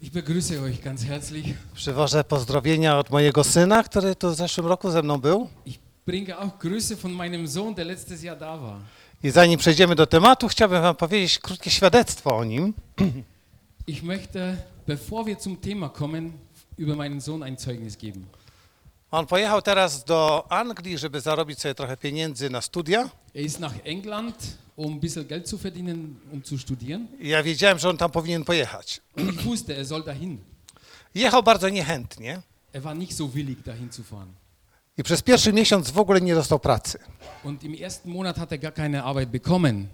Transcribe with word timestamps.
Ich 0.00 0.10
begrüße 0.12 0.60
euch 0.62 0.82
ganz 0.82 1.04
herzlich. 1.04 1.54
Przywożę 1.74 2.24
pozdrowienia 2.24 2.98
od 2.98 3.10
mojego 3.10 3.44
syna, 3.44 3.82
który 3.82 4.14
tu 4.16 4.30
w 4.30 4.34
zeszłym 4.34 4.66
roku 4.66 4.90
ze 4.90 5.02
mną 5.02 5.18
był. 5.18 5.48
Ich 5.66 5.78
bringe 6.06 6.38
auch 6.38 6.58
Grüße 6.58 6.96
von 6.96 7.12
meinem 7.12 7.48
Sohn, 7.48 7.74
der 7.74 7.86
letztes 7.86 8.22
Jahr 8.22 8.38
da 8.38 8.56
war. 8.56 8.80
I 9.22 9.30
zanim 9.30 9.58
przejdziemy 9.58 9.94
do 9.94 10.06
tematu, 10.06 10.48
chciałbym 10.48 10.82
wam 10.82 10.96
powiedzieć 10.96 11.38
krótkie 11.38 11.70
świadectwo 11.70 12.36
o 12.36 12.44
nim. 12.44 12.74
Ich 13.86 14.02
möchte, 14.02 14.56
bevor 14.86 15.26
wir 15.26 15.38
zum 15.38 15.56
Thema 15.60 15.88
kommen, 15.88 16.32
über 16.78 16.96
meinen 16.96 17.20
Sohn 17.20 17.42
ein 17.42 17.56
Zeugnis 17.58 17.98
geben. 17.98 18.26
On 19.10 19.26
pojechał 19.26 19.62
teraz 19.62 20.04
do 20.04 20.46
Anglii, 20.52 20.98
żeby 20.98 21.20
zarobić 21.20 21.60
sobie 21.60 21.74
trochę 21.74 21.96
pieniędzy 21.96 22.50
na 22.50 22.60
studia. 22.60 23.08
Er 23.34 23.42
ist 23.42 23.60
nach 23.60 23.74
England, 23.84 24.56
um 24.76 24.92
ein 24.92 25.00
bisschen 25.00 25.26
Geld 25.26 25.48
zu 25.48 25.58
verdienen, 25.58 26.14
um 26.32 26.42
zu 26.44 26.58
studieren. 26.58 27.06
Ja 27.20 27.42
wiedziałem, 27.42 27.78
że 27.78 27.88
on 27.88 27.96
tam 27.96 28.10
powinien 28.10 28.44
pojechać. 28.44 29.00
Und 29.16 29.32
ich 29.34 29.42
wusste, 29.42 29.76
er 29.76 29.86
soll 29.86 30.02
dahin. 30.04 30.38
Jechał 31.14 31.42
bardzo 31.42 31.68
niechętnie 31.68 32.42
Er 32.72 32.82
war 32.82 32.96
nicht 32.96 33.16
so 33.16 33.28
willig, 33.28 33.62
dahin 33.62 33.92
zu 33.92 34.02
fahren. 34.04 34.32
i 34.98 35.02
przez 35.02 35.22
pierwszy 35.22 35.52
miesiąc 35.52 35.90
w 35.90 35.98
ogóle 35.98 36.20
nie 36.20 36.34
dostał 36.34 36.58
pracy. 36.58 36.98
Und 37.44 37.64
im 37.64 37.74
ersten 37.84 38.12
Monat 38.12 38.36
hat 38.38 38.52
er 38.52 38.58
gar 38.58 38.74
keine 38.74 39.04
Arbeit 39.04 39.30
bekommen. 39.30 39.86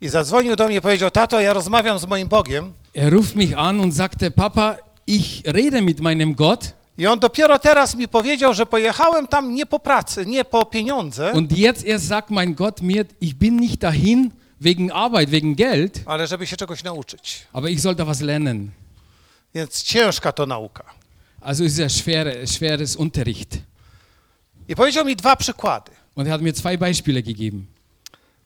I 0.00 0.08
zadzwonił 0.08 0.56
do 0.56 0.66
mnie 0.66 0.76
i 0.76 0.80
powiedział, 0.80 1.10
tato, 1.10 1.40
ja 1.40 1.52
rozmawiam 1.52 1.98
z 1.98 2.06
moim 2.06 2.28
Bogiem. 2.28 2.72
Er 2.94 3.12
ruft 3.12 3.36
mich 3.36 3.58
an 3.58 3.80
und 3.80 3.94
sagte, 3.96 4.30
Papa, 4.30 4.76
ich 5.06 5.42
rede 5.46 5.82
mit 5.82 6.00
meinem 6.00 6.34
Gott 6.34 6.72
I 7.00 7.06
on 7.06 7.18
dopiero 7.18 7.58
teraz 7.58 7.94
mi 7.94 8.08
powiedział, 8.08 8.54
że 8.54 8.66
pojechałem 8.66 9.26
tam 9.26 9.54
nie 9.54 9.66
po 9.66 9.78
pracy, 9.78 10.26
nie 10.26 10.44
po 10.44 10.66
pieniądze, 10.66 11.32
und 11.32 11.52
jetzt 11.52 11.84
erst 11.86 12.08
sagt 12.08 12.30
mein 12.30 12.54
Gott 12.54 12.82
mir, 12.82 13.06
ich 13.20 13.34
bin 13.34 13.56
nicht 13.56 13.78
dahin 13.82 14.30
wegen 14.60 14.92
Arbeit, 14.92 15.30
wegen 15.30 15.54
Geld, 15.54 16.02
ale 16.06 16.26
żeby 16.26 16.46
się 16.46 16.56
czegoś 16.56 16.84
nauczyć. 16.84 17.46
aber 17.52 17.70
ich 17.70 17.80
soll 17.80 17.94
da 17.94 18.04
was 18.04 18.20
lernen. 18.20 18.70
Więc 19.54 19.82
ciężka 19.82 20.32
to 20.32 20.46
nauka. 20.46 20.84
Also 21.40 21.64
ist 21.64 21.78
es 21.78 21.92
schwere, 21.92 22.46
schweres 22.46 22.96
Unterricht. 22.96 23.58
I 24.68 24.74
powiedział 24.74 25.04
mi 25.04 25.16
dwa 25.16 25.36
przykłady. 25.36 25.90
Und 26.14 26.28
er 26.28 26.32
hat 26.32 26.42
mir 26.42 26.54
zwei 26.54 26.78
Beispiele 26.78 27.22
gegeben. 27.22 27.66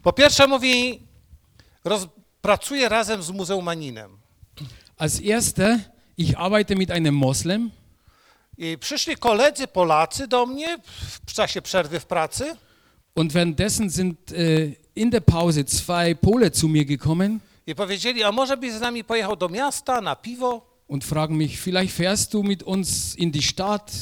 Po 0.02 0.12
pierwsze 0.12 0.46
mówi, 0.46 1.00
roz, 1.84 2.06
pracuję 2.42 2.88
razem 2.88 3.22
z 3.22 3.30
muzeumaninem. 3.30 4.10
Als 4.98 5.20
erster, 5.20 5.78
ich 6.16 6.38
arbeite 6.40 6.76
mit 6.76 6.90
einem 6.90 7.14
Moslem 7.14 7.70
I 8.58 8.78
przyszli 8.78 9.16
koledzy 9.16 9.66
Polacy 9.66 10.26
do 10.28 10.46
mnie 10.46 10.78
w 11.26 11.32
czasie 11.32 11.62
przerwy 11.62 12.00
w 12.00 12.06
pracy 12.06 12.56
und 13.14 13.32
währenddessen 13.32 13.90
sind 13.90 14.18
äh, 14.32 14.74
in 14.96 15.10
der 15.10 15.24
Pause 15.24 15.64
zwei 15.64 16.14
Pole 16.14 16.50
zu 16.50 16.68
mir 16.68 16.84
gekommen 16.86 17.40
i 17.66 17.74
powiedzieli, 17.74 18.22
a 18.22 18.32
może 18.32 18.56
byś 18.56 18.72
z 18.72 18.80
nami 18.80 19.04
pojechał 19.04 19.36
do 19.36 19.48
miasta 19.48 20.00
na 20.00 20.16
piwo? 20.16 20.74
und 20.88 21.04
fragen 21.04 21.36
mich, 21.36 21.58
vielleicht 21.60 21.94
fährst 21.96 22.32
du 22.32 22.42
mit 22.42 22.62
uns 22.62 23.14
in 23.16 23.30
die 23.32 23.42
Stadt, 23.42 23.92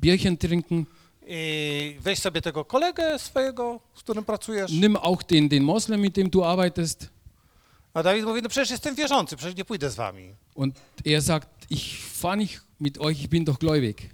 Bierchen 0.00 0.36
trinken, 0.38 0.84
I 1.30 1.96
weź 2.00 2.18
sobie 2.18 2.42
tego 2.42 2.64
kolegę 2.64 3.18
swojego, 3.18 3.80
z 3.94 4.02
którym 4.02 4.24
pracujesz. 4.24 4.72
nimm 4.72 4.96
auch 4.96 5.22
den, 5.24 5.48
den 5.48 5.62
Moslem, 5.64 6.00
mit 6.00 6.14
dem 6.14 6.30
du 6.30 6.44
arbeitest. 6.44 7.08
A 7.94 8.02
Dawid 8.02 8.24
mówi, 8.24 8.42
no 8.42 8.48
przecież 8.48 8.70
jestem 8.70 8.94
wierzący, 8.94 9.36
przecież 9.36 9.56
nie 9.56 9.64
pójdę 9.64 9.90
z 9.90 9.94
wami. 9.94 10.34
Und 10.54 10.74
er 11.06 11.22
sagt, 11.22 11.48
ich 11.70 11.98
fahre 12.20 12.36
nicht 12.36 12.60
mit 12.80 12.98
euch, 12.98 13.20
ich 13.20 13.28
bin 13.28 13.44
doch 13.44 13.58
gläubig. 13.58 14.10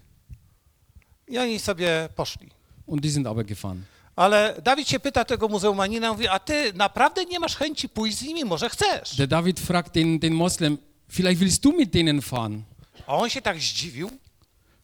I 1.28 1.38
oni 1.38 1.58
sobie 1.58 2.08
poszli. 2.16 2.50
Und 2.86 3.02
die 3.04 3.10
sind 3.10 3.26
aber 3.26 3.44
gefahren. 3.44 3.84
Ale 4.16 4.60
Dawid 4.62 4.88
się 4.88 5.00
pyta 5.00 5.24
tego 5.24 5.48
muzeumanina, 5.48 6.12
mówi, 6.12 6.28
a 6.28 6.38
ty 6.38 6.72
naprawdę 6.72 7.24
nie 7.24 7.40
masz 7.40 7.56
chęci 7.56 7.88
pójść 7.88 8.18
z 8.18 8.22
nimi, 8.22 8.44
może 8.44 8.68
chcesz? 8.70 9.16
Der 9.16 9.28
David 9.28 9.60
fragt 9.60 9.94
den, 9.94 10.18
den 10.18 10.34
Moslem, 10.34 10.78
vielleicht 11.08 11.40
willst 11.40 11.62
du 11.64 11.72
mit 11.72 11.90
denen 11.90 12.22
fahren? 12.22 12.62
A 13.06 13.16
on 13.16 13.30
się 13.30 13.42
tak 13.42 13.58
zdziwił 13.58 14.10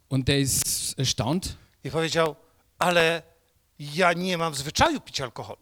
Und 0.09 0.27
der 0.27 0.41
ist 0.41 0.99
erstaunt 0.99 1.57
i 1.85 1.91
powiedział, 1.91 2.37
ale 2.79 3.23
ja 3.79 4.13
nie 4.13 4.39
mam 4.39 4.55
zwyczaju 4.55 5.01
pić 5.01 5.21
alkoholu. 5.21 5.59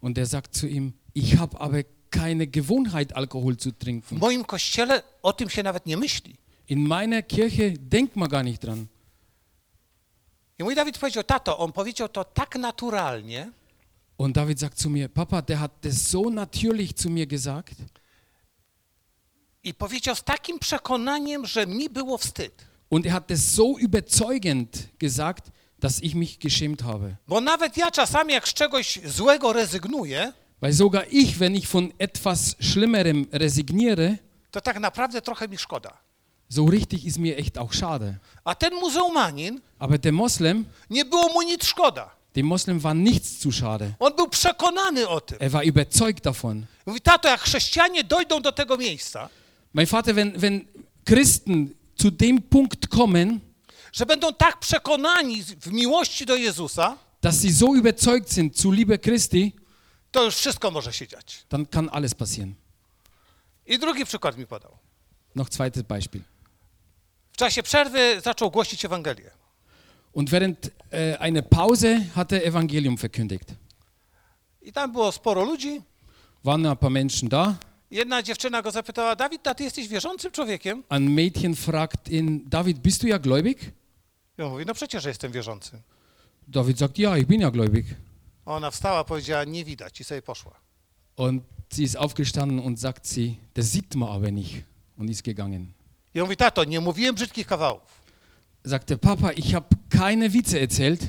und 0.00 0.16
der 0.16 0.26
sagt 0.28 0.56
zu 0.56 0.66
ihm, 0.66 0.92
ich 1.14 1.38
habe 1.38 1.58
aber 1.60 1.84
keine 2.10 2.46
Gewohnheit, 2.46 3.12
Alkohol 3.12 3.56
zu 3.56 3.70
W 3.70 3.72
trinken. 3.78 4.18
moim 4.18 4.44
kościele 4.44 5.02
o 5.22 5.32
tym 5.32 5.50
się 5.50 5.62
nawet 5.62 5.86
nie 5.86 5.96
myśli. 5.96 6.36
In 6.68 6.86
meiner 6.86 7.22
Kirche 7.22 7.72
denkt 7.78 8.16
man 8.16 8.28
gar 8.28 8.42
nicht 8.44 8.62
dran. 8.62 8.86
I 10.58 10.64
mój 10.64 10.74
Dawid 10.74 10.98
powiedział, 10.98 11.24
tato, 11.24 11.58
on 11.58 11.72
powiedział 11.72 12.08
to 12.08 12.24
tak 12.24 12.56
naturalnie, 12.56 13.50
Und 14.18 14.34
David 14.36 14.60
sagt 14.60 14.78
zu 14.78 14.90
mir, 14.90 15.08
Papa, 15.12 15.42
der 15.42 15.58
hat 15.58 15.72
das 15.80 16.10
so 16.10 16.30
natürlich 16.30 16.94
zu 16.96 17.10
mir 17.10 17.26
gesagt 17.26 17.74
i 19.64 19.74
powiedział 19.74 20.16
z 20.16 20.22
takim 20.22 20.58
przekonaniem, 20.58 21.46
że 21.46 21.66
mi 21.66 21.88
było 21.90 22.18
wstyd. 22.18 22.64
und 22.90 23.06
er 23.06 23.12
hat 23.12 23.26
das 23.30 23.54
so 23.54 23.78
überzeugend 23.78 24.88
gesagt, 24.98 25.50
dass 25.80 26.02
ich 26.02 26.14
mich 26.14 26.38
geschämt 26.38 26.82
habe. 26.82 27.16
Bo 27.28 27.40
nawet 27.40 27.76
ja 27.76 27.90
czasami, 27.90 28.32
jak 28.32 28.48
z 28.48 28.54
czegoś 28.54 28.98
złego 29.04 29.52
rezygnuję, 29.52 30.32
Weil 30.60 30.74
sogar 30.74 31.06
ich, 31.10 31.38
wenn 31.38 31.54
ich 31.56 31.66
von 31.68 31.92
etwas 31.98 32.56
Schlimmerem 32.60 33.26
resigniere, 33.32 34.16
to 34.50 34.60
tak 34.60 34.80
naprawdę 34.80 35.22
trochę 35.22 35.48
mi 35.48 35.58
szkoda. 35.58 36.01
So 36.54 36.64
richtig 36.70 37.04
ist 37.06 37.18
mir 37.18 37.36
echt 37.38 37.58
auch 37.58 37.72
schade. 37.72 38.18
A 38.44 38.54
ten 38.54 38.74
muzeumanin, 38.74 39.60
Aber 39.78 39.98
der 39.98 40.12
Moslem, 40.12 40.64
nie 40.90 41.04
było 41.04 41.28
mu 41.32 41.42
nic 41.42 41.64
szkoda. 41.64 42.10
dem 42.34 42.46
Moslem 42.46 42.80
war 42.80 42.94
nichts 42.94 43.38
zu 43.38 43.52
schade. 43.52 43.94
On 43.98 44.12
był 44.16 44.28
przekonany 44.28 45.08
o 45.08 45.20
tym. 45.20 45.38
Er 45.40 45.50
war 45.50 45.64
überzeugt 45.64 46.24
davon. 46.24 46.66
Mówi, 46.86 47.00
tato, 47.00 47.28
jak 47.28 47.40
chrześcijanie 47.40 48.04
dojdą 48.04 48.40
do 48.42 48.52
tego 48.52 48.76
miejsca, 48.76 49.28
Mein 49.74 49.86
Vater, 49.86 50.14
wenn, 50.14 50.32
wenn 50.40 50.66
Christen 51.04 51.70
zu 51.96 52.10
dem 52.10 52.42
Punkt 52.42 52.86
kommen, 52.88 53.40
że 53.92 54.06
będą 54.06 54.32
tak 54.34 54.58
przekonani 54.58 55.42
w 55.44 55.72
miłości 55.72 56.26
do 56.26 56.36
Jezusa, 56.36 56.96
dass 57.22 57.40
sie 57.42 57.52
so 57.52 57.74
überzeugt 57.74 58.32
sind 58.32 58.56
zu 58.60 58.70
Liebe 58.72 58.98
Christi, 58.98 59.52
to 60.10 60.24
już 60.24 60.34
wszystko 60.36 60.70
może 60.70 60.92
się 60.92 61.08
dziać. 61.08 61.46
dann 61.48 61.66
kann 61.66 61.88
alles 61.92 62.14
passieren. 62.14 62.54
I 63.66 63.78
drugi 63.78 64.04
przykład 64.04 64.36
mi 64.38 64.46
podał. 64.46 64.76
Noch 65.34 65.48
zweites 65.50 65.82
Beispiel. 65.82 66.22
W 67.32 67.36
czasie 67.36 67.62
przerwy 67.62 68.20
zaczął 68.20 68.50
głosić 68.50 68.84
Ewangelię. 68.84 69.30
Und 70.12 70.30
während 70.30 70.70
äh, 70.90 71.16
einer 71.20 71.48
Pause 71.48 72.00
hat 72.14 72.32
er 72.32 72.46
Evangelium 72.46 72.96
verkündigt. 72.96 73.54
I 74.62 74.72
tam 74.72 74.92
było 74.92 75.12
sporo 75.12 75.44
ludzi. 75.44 75.82
Waren 76.44 76.66
ein 76.66 76.76
paar 76.76 76.90
Menschen 76.90 77.28
da. 77.28 77.54
Jedna 77.90 78.22
dziewczyna 78.22 78.62
go 78.62 78.70
zapytała, 78.70 79.16
Dawid, 79.16 79.46
a 79.46 79.54
ty 79.54 79.64
jesteś 79.64 79.88
wierzącym 79.88 80.32
człowiekiem? 80.32 80.82
Ein 80.88 81.08
Mädchen 81.14 81.54
fragt 81.56 82.08
ihn, 82.08 82.40
David, 82.46 82.78
bist 82.78 83.02
du 83.02 83.06
ja 83.08 83.18
gläubig? 83.18 83.70
I 84.38 84.42
on 84.42 84.50
mówi, 84.50 84.64
no 84.66 84.74
przecież 84.74 85.04
jestem 85.04 85.32
wierzący. 85.32 85.82
David 86.48 86.78
sagt, 86.78 86.98
ja, 86.98 87.18
ich 87.18 87.26
bin 87.26 87.40
ja 87.40 87.50
gläubig. 87.50 87.86
Ona 88.46 88.70
wstała, 88.70 89.04
powiedziała, 89.04 89.44
nie 89.44 89.64
widać 89.64 90.00
i 90.00 90.04
sobie 90.04 90.22
poszła. 90.22 90.52
Und 91.16 91.42
sie 91.74 91.82
ist 91.82 91.96
aufgestanden 91.96 92.58
und 92.58 92.80
sagt 92.80 93.06
sie, 93.06 93.34
das 93.54 93.72
sieht 93.72 93.94
man 93.94 94.08
aber 94.08 94.32
nicht. 94.32 94.54
Und 94.98 95.10
ist 95.10 95.22
gegangen. 95.24 95.72
I 96.14 96.20
on 96.20 96.26
mówi, 96.26 96.36
tato, 96.36 96.64
nie 96.64 96.80
mówiłem 96.80 97.14
brzydkich 97.14 97.46
kawałów. 97.46 98.02
Sagt 98.66 98.88
der 98.88 99.00
Papa, 99.00 99.32
ich 99.32 99.52
habe 99.52 99.66
keine 99.90 100.28
Witze 100.28 100.60
erzählt. 100.60 101.00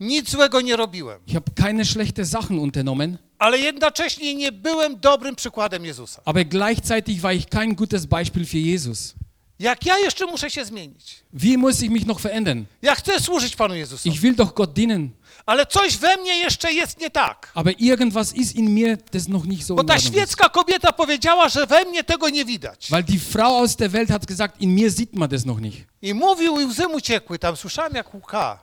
Nic 0.00 0.30
złego 0.30 0.60
nie 0.60 0.76
robiłem. 0.76 1.20
Ich 1.26 1.34
habe 1.34 1.50
keine 1.54 1.84
schlechte 1.84 2.24
Sachen 2.24 2.58
unternommen. 2.58 3.18
Ale 3.38 3.58
jednocześnie 3.58 4.34
nie 4.34 4.52
byłem 4.52 5.00
dobrym 5.00 5.36
przykładem 5.36 5.84
Jezusa. 5.84 6.22
Aber 6.24 6.44
gleichzeitig 6.44 7.20
war 7.20 7.34
ich 7.34 7.46
kein 7.46 7.74
gutes 7.74 8.06
Beispiel 8.06 8.46
für 8.46 8.58
Jesus. 8.58 9.14
Jak 9.58 9.86
ja 9.86 9.98
jeszcze 9.98 10.26
muszę 10.26 10.50
się 10.50 10.64
zmienić? 10.64 11.24
Wie 11.32 11.58
muss 11.58 11.82
ich 11.82 11.90
mich 11.90 12.06
noch 12.06 12.20
verändern? 12.20 12.64
Ja 12.82 12.94
chcę 12.94 13.20
służyć 13.20 13.56
Panu 13.56 13.74
Jezusowi. 13.74 14.10
Ich 14.16 14.20
will 14.20 14.34
doch 14.34 14.54
Gott 14.54 14.72
dienen. 14.72 15.10
Ale 15.46 15.66
coś 15.66 15.96
we 15.96 16.16
mnie 16.16 16.38
jeszcze 16.38 16.72
jest 16.72 17.00
nie 17.00 17.10
tak. 17.10 17.52
Aber 17.54 17.74
irgendwas 17.80 18.32
ist 18.32 18.56
in 18.56 18.74
mir, 18.74 18.98
das 19.12 19.28
noch 19.28 19.44
nicht 19.46 19.66
so 19.66 19.74
Bo 19.74 19.84
ta 19.84 19.98
świecka 19.98 20.48
kobieta 20.48 20.92
powiedziała, 20.92 21.48
że 21.48 21.66
we 21.66 21.84
mnie 21.84 22.04
tego 22.04 22.28
nie 22.28 22.44
widać. 22.44 22.88
Weil 22.90 23.04
die 23.04 23.18
Frau 23.18 23.58
aus 23.58 23.76
der 23.76 23.90
Welt 23.90 24.10
hat 24.10 24.26
gesagt, 24.26 24.60
in 24.60 24.74
mir 24.74 24.92
sieht 24.92 25.14
man 25.14 25.28
das 25.28 25.44
noch 25.44 25.60
nicht. 25.60 25.78
I 26.02 26.14
mówił 26.14 26.60
i 26.60 26.64
łzy 26.64 26.88
mu 26.88 27.00
ciekły. 27.00 27.38
Tam 27.38 27.56
słyszałem 27.56 27.94
jak 27.94 28.14
łka. 28.14 28.58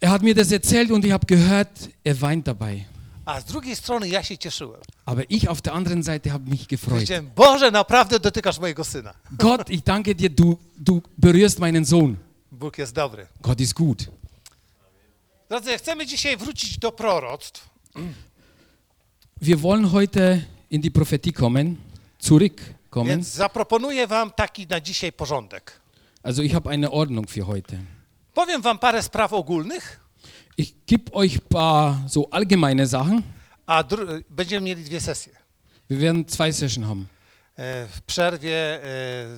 Er 0.00 0.10
hat 0.10 0.22
mir 0.22 0.34
das 0.34 0.52
erzählt 0.52 0.90
und 0.90 1.04
ich 1.04 1.12
habe 1.12 1.26
gehört, 1.26 1.88
er 2.04 2.16
weint 2.20 2.46
dabei. 2.46 2.84
A 3.24 3.40
z 3.40 3.44
drugiej 3.44 3.76
strony 3.76 4.08
ja 4.08 4.22
się 4.22 4.38
cieszyłem. 4.38 4.80
Aber 5.06 5.24
ich 5.28 5.48
auf 5.48 5.60
der 5.60 5.74
anderen 5.74 6.02
Seite 6.02 6.30
habe 6.30 6.50
mich 6.50 6.66
gefreut. 6.66 6.94
Powiedziałem, 6.94 7.30
Boże, 7.36 7.70
naprawdę 7.70 8.20
dotykasz 8.20 8.58
mojego 8.58 8.84
syna. 8.84 9.14
Gott, 9.32 9.70
ich 9.70 9.82
danke 9.82 10.14
dir, 10.14 10.30
du, 10.30 10.58
du 10.76 11.02
berührst 11.18 11.58
meinen 11.58 11.84
Sohn. 11.84 12.16
Bóg 12.52 12.78
jest 12.78 12.94
dobry. 12.94 13.26
Gott 13.42 13.60
ist 13.60 13.74
gut. 13.74 14.10
Drodzy, 15.48 15.78
chcemy 15.78 16.06
dzisiaj 16.06 16.36
wrócić 16.36 16.78
do 16.78 16.92
proroctw. 16.92 17.68
Wir 19.42 19.58
wollen 19.60 19.84
heute 19.92 20.42
in 20.70 20.80
die 20.80 20.90
Prophetie 20.90 21.32
kommen, 21.32 21.76
zurückkommen. 22.20 23.06
Więc 23.08 23.28
zaproponuję 23.28 24.06
wam 24.06 24.30
taki 24.30 24.66
na 24.66 24.80
dzisiaj 24.80 25.12
porządek. 25.12 25.80
Also 26.22 26.42
ich 26.42 26.52
habe 26.54 26.70
eine 26.70 26.90
Ordnung 26.90 27.30
für 27.30 27.46
heute. 27.46 27.78
Powiem 28.34 28.62
wam 28.62 28.78
parę 28.78 29.02
spraw 29.02 29.32
ogólnych, 29.32 30.00
Ich 30.56 30.74
gebe 30.86 31.12
euch 31.12 31.40
paar 31.48 31.94
so 32.08 32.28
allgemeine 32.30 32.86
Sachen. 32.86 33.22
a 33.66 33.84
będziemy 34.30 34.60
mieli 34.66 34.84
dwie 34.84 35.00
sesje. 35.00 35.32
Wir 35.90 35.98
werden 36.00 36.24
zwei 36.28 36.52
Sessions 36.52 36.86
haben. 36.88 37.06
E, 37.58 37.86
W 37.86 38.02
przerwie 38.02 38.84
e, 38.84 38.88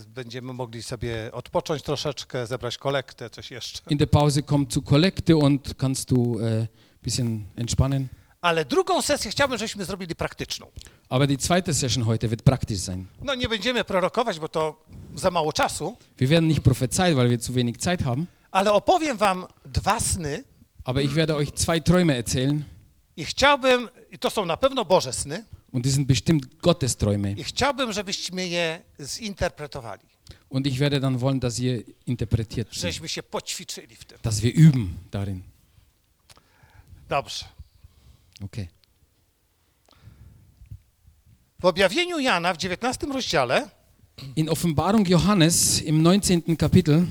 będziemy 0.09 0.53
mogli 0.53 0.83
sobie 0.83 1.31
odpocząć 1.33 1.83
troszeczkę, 1.83 2.47
zebrać 2.47 2.79
kolektę, 2.79 3.31
coś 3.31 3.51
jeszcze. 3.51 3.81
In 3.91 3.99
der 3.99 4.11
Pause 4.11 4.43
kommt 4.43 4.73
zu 4.73 4.83
Kollekte 4.83 5.37
und 5.37 5.75
kannst 5.75 6.09
du 6.11 6.39
ein 6.39 6.67
bisschen 7.03 7.45
entspannen. 7.57 8.09
Ale 8.41 8.65
drugą 8.65 9.03
sesję 9.03 9.31
chciałbym, 9.31 9.59
żebyśmy 9.59 9.85
zrobili 9.85 10.15
praktyczną. 10.15 10.67
Aber 11.09 11.29
die 11.29 11.37
zweite 11.41 11.75
Session 11.75 12.05
heute 12.05 12.29
wird 12.29 12.43
praktisch 12.43 12.81
sein. 12.81 13.07
No 13.23 13.35
nie 13.35 13.49
będziemy 13.49 13.85
prorokować, 13.85 14.39
bo 14.41 14.49
to 14.49 14.85
za 15.15 15.31
mało 15.31 15.53
czasu, 15.53 15.97
Wir 16.19 16.29
werden 16.29 16.49
nicht 16.49 16.61
prophezeien, 16.63 17.17
weil 17.17 17.29
wir 17.29 17.41
zu 17.41 17.53
wenig 17.53 17.77
Zeit 17.79 18.03
haben. 18.03 18.27
ale 18.51 18.73
opowiem 18.73 19.17
wam 19.17 19.47
dwa 19.65 20.01
sny 20.01 20.45
Aber 20.85 21.03
ich 21.05 21.13
werde 21.15 21.37
euch 21.37 21.51
zwei 21.55 21.81
Träume 21.81 22.17
erzählen. 22.23 22.63
i 23.17 23.25
chciałbym, 23.25 23.89
i 24.11 24.19
to 24.19 24.31
są 24.31 24.45
na 24.47 24.57
pewno 24.57 24.85
Boże 24.85 25.13
sny, 25.13 25.45
Und 25.73 25.85
die 25.87 25.91
sind 25.93 26.07
bestimmt 26.09 26.59
Gottesträume. 26.63 27.33
i 27.33 27.45
chciałbym, 27.45 27.93
żebyśmy 27.93 28.49
je 28.49 28.83
zinterpretowali, 29.01 30.03
Und 30.51 30.67
ich 30.67 30.79
werde 30.79 31.01
dann 31.01 31.19
wollen, 31.19 31.41
dass 31.41 31.59
ihr 31.59 31.83
interpretiert, 32.07 32.75
żeśmy 32.75 33.09
się 33.09 33.23
poćwiczyli 33.23 33.97
w 33.97 34.05
tym. 34.05 34.19
dass 34.23 34.41
wir 34.41 34.55
üben 34.55 34.89
darin. 35.11 35.43
Dobrze. 37.09 37.45
Okay. 38.45 38.67
W 41.61 41.65
objawieniu 41.65 42.19
Jana 42.19 42.55
w 42.55 42.57
19 42.57 43.07
rozdziale 43.07 43.71
In 44.37 44.49
Offenbarung 44.49 45.09
Johannes 45.09 45.83
im 45.83 46.05
19. 46.05 46.57
Kapitel 46.57 47.07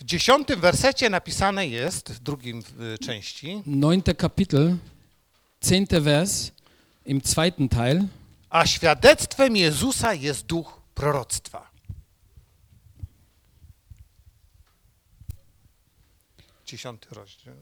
w 0.00 0.04
10 0.04 0.48
wersecie 0.56 1.10
napisane 1.10 1.66
jest, 1.66 2.12
w 2.12 2.18
drugim 2.20 2.62
części, 3.00 3.62
9. 3.66 4.04
Kapitel, 4.18 4.76
10. 5.62 5.90
Vers, 6.00 6.52
im 7.04 7.22
zweiten 7.22 7.68
Teil. 7.68 8.08
a 8.50 8.66
świadectwem 8.66 9.56
Jezusa 9.56 10.14
jest 10.14 10.46
duch 10.46 10.80
proroctwa. 10.94 11.70
Dziesiąty 16.66 17.08
rozdział, 17.14 17.54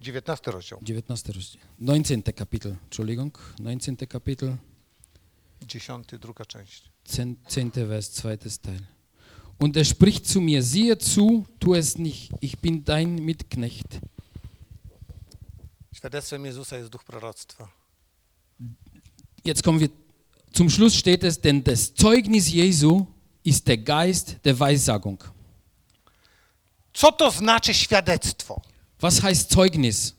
dziewiętnasty 0.00 0.50
rozdział, 0.50 0.78
19. 0.82 1.32
Rozdział. 1.32 1.62
19. 1.80 2.32
Kapitel, 2.32 2.76
Entschuldigung. 2.84 3.54
19. 3.60 4.06
Kapitel, 4.06 4.56
dziesiąty, 5.62 6.18
druga 6.18 6.44
część. 6.44 6.82
10. 7.04 7.38
10. 7.48 7.74
Vers, 7.74 8.14
zweites 8.14 8.58
Teil. 8.58 8.80
Und 9.58 9.76
er 9.76 9.84
spricht 9.84 10.26
zu 10.28 10.40
mir, 10.40 10.62
siehe 10.62 10.96
zu, 10.98 11.46
tu 11.58 11.74
es 11.74 11.98
nicht, 11.98 12.32
ich 12.40 12.58
bin 12.58 12.84
dein 12.84 13.14
Mitknecht. 13.14 14.00
Świadectwem 15.94 16.44
Jezusa 16.46 16.76
jest 16.76 16.90
duch 16.90 17.04
proroctwa. 17.04 17.77
Jetzt 19.48 19.62
kommen 19.62 19.80
wir, 19.80 19.88
zum 20.52 20.68
Schluss 20.68 20.94
steht 20.94 21.24
es, 21.24 21.40
denn 21.40 21.64
das 21.64 21.94
Zeugnis 21.94 22.50
Jesu 22.50 23.06
ist 23.42 23.66
der 23.66 23.78
Geist 23.78 24.36
der 24.44 24.60
Weissagung. 24.60 25.24
Co 26.92 27.12
to 27.12 27.30
znaczy 27.30 27.74
świadectwo? 27.74 28.60
Was 29.00 29.22
heißt 29.22 29.50
Zeugnis? 29.50 30.14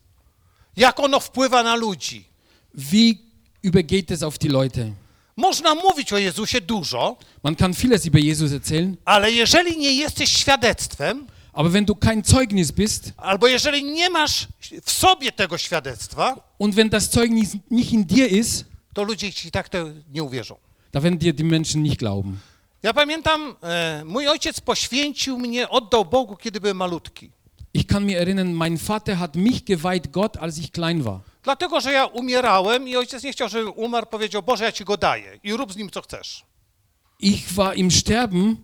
Jak 0.76 1.00
ono 1.00 1.20
wpływa 1.20 1.64
na 1.64 1.76
ludzi? 1.76 2.26
Wie 2.74 3.18
übergeht 3.62 4.12
es 4.12 4.24
auf 4.24 4.38
die 4.38 4.50
Leute? 4.50 4.92
Można 5.36 5.76
mówić 5.76 6.14
o 6.14 6.18
Jezusie 6.18 6.62
dużo, 6.62 7.18
Man 7.44 7.56
kann 7.56 7.74
vieles 7.74 8.06
über 8.06 8.20
Jesus 8.20 8.52
erzählen, 8.52 8.98
ale 9.06 9.32
jeżeli 9.32 9.78
nie 9.78 9.94
jesteś 9.94 10.30
świadectwem, 10.30 11.28
aber 11.54 11.72
wenn 11.72 11.86
du 11.86 11.96
kein 11.96 12.24
Zeugnis 12.24 12.72
bist 12.72 13.14
albo 13.18 13.48
jeżeli 13.48 13.84
nie 13.84 14.10
masz 14.10 14.48
w 14.84 14.92
sobie 14.92 15.32
tego 15.32 15.58
świadectwa, 15.58 16.36
und 16.58 16.76
wenn 16.76 16.90
das 16.90 17.10
Zeugnis 17.10 17.58
nicht 17.70 17.94
in 17.94 18.08
dir 18.08 18.28
ist, 18.28 18.66
to 18.94 19.04
ludzie 19.04 19.34
ci 19.34 19.52
tak 19.52 19.70
to 19.70 19.78
nie 20.14 20.24
uwierzą. 20.24 20.56
da 20.92 21.02
werden 21.04 21.20
dir 21.20 21.34
die 21.34 21.44
Menschen 21.46 21.84
nicht 21.84 22.00
glauben. 22.00 22.40
Ja 22.84 22.94
pamiętam, 22.94 23.56
e, 23.64 24.04
mój 24.06 24.28
ojciec 24.28 24.62
poświęcił 24.62 25.38
mnie, 25.38 25.70
oddał 25.70 26.06
Bogu, 26.06 26.36
kiedy 26.36 26.60
byłem 26.60 26.78
malutki. 26.78 27.32
Ich 27.74 27.86
kann 27.88 28.06
mich 28.06 28.16
erinnern, 28.18 28.54
mein 28.54 28.78
Vater 28.78 29.18
hat 29.18 29.36
mich 29.36 29.64
geweiht 29.64 30.12
Gott, 30.12 30.38
als 30.38 30.58
ich 30.58 30.72
klein 30.72 31.04
war. 31.04 31.20
Dlatego, 31.44 31.82
że 31.82 31.92
ja 31.92 32.06
umierałem 32.06 32.88
i 32.88 32.96
ojciec 32.96 33.24
nie 33.24 33.32
chciał, 33.32 33.50
żebym 33.50 33.74
umarł, 33.76 34.06
powiedział, 34.08 34.44
Boże, 34.44 34.64
ja 34.64 34.72
ci 34.72 34.86
go 34.86 34.98
daję 34.98 35.40
i 35.44 35.54
rób 35.54 35.74
z 35.74 35.76
nim, 35.76 35.90
co 35.90 36.02
chcesz. 36.02 36.44
Ich 37.20 37.54
war 37.54 37.76
im 37.76 37.92
Sterben 37.92 38.56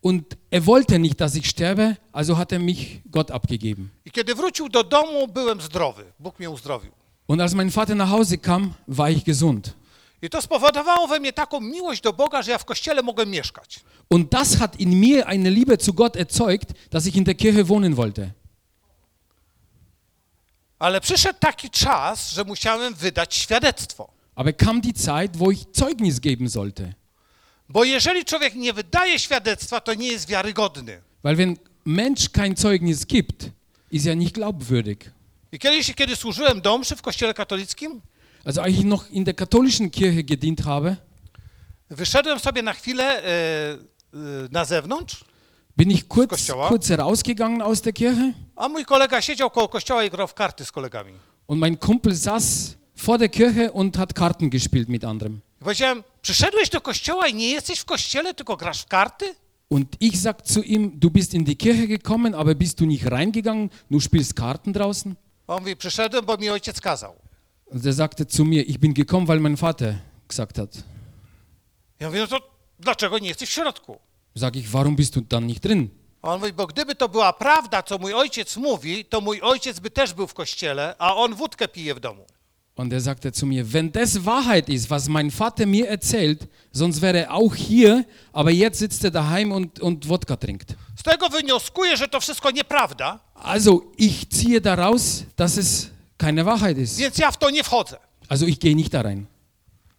und 0.00 0.36
er 0.50 0.62
wollte 0.66 0.98
nicht, 0.98 1.16
dass 1.20 1.34
ich 1.34 1.46
sterbe, 1.46 1.96
also 2.12 2.36
hat 2.36 2.52
er 2.52 2.60
mich 2.60 3.00
Gott 3.10 3.30
abgegeben. 3.30 3.90
I 4.04 4.10
kiedy 4.10 4.34
wrócił 4.34 4.68
do 4.68 4.84
domu, 4.84 5.28
byłem 5.28 5.60
zdrowy. 5.60 6.04
Bóg 6.18 6.38
mnie 6.38 6.50
uzdrowił. 6.50 6.92
Und 7.26 7.40
als 7.40 7.54
mein 7.54 7.70
Vater 7.70 7.94
nach 7.94 8.10
Hause 8.10 8.38
kam, 8.38 8.74
war 8.86 9.10
ich 9.10 9.24
gesund. 9.24 9.74
I 10.22 10.30
to 10.30 10.42
spowodowało 10.42 11.06
we 11.08 11.20
mnie 11.20 11.32
taką 11.32 11.60
miłość 11.60 12.00
do 12.00 12.12
Boga, 12.12 12.42
że 12.42 12.50
ja 12.50 12.58
w 12.58 12.64
kościele 12.64 13.02
mogłem 13.02 13.30
mieszkać. 13.30 13.80
Und 14.10 14.30
das 14.30 14.56
hat 14.56 14.80
in 14.80 15.00
mir 15.00 15.26
eine 15.26 15.50
Liebe 15.50 15.78
zu 15.78 15.94
Gott 15.94 16.16
erzeugt, 16.16 16.72
dass 16.90 17.06
ich 17.06 17.16
in 17.16 17.24
der 17.24 17.36
Kirche 17.36 17.64
wohnen 17.64 17.94
wollte. 17.94 18.30
Ale 20.78 21.00
przyszedł 21.00 21.38
taki 21.38 21.70
czas, 21.70 22.30
że 22.30 22.44
musiałem 22.44 22.94
wydać 22.94 23.34
świadectwo. 23.34 24.08
Aber 24.34 24.56
kam 24.56 24.80
die 24.80 24.92
Zeit, 24.92 25.36
wo 25.36 25.50
ich 25.50 25.64
Zeugnis 25.72 26.20
geben 26.20 26.50
sollte. 26.50 26.92
Bo 27.68 27.84
jeżeli 27.84 28.24
człowiek 28.24 28.54
nie 28.54 28.72
wydaje 28.72 29.18
świadectwa, 29.18 29.80
to 29.80 29.94
nie 29.94 30.08
jest 30.08 30.28
wiarygodny. 30.28 31.02
Weil 31.22 31.36
wenn 31.36 31.56
Mensch 31.84 32.32
kein 32.32 32.56
Zeugnis 32.56 33.06
gibt, 33.06 33.50
ist 33.90 34.06
er 34.06 34.16
nicht 34.16 34.34
glaubwürdig. 34.34 35.10
I 35.54 35.58
kiedyś, 35.58 35.94
kiedy 35.94 36.16
służyłem 36.16 36.60
do 36.60 36.78
mszy 36.78 36.96
w 36.96 37.02
kościele 37.02 37.34
katolickim, 37.34 38.00
Also 38.44 38.62
als 38.62 38.72
ich 38.72 38.84
noch 38.84 39.10
in 39.10 39.24
der 39.24 39.34
katholischen 39.36 39.90
Kirche 39.90 40.22
gedient 40.24 40.60
habe, 40.60 40.96
wyszedłem 41.90 42.38
sobie 42.38 42.62
na 42.62 42.72
chwilę 42.72 43.04
e, 43.04 43.24
e, 43.24 44.16
na 44.50 44.64
zewnątrz, 44.64 45.24
bin 45.76 45.90
ich 45.90 46.08
kurz, 46.08 46.52
kurz 46.68 46.88
herausgegangen 46.88 47.62
aus 47.62 47.80
der 47.80 47.94
Kirche 47.94 48.32
a 48.56 48.68
mój 48.68 48.84
kolega 48.84 49.20
siedział 49.22 49.50
koło 49.50 49.68
kościoła 49.68 50.04
i 50.04 50.10
grał 50.10 50.28
w 50.28 50.34
karty 50.34 50.64
z 50.64 50.72
kolegami. 50.72 51.12
und 51.46 51.60
mein 51.60 51.76
Kumpel 51.76 52.12
saß 52.16 52.74
vor 52.96 53.18
der 53.18 53.30
Kirche 53.30 53.72
und 53.72 53.96
hat 53.96 54.12
Karten 54.14 54.50
gespielt 54.50 54.88
mit 54.88 55.04
anderen. 55.04 55.40
I 55.60 55.64
powiedziałem, 55.64 56.02
przyszedłeś 56.22 56.68
do 56.70 56.80
kościoła 56.80 57.26
i 57.28 57.34
nie 57.34 57.48
jesteś 57.48 57.78
w 57.78 57.84
kościele, 57.84 58.34
tylko 58.34 58.56
grasz 58.56 58.82
w 58.82 58.86
karty? 58.86 59.34
Und 59.70 59.96
ich 60.00 60.16
sag 60.16 60.42
zu 60.44 60.62
ihm, 60.62 60.90
du 61.00 61.10
bist 61.10 61.34
in 61.34 61.44
die 61.44 61.56
Kirche 61.56 61.86
gekommen, 61.86 62.34
aber 62.34 62.54
bist 62.54 62.80
du 62.80 62.86
nicht 62.86 63.06
reingegangen, 63.06 63.70
du 63.90 64.00
spielst 64.00 64.34
Karten 64.34 64.72
draußen? 64.72 65.14
On 65.46 65.60
mówi, 65.62 65.76
przyszedłem, 65.76 66.24
bo 66.24 66.36
mi 66.36 66.50
ojciec 66.50 66.80
kazał. 66.80 67.14
Und 67.66 67.86
er 67.86 67.94
sagte 67.94 68.24
zu 68.26 68.44
mir, 68.44 68.68
ich 68.68 68.78
bin 68.78 68.94
gekommen, 68.94 69.26
weil 69.26 69.40
mein 69.40 69.56
Vater 69.56 69.94
gesagt 70.28 70.56
hat. 70.56 70.82
Ja 72.00 72.08
mówię, 72.08 72.20
no 72.20 72.26
to 72.26 72.50
dlaczego 72.78 73.18
nie 73.18 73.28
jesteś 73.28 73.48
w 73.48 73.52
środku? 73.52 73.98
Sag 74.36 74.56
ich, 74.56 74.68
warum 74.70 74.96
bist 74.96 75.14
du 75.14 75.20
dann 75.20 75.46
nicht 75.46 75.62
drin? 75.62 75.88
A 76.22 76.28
on 76.28 76.40
mówi, 76.40 76.52
bo 76.52 76.66
gdyby 76.66 76.94
to 76.94 77.08
była 77.08 77.32
prawda, 77.32 77.82
co 77.82 77.98
mój 77.98 78.14
ojciec 78.14 78.56
mówi, 78.56 79.04
to 79.04 79.20
mój 79.20 79.40
ojciec 79.40 79.80
by 79.80 79.90
też 79.90 80.14
był 80.14 80.26
w 80.26 80.34
kościele, 80.34 80.94
a 80.98 81.14
on 81.16 81.34
wódkę 81.34 81.68
pije 81.68 81.94
w 81.94 82.00
domu. 82.00 82.26
Und 82.76 82.92
er 82.92 83.00
sagte 83.00 83.32
zu 83.32 83.46
mir, 83.46 83.64
wenn 83.64 83.92
das 83.92 84.24
Wahrheit 84.24 84.68
ist, 84.68 84.90
was 84.90 85.08
mein 85.08 85.30
Vater 85.30 85.66
mir 85.66 85.88
erzählt, 85.88 86.48
sonst 86.72 87.00
wäre 87.00 87.18
er 87.18 87.34
auch 87.34 87.54
hier, 87.54 88.04
aber 88.32 88.50
jetzt 88.50 88.78
sitzt 88.78 89.04
er 89.04 89.10
daheim 89.10 89.52
und, 89.52 89.80
und 89.80 90.08
Wodka 90.08 90.36
trinkt. 90.36 90.74
Z 90.96 91.02
tego 91.02 91.28
wynioskuję, 91.28 91.96
że 91.96 92.08
to 92.08 92.20
wszystko 92.20 92.50
nieprawda, 92.50 93.20
Also 93.44 93.82
ich 93.98 94.26
ziehe 94.30 94.60
daraus, 94.60 95.24
dass 95.36 95.56
es 95.58 95.90
keine 96.18 96.44
Wahrheit 96.44 96.78
ist. 96.78 96.98
więc 96.98 97.18
ja 97.18 97.30
w 97.30 97.36
to 97.36 97.50
nie 97.50 97.62
wchodzę. 97.64 97.96
Also 98.28 98.46
ich 98.46 98.58
gehe 98.58 98.74
nicht 98.74 98.90
da 98.94 99.02
rein. 99.02 99.26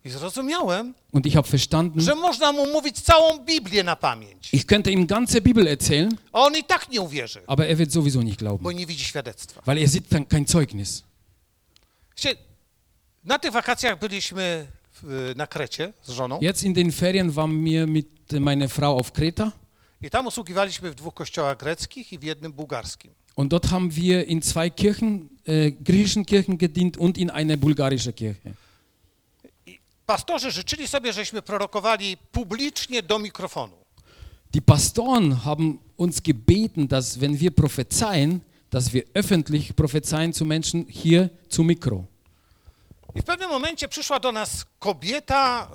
I 0.05 0.09
zrozumiałem, 0.09 0.93
Und 1.11 1.25
ich 1.25 1.35
habe 1.35 1.47
verstanden, 1.47 2.01
że 2.01 2.15
można 2.15 2.51
mu 2.51 2.65
mówić 2.71 3.01
całą 3.01 3.39
Biblię 3.45 3.83
na 3.83 3.95
pamięć, 3.95 4.53
ich 4.53 4.65
könnte 4.65 4.91
ihm 4.91 5.07
ganze 5.07 5.41
Bibel 5.41 5.67
erzählen, 5.67 6.11
a 6.33 6.39
on 6.41 6.55
i 6.55 6.63
tak 6.63 6.89
nie 6.89 7.01
uwierzy, 7.01 7.41
aber 7.47 7.67
er 7.69 7.77
wird 7.77 7.91
sowieso 7.93 8.21
nicht 8.23 8.39
bo 8.39 8.45
glauben, 8.45 8.77
nie 8.77 8.85
widzi 8.85 9.05
świadectwa. 9.05 9.61
weil 9.65 9.77
er 9.77 9.87
sieht 9.89 10.11
dann 10.11 10.27
kein 10.27 10.45
Zeugnis. 10.47 11.03
Wiecie, 12.17 12.35
Na 13.23 13.39
tych 13.39 13.51
wakacjach 13.51 13.99
byliśmy 13.99 14.67
w, 15.03 15.33
na 15.35 15.47
Krecie 15.47 15.93
z 16.03 16.09
żoną 16.11 16.39
Jetzt 16.41 16.63
in 16.63 16.73
den 16.73 16.91
Ferien 16.91 17.31
waren 17.31 17.63
wir 17.65 17.87
mit 17.87 18.31
meiner 18.31 18.69
Frau 18.69 18.97
auf 18.97 19.11
Kreta 19.11 19.51
i 20.01 20.09
tam 20.09 20.27
usługiwaliśmy 20.27 20.91
w 20.91 20.95
dwóch 20.95 21.13
kościołach 21.13 21.57
greckich 21.57 22.13
i 22.13 22.19
w 22.19 22.23
jednym 22.23 22.53
bułgarskim. 22.53 23.11
Und 23.35 23.51
dort 23.51 23.71
haben 23.71 23.95
wir 23.95 24.27
in 24.27 24.41
zwei 24.41 24.69
Kirchen, 24.69 25.29
äh, 25.45 25.71
griechischen 25.71 26.25
Kirchen 26.25 26.57
gedient 26.57 26.97
und 26.97 27.17
in 27.17 27.29
einer 27.29 27.57
bulgarischen 27.57 28.15
Kirche. 28.15 28.53
Pastorzy 30.05 30.51
życzyli 30.51 30.87
sobie, 30.87 31.13
żeśmy 31.13 31.41
prorokowali 31.41 32.17
publicznie 32.31 33.03
do 33.03 33.19
mikrofonu. 33.19 33.73
Die 34.53 34.61
Pastoren 34.61 35.45
haben 35.45 35.79
uns 35.97 36.21
gebeten, 36.21 36.87
dass 36.87 37.19
wenn 37.19 37.39
wir 37.39 37.51
prophezeien, 37.51 38.41
dass 38.69 38.93
wir 38.93 39.03
öffentlich 39.13 39.75
prophezeien 39.75 40.33
zu 40.33 40.45
Menschen 40.45 40.85
hier 40.89 41.29
zu 41.49 41.63
Mikro. 41.63 42.05
I 43.15 43.21
w 43.21 43.23
pewnym 43.23 43.49
momencie 43.49 43.87
przyszła 43.87 44.19
do 44.19 44.31
nas 44.31 44.65
kobieta, 44.79 45.67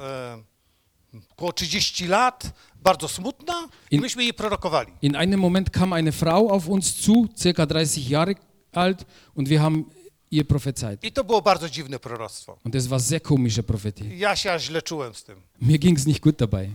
e, 1.15 1.23
około 1.31 1.53
30 1.53 2.07
lat, 2.07 2.53
bardzo 2.83 3.09
smutna, 3.09 3.69
i 3.91 3.95
In- 3.95 4.01
myśmy 4.03 4.23
jej 4.23 4.35
prorokowali. 4.35 4.93
In 5.03 5.17
einem 5.17 5.41
Moment 5.41 5.71
kam 5.71 5.93
eine 5.93 6.13
Frau 6.13 6.51
auf 6.51 6.69
uns 6.69 6.95
zu, 6.95 7.29
circa 7.37 7.67
30 7.67 8.09
Jahre 8.09 8.35
alt, 8.73 9.05
und 9.35 9.49
wir 9.49 9.61
haben 9.63 9.85
ihr 10.31 10.45
prophezeit. 10.45 11.05
I 11.05 11.13
to 11.13 11.25
było 11.25 11.43
bardzo 11.43 11.69
dziwne 11.69 11.99
proroctwo. 11.99 12.59
Und 12.65 12.75
das 12.75 12.87
war 12.87 13.01
sehr 13.01 13.23
komische 13.23 13.63
Prophetie. 13.63 14.17
Ja 14.17 14.37
się 14.37 14.53
aż 14.53 14.63
źle 14.63 14.83
czułem 14.83 15.15
z 15.15 15.25
tym. 15.25 15.41
Mir 15.61 15.79
ging 15.79 15.99
es 15.99 16.07
nicht 16.07 16.21
gut 16.23 16.37
dabei. 16.37 16.75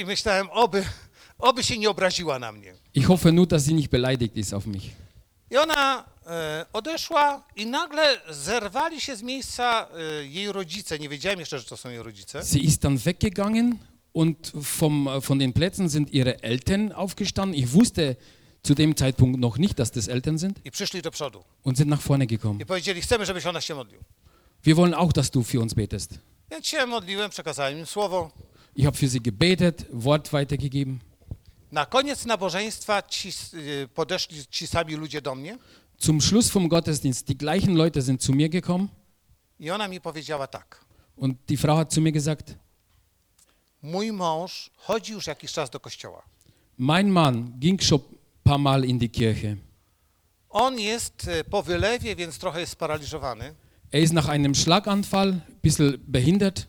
I 0.00 0.04
myślałem, 0.04 0.48
oby, 0.50 0.84
oby 1.38 1.62
się 1.62 1.78
nie 1.78 1.90
obraziła 1.90 2.38
na 2.38 2.52
mnie. 2.52 2.74
Ich 2.94 3.06
hoffe 3.06 3.32
nur, 3.32 3.46
dass 3.46 3.64
sie 3.66 3.74
nicht 3.74 3.90
beleidigt 3.90 4.36
ist 4.36 4.52
auf 4.54 4.66
mich. 4.66 4.82
I 5.50 5.56
ona 5.56 6.04
e, 6.26 6.66
odeszła 6.72 7.42
i 7.56 7.66
nagle 7.66 8.20
zerwali 8.30 9.00
się 9.00 9.16
z 9.16 9.22
miejsca 9.22 9.88
e, 10.20 10.26
jej 10.26 10.52
rodzice. 10.52 10.98
Nie 10.98 11.08
wiedziałem 11.08 11.40
jeszcze, 11.40 11.58
że 11.58 11.64
to 11.64 11.76
są 11.76 11.88
jej 11.90 12.02
rodzice. 12.02 12.42
Sie 12.44 12.58
ist 12.58 12.82
dann 12.82 12.98
weggegangen 12.98 13.78
und 14.16 14.50
vom, 14.62 15.20
von 15.20 15.38
den 15.38 15.52
Plätzen 15.52 15.90
sind 15.90 16.10
ihre 16.10 16.42
Eltern 16.42 16.90
aufgestanden. 16.90 17.54
Ich 17.54 17.74
wusste 17.74 18.16
zu 18.62 18.74
dem 18.74 18.96
Zeitpunkt 18.96 19.38
noch 19.38 19.58
nicht, 19.58 19.78
dass 19.78 19.92
das 19.92 20.08
Eltern 20.08 20.38
sind 20.38 20.58
und 21.62 21.76
sind 21.76 21.88
nach 21.90 22.00
vorne 22.00 22.26
gekommen. 22.26 22.58
Wir 24.62 24.76
wollen 24.76 24.94
auch, 24.94 25.12
dass 25.12 25.30
du 25.30 25.42
für 25.42 25.60
uns 25.60 25.74
betest. 25.74 26.18
Ich 28.74 28.86
habe 28.86 28.96
für 28.96 29.08
sie 29.08 29.22
gebetet, 29.22 29.86
Wort 29.90 30.32
weitergegeben. 30.32 31.02
Na 31.70 31.84
koniec 31.84 32.24
nabożeństwa 32.24 33.02
ci, 33.02 33.32
podeszli 33.94 34.46
ci 34.50 34.66
sami 34.66 34.94
ludzie 34.94 35.20
do 35.20 35.34
mnie 35.34 35.58
Zum 35.98 36.20
Schluss 36.20 36.48
vom 36.48 36.68
Gottesdienst, 36.68 37.28
die 37.28 37.36
gleichen 37.36 37.74
Leute 37.74 38.02
sind 38.02 38.22
zu 38.22 38.32
mir 38.32 38.48
gekommen 38.48 38.88
i 39.58 39.70
ona 39.70 39.88
mi 39.88 40.00
powiedziała 40.00 40.46
tak. 40.46 40.84
und 41.16 41.36
die 41.48 41.56
Frau 41.56 41.76
hat 41.76 41.92
zu 41.92 42.00
mir 42.00 42.12
gesagt, 42.12 42.54
Mój 43.86 44.12
mąż 44.12 44.70
chodzi 44.76 45.12
już 45.12 45.26
jakiś 45.26 45.52
czas 45.52 45.70
do 45.70 45.80
kościoła. 45.80 46.22
mein 46.78 47.08
Mann 47.10 47.52
ging 47.58 47.82
schon 47.82 48.00
paar 48.44 48.58
Mal 48.58 48.84
in 48.84 48.98
die 48.98 49.08
Kirche. 49.08 49.56
On 50.50 50.78
jest 50.80 51.28
e, 51.28 51.44
po 51.44 51.62
wylewie, 51.62 52.16
więc 52.16 52.38
trochę 52.38 52.60
jest 52.60 52.72
sparaliżowany, 52.72 53.54
Er 53.92 54.02
ist 54.02 54.12
nach 54.12 54.28
einem 54.28 54.54
Schlaganfall 54.54 55.34
bisschen 55.62 55.98
behindert, 56.08 56.66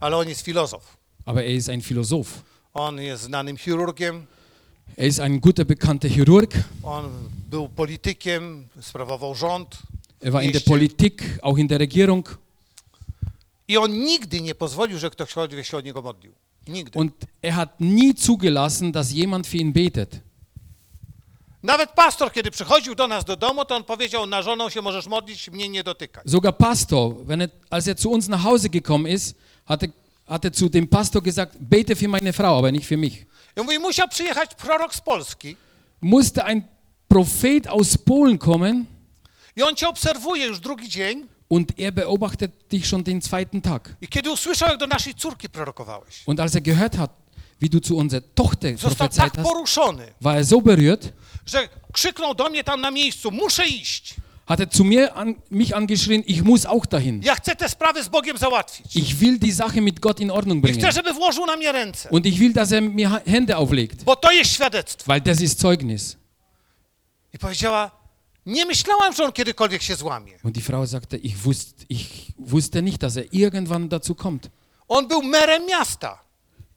ale 0.00 0.16
on 0.16 0.28
jest 0.28 0.40
filozof. 0.42 0.96
aber 1.24 1.44
er 1.44 1.50
ist 1.54 1.68
ein 1.68 1.80
Philosoph. 1.82 2.42
On 2.74 3.00
jest 3.00 3.22
znanym 3.22 3.56
chirurgiem, 3.56 4.26
Er 4.96 5.06
ist 5.08 5.20
ein 5.20 5.40
guter, 5.40 5.66
bekannter 5.66 6.10
Chirurg. 6.10 6.54
on 6.82 7.10
był 7.50 7.68
politykiem, 7.68 8.68
sprawował 8.82 9.34
rząd. 9.34 9.78
Er 10.20 10.32
war 10.32 10.42
in 10.42 10.52
der. 10.52 10.64
Politik, 10.64 11.22
auch 11.42 11.58
in 11.58 11.68
der 11.68 11.78
Regierung. 11.80 12.38
I 13.68 13.76
on 13.76 13.92
nigdy 13.92 14.40
nie 14.40 14.54
pozwolił, 14.54 14.98
że 14.98 15.10
ktoś 15.10 15.34
się 15.62 15.76
o 15.76 15.80
niego 15.80 16.02
modlił. 16.02 16.32
Nigdy. 16.68 16.98
Und 16.98 17.12
er 17.42 17.52
hat 17.52 17.80
nie 17.80 18.12
zugelassen, 18.12 18.92
dass 18.92 19.12
jemand 19.12 19.46
für 19.46 19.56
ihn 19.56 19.72
betet. 19.72 20.20
Nawet 21.62 21.90
pastor, 21.90 22.32
kiedy 22.32 22.50
przychodził 22.50 22.94
do 22.94 23.08
nas 23.08 23.24
do 23.24 23.36
domu, 23.36 23.64
to 23.64 23.76
on 23.76 23.84
powiedział, 23.84 24.26
na 24.26 24.42
żoną 24.42 24.70
się 24.70 24.82
możesz 24.82 25.06
modlić, 25.06 25.50
mnie 25.50 25.68
nie 25.68 25.84
dotykaj. 25.84 26.24
Sogar 26.26 26.56
Pastor, 26.56 27.14
wenn 27.26 27.42
er, 27.42 27.50
als 27.70 27.88
er 27.88 27.96
zu 27.98 28.10
uns 28.10 28.28
nach 28.28 28.42
Hause 28.42 28.68
gekommen 28.68 29.12
ist, 29.12 29.36
hat 29.64 29.82
er, 29.82 29.88
hat 30.26 30.44
er 30.44 30.52
zu 30.52 30.68
dem 30.68 30.88
Pastor 30.88 31.22
gesagt, 31.22 31.56
bete 31.60 31.96
für 31.96 32.08
meine 32.08 32.32
Frau, 32.32 32.58
aber 32.58 32.72
nicht 32.72 32.86
für 32.86 32.96
mich. 32.96 33.26
I 33.56 33.60
mówi, 33.60 33.78
musiał 33.78 34.08
przyjechać 34.08 34.54
prorok 34.54 34.94
z 34.94 35.00
Polski 35.00 35.56
Musste 36.00 36.44
ein 36.44 36.62
Prophet 37.08 37.66
aus 37.66 37.98
Polen 37.98 38.38
kommen 38.38 38.84
i 39.56 39.62
on 39.62 39.76
cię 39.76 39.88
obserwuje 39.88 40.46
już 40.46 40.60
drugi 40.60 40.88
dzień 40.88 41.26
und 41.50 41.78
er 41.78 41.92
beobachtet 41.92 42.52
dich 42.72 42.86
schon 42.86 43.04
den 43.04 43.20
zweiten 43.22 43.62
Tag. 43.62 43.96
i 44.00 44.08
kiedy 44.08 44.30
usłyszał, 44.30 44.68
jak 44.68 44.78
do 44.78 44.86
naszej 44.86 45.14
córki 45.14 45.48
prorokowałeś, 45.48 46.22
Und 46.26 46.40
als 46.40 46.54
er 46.54 46.62
gehört 46.62 46.96
hat, 46.96 47.10
wie 47.60 47.68
du 47.68 47.80
zu 47.80 47.96
unserer 47.96 48.22
Tochter 48.34 48.72
został 48.78 49.08
prophezeit 49.08 49.36
hast, 49.36 49.48
poruszony, 49.48 50.06
war 50.20 50.36
er 50.36 50.46
so 50.46 50.56
berührt, 50.60 51.12
że 51.46 51.68
krzyknął 51.92 52.34
do 52.34 52.48
mnie 52.50 52.64
tam 52.64 52.80
na 52.80 52.90
miejscu, 52.90 53.30
muszę 53.30 53.66
iść. 53.66 54.14
hat 54.46 54.60
er 54.60 54.68
zu 54.72 54.84
mir 54.84 55.10
an, 55.14 55.34
mich 55.50 55.76
angeschrien, 55.76 56.22
ich 56.26 56.42
muss 56.44 56.66
auch 56.66 56.86
dahin. 56.86 57.20
Ja 57.22 57.34
chcę 57.34 57.56
te 57.56 57.68
sprawy 57.68 58.04
z 58.04 58.08
Bogiem 58.08 58.38
załatwić. 58.38 58.96
Ich 58.96 59.14
will 59.16 59.38
die 59.38 59.52
Sache 59.54 59.80
mit 59.80 60.00
Gott 60.00 60.20
in 60.20 60.30
Ordnung 60.30 60.58
I 60.58 60.62
bringen. 60.62 60.80
chcę, 60.80 60.92
żeby 60.92 61.12
włożył 61.12 61.46
na 61.46 61.56
mnie 61.56 61.72
ręce, 61.72 62.08
Und 62.10 62.26
ich 62.26 62.38
will, 62.38 62.52
dass 62.52 62.72
er 62.72 62.82
mir 62.82 63.08
Ha- 63.08 63.20
Hände 63.26 63.56
auflegt, 63.56 64.04
bo 64.04 64.16
to 64.16 64.32
jest 64.32 64.52
świadectwo. 64.52 65.12
weil 65.12 65.20
das 65.20 65.40
ist 65.40 65.60
Zeugnis. 65.60 66.16
I 67.34 67.38
powiedziała, 67.38 67.90
nie 68.48 68.66
myślałam, 68.66 69.12
że 69.14 69.24
on 69.24 69.32
kiedykolwiek 69.32 69.82
się 69.82 69.96
złamie. 69.96 70.32
Und 70.42 70.54
die 70.54 70.62
Frau 70.62 70.86
sagte, 70.86 71.16
ich 71.16 71.38
wusste, 71.38 71.84
ich 71.88 72.08
wusste 72.38 72.82
nicht, 72.82 72.98
dass 72.98 73.16
er 73.16 73.24
irgendwann 73.32 73.88
dazu 73.88 74.14
kommt. 74.14 74.50
On 74.88 75.08
był 75.08 75.22
merem 75.22 75.66
miasta. 75.66 76.18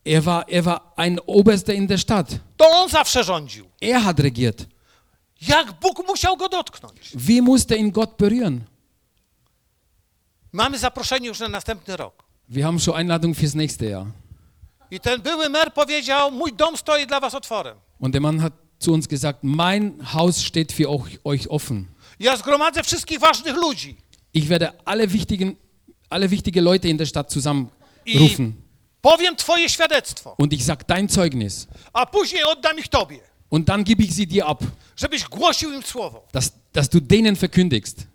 Er 0.06 0.26
war, 0.26 0.46
er 0.50 0.64
war 0.64 0.94
ein 0.96 1.20
Oberster 1.28 1.76
in 1.76 1.88
der 1.88 1.98
Stadt. 2.00 2.40
To 2.58 2.66
on 2.70 2.90
zawsze 2.90 3.24
rządził. 3.24 3.66
Er 3.82 4.02
hat 4.02 4.20
regiert. 4.20 4.66
Jak 5.48 5.80
Bóg 5.80 6.08
musiał 6.08 6.38
go 6.38 6.50
dotknąć? 6.50 7.12
Wie 7.16 7.42
musste 7.42 7.76
ihn 7.76 7.92
Gott 7.92 8.18
berühren? 8.18 8.60
Mamy 10.52 10.78
zaproszenie 10.78 11.28
już 11.28 11.40
na 11.40 11.48
następny 11.48 11.98
rok. 11.98 12.24
Wir 12.50 12.66
haben 12.66 12.80
schon 12.80 12.96
Einladung 12.96 13.36
fürs 13.36 13.56
nächste 13.56 13.86
Jahr. 13.86 14.06
I 14.92 15.00
ten 15.00 15.22
były 15.22 15.50
mer 15.50 15.74
powiedział, 15.74 16.32
mój 16.32 16.54
dom 16.54 16.78
stoi 16.78 17.08
dla 17.08 17.20
was 17.20 17.36
otworem. 17.36 17.78
Und 18.00 18.14
der 18.14 18.22
Mann 18.22 18.40
hat 18.40 18.54
zu 18.82 18.94
uns 18.94 19.08
gesagt, 19.08 19.40
mein 19.44 20.14
Haus 20.14 20.44
steht 20.44 20.72
für 20.72 20.90
euch, 20.90 21.20
euch 21.24 21.48
offen. 21.50 21.88
Ja 22.20 22.38
zgromadzę 22.38 22.84
wszystkich 22.84 23.20
ważnych 23.20 23.56
ludzi 23.56 23.96
Ich 24.34 24.48
werde 24.50 24.72
alle 24.86 25.08
wichtigen, 25.14 25.56
alle 26.10 26.30
wichtige 26.30 26.62
Leute 26.62 26.88
in 26.88 26.98
der 26.98 27.06
Stadt 27.08 27.30
i 27.30 27.34
zusammenrufen. 27.34 28.54
powiem 29.02 29.36
twoje 29.36 29.70
świadectwo, 29.70 30.36
Und 30.38 30.54
ich 30.54 30.64
sage 30.66 30.84
dein 30.88 31.10
Zeugnis. 31.10 31.68
a 31.94 32.06
później 32.06 32.44
oddam 32.44 32.78
ich 32.80 32.88
tobie, 32.88 33.20
Und 33.50 33.66
dann 33.70 33.84
gebe 33.84 34.04
ich 34.04 34.14
sie 34.14 34.28
dir 34.28 34.46
ab, 34.48 34.64
żebyś 34.96 35.24
głosił 35.24 35.74
im 35.74 35.84
słowo. 35.84 36.28
dass, 36.32 36.52
dass 36.74 36.90
du 36.90 37.00
denen 37.02 37.36
verkündigst. 37.36 38.08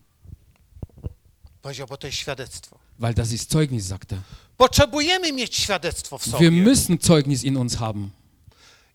Powiedział, 1.63 1.87
bo 1.87 1.97
to 1.97 2.07
jest 2.07 2.19
świadectwo. 2.19 2.79
Weil 2.99 3.15
das 3.15 3.33
ist 3.33 3.51
Zeugnis, 3.51 3.87
sagt 3.89 4.13
er. 4.13 4.19
Potrzebujemy 4.57 5.33
mieć 5.33 5.57
świadectwo 5.57 6.19
w 6.19 6.25
Wir 6.27 6.33
sobie. 6.33 6.51
müssen 6.51 6.99
Zeugnis 7.01 7.45
in 7.45 7.57
uns 7.57 7.77
haben. 7.77 8.11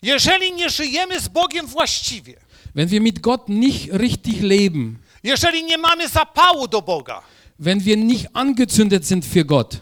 Jeżeli 0.02 0.52
nie 0.52 0.70
żyjemy 0.70 1.20
z 1.20 1.28
Bogiem 1.28 1.66
właściwie, 1.66 2.34
Wenn 2.74 2.88
wir 2.88 3.00
mit 3.02 3.20
Gott 3.20 3.48
nicht 3.48 3.92
richtig 3.92 4.40
leben, 4.40 4.98
jeżeli 5.22 5.64
nie 5.64 5.78
mamy 5.78 6.08
zapału 6.08 6.68
do 6.68 6.82
Boga, 6.82 7.22
wenn 7.58 7.80
wir 7.80 7.98
nicht 7.98 8.26
angezündet 8.32 9.06
sind 9.06 9.24
für 9.26 9.44
Gott, 9.44 9.80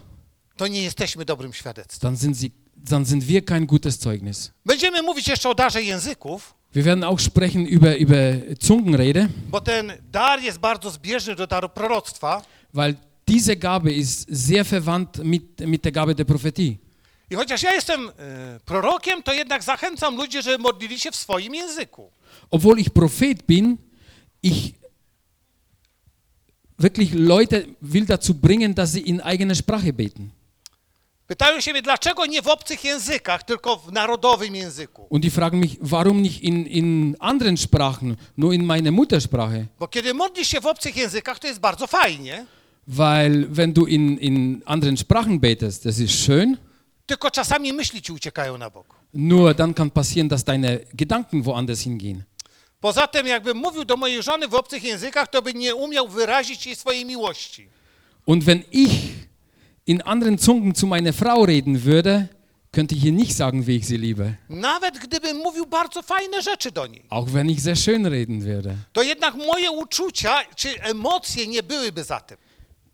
to 0.56 0.66
nie 0.66 0.82
jesteśmy 0.82 1.24
dobrym 1.24 1.52
świadectwem. 1.52 2.00
dann 2.00 2.16
sind, 2.16 2.38
sie, 2.38 2.50
dann 2.76 3.04
sind 3.06 3.24
wir 3.24 3.44
kein 3.44 3.66
gutes 3.66 3.98
Zeugnis. 3.98 4.50
Będziemy 4.66 5.02
mówić 5.02 5.28
jeszcze 5.28 5.48
o 5.48 5.54
darze 5.54 5.82
języków, 5.82 6.54
Wir 6.74 6.84
werden 6.84 7.04
auch 7.04 7.20
sprechen 7.20 7.66
über, 7.66 7.96
über 7.96 8.16
Zungenrede, 8.60 9.28
bo 9.48 9.60
ten 9.60 9.92
dar 10.12 10.40
jest 10.42 10.58
bardzo 10.58 10.90
zbieżny 10.90 11.34
do 11.36 11.46
daru 11.46 11.68
proroctwa. 11.68 12.42
weil 12.74 12.94
diese 13.28 13.56
Gabe 13.56 13.92
ist 13.92 14.26
sehr 14.30 14.64
verwandt 14.64 15.18
mit, 15.24 15.60
mit 15.60 15.82
der 15.84 15.92
Gabe 15.92 16.14
der 16.14 16.24
Prophetie. 16.26 16.78
I 17.30 17.34
chociaż 17.34 17.62
ja 17.62 17.72
jestem 17.72 18.08
e, 18.08 18.12
prorokiem, 18.64 19.22
to 19.22 19.32
jednak 19.32 19.62
zachęcam 19.62 20.16
ludzi, 20.16 20.42
żeby 20.42 20.58
modlili 20.58 21.00
się 21.00 21.10
w 21.10 21.16
swoim 21.16 21.54
języku. 21.54 22.10
Obwohl 22.50 22.78
ich 22.78 22.90
Prophet 22.90 23.42
bin, 23.46 23.76
ich 24.42 24.72
wirklich 26.78 27.14
Leute 27.14 27.62
will 27.82 28.06
dazu 28.06 28.34
bringen, 28.34 28.74
dass 28.74 28.92
sie 28.92 29.00
in 29.00 29.20
eigener 29.20 29.56
Sprache 29.56 29.92
beten. 29.92 30.30
Pytają 31.26 31.60
się 31.60 31.72
mnie, 31.72 31.82
dlaczego 31.82 32.26
nie 32.26 32.42
w 32.42 32.48
obcych 32.48 32.84
językach, 32.84 33.42
tylko 33.42 33.76
w 33.76 33.92
narodowym 33.92 34.54
języku. 34.54 35.06
Und 35.10 35.22
die 35.22 35.30
fragen 35.30 35.60
mich, 35.60 35.76
warum 35.80 36.22
nicht 36.22 36.42
in, 36.42 36.66
in 36.66 37.16
anderen 37.20 37.56
Sprachen, 37.56 38.16
nur 38.36 38.54
in 38.54 38.64
meiner 38.64 38.92
Muttersprache? 38.92 39.66
Bo 39.78 39.88
kiedy 39.88 40.14
modlisz 40.14 40.48
się 40.48 40.60
w 40.60 40.66
obcych 40.66 40.96
językach, 40.96 41.38
to 41.38 41.46
jest 41.46 41.60
bardzo 41.60 41.86
fajnie, 41.86 42.46
Weil 42.86 43.46
wenn 43.48 43.72
du 43.72 43.86
in, 43.86 44.18
in 44.18 44.62
anderen 44.66 44.96
Sprachen 44.96 45.38
betest, 45.38 45.84
das 45.84 45.98
ist 46.00 46.14
schön, 46.24 46.56
tylko 47.10 47.30
czasami 47.30 47.72
myśli 47.72 48.02
ci 48.02 48.12
uciekają 48.12 48.58
na 48.58 48.70
bok. 48.70 48.86
nur 49.14 49.54
dann 49.54 49.74
kann 49.74 49.90
passieren, 49.90 50.28
dass 50.28 50.44
deine 50.44 50.78
Gedanken 50.94 51.42
woanders 51.42 51.80
hingehen. 51.80 52.22
Poza 52.80 53.06
tym, 53.06 53.26
jakbym 53.26 53.56
mówił 53.56 53.84
do 53.84 53.96
mojej 53.96 54.22
żony 54.22 54.48
w 54.48 54.54
obcych 54.54 54.82
językach, 54.84 55.28
to 55.28 55.42
by 55.42 55.54
nie 55.54 55.74
umiał 55.74 56.08
wyrazić 56.08 56.66
jej 56.66 56.76
swojej 56.76 57.04
miłości. 57.04 57.68
Und 58.26 58.44
wenn 58.44 58.62
ich 58.72 58.92
in 59.86 60.02
anderen 60.04 60.38
Zungen 60.38 60.74
zu 60.74 60.86
meiner 60.86 61.12
Frau 61.14 61.44
reden 61.46 61.76
würde, 61.84 62.28
könnte 62.72 62.94
ich 62.94 63.04
ihr 63.04 63.12
nicht 63.12 63.36
sagen, 63.36 63.66
wie 63.66 63.76
ich 63.76 63.86
sie 63.86 63.96
liebe. 63.98 64.34
Nawet 64.48 64.98
gdybym 64.98 65.36
mówił 65.36 65.66
bardzo 65.66 66.02
fajne 66.02 66.42
rzeczy 66.42 66.70
do 66.70 66.86
niej, 66.86 67.02
Auch 67.10 67.28
wenn 67.30 67.50
ich 67.50 67.60
sehr 67.60 67.76
schön 67.76 68.06
reden 68.06 68.40
würde. 68.42 68.74
to 68.92 69.02
jednak 69.02 69.34
moje 69.34 69.70
uczucia 69.70 70.44
czy 70.56 70.82
emocje 70.82 71.46
nie 71.46 71.62
byłyby 71.62 72.04
za 72.04 72.20
tym. 72.20 72.36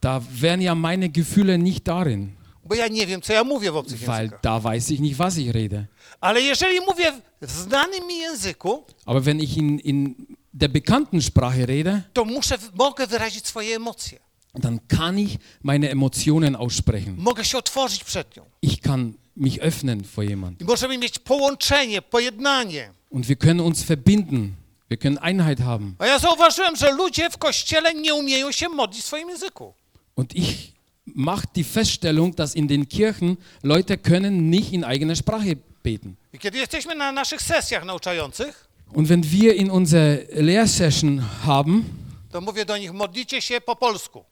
Da 0.00 0.20
wären 0.20 0.62
ja 0.62 0.74
meine 0.74 1.08
Gefühle 1.08 1.58
nicht 1.58 1.82
darin, 1.84 2.30
Bo 2.68 2.74
ja 2.74 2.88
nie 2.88 3.06
wiem, 3.06 3.22
co 3.22 3.32
ja 3.32 3.44
mówię 3.44 3.72
w 3.72 3.76
obcych 3.76 4.00
weil 4.06 4.22
językach. 4.22 4.40
da 4.42 4.60
weiß 4.60 4.90
ich 4.92 5.00
nicht, 5.00 5.16
was 5.16 5.38
ich 5.38 5.50
rede. 5.50 5.86
Ale 6.20 6.40
jeżeli 6.40 6.80
mówię 6.80 7.12
w 7.42 7.50
znanym 7.50 8.06
mi 8.06 8.18
języku, 8.18 8.84
Aber 9.06 9.22
wenn 9.22 9.40
ich 9.40 9.56
in, 9.56 9.78
in 9.80 10.14
der 10.54 10.70
bekannten 10.70 11.22
Sprache 11.22 11.66
rede, 11.66 12.02
to 12.12 12.24
muszę, 12.24 12.58
mogę 12.74 13.06
wyrazić 13.06 13.46
swoje 13.46 13.76
emocje. 13.76 14.18
dann 14.58 14.80
kann 14.88 15.18
ich 15.18 15.36
meine 15.62 15.90
Emotionen 15.90 16.56
aussprechen. 16.56 17.16
Mogę 17.18 17.44
się 17.44 17.58
otworzyć 17.58 18.04
przed 18.04 18.36
nią. 18.36 18.44
Ich 18.62 18.80
kann 18.80 19.12
mich 19.36 19.58
öffnen 19.62 20.02
vor 20.04 20.24
jemand. 20.24 20.60
I 20.60 20.64
możemy 20.64 20.98
mieć 20.98 21.18
połączenie, 21.18 22.02
pojednanie. 22.02 22.90
Und 23.10 23.26
wir 23.26 23.36
können 23.38 23.60
uns 23.60 23.82
verbinden. 23.82 24.52
Wir 24.90 24.98
können 24.98 25.18
Einheit 25.20 25.60
haben. 25.60 25.94
A 25.98 26.06
ja 26.06 26.18
zauważyłem, 26.18 26.76
że 26.76 26.92
ludzie 26.92 27.30
w 27.30 27.38
kościele 27.38 27.94
nie 27.94 28.14
umieją 28.14 28.52
się 28.52 28.68
modlić 28.68 29.02
w 29.02 29.06
swoim 29.06 29.28
języku. 29.28 29.74
Und 30.16 30.34
ich 30.36 30.72
mache 31.14 31.46
die 31.54 31.64
Feststellung, 31.64 32.34
dass 32.34 32.54
in 32.54 32.68
den 32.68 32.88
Kirchen 32.88 33.36
Leute 33.62 33.96
können 33.96 34.50
nicht 34.50 34.72
in 34.72 34.84
eigener 34.84 35.16
Sprache 35.16 35.56
beten. 35.82 36.16
I 36.32 36.38
kiedy 36.38 36.58
jesteśmy 36.58 36.94
na 36.94 37.12
naszych 37.12 37.42
sesjach 37.42 37.84
nauczających, 37.84 38.66
Und 38.94 39.08
wenn 39.08 39.22
wir 39.24 39.56
in 39.56 39.70
unserer 39.70 40.18
Lehrsession 40.32 41.18
haben 41.44 41.84
to 42.30 42.40
mówię 42.40 42.64
do 42.64 42.76
nich, 42.78 42.92
modlicie 42.92 43.42
się 43.42 43.60
po 43.60 43.76
polsku. 43.76 44.24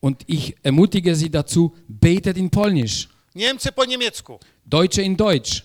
und 0.00 0.24
ich 0.28 0.52
ermutige 0.64 1.16
sie 1.16 1.30
dazu, 1.30 1.70
betet 1.88 2.36
in 2.38 2.50
Polnisch, 2.50 3.08
Niemcy 3.34 3.72
po 3.72 3.84
niemiecku. 3.84 4.38
Deutsche 4.66 5.02
in 5.02 5.16
Deutsch. 5.16 5.62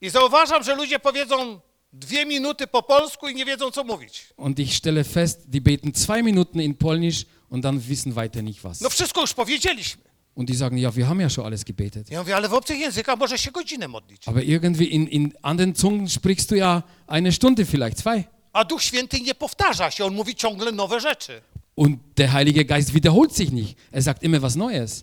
I 0.00 0.10
zauważam, 0.10 0.62
że 0.62 0.74
ludzie 0.76 0.98
powiedzą 0.98 1.60
dwie 1.92 2.26
minuty 2.26 2.66
po 2.66 2.82
polsku 2.82 3.28
i 3.28 3.34
nie 3.34 3.44
wiedzą, 3.44 3.70
co 3.70 3.84
mówić. 3.84 4.26
Und 4.36 4.58
ich 4.58 4.74
stelle 4.74 5.04
fest, 5.04 5.50
die 5.50 5.60
beten 5.60 5.92
zwei 5.94 6.22
Minuten 6.22 6.60
in 6.60 6.74
Polnisch 6.74 7.24
und 7.50 7.64
dann 7.64 7.88
wissen 7.88 8.14
weiter 8.14 8.42
nicht 8.42 8.64
was. 8.64 8.80
No 8.80 8.90
wszystko 8.90 9.20
już 9.20 9.34
powiedzieliśmy. 9.34 10.02
Und 10.34 10.50
die 10.50 10.56
sagen, 10.56 10.78
ja, 10.78 10.96
wir 10.96 11.06
haben 11.06 11.20
ja 11.20 11.30
schon 11.30 11.46
alles 11.46 11.64
gebetet. 11.64 12.10
Ja 12.10 12.20
mówię, 12.20 12.36
ale 12.36 12.48
w 12.48 12.54
obcych 12.54 12.78
językach 12.78 13.18
może 13.18 13.38
się 13.38 13.50
godzinę 13.50 13.88
modlić. 13.88 14.28
Aber 14.28 14.44
irgendwie 14.44 14.84
in, 14.84 15.08
in 15.08 15.32
anderen 15.42 15.74
Zungen 15.74 16.08
sprichst 16.08 16.50
du 16.50 16.56
ja 16.56 16.82
eine 17.06 17.32
Stunde, 17.32 17.64
vielleicht 17.64 17.98
zwei. 17.98 18.24
A 18.52 18.64
Duch 18.64 18.82
Święty 18.82 19.20
nie 19.20 19.34
powtarza 19.34 19.90
się, 19.90 20.04
on 20.04 20.14
mówi 20.14 20.34
ciągle 20.34 20.72
nowe 20.72 21.00
rzeczy. 21.00 21.42
Und 21.76 21.98
der 22.16 22.30
Heilige 22.30 22.64
Geist 22.64 22.92
wiederholt 22.92 23.36
sich 23.36 23.52
nicht. 23.52 23.76
Er 23.92 24.02
sagt 24.02 24.22
immer 24.22 24.40
was 24.40 24.56
Neues. 24.56 25.02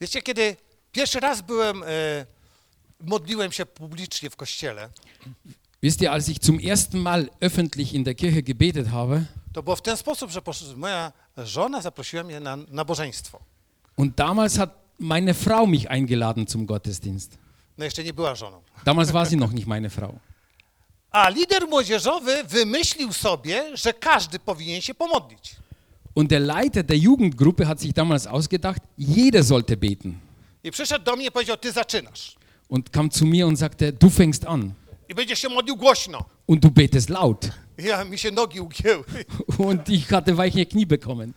Wiecie, 0.00 0.22
kiedy 0.22 0.56
pierwszy 0.92 1.20
raz 1.20 1.42
byłem, 1.42 1.82
e, 1.82 1.86
modliłem 3.00 3.52
się 3.52 3.66
publicznie 3.66 4.30
w 4.30 4.36
kościele, 4.36 4.90
Wisst 5.82 6.02
ihr, 6.02 6.12
als 6.12 6.28
ich 6.28 6.40
zum 6.42 6.58
ersten 6.58 6.98
Mal 6.98 7.30
öffentlich 7.40 7.94
in 7.94 8.04
der 8.04 8.14
Kirche 8.14 8.42
gebetet 8.42 8.90
habe, 8.90 9.26
to 9.52 9.62
było 9.62 9.76
w 9.76 9.82
ten 9.82 9.96
sposób, 9.96 10.30
że 10.30 10.40
moja 10.76 11.12
żona 11.36 11.80
zaprosiła 11.80 12.22
mnie 12.22 12.40
na 12.40 12.56
nabożeństwo. 12.56 13.38
und 13.96 14.14
damals 14.14 14.56
hat 14.56 14.70
meine 14.98 15.34
Frau 15.34 15.66
mich 15.66 15.86
eingeladen 15.90 16.46
zum 16.46 16.66
Gottesdienst. 16.66 17.38
No 17.78 17.84
jeszcze 17.84 18.04
nie 18.04 18.12
była 18.12 18.34
żoną. 18.34 18.62
Damals 18.84 19.10
war 19.10 19.28
sie 19.28 19.36
noch 19.44 19.52
nicht 19.52 19.66
meine 19.66 19.90
Frau. 19.90 20.18
A 21.10 21.28
lider 21.28 21.68
młodzieżowy 21.68 22.44
wymyślił 22.44 23.12
sobie, 23.12 23.76
że 23.76 23.92
każdy 23.92 24.38
powinien 24.38 24.80
się 24.80 24.94
pomodlić. 24.94 25.56
Und 26.14 26.30
der 26.30 26.42
Leiter 26.42 26.84
der 26.84 26.98
Jugendgruppe 26.98 27.64
hat 27.66 27.80
sich 27.80 27.92
damals 27.92 28.26
ausgedacht, 28.26 28.82
jeder 28.98 29.44
sollte 29.44 29.76
beten. 29.76 30.18
I 30.64 30.70
przyszedł 30.70 31.04
do 31.04 31.16
mnie 31.16 31.26
i 31.26 31.30
powiedział, 31.30 31.56
ty 31.56 31.72
zaczynasz. 31.72 32.36
Und 32.68 32.90
kam 32.90 33.10
zu 33.10 33.26
mir 33.26 33.46
und 33.46 33.58
sagte, 33.58 33.92
du 33.92 34.08
fängst 34.08 34.46
an 34.46 34.72
I 35.10 35.14
będziesz 35.14 35.38
się 35.38 35.48
modlił 35.48 35.76
głośno. 35.76 36.24
und 36.46 36.60
du 36.62 36.70
betest 36.70 37.08
laut. 37.10 37.48
Ja, 37.78 38.04
mi 38.04 38.18
się 38.18 38.30
nogi 38.30 38.60
ugięły. 38.60 39.04
Und 39.68 39.88
ich 39.88 40.08
hatte 40.08 40.34
weiche 40.34 40.66
Knie 40.66 40.86
bekommen. 40.86 41.32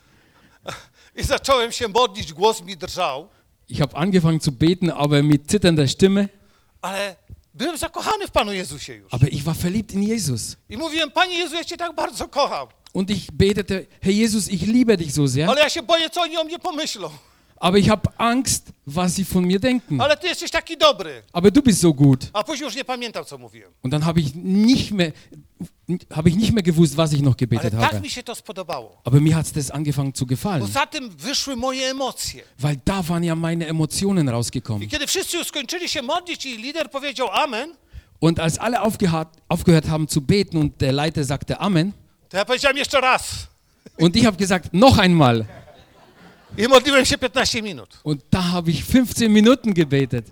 I 1.15 1.23
zacząłem 1.23 1.71
się 1.71 1.87
modlić, 1.87 2.33
głos 2.33 2.61
mi 2.61 2.77
drżał, 2.77 3.27
Ich 3.69 3.79
habe 3.79 3.97
angefangen 3.97 4.39
zu 4.41 4.51
beten, 4.51 4.91
aber 4.95 5.23
mit 5.23 5.51
zitternder 5.51 5.89
Stimme. 5.89 6.27
ale 6.81 7.15
byłem 7.53 7.77
zakochany 7.77 8.27
w 8.27 8.31
Panu 8.31 8.53
Jezusie 8.53 8.93
już. 8.93 9.13
Aber 9.13 9.29
ich 9.33 9.43
war 9.43 9.55
verliebt 9.55 9.93
in 9.93 10.03
Jesus. 10.03 10.55
I 10.69 10.77
mówiłem, 10.77 11.11
Panie 11.11 11.35
Jezu, 11.37 11.55
ja 11.55 11.63
Cię 11.63 11.77
tak 11.77 11.95
bardzo 11.95 12.27
kocham, 12.27 12.67
Und 12.93 13.09
ich 13.09 13.31
betete, 13.31 13.85
Herr 14.01 14.13
Jesus, 14.13 14.51
ich 14.51 14.61
liebe 14.61 14.97
dich 14.97 15.11
so 15.11 15.27
sehr, 15.27 15.49
ale 15.49 15.61
ja 15.61 15.69
się 15.69 15.81
boję, 15.83 16.09
co 16.09 16.21
oni 16.21 16.37
o 16.37 16.43
mnie 16.43 16.59
pomyślą. 16.59 17.09
Aber 17.63 17.77
ich 17.77 17.89
habe 17.89 18.09
Angst, 18.17 18.73
was 18.85 19.15
sie 19.15 19.23
von 19.23 19.45
mir 19.45 19.57
denken. 19.57 20.01
Ale 20.01 20.17
Ty 20.17 20.27
jesteś 20.27 20.51
taki 20.51 20.77
dobry. 20.77 21.23
Aber 21.31 21.51
du 21.51 21.61
bist 21.61 21.79
so 21.79 21.93
gut. 21.93 22.29
A 22.33 22.43
później 22.43 22.65
już 22.65 22.75
nie 22.75 22.85
pamiętam, 22.85 23.25
co 23.25 23.37
mówiłem. 23.37 23.71
Und 23.83 23.93
dann 23.93 24.05
habe 24.05 24.19
ich 24.19 24.35
nicht 24.35 24.91
mehr, 24.91 25.11
habe 26.09 26.29
ich 26.29 26.35
nicht 26.35 26.51
mehr 26.51 26.63
gewusst, 26.63 26.97
was 26.97 27.13
ich 27.13 27.21
noch 27.21 27.37
gebetet 27.37 27.73
habe. 27.73 28.01
Aber 29.03 29.19
mir 29.21 29.35
hat 29.35 29.45
es 29.45 29.53
das 29.53 29.71
angefangen 29.71 30.13
zu 30.13 30.25
gefallen, 30.25 30.67
weil 32.59 32.81
da 32.85 33.07
waren 33.09 33.23
ja 33.23 33.35
meine 33.35 33.65
Emotionen 33.67 34.29
rausgekommen. 34.29 34.89
Und 38.19 38.39
als 38.39 38.59
alle 38.59 38.81
aufgehört, 38.81 39.89
haben 39.89 40.07
zu 40.09 40.21
beten 40.21 40.57
und 40.57 40.81
der 40.81 40.91
Leiter 40.91 41.23
sagte 41.23 41.61
Amen, 41.61 41.93
und 43.97 44.15
ich 44.15 44.25
habe 44.25 44.37
gesagt, 44.37 44.73
noch 44.73 44.97
einmal. 44.97 45.47
I 46.57 46.67
modliłem 46.67 47.05
się 47.05 47.17
15 47.17 47.61
minut. 47.61 47.99
Und 48.03 48.21
da 48.31 48.41
habe 48.41 48.71
ich 48.71 48.85
15 48.87 49.29
Minuten 49.29 49.73
gebetet. 49.73 50.31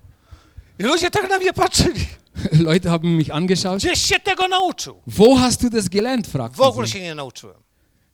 I 0.79 0.84
ludzie 0.84 1.12
tak 1.12 1.29
na 1.29 1.38
mnie 1.38 1.53
patrzyli. 1.53 2.05
Leute 2.60 2.89
haben 2.89 3.17
mich 3.17 3.36
angeschaut. 3.36 3.77
Gdzieś 3.77 4.01
się 4.01 4.19
tego 4.19 4.47
nauczył. 4.47 5.01
Wo 5.07 5.36
hast 5.36 5.62
du 5.62 5.69
das 5.69 5.89
gelernt? 5.89 6.27
W 6.27 6.31
fragten 6.31 6.65
ogóle 6.65 6.88
sie. 6.88 6.93
się 6.93 6.99
nie 7.01 7.15
nauczyłem. 7.15 7.55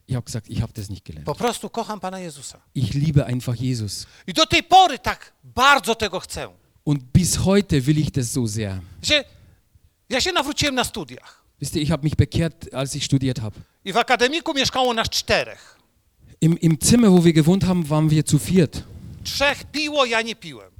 Ich 0.08 0.15
habe 0.15 0.26
gesagt, 0.26 0.50
ich 0.50 0.60
habe 0.62 0.74
das 0.74 0.89
nicht 0.89 1.06
gelernt. 1.06 1.26
Po 1.26 1.36
prostu 1.36 1.70
kocham 1.70 2.00
Pana 2.00 2.20
Jezusa. 2.20 2.58
Ich 2.76 2.93
liebe 2.93 3.26
einfach 3.26 3.62
Jesus. 3.62 4.08
I 4.28 4.34
do 4.34 4.46
tej 4.46 4.63
pory 4.63 5.00
tak 5.00 5.34
bardzo 5.43 5.96
tego 5.96 6.20
chcę. 6.20 6.48
Und 6.86 7.04
bis 7.13 7.36
heute 7.36 7.82
will 7.82 7.98
ich 8.00 8.12
das 8.12 8.32
so 8.32 8.48
sehr. 8.48 8.80
Że 9.02 9.24
ja 10.10 10.22
się 10.22 10.32
nawróciłem 10.32 10.76
na 10.76 10.84
studiach. 10.84 11.43
Wisst 11.62 11.76
ihr, 11.76 11.82
ich 11.82 11.89
habe 11.89 12.04
mich 12.04 12.15
bekehrt, 12.15 12.74
als 12.74 12.96
ich 12.96 13.04
studiert 13.06 13.39
habe. 13.39 13.60
I 13.86 13.93
w 13.93 13.98
akademiku 13.98 14.54
mieszkało 14.54 14.93
nas 14.93 15.10
czterech. 15.10 15.77
Im, 16.39 16.58
Im 16.58 16.80
Zimmer, 16.80 17.12
wo 17.12 17.23
wir 17.23 17.34
gewohnt 17.34 17.65
haben, 17.65 17.89
waren 17.89 18.10
wir 18.10 18.26
zu 18.26 18.38
viert. 18.39 18.84
Trzech 19.23 19.63
piło, 19.71 20.06
ja 20.06 20.21
nie 20.21 20.36
piłem. 20.36 20.71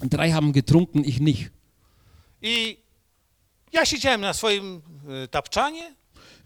Drei 0.00 0.30
haben 0.32 0.52
getrunken, 0.52 1.04
ich 1.04 1.20
nicht. 1.20 1.50
I 2.42 2.76
ja 3.72 3.84
siedziałem 3.86 4.20
na 4.20 4.34
swoim 4.34 4.82
y, 5.24 5.28
tapczanie, 5.28 5.94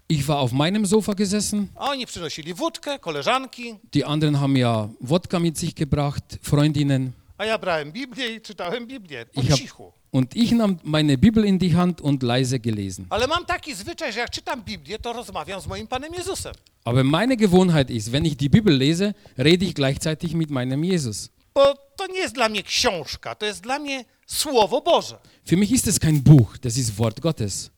Ich 0.09 0.27
war 0.27 0.37
auf 0.39 0.51
meinem 0.51 0.85
Sofa 0.85 1.13
gesessen. 1.13 1.67
oni 1.75 2.05
przynosili 2.05 2.53
wódkę, 2.53 2.99
koleżanki, 2.99 3.75
Die 3.93 4.05
anderen 4.05 4.35
haben 4.39 4.57
ja 4.57 4.89
Wodka 5.01 5.39
mit 5.39 5.57
sich 5.57 5.73
gebracht, 5.75 6.39
Freundinnen. 6.41 7.13
A 7.41 7.45
ja 7.45 7.57
brałem 7.57 7.91
Biblię 7.91 8.35
i 8.35 8.41
czytałem 8.41 8.87
Biblię 8.87 9.25
po 9.25 9.41
Ich 9.41 9.49
hab, 9.49 9.59
cichu. 9.59 9.91
und 10.11 10.35
ich 10.35 10.51
nahm 10.51 10.77
meine 10.83 11.17
Bibel 11.17 11.45
in 11.45 11.57
die 11.57 11.73
Hand 11.75 12.01
und 12.01 12.23
leise 12.23 12.59
gelesen. 12.59 13.05
Ale 13.09 13.27
mam 13.27 13.45
taki 13.45 13.75
zwyczaj, 13.75 14.13
że 14.13 14.19
jak 14.19 14.29
czytam 14.29 14.63
Biblię, 14.63 14.99
to 14.99 15.13
rozmawiam 15.13 15.61
z 15.61 15.67
moim 15.67 15.87
Panem 15.87 16.13
Jezusem. 16.13 16.53
Aber 16.85 17.03
meine 17.05 17.37
Gewohnheit 17.37 17.89
ist, 17.89 18.11
wenn 18.11 18.25
ich 18.25 18.35
die 18.37 18.49
Bibel 18.49 18.77
lese, 18.77 19.13
rede 19.37 19.65
ich 19.65 19.73
gleichzeitig 19.73 20.33
mit 20.33 20.49
meinem 20.51 20.83
Jesus. 20.83 21.29
Bo 21.53 21.75
to 21.95 22.07
nie 22.07 22.19
jest 22.19 22.35
dla 22.35 22.49
mnie 22.49 22.63
książka, 22.63 23.35
to 23.35 23.45
jest 23.45 23.61
dla 23.61 23.79
mnie 23.79 24.05
Słowo 24.27 24.81
Boże. 24.81 25.17
Für 25.45 25.57
mich 25.57 25.71
ist 25.71 25.87
es 25.87 25.99
kein 25.99 26.21
Buch, 26.21 26.57
das 26.61 26.77
ist 26.77 26.91
Wort 26.95 27.19
Gottes. 27.19 27.71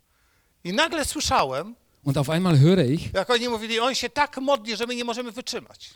I 0.64 0.74
nagle 0.74 1.06
słyszałem, 1.06 1.76
Und 2.04 2.18
auf 2.18 2.30
einmal 2.30 2.56
höre 2.58 2.86
ich, 2.92 3.14
jak 3.14 3.30
oni 3.30 3.50
mówili, 3.50 3.80
on 3.80 3.96
się 3.96 4.10
tak 4.10 4.38
modli, 4.38 4.76
że 4.76 4.88
my 4.88 4.96
nie 4.96 5.04
możemy 5.04 5.32
wytrzymać. 5.32 5.90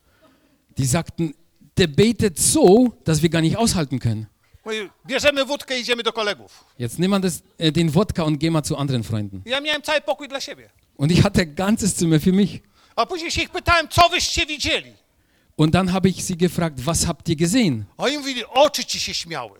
die 0.77 0.88
sagten, 0.88 1.34
der 1.78 1.88
betet 1.88 2.40
so, 2.40 2.94
dass 3.06 3.22
wir 3.22 3.30
gar 3.30 3.42
nicht 3.42 3.58
aushalten 3.58 4.00
können. 4.00 4.26
Mówi, 4.66 4.90
bierzemy 5.06 5.46
wódkę 5.46 5.78
i 5.78 5.82
idziemy 5.82 6.04
do 6.04 6.13
kolegów. 6.13 6.63
Jetzt 6.80 7.00
nimm 7.00 7.12
mal 7.12 7.22
das, 7.22 7.42
äh, 7.60 7.72
den 7.72 7.90
Wodka 7.92 8.24
und 8.24 8.40
geh 8.40 8.52
mal 8.52 8.63
zu 8.63 8.78
anderen 8.78 9.04
Freunden. 9.04 9.42
Ja 9.46 9.62
miałem 9.62 9.82
cały 9.82 10.02
pokój 10.02 10.28
dla 10.28 10.42
siebie. 10.42 10.70
Und 10.98 11.12
ich 11.12 11.24
hatte 11.24 11.42
ein 11.42 11.56
ganzes 11.56 11.96
Zimmer 11.96 12.20
für 12.22 12.34
mich. 12.34 12.62
A 12.96 13.06
później 13.06 13.32
się 13.32 13.42
ich 13.42 13.50
pytałem, 13.50 13.88
co 13.88 14.10
wyście 14.10 14.46
widzieli? 14.46 14.94
Und 15.58 15.74
dann 15.74 15.88
habe 15.92 16.10
ich 16.10 16.24
sie 16.24 16.36
gefragt, 16.36 16.80
was 16.82 17.06
habt 17.06 17.30
ihr 17.30 17.36
gesehen? 17.38 17.86
A 17.98 18.04
oni 18.04 18.18
mówili, 18.18 18.46
oczy 18.46 18.86
ci 18.86 19.00
się 19.00 19.13
śmiały. 19.13 19.60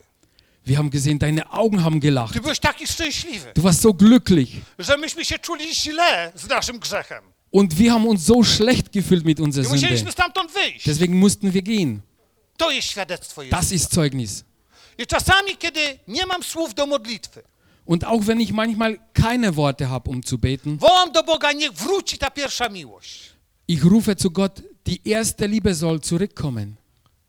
Wir 0.66 0.78
haben 0.78 0.90
gesehen, 0.90 1.18
deine 1.20 1.50
Augen 1.50 1.80
haben 1.80 2.00
gelacht. 2.00 2.34
Ty 2.34 2.42
byłeś 2.42 2.60
taki 2.60 2.88
szczęśliwy, 2.88 3.52
Du 3.56 3.62
warst 3.62 3.82
so 3.82 3.90
glücklich. 3.94 4.48
że 4.80 4.98
myśmy 4.98 5.26
się 5.26 5.40
czuli 5.40 5.76
źle 5.76 6.32
z 6.36 6.48
naszym 6.48 6.80
grzechem. 6.80 7.24
Und 7.52 7.74
wir 7.74 7.92
haben 7.92 8.08
uns 8.08 8.26
so 8.26 8.44
schlecht 8.44 8.90
gefühlt 8.94 9.26
mit 9.26 9.40
unserer 9.40 9.68
I 9.68 9.70
musieliśmy 9.70 10.10
Sünde. 10.10 10.12
stamtąd 10.12 10.52
wyjść. 10.52 10.86
Deswegen 10.86 11.16
mussten 11.18 11.52
wir 11.52 11.64
gehen. 11.64 12.02
To 12.58 12.72
jest 12.72 12.88
świadectwo 12.88 13.41
Das 13.52 13.72
Jezusa. 13.72 13.76
ist 13.76 13.93
Zeugnis. 13.93 14.43
I 14.98 15.06
czasami, 15.08 15.58
kiedy 15.58 16.00
nie 16.08 16.26
mam 16.26 16.43
słów 16.43 16.74
do 16.74 16.86
modlitwy, 16.88 17.43
Und 17.86 18.04
auch 18.04 18.22
wenn 18.26 18.41
ich 18.41 18.52
manchmal 18.52 18.98
keine 19.13 19.52
Worte 19.52 19.86
habe, 19.88 20.10
um 20.10 20.24
zu 20.24 20.38
beten, 20.38 20.78
wołam 20.78 21.12
do 21.12 21.24
Boga, 21.24 21.52
niech 21.54 21.72
wróci 21.72 22.17
ta 22.17 22.32
pierwsza 22.32 22.70
miłość. 22.70 23.20
ich 23.67 23.84
rufe 23.86 24.15
zu 24.15 24.32
Gott, 24.32 24.62
die 24.86 25.00
erste 25.06 25.48
Liebe 25.48 25.76
soll 25.76 26.00
zurückkommen. 26.00 26.76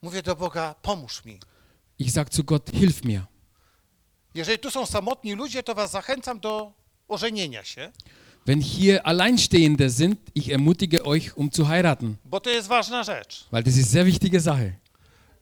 Mówię 0.03 0.23
do 0.23 0.37
Boga, 0.37 0.75
pomóż 0.83 1.25
mi. 1.25 1.39
Ich 1.99 2.13
sage 2.13 2.31
zu 2.31 2.45
Gott, 2.45 2.71
hilf 2.75 3.05
mir. 3.05 3.23
Jeżeli 4.35 4.59
tu 4.59 4.71
są 4.71 4.87
samotni 4.87 5.35
ludzie, 5.35 5.63
to 5.63 5.75
was 5.75 5.91
zachęcam 5.91 6.41
do 6.41 6.73
ożenienia 7.09 7.65
się, 7.65 7.93
Wenn 8.47 8.63
hier 8.63 9.01
Alleinstehende 9.05 9.91
sind, 9.91 10.19
ich 10.35 10.49
ermutige 10.51 11.03
euch, 11.05 11.37
um 11.39 11.51
zu 11.53 11.65
heiraten, 11.69 12.17
bo 12.25 12.41
to 12.41 12.51
jest 12.51 12.69
ważna 12.69 13.03
rzecz. 13.05 13.45
weil 13.53 13.63
das 13.63 13.77
ist 13.77 13.91
sehr 13.91 14.07
wichtige 14.07 14.41
Sache. 14.41 14.73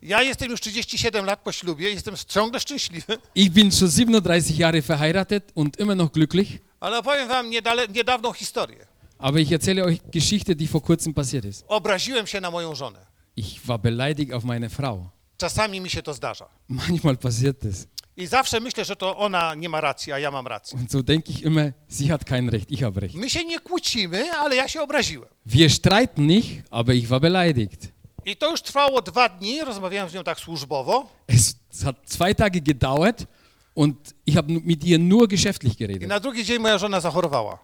Ja 0.03 0.23
jestem 0.23 0.51
już 0.51 0.61
37 0.61 1.25
lat 1.25 1.41
po 1.41 1.53
ślubie, 1.53 1.91
jestem 1.91 2.15
ciągle 2.29 2.61
szczęśliwy, 2.61 3.19
Ich 3.35 3.51
bin 3.51 3.73
schon 3.73 3.89
37 3.91 4.57
Jahre 4.59 4.83
verheiratet 4.83 5.53
und 5.55 5.81
immer 5.81 5.97
noch 5.97 6.11
glücklich, 6.13 6.59
ale 6.81 6.99
opowiem 6.99 7.29
wam 7.29 7.51
niedale, 7.51 7.89
niedawną 7.89 8.33
historię. 8.33 8.87
aber 9.19 9.41
ich 9.41 9.53
erzähle 9.53 9.85
euch 9.85 9.99
Geschichte, 10.13 10.55
die 10.55 10.69
vor 10.69 10.83
kurzem 10.83 11.15
passiert 11.15 11.45
ist. 11.45 11.65
Obraziłem 11.69 12.27
się 12.27 12.41
na 12.41 12.51
moją 12.51 12.75
żonę. 12.75 12.99
Ich 13.37 13.61
war 13.67 13.79
beleidigt 13.81 14.33
auf 14.33 14.45
meine 14.45 14.69
Frau. 14.69 15.09
Czasami 15.37 15.81
mi 15.81 15.91
się 15.91 16.03
to 16.03 16.15
zdarza. 16.15 16.49
Manchmal 16.69 17.17
passiert 17.17 17.59
das. 17.65 17.87
I 18.17 18.27
zawsze 18.27 18.61
myślę, 18.61 18.85
że 18.85 18.97
to 18.97 19.17
ona 19.17 19.55
nie 19.55 19.69
ma 19.69 19.81
racji, 19.81 20.13
a 20.13 20.19
ja 20.19 20.31
mam 20.31 20.47
rację. 20.47 20.79
Und 20.79 20.91
so 20.93 21.03
denke 21.03 21.33
ich 21.33 21.43
immer, 21.43 21.73
sie 21.89 22.09
hat 22.09 22.25
kein 22.25 22.49
Recht, 22.49 22.71
ich 22.71 22.81
habe 22.83 23.01
Recht. 23.01 23.15
My 23.15 23.31
się 23.31 23.45
nie 23.45 23.61
kłócimy, 23.61 24.33
ale 24.33 24.57
ja 24.57 24.69
się 24.69 24.83
obraziłem. 24.83 25.29
Wir 25.47 25.71
streiten 25.71 26.27
nicht, 26.27 26.51
aber 26.71 26.95
ich 26.97 27.09
war 27.09 27.21
beleidigt. 27.21 27.89
I 28.27 28.37
to 28.37 28.51
już 28.51 28.63
trwało 28.63 29.03
dwa 29.03 29.29
dni, 29.29 29.65
rozmawiałem 29.65 30.11
z 30.11 30.15
nią 30.15 30.25
tak 30.25 30.41
służbowo. 30.41 31.09
Es 31.29 31.57
hat 31.85 31.97
zwei 32.07 32.35
Tage 32.35 32.61
gedauert 32.61 33.27
und 33.75 34.15
ich 34.27 34.37
habe 34.37 34.53
mit 34.53 34.85
ihr 34.85 34.99
nur 35.01 35.29
geschäftlich 35.29 35.73
I 35.73 35.77
geredet. 35.77 36.09
na 36.09 36.21
drugi 36.21 36.45
dzień 36.45 36.59
moja 36.59 36.79
żona 36.79 37.01
zachorowała. 37.01 37.59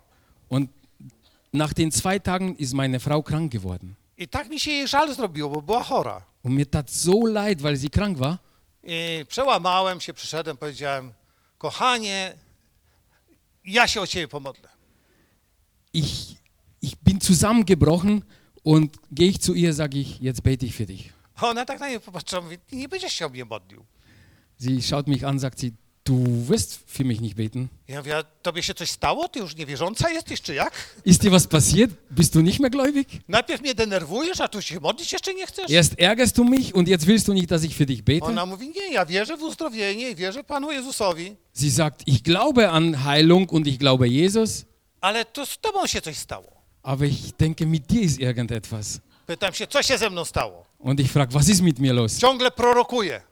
Und 0.49 0.71
nach 1.53 1.75
den 1.75 1.91
zwei 1.91 2.21
Tagen 2.21 2.55
ist 2.59 2.75
meine 2.75 3.01
Frau 3.01 3.23
krank 3.23 3.53
geworden. 3.53 3.95
I 4.19 4.29
tak 4.29 4.49
mi 4.49 4.61
się 4.61 4.71
jej 4.71 4.89
żal 4.89 5.15
zrobiło, 5.15 5.49
bo 5.51 5.63
była 5.63 5.83
chora. 5.83 6.23
Und 6.45 6.55
mir 6.55 6.67
tat 6.71 6.91
so 6.91 7.27
leid, 7.27 7.61
weil 7.63 7.77
sie 7.79 7.91
krank 7.91 8.19
war. 8.19 8.37
I 8.85 9.25
przełamałem 9.29 10.01
się, 10.01 10.15
przyszedłem, 10.15 10.57
powiedziałem, 10.57 11.13
kochanie, 11.59 12.35
ja 13.65 13.89
się 13.89 14.01
o 14.01 14.07
ciebie 14.07 14.29
pomodlę. 14.29 14.69
Ich, 15.93 16.37
ich 16.83 16.95
bin 17.05 17.21
zusammengebrochen 17.21 18.23
und 18.65 18.97
gehe 19.13 19.29
ich 19.29 19.41
zu 19.41 19.55
ihr, 19.55 19.73
sage 19.75 19.99
ich, 19.99 20.21
jetzt 20.21 20.43
bete 20.43 20.67
ich 20.67 20.75
für 20.75 20.87
dich. 20.87 21.13
A 21.37 21.49
ona 21.49 21.65
tak 21.65 21.81
na 21.81 21.87
mnie 21.87 22.01
popatrzyła, 22.01 22.43
mówi, 22.43 22.59
nie 22.73 22.89
będziesz 22.89 23.13
się 23.13 23.27
o 23.27 23.29
mnie 23.29 23.45
modlił. 23.45 23.85
Sie 24.61 24.83
schaut 24.83 25.07
mich 25.09 25.25
an, 25.25 25.41
sagt 25.41 25.61
sie, 25.61 25.71
du 26.05 26.25
wirst 26.49 26.81
für 26.87 27.05
mich 27.05 27.21
nicht 27.21 27.37
beten. 27.37 27.69
Ja 27.89 27.99
mówię, 27.99 28.17
a 28.17 28.23
tobie 28.23 28.63
się 28.63 28.75
coś 28.75 28.91
stało? 28.91 29.29
Ty 29.29 29.39
już 29.39 29.57
niewierząca 29.57 30.11
jesteś, 30.11 30.41
czy 30.41 30.55
jak? 30.55 30.73
Ist 31.05 31.23
dir 31.23 31.31
was 31.31 31.47
passiert? 31.47 31.93
Bist 32.11 32.35
du 32.35 32.41
nicht 32.41 32.61
mehr 32.61 32.71
gläubig? 32.71 33.09
Najpierw 33.29 33.63
mnie 33.63 33.75
denerwujesz, 33.75 34.41
a 34.41 34.49
tu 34.49 34.63
się 34.63 34.81
modlić 34.81 35.13
jeszcze 35.13 35.35
nie 35.35 35.47
chcesz? 35.47 35.71
Erst 35.71 35.95
ärgerst 35.99 36.37
du 36.37 36.45
mich 36.45 36.75
und 36.75 36.89
jetzt 36.89 37.07
willst 37.07 37.27
du 37.27 37.33
nicht, 37.33 37.51
dass 37.51 37.65
ich 37.65 37.75
für 37.75 37.87
dich 37.87 38.03
bete? 38.03 38.27
Ona 38.27 38.47
mówi, 38.47 38.69
nie, 38.69 38.93
ja 38.93 39.07
wierzę 39.07 39.37
w 39.37 39.43
uzdrowienie 39.43 40.11
i 40.11 40.15
wierzę 40.15 40.45
Panu 40.45 40.73
Jezusowi, 40.73 41.37
Sie 41.55 41.71
sagt, 41.71 42.03
ich 42.07 42.23
glaube 42.23 42.71
an 42.71 42.95
Heilung 42.95 43.53
und 43.53 43.67
ich 43.67 43.79
glaube 43.79 44.09
Jesus, 44.09 44.65
ale 45.01 45.25
to 45.25 45.47
z 45.47 45.59
tobą 45.59 45.87
się 45.87 46.01
coś 46.01 46.17
stało. 46.17 46.62
Aber 46.83 47.07
ich 47.07 47.33
denke, 47.33 47.67
mit 47.67 47.87
dir 47.91 48.03
ist 48.03 48.19
irgendetwas. 48.21 49.01
Pytam 49.27 49.53
się, 49.55 49.67
co 49.67 49.83
się 49.83 49.99
ze 49.99 50.11
mną 50.11 50.25
stało? 50.25 50.67
Und 50.79 51.01
ich 51.01 51.13
frage, 51.13 51.33
was 51.33 51.49
ist 51.49 51.63
mit 51.63 51.79
mir 51.79 51.95
los? 51.95 52.19
Ciągle 52.19 52.51
prorokuję. 52.51 53.23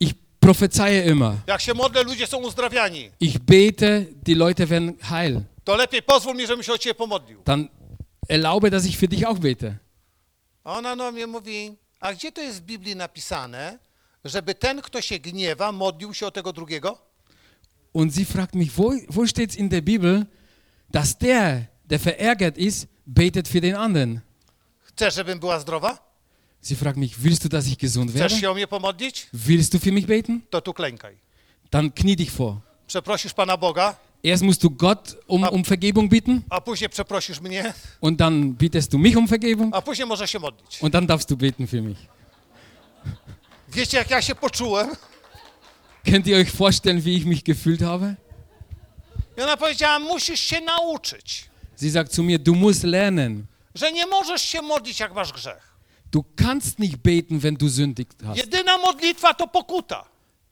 Ich 0.00 0.12
prophezeie 0.40 1.04
immer. 1.04 1.36
Jak 1.46 1.60
się 1.60 1.74
modlę, 1.74 2.02
ludzie 2.02 2.26
są 2.26 2.38
uzdrawiani. 2.38 3.10
Ich 3.20 3.38
bete, 3.38 4.04
die 4.26 4.34
Leute 4.36 4.66
werden 4.66 4.94
heil. 5.02 5.40
To 5.64 5.76
lepiej 5.76 6.02
pozwól 6.02 6.36
mi, 6.36 6.46
żebym 6.46 6.62
się 6.62 6.72
o 6.72 6.78
ciebie 6.78 6.94
pomodlił. 6.94 7.42
Dann 7.44 7.68
erlaube, 8.28 8.70
dass 8.70 8.86
ich 8.86 8.96
für 8.96 9.08
dich 9.08 9.26
auch 9.26 9.38
bete. 9.38 9.74
A 10.64 10.78
ona 10.78 10.96
do 10.96 11.12
mnie 11.12 11.26
mówi, 11.26 11.76
a 12.00 12.12
gdzie 12.14 12.32
to 12.32 12.40
jest 12.40 12.58
w 12.58 12.64
Biblii 12.64 12.96
napisane, 12.96 13.78
żeby 14.24 14.54
ten, 14.54 14.82
kto 14.82 15.00
się 15.00 15.18
gniewa, 15.18 15.72
modlił 15.72 16.14
się 16.14 16.26
o 16.26 16.30
tego 16.30 16.52
drugiego? 16.52 16.98
Und 17.92 18.14
sie 18.14 18.24
fragt 18.24 18.54
mich, 18.54 18.72
wo, 18.72 18.92
wo 19.08 19.26
steht 19.26 19.56
in 19.56 19.68
der 19.68 19.82
Bibel, 19.82 20.26
dass 20.90 21.18
der, 21.18 21.66
der 21.90 21.98
verärgert 21.98 22.58
ist, 22.58 22.86
betet 23.06 23.48
für 23.48 23.60
den 23.60 23.74
anderen? 23.76 24.20
Chcesz, 24.82 25.14
żebym 25.14 25.38
była 25.40 25.60
zdrowa? 25.60 26.10
Sie 26.62 26.76
fragt 26.76 26.98
mich, 26.98 27.16
willst 27.18 27.44
du, 27.44 27.48
dass 27.48 27.66
ich 27.66 27.78
gesund 27.78 28.10
werde? 28.10 28.28
Chcesz 28.28 28.40
się 28.40 28.50
o 28.50 28.54
mnie 28.54 28.66
pomodlić? 28.66 29.26
Willst 29.32 29.72
du 29.72 29.78
für 29.78 29.92
mich 29.92 30.06
beten? 30.06 30.40
To 30.50 30.60
tu 30.60 30.74
klękaj. 30.74 31.16
Dann 31.70 31.90
knie 31.90 32.16
dich 32.16 32.30
vor. 32.32 32.56
Przeprosisz 32.86 33.34
Pana 33.34 33.56
Boga, 33.56 33.96
Erst 34.22 34.42
musst 34.42 34.62
du 34.62 34.70
Gott 34.70 35.16
um, 35.26 35.44
um 35.44 35.64
Vergebung 35.64 36.10
bitten 36.10 36.42
a 36.50 36.60
później 36.60 36.90
przeprosisz 36.90 37.40
mnie, 37.40 37.74
und 38.00 38.18
dann 38.18 38.52
bittest 38.54 38.92
du 38.92 38.98
mich 38.98 39.16
um 39.16 39.26
Vergebung 39.26 39.74
a 39.74 39.82
później 39.82 40.06
może 40.06 40.28
się 40.28 40.38
modlić. 40.38 40.78
und 40.82 40.92
dann 40.92 41.06
darfst 41.06 41.28
du 41.30 41.36
beten 41.36 41.66
für 41.66 41.82
mich. 41.82 41.98
Wiecie, 43.68 43.98
jak 43.98 44.10
ja 44.10 44.22
się 44.22 44.34
poczułem? 44.34 44.90
Könnt 46.04 46.26
ihr 46.26 46.36
euch 46.36 46.52
vorstellen, 46.52 47.00
wie 47.00 47.14
ich 47.14 47.24
mich 47.26 47.42
gefühlt 47.44 47.80
habe? 47.80 48.14
I 49.38 49.42
ona 49.42 49.56
powiedziała, 49.56 49.98
musisz 49.98 50.40
się 50.40 50.60
nauczyć, 50.60 51.49
Sie 51.80 51.90
sagt 51.90 52.12
zu 52.12 52.22
mir, 52.22 52.38
du 52.38 52.54
musst 52.54 52.82
lernen. 52.84 53.46
że 53.74 53.92
nie 53.92 54.06
możesz 54.06 54.42
się 54.42 54.62
modlić, 54.62 55.00
jak 55.00 55.14
masz 55.14 55.32
grzech. 55.32 55.70
Du 56.12 56.24
kannst 56.36 56.78
nicht 56.78 56.96
beten, 56.96 57.38
wenn 57.40 57.56
du 57.56 57.68
sündigt 57.68 58.22
hast. 58.24 58.36
Jedyna 58.36 58.78
modlitwa 58.78 59.34
to 59.34 59.46
pokuta. 59.46 60.04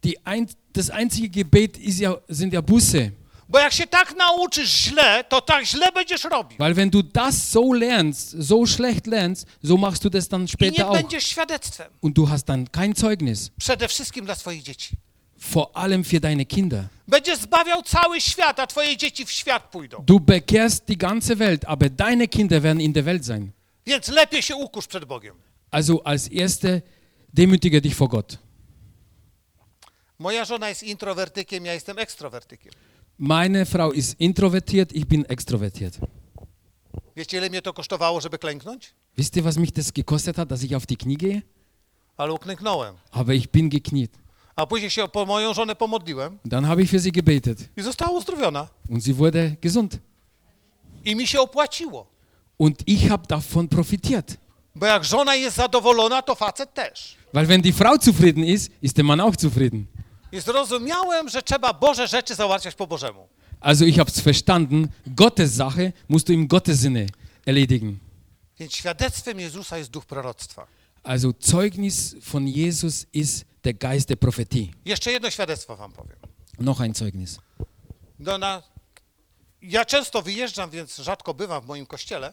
Die 0.04 0.14
ein, 0.24 0.46
das 0.72 0.90
einzige 0.90 1.28
Gebet 1.28 1.78
ist 1.78 1.98
ja, 2.00 2.14
sind 2.30 2.52
ja 2.52 2.62
Busse. 2.62 3.10
Bo 3.48 3.58
jak 3.58 3.72
się 3.72 3.86
tak 3.86 4.16
nauczysz 4.16 4.70
źle, 4.70 5.24
to 5.24 5.40
tak 5.40 5.64
źle 5.66 5.92
będziesz 5.92 6.24
robił. 6.24 6.58
Weil 6.58 6.74
wenn 6.74 6.90
du 6.90 7.02
das 7.02 7.50
so 7.50 7.72
lernst, 7.72 8.36
so 8.48 8.66
schlecht 8.66 9.06
lernst, 9.06 9.46
so 9.62 9.76
machst 9.76 10.04
du 10.04 10.10
das 10.10 10.28
dann 10.28 10.40
I 10.40 10.44
nie 10.44 10.48
später 10.48 10.88
auch. 10.88 10.96
będziesz 10.96 11.26
świadectwem. 11.26 11.86
Und 12.00 12.16
du 12.16 12.28
hast 12.30 12.44
dann 12.48 12.66
kein 12.72 12.94
Zeugnis. 12.94 13.50
Przede 13.58 13.88
wszystkim 13.88 14.24
dla 14.24 14.34
swoich 14.34 14.62
dzieci. 14.62 14.96
Vor 15.38 15.76
allem 15.76 16.04
für 16.04 16.20
deine 16.20 16.44
Kinder. 16.44 16.88
Będziesz 17.08 17.38
zbawiał 17.38 17.82
cały 17.82 18.20
świat, 18.20 18.60
a 18.60 18.66
twoje 18.66 18.96
dzieci 18.96 19.24
w 19.24 19.30
świat 19.30 19.70
pójdą. 19.70 20.02
Du 20.06 20.20
bekehrst 20.20 20.84
die 20.84 20.96
ganze 20.96 21.36
Welt, 21.36 21.64
aber 21.64 21.90
deine 21.90 22.28
Kinder 22.28 22.62
werden 22.62 22.80
in 22.80 22.92
der 22.92 23.04
Welt 23.04 23.24
sein. 23.26 23.50
Więc 23.86 24.08
lepiej 24.08 24.42
się 24.42 24.56
ukusz 24.56 24.86
przed 24.86 25.04
Bogiem. 25.04 25.36
Also 25.70 26.06
als 26.06 26.28
Erste 26.32 26.82
demütige 27.34 27.80
dich 27.80 27.94
vor 27.94 28.08
Gott. 28.08 28.38
Moja 30.18 30.44
żona 30.44 30.68
jest 30.68 30.82
introwertykiem, 30.82 31.64
ja 31.64 31.74
jestem 31.74 31.98
ekstrowertykiem. 31.98 32.72
Meine 33.18 33.66
Frau 33.66 33.92
ist 33.92 34.20
introvertiert, 34.20 34.92
ich 34.92 35.04
bin 35.06 35.24
extrovertiert. 35.28 35.98
Wiecie, 37.16 37.38
ile 37.38 37.50
mnie 37.50 37.62
to 37.62 37.72
kosztowało, 37.72 38.20
żeby 38.20 38.38
klęknąć? 38.38 38.94
Wisst 39.18 39.36
ihr, 39.36 39.44
was 39.44 39.56
mich 39.56 39.72
das 39.72 39.92
gekostet 39.92 40.36
hat, 40.36 40.48
dass 40.48 40.62
ich 40.62 40.74
auf 40.74 40.86
die 40.86 40.96
Knie 40.96 41.16
gehe? 41.16 41.42
Ale 42.16 42.32
uklęknąłem. 42.32 42.94
Aber 43.10 43.34
ich 43.34 43.48
bin 43.50 43.68
gekniet. 43.68 44.10
A 44.58 44.66
później 44.66 44.90
się 44.90 45.08
po 45.08 45.26
moją 45.26 45.54
żonę 45.54 45.76
pomodliłem 45.76 46.38
Dann 46.44 46.64
habe 46.64 46.82
ich 46.82 46.90
für 46.90 47.00
sie 47.02 47.12
gebetet 47.12 47.58
i 47.76 47.82
została 47.82 48.10
uzdrowiona. 48.18 48.68
und 48.90 49.04
sie 49.04 49.14
wurde 49.14 49.56
gesund. 49.62 49.98
I 51.04 51.16
mi 51.16 51.26
się 51.26 51.40
opłaciło. 51.40 52.06
Und 52.58 52.88
ich 52.88 53.08
habe 53.08 53.26
davon 53.26 53.68
profitiert. 53.68 54.36
Bo 54.74 54.86
jak 54.86 55.04
żona 55.04 55.34
jest 55.34 55.56
zadowolona, 55.56 56.22
to 56.22 56.34
facet 56.34 56.74
też. 56.74 57.16
Weil 57.34 57.46
wenn 57.46 57.62
die 57.62 57.72
Frau 57.72 57.96
zufrieden 58.00 58.44
ist, 58.44 58.70
ist 58.82 58.96
der 58.96 59.04
Mann 59.04 59.20
auch 59.20 59.36
zufrieden. 59.40 59.86
I 60.32 60.40
zrozumiałem, 60.40 61.28
że 61.28 61.42
trzeba 61.42 61.72
Boże 61.72 62.08
rzeczy 62.08 62.34
załatwiać 62.34 62.74
po 62.74 62.86
Bożemu. 62.86 63.28
Also 63.60 63.84
ich 63.84 63.96
habe 63.96 64.10
es 64.10 64.20
verstanden, 64.20 64.88
Gottes 65.06 65.54
Sache 65.54 65.92
musst 66.08 66.26
du 66.26 66.32
im 66.32 66.46
Gottes 66.48 66.80
Sinne 66.80 67.06
erledigen. 67.46 67.98
Więc 68.58 68.72
świadectwem 68.74 69.40
Jezusa 69.40 69.78
jest 69.78 69.90
duch 69.90 70.06
proroctwa. 70.06 70.66
Also 71.04 71.32
Zeugnis 71.40 72.16
von 72.32 72.48
Jesus 72.48 73.06
ist 73.12 73.44
der 73.64 73.74
Geist 73.74 74.08
der 74.08 74.18
Prophetie. 74.18 74.68
Jeszcze 74.84 75.12
jedno 75.12 75.30
świadectwo 75.30 75.76
wam 75.76 75.92
powiem. 75.92 76.16
Noch 76.58 76.80
ein 76.80 76.94
Zeugnis. 76.94 77.38
No 78.18 78.38
na... 78.38 78.62
Ja 79.62 79.84
często 79.84 80.22
wyjeżdżam, 80.22 80.70
więc 80.70 80.96
rzadko 80.96 81.34
bywam 81.34 81.62
w 81.62 81.66
moim 81.66 81.86
kościele. 81.86 82.32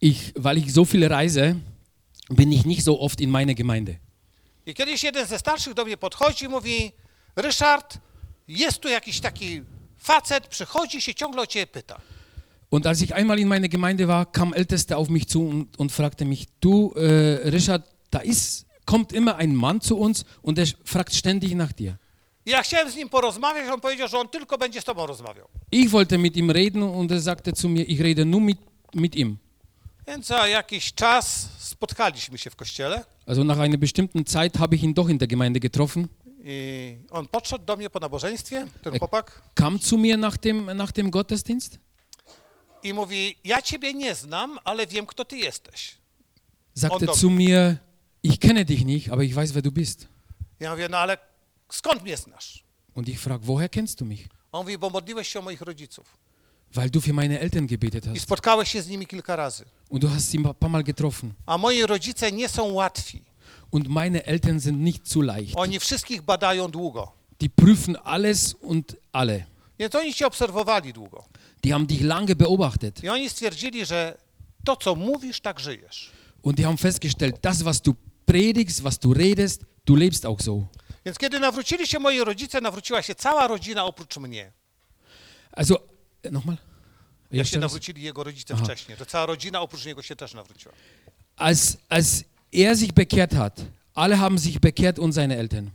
Ich, 0.00 0.32
weil 0.36 0.58
ich 0.58 0.72
so 0.72 0.84
viel 0.84 1.08
reise, 1.08 1.54
bin 2.30 2.52
ich 2.52 2.64
nicht 2.66 2.84
so 2.84 3.00
oft 3.00 3.20
in 3.20 3.30
meiner 3.30 3.54
Gemeinde. 3.54 3.96
I 4.66 4.74
kiedyś 4.74 5.04
jeden 5.04 5.26
ze 5.26 5.38
starszych 5.38 5.74
do 5.74 5.84
mnie 5.84 5.96
podchodzi 5.96 6.44
i 6.44 6.48
mówi, 6.48 6.92
Ryszard, 7.36 7.98
jest 8.48 8.78
tu 8.78 8.88
jakiś 8.88 9.20
taki 9.20 9.62
facet, 9.98 10.46
przychodzi 10.46 11.00
się 11.00 11.14
ciągle 11.14 11.42
o 11.42 11.46
ciebie 11.46 11.66
pyta. 11.66 12.00
Und 12.70 12.86
als 12.86 13.02
ich 13.02 13.12
einmal 13.12 13.38
in 13.38 13.48
meiner 13.48 13.68
Gemeinde 13.68 14.06
war, 14.06 14.32
kam 14.32 14.52
Ältester 14.54 14.96
auf 14.96 15.08
mich 15.08 15.28
zu 15.28 15.48
und, 15.48 15.78
und 15.78 15.92
fragte 15.92 16.24
mich, 16.24 16.46
du 16.60 16.92
äh, 16.96 17.50
Richard, 17.50 17.82
da 18.10 18.18
ist, 18.18 18.66
kommt 18.84 19.12
immer 19.12 19.36
ein 19.36 19.54
Mann 19.54 19.80
zu 19.80 19.96
uns 19.98 20.24
und 20.42 20.58
der 20.58 20.66
fragt 20.84 21.12
ständig 21.14 21.54
nach 21.54 21.72
dir. 21.72 21.96
Ja 22.46 22.62
chciałem 22.62 22.90
z 22.90 22.96
nim 22.96 23.08
porozmawiać, 23.08 23.68
on 23.68 23.80
powiedział, 23.80 24.08
że 24.08 24.18
on 24.18 24.28
tylko 24.28 24.58
będzie 24.58 24.80
z 24.80 24.84
tobą 24.84 25.06
rozmawiał. 25.06 25.48
Ich 25.72 25.90
wollte 25.90 26.18
mit 26.18 26.36
ihm 26.36 26.50
reden 26.50 26.82
und 26.82 27.12
er 27.12 27.22
sagte 27.22 27.52
zu 27.56 27.68
mir, 27.68 27.88
ich 27.90 28.00
rede 28.00 28.24
nur 28.24 28.40
mit, 28.42 28.58
mit 28.94 29.14
ihm. 29.16 29.36
Więc 30.06 30.26
za 30.26 30.48
jakiś 30.48 30.92
czas 30.94 31.48
spotkaliśmy 31.58 32.38
się 32.38 32.50
w 32.50 32.56
kościele 32.56 33.04
Also 33.26 33.44
nach 33.44 33.58
einer 33.60 33.78
bestimmten 33.78 34.24
Zeit 34.24 34.56
habe 34.58 34.76
ich 34.76 34.82
ihn 34.82 34.94
doch 34.94 35.08
in 35.10 35.18
der 35.18 35.28
Gemeinde 35.28 35.60
getroffen, 35.60 36.08
i 36.46 36.96
on 37.10 37.26
podszedł 37.28 37.64
do 37.64 37.76
mnie 37.76 37.90
po 37.90 37.98
nabożeństwie, 38.00 38.66
ten 38.82 38.94
Ek- 38.94 38.98
chłopak, 38.98 39.42
kam 39.54 39.78
zu 39.78 39.98
mir 39.98 40.18
nach 40.18 40.38
dem, 40.38 40.76
nach 40.76 40.92
dem 40.92 41.10
Gottesdienst, 41.10 41.78
i 42.82 42.94
mówi, 42.94 43.36
ja 43.44 43.62
ciebie 43.62 43.94
nie 43.94 44.14
znam, 44.14 44.58
ale 44.64 44.86
wiem, 44.86 45.06
kto 45.06 45.24
ty 45.24 45.36
jesteś. 45.38 45.94
sagte 46.74 47.06
zu 47.14 47.30
mir, 47.30 47.76
ich 48.24 48.38
kenne 48.40 48.64
dich 48.64 48.84
nicht, 48.84 49.10
aber 49.12 49.22
ich 49.22 49.34
weiß, 49.36 49.54
wer 49.54 49.62
du 49.62 49.70
bist. 49.72 50.08
Ja 50.60 50.70
mówię, 50.70 50.88
no 50.88 50.98
ale 50.98 51.18
skąd 51.72 52.02
mnie 52.02 52.16
znasz? 52.16 52.64
Und 52.94 53.08
ich 53.08 53.20
frage, 53.20 53.44
woher 53.46 53.70
kennst 53.70 54.00
du 54.00 54.04
mich? 54.04 54.28
On 54.52 54.62
mówi, 54.64 54.78
bo 54.78 54.90
modliłeś 54.90 55.28
się 55.28 55.38
o 55.38 55.42
moich 55.42 55.60
rodziców 55.60 56.06
Weil 56.74 56.90
du 56.90 57.00
für 57.00 57.12
meine 57.12 57.40
Eltern 57.40 57.66
gebetet 57.66 58.04
i 58.06 58.08
hast. 58.08 58.22
spotkałeś 58.22 58.70
się 58.70 58.82
z 58.82 58.88
nimi 58.88 59.06
kilka 59.06 59.36
razy. 59.36 59.64
Und 59.88 60.02
du 60.02 60.08
hast 60.08 60.32
sie 60.32 60.38
ein 60.38 60.54
paar 60.54 60.70
Mal 60.70 60.82
getroffen. 60.84 61.32
A 61.46 61.58
moi 61.58 61.82
rodzice 61.86 62.32
nie 62.32 62.48
są 62.48 62.72
łatwi. 62.72 63.22
Und 63.70 63.88
meine 63.88 64.24
Eltern 64.26 64.60
sind 64.60 64.80
nicht 64.80 65.08
zu 65.08 65.22
leicht. 65.22 65.56
Oni 65.56 65.80
wszystkich 65.80 66.22
badają 66.22 66.68
długo. 66.70 67.12
Die 67.40 67.48
prüfen 67.50 67.96
alles 68.04 68.54
und 68.60 68.96
alle. 69.12 69.44
Więc 69.78 69.94
oni 69.94 70.14
cię 70.14 70.26
obserwowali 70.26 70.92
długo. 70.92 71.24
Die 71.64 71.72
haben 71.72 71.86
dich 71.86 72.02
lange 72.02 72.36
beobachtet. 72.36 73.04
I 73.04 73.08
oni 73.08 73.30
stwierdzili, 73.30 73.86
że 73.86 74.18
to, 74.64 74.76
co 74.76 74.94
mówisz, 74.94 75.40
tak 75.40 75.60
żyjesz. 75.60 76.10
Und 76.42 76.56
die 76.56 76.64
haben 76.64 76.78
festgestellt, 76.78 77.36
das, 77.42 77.62
was 77.62 77.80
du 77.82 77.94
predigst, 78.26 78.82
was 78.82 78.98
du 78.98 79.14
redest, 79.14 79.64
du 79.86 79.96
lebst 79.96 80.26
auch 80.26 80.42
so. 80.42 80.66
Więc 81.04 81.18
kiedy 81.18 81.40
nawrócili 81.40 81.86
się 81.86 81.98
moi 81.98 82.20
rodzice, 82.24 82.60
nawróciła 82.60 83.02
się 83.02 83.14
cała 83.14 83.46
rodzina 83.46 83.84
oprócz 83.84 84.16
mnie. 84.16 84.52
Also, 85.52 85.74
äh, 86.22 86.32
nochmal? 86.32 86.56
Jak 87.32 87.46
się 87.46 87.58
nawrócili 87.58 88.02
jego 88.02 88.24
rodzice 88.24 88.54
Aha. 88.54 88.64
wcześniej, 88.64 88.98
to 88.98 89.06
cała 89.06 89.26
rodzina 89.26 89.60
oprócz 89.60 89.84
niego 89.84 90.02
się 90.02 90.16
też 90.16 90.34
nawróciła. 90.34 90.74
Als, 91.36 91.76
als 91.88 92.24
er 92.52 92.76
sich 92.78 92.92
bekehrt 92.92 93.34
hat, 93.34 93.60
alle 93.94 94.16
haben 94.16 94.38
sich 94.38 94.58
bekehrt 94.60 94.98
und 94.98 95.14
seine 95.14 95.36
Eltern. 95.36 95.70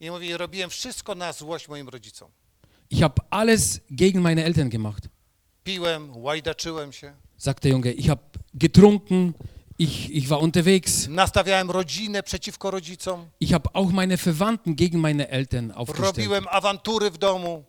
I 0.00 0.10
mówi, 0.10 0.36
robiłem 0.36 0.70
wszystko 0.70 1.14
na 1.14 1.32
złość 1.32 1.68
moim 1.68 1.88
rodzicom. 1.88 2.30
Ich 2.90 3.00
habe 3.00 3.22
alles 3.30 3.80
gegen 3.90 4.22
meine 4.22 4.44
Eltern 4.44 4.68
gemacht, 4.70 5.08
Piłem, 5.64 6.16
łajdaczyłem 6.16 6.92
się, 6.92 7.14
sagt 7.36 7.62
der 7.62 7.72
Junge. 7.72 7.92
Ich 7.92 8.06
habe 8.06 8.22
getrunken, 8.54 9.32
ich, 9.78 10.10
ich 10.10 10.28
war 10.28 10.40
unterwegs. 10.42 11.08
nastawiałem 11.08 11.70
rodzinę 11.70 12.22
przeciwko 12.22 12.70
rodzicom, 12.70 13.26
Ich 13.40 13.52
habe 13.52 13.68
auch 13.72 13.92
meine 13.92 14.16
Verwandten 14.16 14.74
gegen 14.76 15.00
meine 15.00 15.28
Eltern 15.28 15.70
aufgestellt. 15.70 16.16
robiłem 16.16 16.46
awantury 16.48 17.10
w 17.10 17.18
domu, 17.18 17.64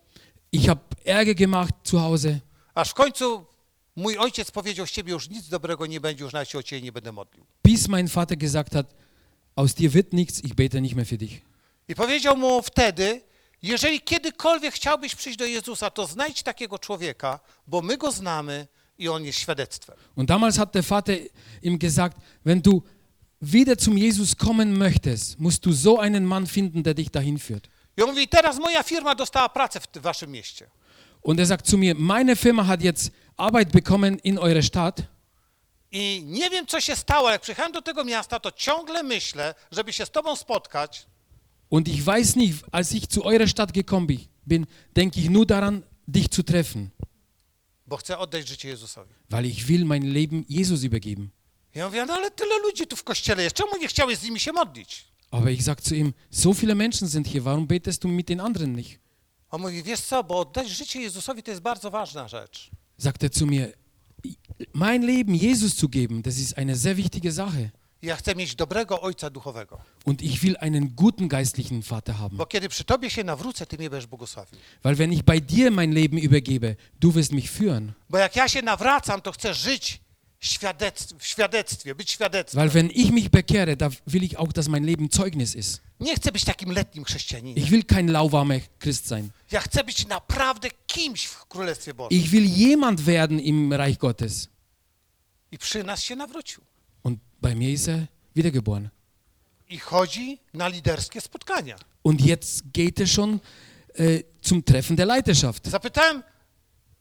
Ich 0.52 0.68
habe 0.68 0.82
Ärger 1.06 1.36
gemacht 1.36 1.74
zu 1.84 2.00
Hause, 2.00 2.40
aż 2.76 2.90
w 2.90 2.94
końcu 2.94 3.46
mój 3.96 4.18
ojciec 4.18 4.52
powiedział, 4.52 4.86
z 4.88 4.92
ciebie 4.92 5.12
już 5.14 5.30
nic 5.30 5.50
dobrego 5.50 5.86
nie 5.86 6.02
będzie, 6.02 6.24
już 6.24 6.34
nawet 6.34 6.50
się 6.50 6.58
o 6.58 6.64
ciebie 6.64 6.82
nie 6.82 6.92
będę 6.92 7.12
modlił. 7.12 7.46
bis 7.64 7.88
mein 7.88 8.08
Vater 8.08 8.38
gesagt 8.38 8.74
hat, 8.74 8.96
aus 9.56 9.74
dir 9.74 9.92
wird 9.92 10.14
nichts, 10.14 10.44
ich 10.44 10.54
bete 10.56 10.82
nicht 10.82 10.96
mehr 10.96 11.06
für 11.08 11.18
dich. 11.18 11.42
I 11.88 11.96
powiedział 11.96 12.38
mu 12.38 12.62
wtedy, 12.62 13.22
jeżeli 13.62 14.02
kiedykolwiek 14.02 14.74
chciałbyś 14.74 15.16
przyjść 15.16 15.38
do 15.40 15.46
Jezusa, 15.46 15.90
to 15.90 16.08
znajdź 16.08 16.44
takiego 16.44 16.80
człowieka, 16.80 17.40
bo 17.68 17.82
my 17.82 17.98
go 17.98 18.12
znamy 18.12 18.68
Und 20.16 20.30
damals 20.30 20.58
hat 20.58 20.74
der 20.76 20.84
Vater 20.84 21.14
ihm 21.62 21.78
gesagt, 21.80 22.18
wenn 22.44 22.62
du 22.62 22.84
wieder 23.40 23.78
zum 23.78 23.98
Jesus 23.98 24.36
kommen 24.36 24.78
möchtest, 24.78 25.40
musst 25.40 25.66
du 25.66 25.72
so 25.74 26.00
einen 26.00 26.26
Mann 26.26 26.48
finden, 26.48 26.82
der 26.84 26.94
dich 26.94 27.10
dahin 27.12 27.38
führt. 27.38 27.70
Mówi. 27.98 28.28
Und 31.22 31.40
er 31.40 31.46
sagt 31.46 31.66
zu 31.68 31.78
mir, 31.78 31.96
meine 31.96 32.36
Firma 32.36 32.68
hat 32.68 32.82
jetzt 32.84 33.12
Arbeit 33.38 33.72
bekommen 33.72 34.20
in 34.20 34.38
eurer 34.38 34.62
Stadt 34.64 35.04
I 35.92 36.22
nie 36.26 36.50
wiem, 36.50 36.66
co 36.68 36.82
się 36.82 36.96
stało, 36.96 37.30
jak 37.30 37.42
przyjechałem 37.42 37.72
do 37.72 37.82
tego 37.82 38.04
miasta, 38.04 38.40
to 38.40 38.52
ciągle 38.52 39.04
myślę, 39.04 39.56
żeby 39.72 39.94
się 39.94 40.06
z 40.06 40.12
tobą 40.12 40.36
spotkać, 40.36 41.06
und 41.70 41.88
ich 41.88 42.04
weiß 42.04 42.36
nicht, 42.36 42.64
als 42.72 42.92
ich 42.94 43.08
zu 43.08 43.24
eurer 43.26 43.48
Stadt 43.50 43.72
gekommen 43.74 44.08
bi- 44.08 44.28
bin, 44.48 44.66
denke 44.96 45.20
ich 45.20 45.30
nur 45.30 45.46
daran, 45.46 45.84
dich 46.08 46.30
zu 46.32 46.44
treffen, 46.44 46.92
bo 47.88 47.98
chcę 47.98 48.18
oddać 48.18 48.48
życie 48.48 48.68
Jezusowi. 48.70 49.14
weil 49.30 49.46
ich 49.46 49.66
will 49.66 49.86
mein 49.86 50.14
Leben 50.14 50.44
Jesus 50.50 50.84
übergeben. 50.84 51.28
Ja 51.76 51.86
mówię, 51.88 52.06
no 52.06 52.14
ale 52.14 52.32
tyle 52.32 52.60
ludzi 52.60 52.88
tu 52.88 52.96
w 52.96 53.04
kościele 53.04 53.44
jest, 53.44 53.56
czemu 53.56 53.78
nie 53.78 53.88
chciałeś 53.88 54.18
z 54.18 54.24
nimi 54.24 54.40
się 54.40 54.52
modlić? 54.52 55.06
Aber 55.32 55.52
ich 55.54 55.64
sage 55.64 55.82
zu 55.82 55.96
ihm, 55.96 56.14
so 56.32 56.54
viele 56.54 56.76
Menschen 56.76 57.10
sind 57.10 57.28
hier, 57.28 57.44
warum 57.44 57.68
betest 57.68 58.02
du 58.02 58.08
mit 58.08 58.28
den 58.28 58.40
anderen 58.42 58.76
nicht? 58.76 59.00
On 59.50 59.62
mówi, 59.62 59.84
wiesz 59.84 60.02
co, 60.02 60.24
bo 60.24 60.40
oddać 60.40 60.70
życie 60.70 61.02
Jezusowi 61.02 61.44
to 61.44 61.52
jest 61.52 61.62
bardzo 61.64 61.92
ważna 61.92 62.28
rzecz. 62.28 62.70
Sagt 62.98 63.24
er 63.24 63.32
zu 63.32 63.46
mir, 63.48 63.74
mein 64.74 65.04
Leben 65.04 65.36
Jesus 65.36 65.76
zu 65.76 65.90
geben, 65.90 66.22
das 66.22 66.38
ist 66.38 66.58
eine 66.58 66.76
sehr 66.76 66.96
wichtige 66.98 67.32
Sache. 67.32 67.70
Ja 68.06 68.16
chcę 68.16 68.36
mieć 68.36 68.56
dobrego 68.56 69.02
ojca 69.02 69.30
duchowego, 69.30 69.82
Und 70.06 70.22
ich 70.22 70.40
will 70.42 70.56
einen 70.60 70.90
guten 70.96 71.28
geistlichen 71.28 71.82
Vater 71.82 72.16
haben. 72.16 72.38
bo 72.38 72.46
kiedy 72.46 72.70
przy 72.70 72.84
tobie 72.84 73.10
się 73.10 73.24
nawrócę, 73.24 73.66
ty 73.66 73.78
mnie 73.78 73.90
będziesz 73.90 74.08
błogosławił. 74.08 74.60
Weil 74.84 74.96
wenn 74.96 75.14
ich 75.14 75.24
bei 75.24 75.42
dir 75.42 75.72
mein 75.72 75.92
Leben 75.94 76.20
übergebe, 76.20 76.76
du 77.00 77.12
wirst 77.12 77.32
mich 77.32 77.52
führen. 77.52 77.92
Bo 78.10 78.18
jak 78.18 78.36
ja 78.36 78.48
się 78.48 78.62
nawracam, 78.62 79.22
to 79.22 79.32
chcę 79.32 79.54
żyć 79.54 80.00
świadectw, 80.40 81.16
w 81.20 81.26
świadectwie, 81.28 81.96
być 81.96 82.12
świadectwem. 82.12 82.60
Weil 82.60 82.70
wenn 82.70 82.90
ich 82.92 83.12
mich 83.12 83.30
bekehre, 83.30 83.76
da 83.78 83.90
will 84.08 84.24
ich 84.24 84.40
auch, 84.40 84.54
dass 84.54 84.68
mein 84.68 84.84
Leben 84.86 85.10
Zeugnis 85.12 85.56
ist. 85.56 85.82
Nie 86.00 86.16
chcę 86.16 86.32
być 86.32 86.44
takim 86.44 86.72
letnim 86.72 87.04
chrześcijaninem. 87.06 87.64
Ich 87.64 87.70
will 87.72 87.84
kein 87.86 88.12
lauwarmer 88.12 88.62
Christ 88.80 89.08
sein. 89.08 89.30
Ja 89.52 89.62
chcę 89.62 89.84
być 89.84 90.08
naprawdę 90.08 90.70
kimś 90.88 91.26
w 91.26 91.46
Królestwie 91.46 91.94
Bożym. 91.94 92.20
Ich 92.20 92.30
will 92.30 92.46
jemand 92.58 93.02
werden 93.02 93.40
im 93.40 93.74
Reich 93.74 93.98
Gottes. 93.98 94.50
I 95.52 95.58
przy 95.58 95.84
nas 95.84 96.04
się 96.04 96.16
nawrócił. 96.16 96.62
Bei 97.46 97.54
mir 97.54 97.70
ist 97.70 97.88
er 97.88 98.08
wiedergeboren. 98.34 98.90
I 99.70 99.78
chodzi 99.80 100.40
na 100.54 100.68
liderskie 100.68 101.22
spotkania. 101.22 101.76
Und 102.02 102.22
jetzt 102.22 102.64
geht 102.74 103.00
er 103.00 103.06
schon 103.06 103.40
äh, 103.94 104.24
zum 104.42 104.66
Treffen 104.66 104.96
der 104.96 105.06
Leiterschaft. 105.06 105.68
Zapytałem, 105.68 106.24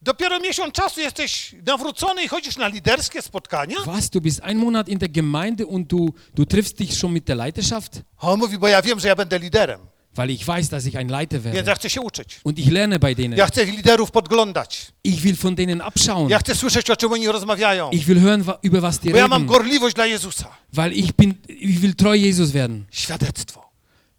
dopiero 0.02 0.40
miesiąc 0.40 0.74
czasu 0.74 1.00
jesteś 1.00 1.54
nawrócony 1.66 2.22
i 2.24 2.28
chodzisz 2.28 2.56
na 2.56 2.68
liderskie 2.68 3.22
spotkania? 3.22 3.76
Was, 3.86 4.10
du 4.10 4.20
bist 4.20 4.40
ein 4.42 4.58
Monat 4.58 4.88
in 4.88 4.98
der 4.98 5.08
Gemeinde 5.08 5.66
und 5.66 5.88
du, 5.92 6.14
du 6.34 6.44
triffst 6.44 6.78
dich 6.78 6.94
schon 6.98 7.12
mit 7.12 7.28
der 7.28 7.36
Leiterschaft? 7.36 8.02
A 8.18 8.30
on 8.30 8.38
mówi, 8.38 8.58
bo 8.58 8.68
ja 8.68 8.82
wiem, 8.82 9.00
że 9.00 9.08
ja 9.08 9.16
będę 9.16 9.38
liderem, 9.38 9.80
Weil 10.16 10.30
ich 10.30 10.46
weiß, 10.46 10.68
dass 10.68 10.86
ich 10.86 10.96
ein 10.96 11.08
Leiter 11.08 11.40
werde. 11.40 11.70
ja 11.70 11.74
chcę 11.74 11.90
się 11.90 12.00
uczyć. 12.00 12.40
Und 12.44 12.58
ich 12.58 12.72
lerne 12.72 12.98
bei 12.98 13.14
denen. 13.14 13.38
Ja 13.38 13.46
chcę 13.46 13.64
liderów 13.64 14.10
podglądać. 14.10 14.92
Ich 15.04 15.20
will 15.20 15.36
von 15.36 15.54
denen 15.54 15.80
abschauen. 15.80 16.28
Ja 16.30 16.38
chcę 16.38 16.54
słyszeć, 16.54 16.90
o 16.90 16.96
czym 16.96 17.12
oni 17.12 17.28
rozmawiają. 17.28 17.90
Ich 17.90 18.06
will 18.06 18.20
hören, 18.20 18.44
über 18.62 18.80
was 18.80 18.98
die 18.98 19.10
Bo 19.12 19.18
ja 19.18 19.28
mam 19.28 19.42
reden. 19.42 19.56
gorliwość 19.56 19.94
dla 19.94 20.06
Jezusa. 20.06 20.48
Weil 20.72 20.92
ich 20.92 21.12
bin, 21.12 21.34
ich 21.48 21.80
will 21.80 21.94
treu 21.94 22.14
Jesus 22.14 22.50
werden. 22.52 22.84
Świadectwo. 22.90 23.70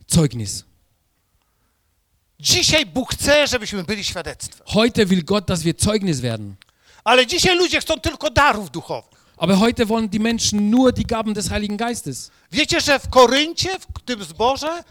Zeugnis. 0.08 0.64
Dzisiaj 2.40 2.86
Bóg 2.86 3.14
chce, 3.14 3.48
żebyśmy 3.48 3.84
byli 3.84 4.04
świadectwem. 4.04 4.68
Heute 4.68 5.06
will 5.06 5.24
Gott, 5.24 5.46
dass 5.46 5.64
wir 5.64 5.74
Zeugnis 5.78 6.22
werden. 6.22 6.56
Ale 7.04 7.28
dzisiaj 7.28 7.58
ludzie 7.58 7.80
chcą 7.82 8.00
tylko 8.00 8.30
darów 8.30 8.72
duchowych. 8.72 9.16
Aber 9.38 9.58
heute 9.58 9.86
wollen 9.86 10.10
die 10.10 10.20
Menschen 10.20 10.70
nur 10.70 10.94
die 10.94 11.06
Gaben 11.06 11.34
des 11.34 11.50
Heiligen 11.50 11.78
Geistes. 11.78 12.32
Wiecie, 12.52 12.82
że 12.82 13.00
w 13.00 13.10
Koryncie, 13.10 13.70
w 13.80 14.02
tym 14.06 14.24
zborze, 14.24 14.84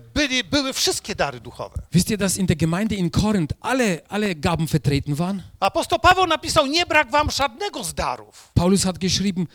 byli, 0.00 0.44
były 0.44 0.72
wszystkie 0.72 1.14
dary 1.14 1.40
duchowe. 1.40 1.82
Wisst 1.92 2.10
ihr, 2.10 2.18
dass 2.18 2.36
in 2.36 2.46
der 2.46 2.56
Gemeinde 2.56 2.94
in 2.94 3.10
Korinth 3.10 3.54
alle, 3.60 4.00
alle 4.08 4.34
Gaben 4.34 4.66
vertreten 4.68 5.14
waren? 5.14 5.42
Apostoł 5.60 5.98
Paweł 5.98 6.26
napisał, 6.26 6.66
nie 6.66 6.86
brak 6.86 7.10
wam 7.10 7.30
żadnego 7.30 7.84
z 7.84 7.94
darów, 7.94 8.50
Paulus 8.54 8.84
hat 8.84 8.98
geschrieben, 8.98 9.46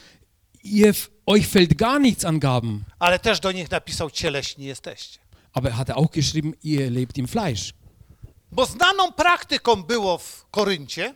ihr, 0.63 0.93
euch 1.25 1.47
fällt 1.47 1.73
gar 1.73 2.01
nichts 2.01 2.25
an 2.25 2.39
Gaben. 2.39 2.83
ale 2.99 3.19
też 3.19 3.39
do 3.39 3.51
nich 3.51 3.71
napisał, 3.71 4.09
cieleśni 4.11 4.65
jesteście. 4.65 5.19
Aber 5.53 5.73
hat 5.73 5.89
er 5.89 5.95
auch 5.97 6.11
geschrieben, 6.11 6.53
ihr 6.63 6.91
lebt 6.91 7.17
im 7.17 7.27
Fleisch. 7.27 7.73
Bo 8.51 8.65
znaną 8.65 9.11
praktyką 9.11 9.83
było 9.83 10.17
w 10.17 10.45
Koryncie, 10.51 11.13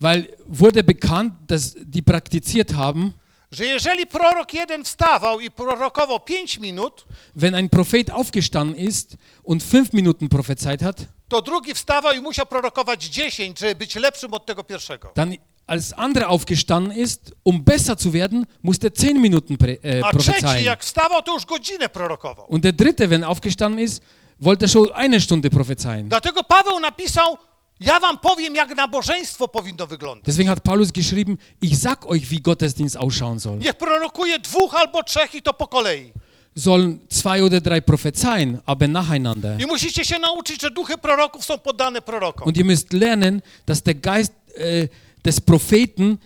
Weil 0.00 0.26
wurde 0.48 0.82
bekannt, 0.84 1.32
dass 1.46 1.76
die 1.84 2.02
praktiziert 2.02 2.72
haben, 2.74 3.12
że 3.52 3.66
jeżeli 3.66 4.06
prorok 4.06 4.54
jeden 4.54 4.84
wstawał 4.84 5.40
i 5.40 5.50
prorokował 5.50 6.20
5 6.20 6.58
minut, 6.58 7.04
wenn 7.36 7.54
ein 7.54 7.68
Prophet 7.68 8.10
aufgestanden 8.10 8.76
ist 8.76 9.16
und 9.44 9.62
fünf 9.62 9.92
Minuten 9.92 10.28
prophezeit 10.28 10.82
hat, 10.82 10.96
to 11.28 11.42
drugi 11.42 11.74
wstawał 11.74 12.12
i 12.12 12.20
musiał 12.20 12.46
prorokować 12.46 13.04
10, 13.04 13.58
żeby 13.58 13.74
być 13.74 13.94
lepszym 13.94 14.34
od 14.34 14.46
tego 14.46 14.64
pierwszego. 14.64 15.12
dann 15.14 15.36
als 15.66 15.92
andere 15.96 16.26
aufgestanden 16.26 16.98
ist, 16.98 17.32
um 17.44 17.62
besser 17.62 17.96
zu 17.96 18.10
werden, 18.10 18.46
musste 18.62 18.90
zehn 18.94 19.20
Minuten 19.20 19.56
äh, 19.56 20.02
A 20.04 20.10
trzeci 20.10 20.32
prophezeien. 20.40 20.64
jak 20.64 20.82
wstawał, 20.84 21.22
to 21.22 21.34
już 21.34 21.46
godzinę 21.46 21.88
prorokował. 21.88 22.46
Und 22.48 22.62
der 22.62 22.72
dritte, 22.72 23.08
wenn 23.08 23.22
er 23.22 23.28
aufgestanden 23.28 23.80
ist, 23.84 24.02
wollte 24.40 24.64
er 24.64 24.68
schon 24.68 24.92
eine 24.92 25.20
Stunde 25.20 25.50
prophezeien. 25.50 26.08
Dlatego 26.08 26.44
Paweł 26.44 26.80
napisał, 26.80 27.38
ja 27.82 28.00
wam 28.00 28.18
powiem, 28.18 28.54
jak 28.54 28.76
nabożeństwo 28.76 29.48
powinno 29.48 29.86
wyglądać. 29.86 30.24
Deswegen 30.26 30.48
hat 30.48 30.60
Paulus 30.60 30.92
geschrieben, 30.92 31.36
ich 31.62 31.76
sag 31.78 32.06
euch, 32.06 32.28
wie 32.28 32.40
Gottesdienst 32.40 32.96
ausschauen 32.96 33.40
soll. 33.40 33.58
Niech 33.58 33.74
prorokuje 33.74 34.38
dwóch 34.38 34.74
albo 34.74 35.02
trzech 35.02 35.34
i 35.34 35.42
to 35.42 35.54
po 35.54 35.66
kolei. 35.66 36.12
Sollen 36.58 36.98
zwei 37.08 37.42
oder 37.42 37.60
drei 37.62 37.80
prophezeien, 37.82 38.60
aber 38.66 38.88
nacheinander. 38.88 39.60
I 39.60 39.66
musicie 39.66 40.04
się 40.04 40.18
nauczyć, 40.18 40.62
że 40.62 40.70
duchy 40.70 40.98
proroków 40.98 41.44
są 41.44 41.58
poddane 41.58 42.02
prorokom. 42.02 42.48
Und 42.48 42.56
ihr 42.56 42.64
müsst 42.66 42.92
lernen, 42.92 43.42
dass 43.66 43.82
der 43.82 43.94
Geist 43.94 44.32
äh, 44.56 44.88
des 45.24 45.40
Propheten 45.40 46.18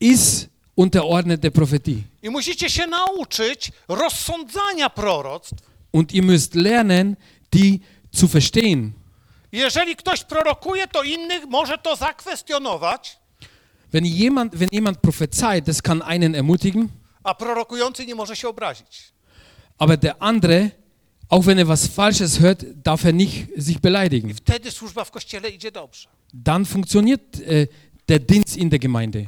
ist 0.00 0.48
unterordnet 0.76 1.40
der 1.40 1.52
Prophetie. 1.52 2.02
I 2.22 2.30
musicie 2.30 2.70
się 2.70 2.86
nauczyć 2.86 3.72
rozsądzania 3.88 4.90
proroctw. 4.90 5.54
Und 5.92 6.12
ihr 6.12 6.24
müsst 6.24 6.54
lernen, 6.54 7.16
die 7.54 7.78
zu 8.12 8.28
verstehen. 8.28 8.92
Jeżeli 9.56 9.96
ktoś 9.96 10.24
prorokuje, 10.24 10.88
to 10.88 11.02
innych 11.02 11.46
może 11.46 11.78
to 11.78 11.96
zakwestionować, 11.96 13.18
Wenn 13.92 14.06
jemand, 14.06 14.54
wenn 14.56 14.68
jemand 14.72 14.98
prophezeit, 14.98 15.64
das 15.64 15.82
kann 15.82 16.02
einen 16.02 16.34
ermutigen, 16.34 16.88
a 17.24 17.34
prorokujący 17.34 18.06
nie 18.06 18.14
może 18.14 18.36
się 18.36 18.48
obrazić. 18.48 19.12
aber 19.78 19.96
der 19.98 20.14
andere, 20.18 20.70
auch 21.28 21.46
wenn 21.46 21.58
er 21.58 21.66
was 21.66 21.86
Falsches 21.86 22.40
hört, 22.40 22.64
darf 22.84 23.04
er 23.04 23.12
nicht 23.14 23.46
sich 23.58 23.78
beleidigen. 23.80 24.34
Wtedy 24.34 24.70
służba 24.70 25.04
w 25.04 25.10
kościele 25.10 25.50
idzie 25.50 25.72
dobrze. 25.72 26.08
Dann 26.34 26.64
funktioniert 26.66 27.36
äh, 27.40 27.66
der 28.08 28.18
Dienst 28.20 28.56
in 28.56 28.70
der 28.70 28.78
Gemeinde. 28.78 29.26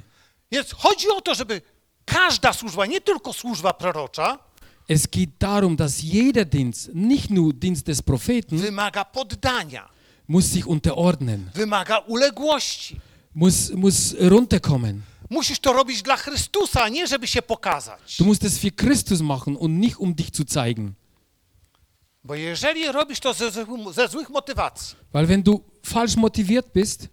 Więc 0.53 0.73
chodzi 0.73 1.09
o 1.11 1.21
to, 1.21 1.35
żeby 1.35 1.63
każda 2.05 2.53
służba, 2.53 2.87
nie 2.87 3.01
tylko 3.01 3.33
służba 3.33 3.73
prorocza, 3.73 4.39
Es 4.89 5.07
geht 5.07 5.31
darum, 5.39 5.77
dass 5.77 6.03
jeder 6.03 6.47
Dienst, 6.47 6.91
nicht 6.95 7.31
nur 7.31 7.55
Dienst 7.55 7.87
des 7.87 8.03
Propheten, 8.03 8.59
wymaga 8.59 9.05
poddania, 9.05 9.89
muss 10.29 10.47
sich 10.53 10.67
unterordnen, 10.67 11.51
wymaga 11.55 11.99
uległości. 11.99 13.01
muss, 13.35 13.71
muss 13.71 14.15
runterkommen. 14.21 15.03
Musisz 15.31 15.59
to 15.61 15.73
robić 15.73 16.03
dla 16.03 16.17
Chrystusa, 16.17 16.83
a 16.83 16.89
nie 16.89 17.07
żeby 17.07 17.27
się 17.27 17.43
pokazać. 17.43 18.17
Du 18.19 18.25
musst 18.25 18.45
es 18.45 18.59
für 18.59 18.71
Christus 18.77 19.21
machen 19.21 19.57
und 19.57 19.79
nicht 19.81 19.97
um 19.99 20.15
dich 20.15 20.31
zu 20.31 20.45
zeigen. 20.49 20.93
Bo 22.25 22.35
jeżeli 22.35 22.93
robisz 22.93 23.21
to 23.21 23.35
ze, 23.35 23.51
złych- 23.51 23.93
ze 23.93 24.09
złych 24.09 24.31
motywacji, 24.31 24.97
Weil 25.13 25.27
wenn 25.27 25.43
du 25.43 25.61
falsch 25.87 26.17
motiviert 26.17 26.67
bist, 26.75 27.09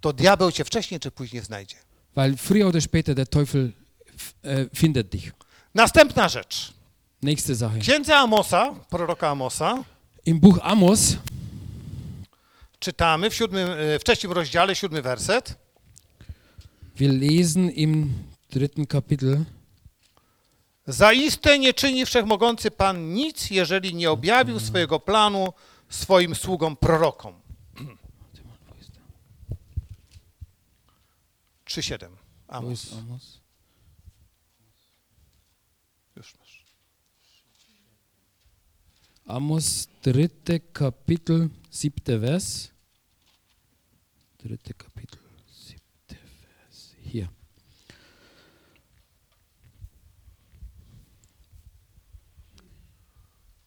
to 0.00 0.12
diabeł 0.12 0.52
cię 0.52 0.64
wcześniej 0.64 1.00
czy 1.00 1.10
później 1.10 1.42
znajdzie. 1.42 1.76
weil 2.16 2.34
früher 2.36 2.66
oder 2.68 2.82
später 2.82 3.14
der 3.14 3.26
Teufel 3.28 3.72
äh, 4.44 4.68
findet 4.74 5.08
dich. 5.12 5.32
Następna 5.74 6.28
rzecz. 6.28 6.72
Nächste 7.22 7.54
Sache. 7.54 7.78
W 7.78 7.82
księdze 7.82 8.16
Amosa, 8.16 8.74
proroka 8.90 9.28
Amosa, 9.30 9.84
Im 10.26 10.40
Buch 10.40 10.58
Amos 10.62 11.16
czytamy 12.84 13.30
w, 13.30 13.34
siódmym, 13.34 13.68
e, 13.70 13.98
w 13.98 14.04
trzecim 14.04 14.32
rozdziale, 14.32 14.76
siódmy 14.76 15.02
werset. 15.02 15.54
Wir 16.96 17.10
lesen 17.12 17.70
im 17.70 18.12
dritten 18.50 18.86
Kapitel, 18.86 19.44
Zaiste 20.86 21.58
nie 21.58 21.74
czyni 21.74 22.06
wszechmogący 22.06 22.70
Pan 22.70 23.14
nic, 23.14 23.50
jeżeli 23.50 23.94
nie 23.94 24.10
objawił 24.10 24.60
swojego 24.60 25.00
planu 25.00 25.52
swoim 25.88 26.34
sługom 26.34 26.76
prorokom. 26.76 27.34
3,7. 31.66 32.08
wo 32.08 32.16
Amos. 32.48 32.92
Amos? 32.92 33.40
Już 36.16 36.34
masz. 36.38 36.64
Amos, 39.26 39.88
dritte 40.02 40.60
Kapitel, 40.60 41.48
siebter 41.70 42.20
Vers. 42.20 42.73
Dritte 44.44 44.74
Kapitel, 44.74 45.18
siebter 45.50 46.16
Vers. 46.16 46.94
Hier. 47.00 47.30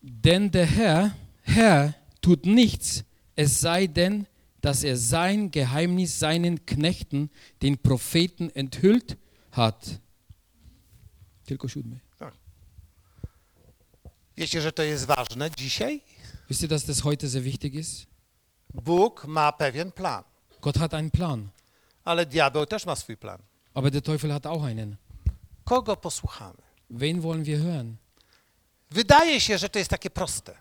Denn 0.02 0.52
der 0.52 0.68
Herr, 0.68 1.16
Herr 1.42 1.96
tut 2.22 2.46
nichts, 2.46 3.04
es 3.36 3.60
sei 3.60 3.88
denn, 3.88 4.28
dass 4.62 4.84
er 4.84 4.98
sein 4.98 5.50
Geheimnis 5.50 6.20
seinen 6.20 6.64
Knechten, 6.68 7.32
den 7.64 7.80
Propheten, 7.80 8.52
enthüllt 8.52 9.18
hat. 9.52 10.00
Tylko 11.46 11.68
siódmy. 11.68 12.00
Wiecie, 14.36 14.62
że 14.62 14.72
to 14.72 14.84
jest 14.84 15.06
ważne 15.06 15.50
dzisiaj? 15.58 16.02
Wisst 16.48 16.62
ihr, 16.62 16.70
dass 16.70 16.86
das 16.86 17.04
heute 17.04 17.28
sehr 17.28 17.44
wichtig 17.44 17.74
ist? 17.74 18.08
Bóg 18.74 19.26
ma 19.26 19.52
pewien 19.52 19.92
plan, 19.92 20.24
Gott 20.68 20.78
hat 20.80 20.94
einen 20.94 21.12
Plan, 21.12 21.50
ale 22.06 22.26
diabeł 22.26 22.66
też 22.66 22.86
ma 22.86 22.96
swój 22.96 23.18
plan. 23.18 23.40
aber 23.74 23.92
der 23.92 24.02
Teufel 24.02 24.32
hat 24.32 24.46
auch 24.46 24.64
einen. 24.66 24.96
Kogo 25.64 25.96
posłuchamy? 25.96 26.62
Wen 26.90 27.22
wollen 27.22 27.44
wir 27.46 27.60
hören? 27.60 27.96
Wydaje 28.92 29.40
się, 29.42 29.58
że 29.58 29.70
to 29.70 29.80
jest 29.80 29.92
takie 29.92 30.10
proste, 30.10 30.54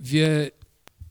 Wir 0.00 0.50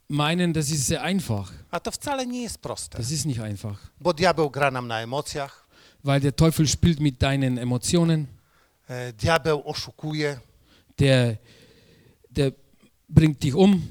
meinen, 0.10 0.54
das 0.54 0.70
ist 0.70 0.88
sehr 0.88 1.02
einfach. 1.04 1.52
a 1.72 1.80
to 1.80 1.92
wcale 1.92 2.26
nie 2.28 2.42
jest 2.42 2.58
proste, 2.58 2.98
Das 2.98 3.12
ist 3.12 3.26
nicht 3.26 3.40
einfach, 3.40 3.78
bo 4.02 4.14
diabeł 4.14 4.50
gra 4.50 4.72
nam 4.72 4.88
na 4.88 5.02
emocjach, 5.02 5.68
weil 6.04 6.20
der 6.22 6.36
Teufel 6.36 6.68
spielt 6.68 7.00
mit 7.00 7.18
deinen 7.22 7.58
Emotionen, 7.58 8.28
e, 8.90 9.14
diabeł 9.14 9.62
oszukuje, 9.66 10.40
der, 10.98 11.38
der 12.32 12.52
bringt 13.10 13.44
dich 13.44 13.56
um, 13.56 13.82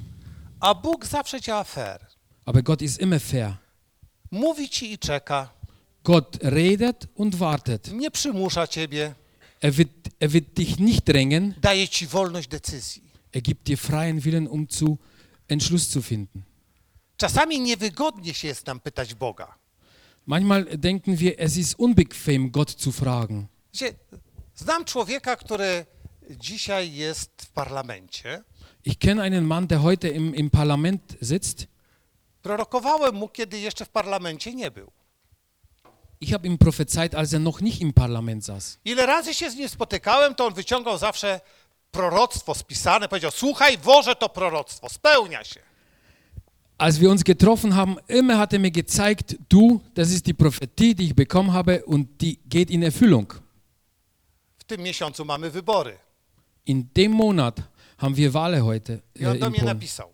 a 0.61 0.75
Bóg 0.75 1.07
zawsze 1.07 1.41
działa 1.41 1.65
fair. 1.65 2.07
aber 2.47 2.63
Gott 2.63 2.83
ist 2.83 3.01
immer 3.01 3.21
fair. 3.21 3.57
Mówi 4.33 4.69
ci 4.69 4.93
i 4.93 4.99
czeka, 4.99 5.51
Gott 6.05 6.39
redet 6.43 7.07
und 7.15 7.35
wartet. 7.35 7.93
nie 7.93 8.11
przymusza 8.11 8.67
ciebie, 8.67 9.15
Er 9.61 9.73
wird, 9.73 9.91
er 10.21 10.33
wird 10.33 10.59
dich 10.59 10.79
nicht 10.79 11.05
drängen, 11.05 11.55
daje 11.61 11.89
ci 11.89 12.07
wolność 12.07 12.49
decyzji. 12.49 13.03
er 13.33 13.43
gibt 13.43 13.65
dir 13.69 13.77
freien 13.79 14.21
Willen, 14.25 14.49
um 14.49 14.69
zu 14.69 14.99
Entschluss 15.49 15.89
zu 15.89 16.03
finden. 16.03 16.43
Czasami 17.17 17.61
niewygodnie 17.61 18.35
się 18.35 18.49
jest 18.49 18.67
nam 18.67 18.81
pytać 18.81 19.15
Boga. 19.15 19.55
Manchmal 20.27 20.65
denken 20.79 21.17
wir, 21.17 21.35
es 21.39 21.57
ist 21.57 21.75
unbequem, 21.79 22.51
Gott 22.51 22.71
zu 22.81 22.93
fragen. 22.93 23.47
Znam 24.55 24.85
człowieka, 24.85 25.37
który 25.37 25.87
dzisiaj 26.31 26.93
jest 26.93 27.31
w 27.43 27.51
parlamencie. 27.51 28.43
Ich 28.85 28.99
kenne 28.99 29.23
einen 29.23 29.45
Mann, 29.47 29.67
der 29.67 29.79
heute 29.83 30.09
im, 30.09 30.35
im 30.35 30.51
Parlament 30.51 31.03
sitzt. 31.21 31.67
Prorokowałem 32.43 33.15
mu, 33.15 33.29
kiedy 33.29 33.59
jeszcze 33.59 33.85
w 33.85 33.89
parlamencie 33.89 34.55
nie 34.55 34.71
był. 34.71 34.91
Ich 36.21 36.31
habe 36.33 36.47
ihm 36.49 36.59
prophezeit, 36.59 37.15
als 37.15 37.35
er 37.35 37.41
noch 37.41 37.61
nicht 37.61 37.81
im 37.81 37.93
Parlament 37.93 38.45
saß. 38.45 38.79
Ile 38.85 39.07
razy 39.07 39.35
się 39.35 39.51
z 39.51 39.57
nim 39.57 39.69
spotykałem, 39.69 40.35
to 40.35 40.47
on 40.47 40.55
wyciągał 40.55 40.99
zawsze 40.99 41.41
proroctwo 41.91 42.55
spisane, 42.55 43.09
powiedział: 43.09 43.31
Słuchaj, 43.31 43.79
woże 43.79 44.17
to 44.17 44.29
proroctwo, 44.29 44.89
spełnia 44.89 45.45
się. 45.45 45.61
Als 46.79 46.99
wir 46.99 47.11
uns 47.11 47.23
getroffen 47.23 47.73
haben, 47.73 47.97
immer 48.09 48.37
hat 48.37 48.53
er 48.53 48.61
mir 48.61 48.73
gezeigt, 48.73 49.37
du, 49.49 49.81
das 49.95 50.11
ist 50.11 50.27
die 50.27 50.35
Prophetie, 50.35 50.95
die 50.95 51.05
ich 51.05 51.15
bekommen 51.15 51.53
habe 51.53 51.85
und 51.85 52.21
die 52.21 52.39
geht 52.49 52.71
in 52.71 52.83
Erfüllung. 52.83 53.43
W 54.59 54.65
tym 54.65 54.81
miesiącu 54.83 55.25
mamy 55.25 55.51
wybory. 55.51 55.99
In 56.67 56.89
dem 56.95 57.13
Monat 57.13 57.63
haben 57.99 58.17
wir 58.17 58.33
Wahlen 58.33 58.65
heute 58.65 59.01
I 59.15 59.25
äh, 59.25 59.31
on 59.31 59.39
do 59.39 59.47
in 59.47 59.53
mnie 59.53 59.63
napisał. 59.63 60.12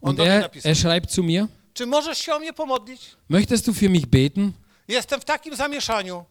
Und 0.00 0.18
er, 0.20 0.50
er 0.64 0.74
schreibt 0.76 1.10
zu 1.10 1.22
mir, 1.22 1.46
Czy 1.74 1.86
możesz 1.86 2.18
się 2.18 2.34
o 2.34 2.38
mnie 2.38 2.52
pomodlić? 2.52 3.16
möchtest 3.30 3.66
du 3.66 3.72
für 3.74 3.88
mich 3.90 4.06
beten? 4.06 4.52
Jestem 4.88 5.20
w 5.20 5.24
takim 5.24 5.56
zamieszaniu. 5.56 6.24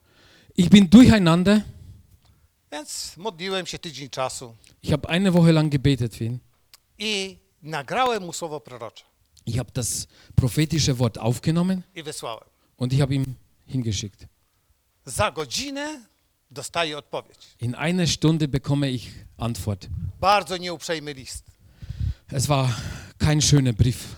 Ich 0.58 0.69
bin 0.69 0.88
durcheinander. 0.88 1.62
Więc 2.71 3.17
modliłem 3.17 3.65
się 3.65 3.79
tydzień 3.79 4.10
czasu 4.10 4.55
Ich 4.84 4.91
habe 4.91 5.10
eine 5.10 5.32
Woche 5.32 5.51
lang 5.51 5.71
gebetet 5.71 6.15
für 6.15 6.23
ihn. 6.25 6.39
i 6.97 7.38
nagrałem 7.62 8.23
mu 8.23 8.34
słowo 8.34 8.60
prorocze 8.60 9.03
Ich 9.45 9.58
habe 9.58 9.71
das 9.73 10.08
prophetische 10.36 10.93
Wort 10.93 11.17
aufgenommen 11.17 11.82
i 11.95 12.03
wysłałem. 12.03 12.43
und 12.77 12.93
ich 12.93 12.99
habe 13.01 13.15
ihm 13.15 13.25
hingeschickt. 13.67 14.25
Za 15.05 15.32
godzinę 15.32 15.99
dostaję 16.51 16.97
odpowiedź. 16.97 17.38
In 17.62 17.75
einer 17.75 18.08
Stunde 18.08 18.47
bekomme 18.47 18.91
ich 18.91 19.25
Antwort. 19.38 19.88
Bardzo 20.19 20.58
nieuprzejmy 20.58 21.13
list. 21.13 21.43
Es 22.31 22.47
war 22.47 22.69
kein 23.17 23.41
schöner 23.41 23.73
Brief. 23.73 24.15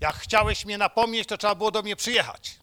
Jak 0.00 0.14
chciałeś 0.16 0.64
mnie 0.66 0.78
napomnieć, 0.78 1.26
to 1.28 1.38
trzeba 1.38 1.54
było 1.54 1.70
do 1.70 1.82
mnie 1.82 1.96
przyjechać. 1.96 2.58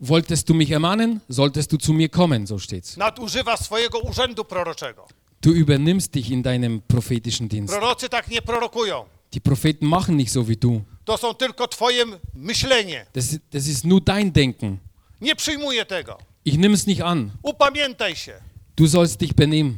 Wolltest 0.00 0.46
du 0.46 0.54
mich 0.54 0.72
ermahnen, 0.72 1.20
solltest 1.30 1.70
du 1.70 1.78
zu 1.80 1.92
mir 1.92 2.10
kommen, 2.10 2.46
so 2.46 2.54
steht's. 2.54 2.98
Nadużywa 2.98 3.56
swojego 3.56 3.98
urzędu 3.98 4.44
proroczego. 4.44 5.06
Du 5.42 5.52
übernimmst 5.52 6.12
dich 6.12 6.30
in 6.30 6.42
deinem 6.42 6.80
prophetischen 6.80 7.48
Dienst. 7.48 7.74
Prorocy 7.74 8.08
tak 8.08 8.28
nie 8.28 8.42
prorokują. 8.42 9.04
Die 9.32 9.40
Propheten 9.40 9.88
machen 9.88 10.16
nicht 10.16 10.32
so 10.32 10.44
wie 10.44 10.56
du. 10.56 10.82
To 11.04 11.16
są 11.18 11.34
tylko 11.34 11.68
twoje 11.68 12.04
myślenie. 12.34 13.06
Das, 13.14 13.36
das 13.52 13.66
ist 13.66 13.84
nur 13.84 14.00
dein 14.04 14.32
Denken. 14.32 14.78
Nie 15.20 15.36
przyjmuję 15.36 15.86
tego. 15.86 16.18
Ich 16.44 16.58
nehme 16.58 16.74
es 16.74 16.86
nicht 16.86 17.00
an. 17.02 17.30
Upamiętaj 17.42 18.16
się. 18.16 18.32
Du 18.76 18.88
sollst 18.88 19.20
dich 19.20 19.34
benehmen. 19.34 19.76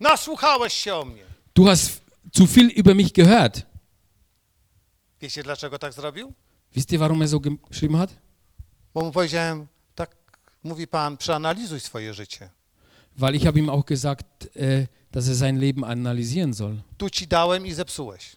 Nasłuchałeś 0.00 0.72
się 0.72 0.94
o 0.94 1.04
mnie. 1.04 1.22
Du 1.54 1.64
hast 1.64 2.00
zu 2.32 2.46
viel 2.46 2.68
über 2.68 2.94
mich 2.94 3.12
gehört. 3.12 3.71
Wiecie, 5.22 5.42
dlaczego 5.42 5.78
tak 5.78 5.92
zrobił? 5.92 6.32
Wisst 6.74 6.92
ihr, 6.92 6.98
warum 7.00 7.22
er 7.22 7.28
so 7.28 7.38
ge- 7.40 7.56
geschrieben 7.70 7.96
hat? 7.98 8.10
Bo 8.94 9.00
mu 9.04 9.12
powiedziałem, 9.12 9.66
tak 9.94 10.16
mówi 10.64 10.86
Pan, 10.86 11.16
przeanalizuj 11.16 11.80
swoje 11.80 12.14
życie. 12.14 12.50
Weil 13.16 13.34
ich 13.36 13.46
habe 13.46 13.58
ihm 13.58 13.68
auch 13.70 13.84
gesagt, 13.86 14.26
äh, 14.56 14.86
dass 15.12 15.28
er 15.28 15.34
sein 15.34 15.58
Leben 15.60 15.84
analysieren 15.84 16.54
soll. 16.54 16.82
Tu 16.96 17.10
ci 17.10 17.26
dałem 17.26 17.66
i 17.66 17.72
zepsułeś. 17.72 18.36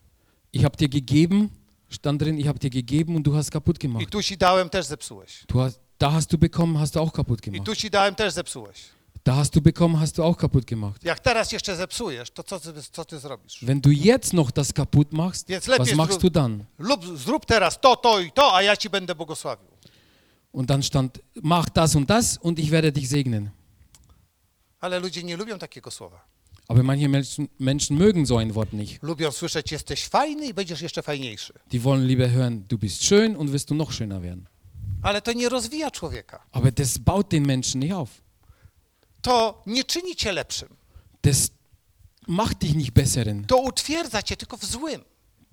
Ich 0.53 0.63
habe 0.63 0.77
dir 0.77 0.89
gegeben, 0.89 1.49
stand 1.89 2.21
drin, 2.21 2.37
ich 2.39 2.47
habe 2.47 2.59
dir 2.59 2.69
gegeben 2.69 3.15
und 3.15 3.25
du 3.27 3.35
hast 3.35 3.51
kaputt 3.51 3.77
I 3.77 3.87
gemacht. 3.87 4.09
tu 4.11 4.21
ci 4.23 4.37
dałem, 4.37 4.69
też 4.69 4.85
zepsułeś. 4.85 5.43
Du 5.47 5.59
hast, 5.59 5.79
da 5.99 6.11
hast 6.11 6.31
du 6.33 6.37
bekommen, 6.37 6.77
hast 6.77 6.95
du 6.95 6.99
auch 7.01 7.13
kaputt 7.13 7.39
I 7.47 7.51
gemacht. 7.51 7.65
tu 7.65 7.75
ci 7.75 7.89
dałem, 7.89 8.15
też 8.15 8.33
zepsułeś. 8.33 8.77
Da 9.25 9.35
hast 9.35 9.55
du 9.55 9.61
bekommen, 9.61 9.99
hast 9.99 10.17
du 10.17 10.23
auch 10.23 10.37
kaputt 10.37 10.67
gemacht. 10.67 11.03
Jak 11.03 11.19
teraz 11.19 11.51
jeszcze 11.51 11.75
zepsujesz, 11.75 12.31
to 12.31 12.43
co 12.43 12.59
ty, 12.59 12.73
co 12.91 13.05
ty 13.05 13.19
zrobisz? 13.19 13.59
Wenn 13.65 13.81
du 13.81 13.89
jetzt 13.91 14.33
noch 14.33 14.51
das 14.51 14.71
kaputt 14.73 15.13
machst, 15.13 15.49
Jetzt 15.49 15.67
lepiej 15.67 15.85
was 15.87 15.95
machst 15.95 16.13
zrób- 16.19 16.21
du 16.21 16.29
dann? 16.29 16.63
Lub 16.79 17.17
zrób 17.17 17.45
teraz 17.45 17.79
to, 17.81 17.95
to 17.95 18.19
i 18.19 18.31
to, 18.31 18.53
a 18.55 18.61
ja 18.61 18.77
ci 18.77 18.89
będę 18.89 19.15
błogosławił. 19.15 19.67
Und 20.51 20.67
dann 20.69 20.83
stand, 20.83 21.19
mach 21.43 21.69
das 21.69 21.95
und 21.95 22.09
das 22.09 22.37
und 22.37 22.59
ich 22.59 22.69
werde 22.69 22.91
dich 22.91 23.07
segnen. 23.09 23.49
Ale 24.79 24.99
ludzie 24.99 25.23
nie 25.23 25.37
lubią 25.37 25.59
takiego 25.59 25.91
słowa. 25.91 26.25
Aber 26.67 26.83
manche 26.83 27.09
Menschen, 27.09 27.47
Menschen 27.59 27.97
mögen 27.97 28.25
so 28.25 28.37
ein 28.37 28.51
Wort 28.53 28.73
nicht. 28.73 29.03
Lubią 29.03 29.31
słyszeć, 29.31 29.71
jesteś 29.71 30.07
fajny 30.07 30.47
i 30.47 30.53
będziesz 30.53 30.81
jeszcze 30.81 31.01
fajniejszy. 31.03 31.53
Die 31.71 31.79
wollen 31.79 32.07
lieber 32.07 32.29
hören, 32.29 32.59
du 32.67 32.77
bist 32.77 33.01
schön 33.03 33.35
und 33.35 33.51
wirst 33.51 33.69
du 33.69 33.75
noch 33.75 33.91
schöner 33.91 34.21
werden. 34.21 34.45
Ale 35.03 35.21
to 35.21 35.33
nie 35.33 35.49
rozwija 35.49 35.91
człowieka. 35.91 36.43
Aber 36.51 36.71
das 36.71 36.97
baut 36.97 37.31
den 37.31 37.45
Menschen 37.45 37.79
nicht 37.81 37.93
auf. 37.93 38.09
To 39.25 39.61
nie 39.65 39.83
czyni 39.83 40.15
cię 40.15 40.31
lepszym. 40.31 40.69
Das 41.21 41.49
macht 42.27 42.57
dich 42.61 42.75
nicht 42.75 42.91
besseren. 42.91 43.45
To 43.45 43.57
utwierdza 43.57 44.23
cię 44.23 44.37
tylko 44.37 44.57
w 44.57 44.65
złym. 44.65 45.01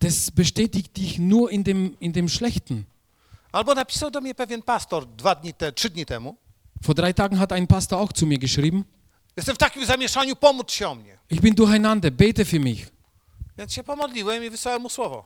Das 0.00 0.30
bestätigt 0.30 0.92
dich 0.96 1.18
nur 1.18 1.50
in 1.52 1.62
dem, 1.62 1.96
in 2.00 2.12
dem 2.12 2.28
Schlechten. 2.28 2.84
Albo 3.52 3.74
napisał 3.74 4.10
do 4.10 4.20
mnie 4.20 4.34
pewien 4.34 4.62
pastor 4.62 5.06
dwa 5.06 5.34
dni 5.34 5.54
te, 5.54 5.72
trzy 5.72 5.90
dni 5.90 6.06
temu. 6.06 6.36
Vor 6.82 6.94
drei 6.94 7.14
Tagen 7.14 7.38
hat 7.38 7.52
ein 7.52 7.66
Pastor 7.66 7.98
auch 8.00 8.12
zu 8.12 8.26
mir 8.26 8.38
geschrieben, 8.38 8.84
Jestem 9.36 9.54
w 9.54 9.58
takim 9.58 9.86
zamieszaniu, 9.86 10.36
pomódl 10.36 10.72
się 10.72 10.88
o 10.88 10.94
mnie. 10.94 11.18
ich 11.30 11.40
bin 11.40 11.54
durcheinander, 11.54 12.12
bete 12.12 12.44
für 12.44 12.60
mich. 12.60 12.90
Więc 13.58 13.72
się 13.72 13.84
pomodliłem 13.84 14.44
i 14.44 14.50
wysłałem 14.50 14.82
mu 14.82 14.88
słowo. 14.88 15.24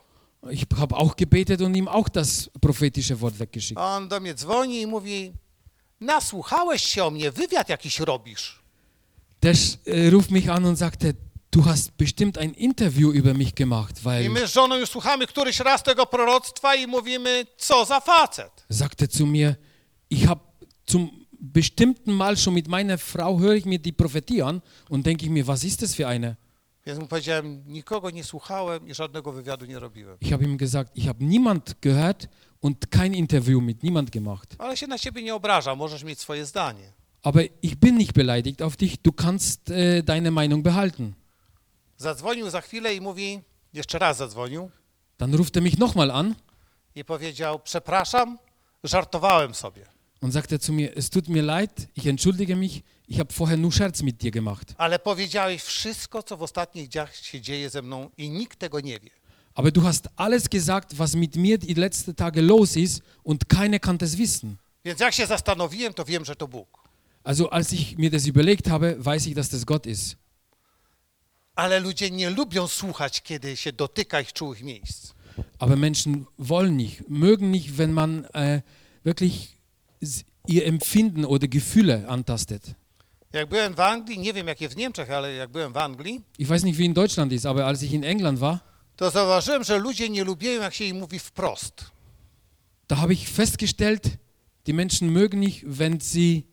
Ich 0.51 0.63
habe 0.77 0.95
auch 0.95 1.15
gebetet 1.15 1.61
und 1.61 1.75
ihm 1.77 1.87
auch 1.87 2.09
das 2.09 2.49
prophetische 2.61 3.15
Wort 3.15 3.35
weggeschickt. 3.35 3.81
On 3.81 4.07
do 4.07 4.19
mnie 4.19 4.33
dzwoni 4.33 4.81
i 4.81 4.87
mówi, 4.87 5.33
nasłuchałeś 6.01 6.83
się 6.83 7.03
o 7.03 7.11
mnie, 7.11 7.31
wywiad 7.31 7.69
jakiś 7.69 7.99
robisz. 7.99 8.59
Der 9.41 9.55
äh, 9.55 10.09
ruft 10.09 10.31
mich 10.31 10.49
an 10.49 10.65
und 10.65 10.79
sagte, 10.79 11.13
du 11.51 11.61
hast 11.61 11.91
bestimmt 11.97 12.37
ein 12.37 12.53
Interview 12.53 13.13
über 13.13 13.33
mich 13.33 13.53
gemacht, 13.53 13.99
I 14.01 14.03
weil, 14.03 14.29
my 14.29 14.47
z 14.47 14.53
żoną 14.53 14.75
już 14.75 14.89
słuchamy 14.89 15.27
któryś 15.27 15.59
raz 15.59 15.83
tego 15.83 16.05
proroctwa 16.05 16.75
i 16.75 16.87
mówimy, 16.87 17.45
co 17.57 17.85
za 17.85 17.99
facet. 17.99 18.65
sagte 18.71 19.07
zu 19.07 19.25
mir, 19.27 19.55
ich 20.09 20.27
habe 20.27 20.41
zum 20.87 21.09
bestimmten 21.39 22.13
Mal 22.13 22.37
schon 22.37 22.53
mit 22.53 22.67
meiner 22.67 22.97
Frau 22.97 23.39
höre 23.39 23.55
ich 23.55 23.65
mir 23.65 23.79
die 23.79 23.93
Prophetie 23.93 24.41
an 24.41 24.61
und 24.89 25.05
denke 25.05 25.25
ich 25.25 25.31
mir, 25.31 25.47
was 25.47 25.63
ist 25.63 25.81
das 25.81 25.95
für 25.95 26.07
eine? 26.07 26.35
Więc 26.85 26.99
mu 26.99 27.07
powiedziałem, 27.07 27.63
nikogo 27.67 28.09
nie 28.09 28.23
słuchałem 28.23 28.87
i 28.87 28.93
żadnego 28.93 29.31
wywiadu 29.31 29.65
nie 29.65 29.79
robiłem. 29.79 30.17
Ich 30.21 30.31
habe 30.31 30.43
ihm 30.43 30.57
gesagt, 30.57 30.91
ich 30.97 31.07
habe 31.07 31.25
niemand 31.25 31.75
gehört 31.81 32.27
und 32.61 32.91
kein 32.91 33.13
Interview 33.13 33.61
mit 33.61 33.83
niemand 33.83 34.09
gemacht. 34.11 34.55
Ale 34.57 34.77
się 34.77 34.87
na 34.87 34.97
ciebie 34.99 35.23
nie 35.23 35.35
obrażam, 35.35 35.77
możesz 35.77 36.03
mieć 36.03 36.19
swoje 36.19 36.45
zdanie. 36.45 36.93
Aber 37.23 37.43
ich 37.61 37.75
bin 37.75 37.97
nicht 37.97 38.13
beleidigt 38.13 38.61
auf 38.61 38.77
dich, 38.77 38.97
du 39.01 39.11
kannst 39.11 39.69
äh, 39.69 40.03
deine 40.03 40.31
Meinung 40.31 40.63
behalten. 40.63 41.13
Zadzwonił 41.97 42.49
za 42.49 42.61
chwilę 42.61 42.95
i 42.95 43.01
mówi, 43.01 43.39
jeszcze 43.73 43.99
raz 43.99 44.17
zadzwonił 44.17 44.69
Dann 45.17 45.33
ruft 45.35 45.57
er 45.57 45.63
mich 45.63 45.77
nochmal 45.77 46.11
an 46.11 46.35
i 46.95 47.05
powiedział, 47.05 47.59
przepraszam, 47.59 48.37
żartowałem 48.83 49.53
sobie. 49.53 49.85
und 50.21 50.33
sagte 50.33 50.59
zu 50.59 50.73
mir, 50.73 50.91
es 50.97 51.09
tut 51.09 51.27
mir 51.29 51.43
leid, 51.43 51.87
ich 51.95 52.07
entschuldige 52.07 52.55
mich, 52.55 52.83
ich 53.07 53.19
habe 53.19 53.33
vorher 53.33 53.57
nur 53.57 53.71
Scherz 53.73 54.01
mit 54.01 54.17
dir 54.21 54.31
gemacht. 54.31 54.73
Ale 54.77 54.99
powiedziałeś 54.99 55.61
wszystko, 55.63 56.23
co 56.23 56.37
w 56.37 56.43
ostatnich 56.43 56.89
dniach 56.89 57.15
się 57.15 57.41
dzieje 57.41 57.69
ze 57.69 57.81
mną 57.81 58.09
i 58.17 58.29
nikt 58.29 58.59
tego 58.59 58.79
nie 58.79 58.99
wie. 58.99 59.09
Aber 59.57 59.71
du 59.71 59.81
hast 59.83 60.07
alles 60.15 60.47
gesagt, 60.51 60.99
was 60.99 61.15
mit 61.15 61.35
mir 61.35 61.57
die 61.57 61.73
letzten 61.73 62.15
Tage 62.15 62.41
los 62.41 62.75
ist 62.75 63.01
und 63.23 63.49
keiner 63.49 63.79
kann 63.79 63.97
das 63.97 64.15
wissen. 64.15 64.57
Więc 64.85 64.99
jak 64.99 65.13
się 65.13 65.25
zastanowiłem, 65.25 65.93
to 65.93 66.05
wiem, 66.05 66.25
że 66.25 66.35
to 66.35 66.47
Bóg. 66.47 66.67
Also 67.23 67.53
als 67.53 67.73
ich 67.73 67.97
mir 67.97 68.11
das 68.11 68.27
überlegt 68.27 68.69
habe, 68.69 68.95
weiß 69.05 69.27
ich, 69.27 69.35
dass 69.35 69.49
das 69.49 69.65
Gott 69.65 69.85
ist. 69.85 70.15
Ale 71.55 71.79
ludzie 71.79 72.11
nie 72.11 72.29
lubią 72.29 72.67
słuchać, 72.67 73.21
kiedy 73.21 73.57
się 73.57 73.73
dotyka 73.73 74.21
ich 74.21 74.33
czułych 74.33 74.63
miejsc. 74.63 75.13
Aber 75.59 75.77
Menschen 75.77 76.25
wollen 76.37 76.77
nicht, 76.77 77.09
mögen 77.09 77.51
nicht, 77.51 77.77
wenn 77.77 77.91
man 77.91 78.25
äh, 78.25 78.61
wirklich 79.03 79.57
ihr 80.47 80.65
Empfinden 80.67 81.25
oder 81.25 81.47
Gefühle 81.47 82.07
antastet. 82.07 82.75
Jak 83.33 83.49
byłem 83.49 83.73
w 83.73 83.79
Anglii, 83.79 84.19
nie 84.19 84.33
wiem 84.33 84.47
jak 84.47 84.61
jest 84.61 84.73
w 84.75 84.77
Niemczech, 84.77 85.11
ale 85.11 85.33
jak 85.33 85.49
byłem 85.49 85.73
w 85.73 85.77
Anglii, 85.77 86.21
Ich 86.37 86.47
weiß 86.47 86.63
nicht, 86.63 86.77
wie 86.77 86.85
in 86.85 86.93
Deutschland 86.93 87.33
ist, 87.33 87.45
aber 87.45 87.65
als 87.65 87.83
ich 87.83 87.93
in 87.93 88.03
England 88.03 88.39
war, 88.39 88.59
to 88.97 89.09
zauważyłem, 89.09 89.63
że 89.63 89.77
ludzie 89.77 90.09
nie 90.09 90.23
lubią, 90.23 90.49
jak 90.61 90.73
się 90.73 90.85
im 90.85 90.97
mówi 90.99 91.19
wprost. 91.19 91.85
da 92.89 92.95
habe 92.95 93.13
ich 93.13 93.29
festgestellt, 93.29 94.03
die 94.65 94.73
Menschen 94.73 95.09
mögen 95.13 95.39
nicht, 95.39 95.63
wenn, 95.65 95.99
sie, 96.01 96.43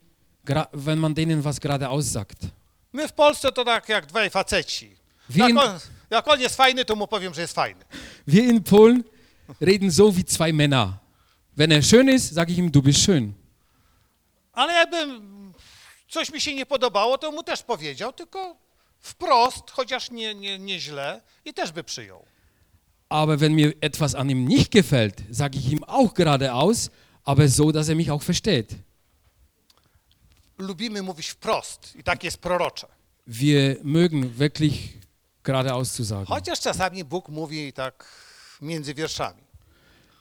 wenn 0.72 0.98
man 0.98 1.14
denen 1.14 1.42
was 1.42 1.58
geradeaus 1.60 2.06
sagt. 2.12 2.38
My 2.92 3.08
w 3.08 3.12
Polsce 3.12 3.52
to 3.52 3.64
tak 3.64 3.88
jak 3.88 4.06
dwaj 4.06 4.30
faceci. 4.30 4.96
Wir 5.28 5.48
in, 5.50 5.56
Jak 5.56 5.64
on, 5.68 5.78
jak 6.10 6.28
on 6.28 6.40
jest 6.40 6.56
fajny, 6.56 6.84
to 6.84 6.96
mu 6.96 7.06
powiem, 7.06 7.34
że 7.34 7.40
jest 7.40 7.54
fajny. 7.54 7.84
wir 8.26 8.44
in 8.44 8.62
Polen 8.62 9.04
reden 9.60 9.90
so 9.92 10.12
wie 10.12 10.24
zwei 10.24 10.52
Männer. 10.52 10.88
Wenn 11.56 11.72
er 11.72 11.82
schön 11.82 12.08
ist, 12.14 12.34
sage 12.34 12.52
ich 12.52 12.58
ihm, 12.58 12.70
du 12.70 12.82
bist 12.82 13.00
schön. 13.00 13.32
Ale 14.52 14.72
jakbym 14.72 15.52
coś 16.08 16.30
mi 16.32 16.40
się 16.40 16.54
nie 16.54 16.66
podobało, 16.66 17.18
to 17.18 17.32
mu 17.32 17.42
też 17.42 17.62
powiedział, 17.62 18.12
tylko 18.12 18.56
wprost, 19.00 19.70
chociaż 19.70 20.10
nie, 20.10 20.34
nie, 20.34 20.58
nie 20.58 20.80
źle 20.80 21.20
i 21.44 21.54
też 21.54 21.72
by 21.72 21.84
przyjął. 21.84 22.24
Aber 23.08 23.40
wenn 23.40 23.54
mir 23.54 23.74
etwas 23.80 24.14
an 24.14 24.30
ihm 24.30 24.44
nicht 24.44 24.70
gefällt, 24.70 25.22
sage 25.30 25.58
ich 25.58 25.72
ihm 25.72 25.84
auch 25.84 26.14
geradeaus, 26.14 26.90
aber 27.24 27.48
so, 27.48 27.72
dass 27.72 27.88
er 27.88 27.94
mich 27.94 28.10
auch 28.10 28.22
versteht. 28.22 28.76
Lubimy 30.58 31.02
mówić 31.02 31.28
wprost 31.30 31.96
i 31.96 32.02
tak 32.02 32.24
jest 32.24 32.38
prorocze. 32.38 32.86
Wir 33.26 33.76
mögen 33.82 34.38
wirklich 34.38 34.98
geradeaus 35.42 35.92
zu 35.92 36.04
sagen. 36.04 36.26
Chociaż 36.26 36.60
czasami 36.60 37.04
Bóg 37.04 37.28
mówi 37.28 37.72
tak 37.72 38.04
między 38.60 38.94
wierszami. 38.94 39.42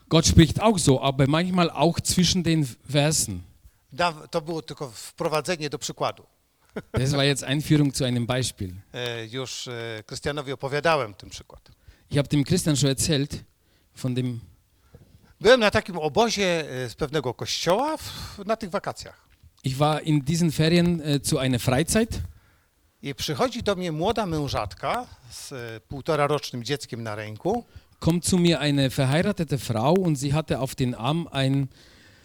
Gott 0.10 0.26
spricht 0.28 0.60
auch 0.60 0.80
so, 0.80 1.02
aber 1.02 1.28
manchmal 1.28 1.70
auch 1.70 2.02
zwischen 2.02 2.44
den 2.44 2.66
Versen. 2.90 3.42
To 4.32 4.42
było 4.42 4.62
tylko 4.62 4.92
wprowadzenie 4.92 5.70
do 5.70 5.78
przykładu. 5.78 6.24
Das 6.92 7.12
war 7.12 7.24
jetzt 7.24 7.44
Einführung 7.44 7.94
zu 7.94 8.04
einem 8.06 8.26
Beispiel. 8.26 8.74
E, 8.94 9.26
Już 9.28 9.68
e, 9.68 10.04
Krystianowi 10.06 10.52
opowiadałem 10.52 11.14
ten 11.14 11.30
przykład. 11.30 11.72
Ich 12.14 12.20
habe 12.20 12.30
dem 12.30 12.44
Christian 12.44 12.76
schon 12.76 12.90
erzählt 12.90 13.44
von 13.96 14.14
dem. 14.14 14.40
Byłem 15.40 15.60
na 15.60 15.72
takim 15.72 15.98
obozie 15.98 16.70
e, 16.70 16.90
z 16.90 16.96
pewnego 16.96 17.34
kościoła 17.34 17.98
w, 17.98 18.40
na 18.46 18.56
tych 18.56 18.70
wakacjach. 18.70 19.28
Ich 19.64 19.78
war 19.78 20.04
in 20.04 20.22
diesen 20.22 20.52
Ferien 20.52 21.02
äh, 21.02 21.22
zu 21.24 21.40
einer 21.40 21.60
Freizeit 21.60 22.22
I 23.02 23.16
przychodzi 23.16 23.64
do 23.64 23.76
mnie 23.76 23.92
młoda 23.92 24.26
mężatka 24.26 25.08
z 25.32 25.52
e, 25.52 25.80
półtora 25.88 26.28
rocznym 26.28 26.64
dzieckiem 26.64 27.04
na 27.04 27.16
ręku 27.16 27.64
kommt 28.00 28.26
zu 28.26 28.38
mir 28.38 28.60
eine 28.60 28.90
verheiratete 28.90 29.58
Frau 29.58 29.94
und 29.94 30.20
sie 30.20 30.34
hatte 30.34 30.60
auf 30.60 30.76
den 30.76 30.96
Arm 30.96 31.28
ein 31.32 31.68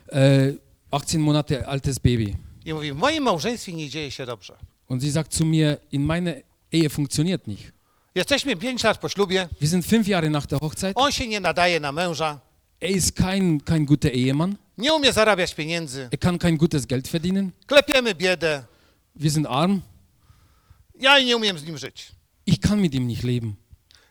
äh, 0.09 0.53
18 0.91 1.21
Monate 1.21 1.69
altes 1.69 1.99
Baby. 1.99 2.37
i 2.65 2.75
mówi, 2.75 2.93
w 2.93 2.97
moim 2.97 3.23
małżeństwie 3.23 3.73
nie 3.73 3.89
dzieje 3.89 4.11
się 4.11 4.27
dobrze. 4.27 4.57
Und 4.89 5.03
sie 5.03 5.13
sagt 5.13 5.35
zu 5.35 5.45
mir, 5.45 5.79
in 5.93 6.03
meiner 6.03 6.35
Ehe 6.73 6.91
funktioniert 6.91 7.47
nicht. 7.47 7.78
Jesteśmy 8.19 8.57
pięć 8.57 8.83
lat 8.85 8.99
po 8.99 9.09
ślubie, 9.09 9.49
Wir 9.61 9.71
sind 9.71 9.87
fünf 9.87 10.09
Jahre 10.09 10.31
nach 10.31 10.47
der 10.47 10.61
Hochzeit. 10.61 10.93
on 10.97 11.13
się 11.13 11.27
nie 11.29 11.41
nadaje 11.41 11.81
na 11.81 11.93
męża, 11.93 12.39
Er 12.81 12.91
ist 12.91 13.13
kein, 13.17 13.61
kein 13.61 13.87
guter 13.87 14.11
Ehemann. 14.15 14.57
nie 14.79 14.93
umie 14.95 15.13
zarabiać 15.13 15.55
pieniędzy, 15.55 16.09
Er 16.13 16.19
kann 16.19 16.39
kein 16.39 16.57
gutes 16.57 16.87
Geld 16.87 17.09
verdienen. 17.09 17.51
klepiemy 17.67 18.15
biedę, 18.15 18.65
Wir 19.17 19.31
sind 19.33 19.47
arm. 19.51 19.81
ja 21.01 21.21
nie 21.21 21.37
umiem 21.37 21.59
z 21.59 21.65
nim 21.65 21.79
żyć. 21.79 22.13
Ich 22.47 22.61
kann 22.61 22.81
mit 22.81 22.95
ihm 22.95 23.07
nicht 23.07 23.25
leben. 23.25 23.55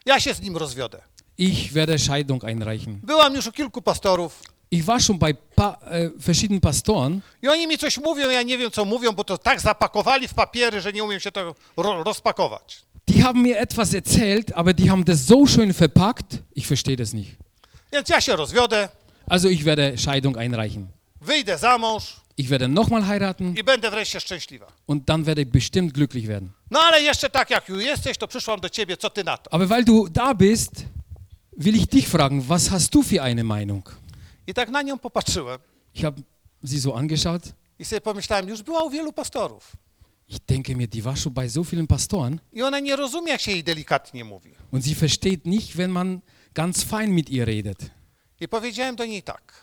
Ja 0.06 0.20
się 0.20 0.34
z 0.34 0.42
nim 0.42 0.58
rozwiodę. 0.58 1.02
Ich 1.38 1.72
werde 1.74 2.00
Scheidung 2.00 2.44
einreichen. 2.44 3.00
Byłam 3.04 3.36
już 3.36 3.48
u 3.48 3.52
kilku 3.52 3.82
pastorów 3.82 4.44
Ich 4.72 4.86
war 4.86 5.02
schon 5.02 5.18
bei 5.20 5.34
pa 5.56 5.78
äh, 5.82 6.12
verschiedenen 6.18 6.62
Pastoren 6.62 7.22
i 7.42 7.48
oni 7.48 7.68
mi 7.68 7.78
coś 7.78 7.98
mówią, 7.98 8.30
ja 8.30 8.42
nie 8.44 8.58
wiem 8.58 8.72
co 8.72 8.86
mówią, 8.86 9.12
bo 9.12 9.24
to 9.24 9.38
tak 9.38 9.62
zapakowali 9.62 10.28
w 10.28 10.34
papiery, 10.34 10.82
że 10.82 10.94
nie 10.94 11.04
umiem 11.04 11.20
się 11.20 11.32
tego 11.32 11.56
ro 11.78 12.04
rozpakować. 12.04 12.82
Die 13.10 13.24
haben 13.24 13.42
mir 13.42 13.58
etwas 13.60 13.94
erzählt, 13.94 14.54
aber 14.56 14.74
die 14.74 14.90
haben 14.92 15.06
das 15.06 15.26
so 15.26 15.46
schön 15.48 15.74
verpackt, 15.74 16.44
ich 16.56 16.68
verstehe 16.68 16.96
das 16.96 17.14
nicht. 17.14 17.32
Więc 17.92 18.10
ja 18.10 18.22
się 18.22 18.36
rozwiodę, 18.36 18.90
Also 19.30 19.50
ich 19.50 19.64
werde 19.64 19.98
Scheidung 19.98 20.38
einreichen. 20.38 20.88
wyjdę 21.22 21.58
za 21.58 21.78
mąż 21.78 22.16
Ich 22.38 22.50
werde 22.50 22.68
nochmal 22.68 23.02
heiraten 23.04 23.56
i 23.58 23.64
będę 23.64 23.92
wreszcie 23.92 24.20
szczęśliwa. 24.20 24.68
und 24.88 25.06
dann 25.06 25.24
werde 25.24 25.42
ich 25.42 25.50
bestimmt 25.52 25.94
glücklich 25.94 26.28
werden. 26.28 26.50
No 26.72 26.80
ale 26.80 27.02
jeszcze 27.02 27.30
tak 27.30 27.50
jak 27.50 27.70
już 27.70 27.84
jesteś, 27.84 28.18
to 28.18 28.28
przyszłam 28.28 28.60
do 28.60 28.70
ciebie, 28.70 28.98
co 28.98 29.10
ty 29.10 29.24
na 29.24 29.38
to? 29.38 29.54
Aber 29.54 29.68
weil 29.68 29.86
du 29.86 30.08
da 30.10 30.34
bist, 30.34 30.72
will 31.58 31.76
ich 31.76 31.88
dich 31.88 32.08
fragen, 32.08 32.42
was 32.48 32.70
hast 32.72 32.94
du 32.94 33.04
für 33.04 33.22
eine 33.24 33.44
Meinung? 33.44 33.96
I 34.48 34.54
tak 34.54 34.70
na 34.70 34.82
nią 34.82 34.98
popatrzyłem 35.00 35.60
Ich 35.96 36.04
habe 36.06 36.22
sie 36.66 36.80
so 36.80 36.96
angeschaut. 36.98 37.42
i 37.80 37.86
sobie 37.86 38.02
pomyślałem, 38.02 38.50
już 38.50 38.62
była 38.64 38.84
u 38.84 38.90
wielu 38.90 39.14
pastorów. 39.14 39.72
Ich 40.30 40.40
denke 40.46 40.76
mir, 40.76 40.88
die 40.88 41.02
war 41.06 41.16
schon 41.16 41.34
bei 41.34 41.48
so 41.48 41.64
vielen 41.64 41.88
Pastoren 41.88 42.40
I 42.54 42.62
ona 42.62 42.80
nie 42.80 42.96
rozumie, 42.96 43.32
jak 43.32 43.42
się 43.42 43.52
jej 43.52 43.64
delikatnie 43.64 44.24
mówi. 44.26 44.56
und 44.72 44.84
sie 44.86 44.96
versteht 44.96 45.46
nicht, 45.46 45.76
wenn 45.78 45.92
man 45.92 46.22
ganz 46.54 46.84
fein 46.84 47.12
mit 47.12 47.30
ihr 47.30 47.46
redet. 47.48 47.90
I 48.40 48.48
powiedziałem 48.48 48.96
do 48.96 49.06
niej 49.06 49.24
tak, 49.24 49.54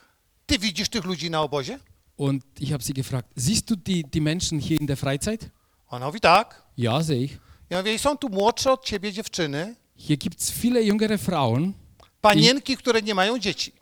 ty 0.47 0.59
widzisz 0.59 0.89
tych 0.89 1.05
ludzi 1.05 1.31
na 1.31 1.43
obozie? 1.43 1.79
Und 2.17 2.43
ich 2.61 2.73
habe 2.73 2.83
sie 2.85 2.95
gefragt, 2.95 3.29
siehst 3.37 3.71
du 3.71 3.77
die, 3.77 4.05
die 4.05 4.21
Menschen 4.21 4.59
hier 4.61 4.81
in 4.81 4.87
der 4.87 4.97
Freizeit? 4.97 5.51
Ona 5.89 6.07
mówi 6.07 6.21
tak. 6.21 6.63
Ja, 6.77 7.03
sehe 7.03 7.23
ich. 7.25 7.39
Ja 7.71 7.79
mówię, 7.79 7.99
są 7.99 8.17
tu 8.19 8.29
młodsze 8.29 8.73
od 8.73 8.85
ciebie 8.85 9.13
dziewczyny, 9.13 9.75
Hier 9.97 10.19
gibt 10.19 10.41
es 10.41 10.51
viele 10.51 10.81
jüngere 10.83 11.19
Frauen. 11.19 11.73
panienki, 12.21 12.77
które 12.77 13.03
nie 13.03 13.15
mają 13.15 13.39
dzieci. 13.39 13.73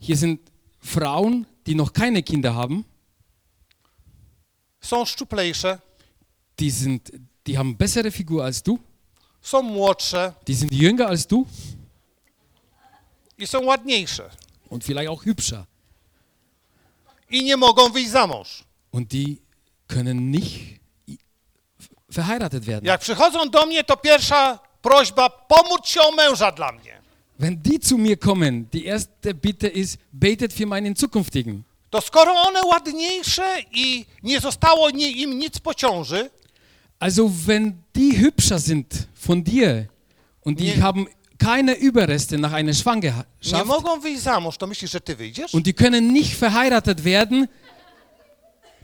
Hier 0.00 0.16
sind 0.16 0.40
Frauen, 0.80 1.44
die 1.66 1.74
noch 1.76 1.92
keine 1.92 2.22
Kinder 2.22 2.54
haben. 2.54 2.84
Są 4.80 5.04
szczuplejsze, 5.04 5.78
Die, 6.62 6.70
sind, 6.70 7.10
die 7.46 7.58
haben 7.58 7.76
bessere 7.76 8.10
Figur 8.12 8.44
als 8.44 8.62
du. 8.62 8.78
są 9.42 9.62
młodsze 9.62 10.32
Die 10.46 10.54
sind 10.54 10.72
jünger 10.72 11.06
als 11.08 11.26
du 11.26 11.46
i 13.38 13.46
są 13.46 13.64
ładniejsze. 13.64 14.30
und 14.70 14.84
vielleicht 14.84 15.08
auch 15.10 15.24
hübscher. 15.24 15.64
I 17.30 17.44
nie 17.44 17.56
mogą 17.56 17.88
wyjść 17.92 18.10
za 18.10 18.26
mąż. 18.26 18.64
Und 18.92 19.08
die 19.12 19.36
können 19.88 20.30
nicht 20.30 20.60
i- 21.08 21.18
verheiratet 22.08 22.64
werden. 22.64 22.86
Jak 22.86 23.00
przychodzą 23.00 23.50
do 23.50 23.66
mnie, 23.66 23.84
to 23.84 23.96
pierwsza 23.96 24.58
prośba, 24.82 25.30
pomóż 25.30 25.80
się 25.88 26.00
o 26.02 26.12
męża 26.12 26.52
dla 26.52 26.72
mnie. 26.72 27.02
Wenn 27.38 27.56
die 27.62 27.78
zu 27.78 27.98
mir 27.98 28.18
kommen, 28.18 28.66
die 28.72 28.84
erste 28.86 29.34
Bitte 29.34 29.68
ist, 29.68 29.98
betet 30.12 30.52
für 30.52 30.66
meinen 30.66 30.94
zukünftigen. 30.96 31.62
To 31.90 32.00
skoro 32.00 32.32
one 32.32 32.62
ładniejsze 32.66 33.56
i 33.72 34.06
nie 34.22 34.40
zostało 34.40 34.90
nie, 34.90 35.10
im 35.10 35.38
nic 35.38 35.58
po 35.58 35.74
ciąży, 35.74 36.30
Also 37.02 37.28
wenn 37.46 37.82
die 37.96 38.16
hübscher 38.16 38.60
sind 38.60 39.08
von 39.14 39.42
dir 39.42 39.88
und 40.44 40.60
die 40.60 40.70
Nie- 40.76 40.82
haben 40.82 41.08
keine 41.36 41.74
Überreste 41.74 42.38
nach 42.38 42.52
einer 42.52 42.70
nie 42.70 42.74
Schwangerschaft 42.74 43.66
mogą 43.66 44.00
wyjść 44.00 44.22
za 44.22 44.40
mąż, 44.40 44.56
to 44.56 44.66
myślisz, 44.66 44.90
że 44.92 45.00
ty 45.00 45.16
wyjdziesz? 45.16 45.52
und 45.54 45.66
die 45.66 45.74
können 45.74 46.12
nicht 46.12 46.36
verheiratet 46.36 47.00
werden, 47.04 47.48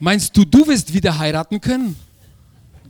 meinst 0.01 0.37
du, 0.37 0.45
du 0.45 0.67
wirst 0.67 0.93
wieder 0.93 1.13
heiraten 1.19 1.61
können? 1.61 1.95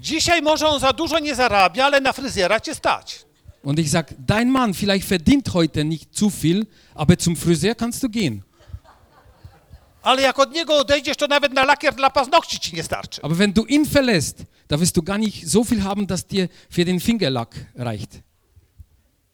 Dzisiaj 0.01 0.43
może 0.43 0.67
on 0.69 0.81
za 0.81 0.93
dużo 0.93 1.19
nie 1.19 1.35
zarabia, 1.35 1.85
ale 1.85 2.01
na 2.01 2.13
fryzjera 2.13 2.61
cię 2.61 2.75
stać. 2.75 3.25
Und 3.63 3.79
ich 3.79 3.91
sage, 3.91 4.15
dein 4.27 4.51
Mann 4.51 4.73
vielleicht 4.73 5.09
verdient 5.09 5.53
heute 5.53 5.85
nicht 5.85 6.15
zu 6.17 6.31
viel, 6.31 6.67
aber 6.95 7.19
zum 7.19 7.37
Friseur 7.37 7.75
kannst 7.75 8.03
du 8.03 8.09
gehen. 8.09 8.43
Ale 10.09 10.23
jak 10.23 10.39
od 10.39 10.53
niego 10.53 10.79
odejdziesz, 10.79 11.17
to 11.17 11.27
nawet 11.27 11.53
na 11.53 11.65
lakier 11.65 11.95
dla 11.95 12.11
paznokci 12.11 12.61
ci 12.61 12.77
nie 12.77 12.83
starczy. 12.83 13.21
Aber 13.23 13.39
wenn 13.39 13.53
du 13.53 13.65
ihn 13.65 13.87
verlässt, 13.87 14.45
da 14.69 14.81
wirst 14.81 14.97
du 14.97 15.03
gar 15.03 15.19
nicht 15.19 15.49
so 15.49 15.65
viel 15.65 15.83
haben, 15.83 16.07
dass 16.07 16.27
dir 16.27 16.49
für 16.71 16.85
den 16.85 17.01
Fingerlack 17.01 17.55
reicht. 17.77 18.11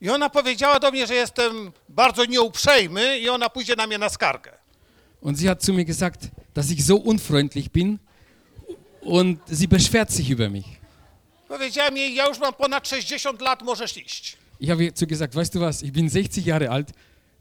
I 0.01 0.11
ona 0.11 0.31
powiedziała 0.31 0.81
do 0.81 0.91
mnie, 0.91 1.07
że 1.07 1.15
jestem 1.15 1.73
bardzo 1.89 2.25
nieuprzejmy 2.25 3.19
i 3.19 3.29
ona 3.29 3.49
pójdzie 3.49 3.77
na 3.77 3.87
mnie 3.87 3.99
na 3.99 4.09
skargę. 4.09 4.51
Und 5.21 5.39
sie 5.39 5.49
hat 5.49 5.63
zu 5.63 5.73
mir 5.75 5.85
gesagt, 5.85 6.21
dass 6.55 6.71
ich 6.71 6.85
so 6.85 6.97
unfreundlich 6.97 7.71
bin 7.71 7.99
und 9.01 9.39
sie 9.53 9.69
beschwert 9.69 10.13
sich 10.13 10.31
über 10.31 10.51
mich. 10.51 10.67
Powiedziałem 11.49 11.97
jej, 11.97 12.15
ja 12.15 12.27
już 12.27 12.39
mam 12.39 12.55
ponad 12.55 12.89
60 12.89 13.41
lat, 13.41 13.63
możesz 13.63 13.97
iść. 13.97 14.37
Ich 14.61 14.71
habe 14.71 14.85
ihr 14.85 14.95
zu 14.95 15.07
gesagt, 15.07 15.35
weißt 15.35 15.55
du 15.55 15.61
was, 15.61 15.83
ich 15.83 15.93
bin 15.93 16.11
60 16.11 16.47
Jahre 16.47 16.71
alt, 16.71 16.89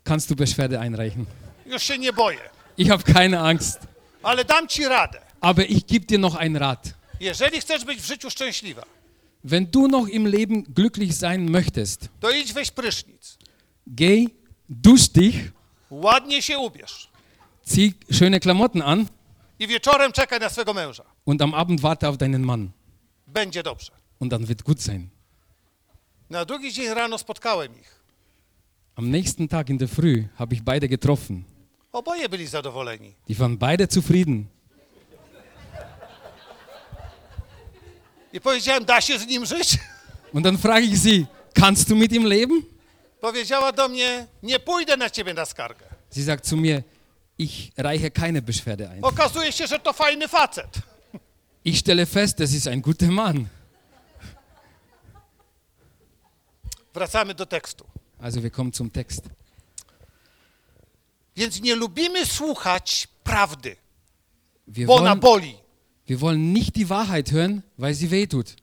kannst 0.04 0.30
du 0.30 0.36
Beschwerde 0.36 0.80
einreichen. 0.80 1.26
Już 1.66 1.84
się 1.84 1.98
nie 1.98 2.14
boję, 2.14 2.54
Ich 2.78 2.90
habe 2.90 3.04
keine 3.14 3.40
Angst, 3.40 3.80
ale 4.24 4.44
dam 4.46 4.68
ci 4.68 4.86
radę. 4.88 5.22
aber 5.42 5.66
ich 5.70 5.86
gebe 5.86 6.06
dir 6.06 6.20
noch 6.20 6.36
einen 6.36 6.56
Rat. 6.58 6.94
Jeżeli 7.20 7.60
chcesz 7.62 7.86
być 7.86 8.00
w 8.02 8.06
życiu 8.06 8.30
szczęśliwa, 8.30 8.84
Wenn 9.46 9.66
du 9.72 9.88
noch 9.88 10.08
im 10.10 10.26
Leben 10.28 10.64
glücklich 10.64 11.14
sein 11.16 11.50
möchtest, 11.52 12.08
to 12.20 12.32
idź 12.32 12.54
weź 12.54 12.72
prysznic, 12.72 13.38
geh, 13.88 14.28
dusch 14.70 15.08
dich, 15.10 15.52
ładnie 15.92 16.42
się 16.42 16.58
ubierz 16.60 17.10
zieh 17.68 17.94
schöne 18.12 18.40
Klamotten 18.40 18.82
an 18.82 19.06
i 19.60 19.68
wieczorem 19.68 20.12
czekaj 20.12 20.40
na 20.40 20.50
swego 20.50 20.74
męża. 20.74 21.04
und 21.26 21.42
am 21.42 21.54
Abend 21.54 21.82
warte 21.82 22.08
auf 22.08 22.18
deinen 22.18 22.42
Mann. 22.44 22.72
Będzie 23.28 23.64
dobrze. 23.64 23.92
Und 24.20 24.32
dann 24.32 24.48
wird 24.48 24.64
gut 24.64 24.82
sein. 24.82 25.10
Na 26.30 26.46
drugi 26.46 26.74
dzień 26.74 26.94
rano 26.94 27.18
spotkałem 27.18 27.80
ich. 27.80 27.90
Am 28.96 29.10
nächsten 29.12 29.48
Tag 29.50 29.70
in 29.70 29.78
der 29.78 29.88
Früh 29.88 30.24
habe 30.36 30.56
ich 30.56 30.64
beide 30.64 30.88
getroffen. 30.88 31.44
Oboje 31.94 32.30
byli 32.30 32.48
zadowoleni. 32.48 33.14
Die 33.28 33.36
waren 33.36 33.58
beide 33.58 33.88
zufrieden. 33.90 34.46
I 38.34 38.42
powiedziałem, 38.42 38.86
da 38.86 39.02
się 39.02 39.20
z 39.20 39.28
nim 39.28 39.46
żyć? 39.46 39.78
Und 40.34 40.44
dann 40.46 40.58
frage 40.58 40.86
ich 40.86 40.98
sie, 41.00 41.26
kannst 41.54 41.90
du 41.90 41.96
mit 41.96 42.12
ihm 42.12 42.26
leben? 42.26 42.62
Powiedziała 43.22 43.72
do 43.72 43.90
mnie, 43.90 44.28
nie 44.44 44.60
pójdę 44.60 44.98
na 44.98 45.10
ciebie 45.10 45.34
na 45.34 45.46
skargę. 45.46 45.86
Sie 46.12 46.24
sagt 46.26 46.48
zu 46.48 46.58
mir, 46.58 46.84
ich 47.38 47.72
reiche 47.78 48.12
keine 48.12 48.42
Beschwerde 48.42 48.90
ein. 48.90 49.04
Okazuje 49.04 49.52
się, 49.52 49.68
że 49.68 49.80
to 49.80 49.94
fajny 49.94 50.28
facet. 50.28 50.68
Ich 51.66 51.80
stelle 51.80 52.06
fest, 52.06 52.40
das 52.40 52.54
ist 52.54 52.68
ein 52.68 52.82
guter 52.82 53.10
Mann. 53.10 53.48
Wracamy 56.94 57.34
do 57.34 57.46
tekstu. 57.46 57.86
Also 58.20 58.44
wir 58.44 58.52
kommen 58.52 58.74
zum 58.74 58.92
Text. 58.92 59.30
Więc 61.36 61.62
nie 61.62 61.76
lubimy 61.76 62.26
słuchać 62.26 63.08
prawdy, 63.24 63.76
Wir 64.68 64.88
bo 64.88 64.96
ona 64.96 65.16
wollen, 65.16 65.20
boli. 65.20 65.58
wir 66.08 66.20
wollen 66.20 66.54
nicht 66.54 66.76
die 66.76 66.86
Wahrheit 66.90 67.32
hören, 67.32 67.62
weil 67.78 67.94
sie 67.96 68.10
wehtut. 68.12 68.56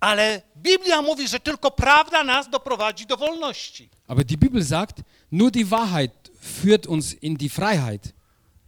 Ale 0.00 0.42
Biblia 0.56 1.02
mówi, 1.02 1.28
że 1.28 1.40
tylko 1.40 1.70
prawda 1.70 2.24
nas 2.24 2.50
doprowadzi 2.50 3.06
do 3.06 3.16
wolności. 3.16 3.88
Aber 4.08 4.24
die 4.24 4.36
Bibel 4.38 4.64
sagt, 4.64 5.02
nur 5.30 5.50
die 5.50 5.64
Wahrheit 5.70 6.10
führt 6.62 6.86
uns 6.86 7.12
in 7.22 7.36
die 7.36 7.48
Freiheit. 7.50 8.12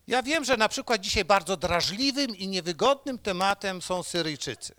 Ja 0.07 0.23
wiem, 0.23 0.45
że 0.45 0.57
na 0.57 0.69
przykład 0.69 1.01
dzisiaj 1.01 1.25
bardzo 1.25 1.57
drażliwym 1.57 2.37
i 2.37 2.49
niewygodnym 2.49 3.19
tematem 3.19 3.83
są 3.83 4.03
Syryjczycy. 4.03 4.75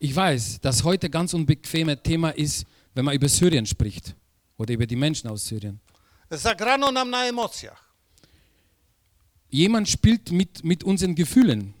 Ich 0.00 0.14
weiß, 0.14 0.58
dass 0.60 0.80
heute 0.84 1.08
ganz 1.08 1.34
unbequeme 1.34 1.96
Thema 1.96 2.30
ist, 2.32 2.64
wenn 2.94 3.04
man 3.04 3.14
über 3.14 3.28
Syrien 3.28 3.66
spricht 3.66 4.14
oder 4.58 4.74
über 4.74 4.86
die 4.86 4.96
Menschen 4.96 5.30
aus 5.30 5.44
Syrien. 5.46 5.78
Zagrano 6.30 6.90
nam 6.92 7.10
na 7.10 7.24
emocjach. 7.26 7.85
Jemand 9.52 9.88
spielt 9.88 10.30
mit, 10.30 10.64
mit 10.64 10.84
unseren 10.84 11.14
Gefühlen. 11.14 11.72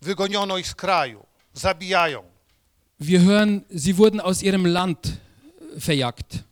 Wygoniono 0.00 0.58
ich 0.58 0.66
z 0.68 0.74
kraju, 0.74 1.26
zabijają. 1.54 2.22
Wir 3.00 3.20
hören, 3.20 3.64
sie 3.70 3.96
wurden 3.98 4.20
aus 4.20 4.42
ihrem 4.42 4.66
Land 4.66 5.06
äh, 5.06 5.80
verjagt. 5.80 6.44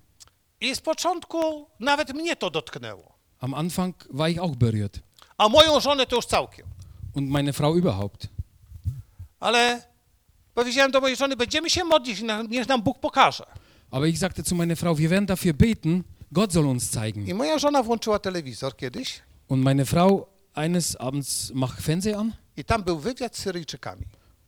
I 0.60 0.74
z 0.74 0.80
początku 0.80 1.66
nawet 1.80 2.14
mnie 2.14 2.36
to 2.36 2.50
dotknęło. 2.50 3.12
Am 3.40 3.54
Anfang 3.54 3.94
war 4.10 4.28
ich 4.30 4.40
auch 4.40 4.56
berührt 4.56 5.00
A 5.38 5.48
moją 5.48 5.80
żonę 5.80 6.06
to 6.06 6.16
już 6.16 6.26
całkiem. 6.26 6.66
und 7.14 7.30
meine 7.30 7.52
Frau 7.52 7.74
überhaupt. 7.76 8.28
Ale 9.40 9.82
powiedziałem 10.54 10.90
do 10.92 11.00
mojej 11.00 11.16
żony, 11.16 11.36
będziemy 11.36 11.70
się 11.70 11.84
modlić, 11.84 12.22
niech 12.48 12.68
nam 12.68 12.82
Bóg 12.82 12.98
pokaże. 12.98 13.44
Aber 13.90 14.08
ich 14.08 14.18
sagte 14.18 14.42
zu 14.44 14.54
meiner 14.54 14.76
Frau, 14.76 14.94
wir 14.96 15.10
werden 15.10 15.26
dafür 15.26 15.52
beten, 15.54 16.04
Gott 16.32 16.52
soll 16.52 16.66
uns 16.66 16.90
zeigen. 16.90 17.26
I 17.26 17.34
moja 17.34 17.58
żona 17.58 17.82
włączyła 17.82 18.18
telewizor 18.18 18.76
kiedyś 18.76 19.20
Und 19.48 19.60
meine 19.62 19.86
Frau 19.86 20.26
eines 20.54 20.96
Abends 20.96 21.52
macht 21.54 21.80
Fernseher 21.82 22.18
an 22.18 22.32
i 22.56 22.64
tam 22.64 22.82
był 22.82 22.98
wywiad 22.98 23.36
z 23.36 23.40
Syryjczykami. 23.42 24.04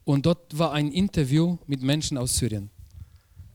und 0.06 0.24
dort 0.24 0.54
war 0.58 0.72
ein 0.72 0.92
Interview 0.92 1.58
mit 1.68 1.82
Menschen 1.82 2.18
aus 2.18 2.30
Syrien. 2.32 2.68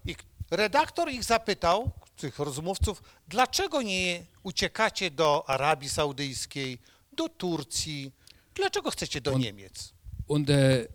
I 0.05 0.15
redaktor 0.51 1.09
ich 1.11 1.23
zapytał, 1.23 1.91
tych 2.17 2.39
rozmówców, 2.39 3.03
dlaczego 3.27 3.81
nie 3.81 4.23
uciekacie 4.43 5.11
do 5.11 5.43
Arabii 5.49 5.89
Saudyjskiej, 5.89 6.77
do 7.13 7.29
Turcji, 7.29 8.11
dlaczego 8.55 8.91
chcecie 8.91 9.21
do 9.21 9.33
On- 9.33 9.41
Niemiec? 9.41 9.93
Und 10.27 10.47
der 10.47 10.87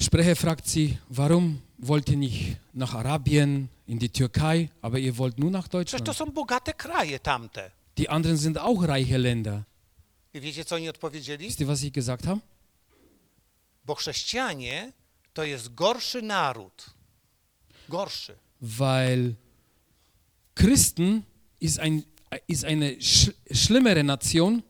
Sprecher 0.00 0.36
fragt 0.36 0.68
sie, 0.68 0.96
warum 1.10 1.60
wollt 1.78 2.08
ihr 2.08 2.18
nicht 2.18 2.56
nach 2.74 2.94
Arabien, 2.94 3.68
in 3.86 3.98
die 3.98 4.10
Türkei, 4.10 4.68
aber 4.82 4.98
ihr 4.98 5.16
wollt 5.16 5.38
nur 5.38 5.50
nach 5.50 5.68
Przecież 5.68 5.90
to 5.92 5.98
Deutschland? 6.04 6.18
są 6.18 6.32
bogate 6.34 6.72
kraje 6.74 7.18
tamte. 7.20 7.70
Die 7.98 8.08
anderen 8.08 8.36
sind 8.36 8.58
auch 8.58 8.82
reiche 8.88 9.16
Länder. 9.16 9.64
I 10.34 10.40
wiecie, 10.40 10.64
co 10.64 10.74
oni 10.74 10.88
odpowiedzieli? 10.88 11.46
Wisst 11.46 11.60
ihr, 11.60 11.66
was 11.66 11.80
sie 11.80 11.90
gesagt 11.92 12.26
haben? 12.26 12.40
Bo 13.84 13.94
chrześcijanie 13.94 14.92
to 15.34 15.44
jest 15.44 15.74
gorszy 15.74 16.22
naród. 16.22 16.86
Gorszy. 17.88 18.36
Weil 18.60 19.34
Christen 20.54 21.22
ist, 21.60 21.78
ein, 21.78 22.02
ist 22.48 22.64
eine 22.64 23.00
sch 23.00 23.30
schlimmere 23.54 24.02
Nation 24.02 24.62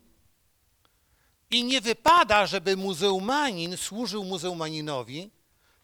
I 1.51 1.65
nie 1.65 1.81
wypada, 1.81 2.47
żeby 2.47 2.77
muzułmanin 2.77 3.77
służył 3.77 4.25
muzułmaninowi, 4.25 5.31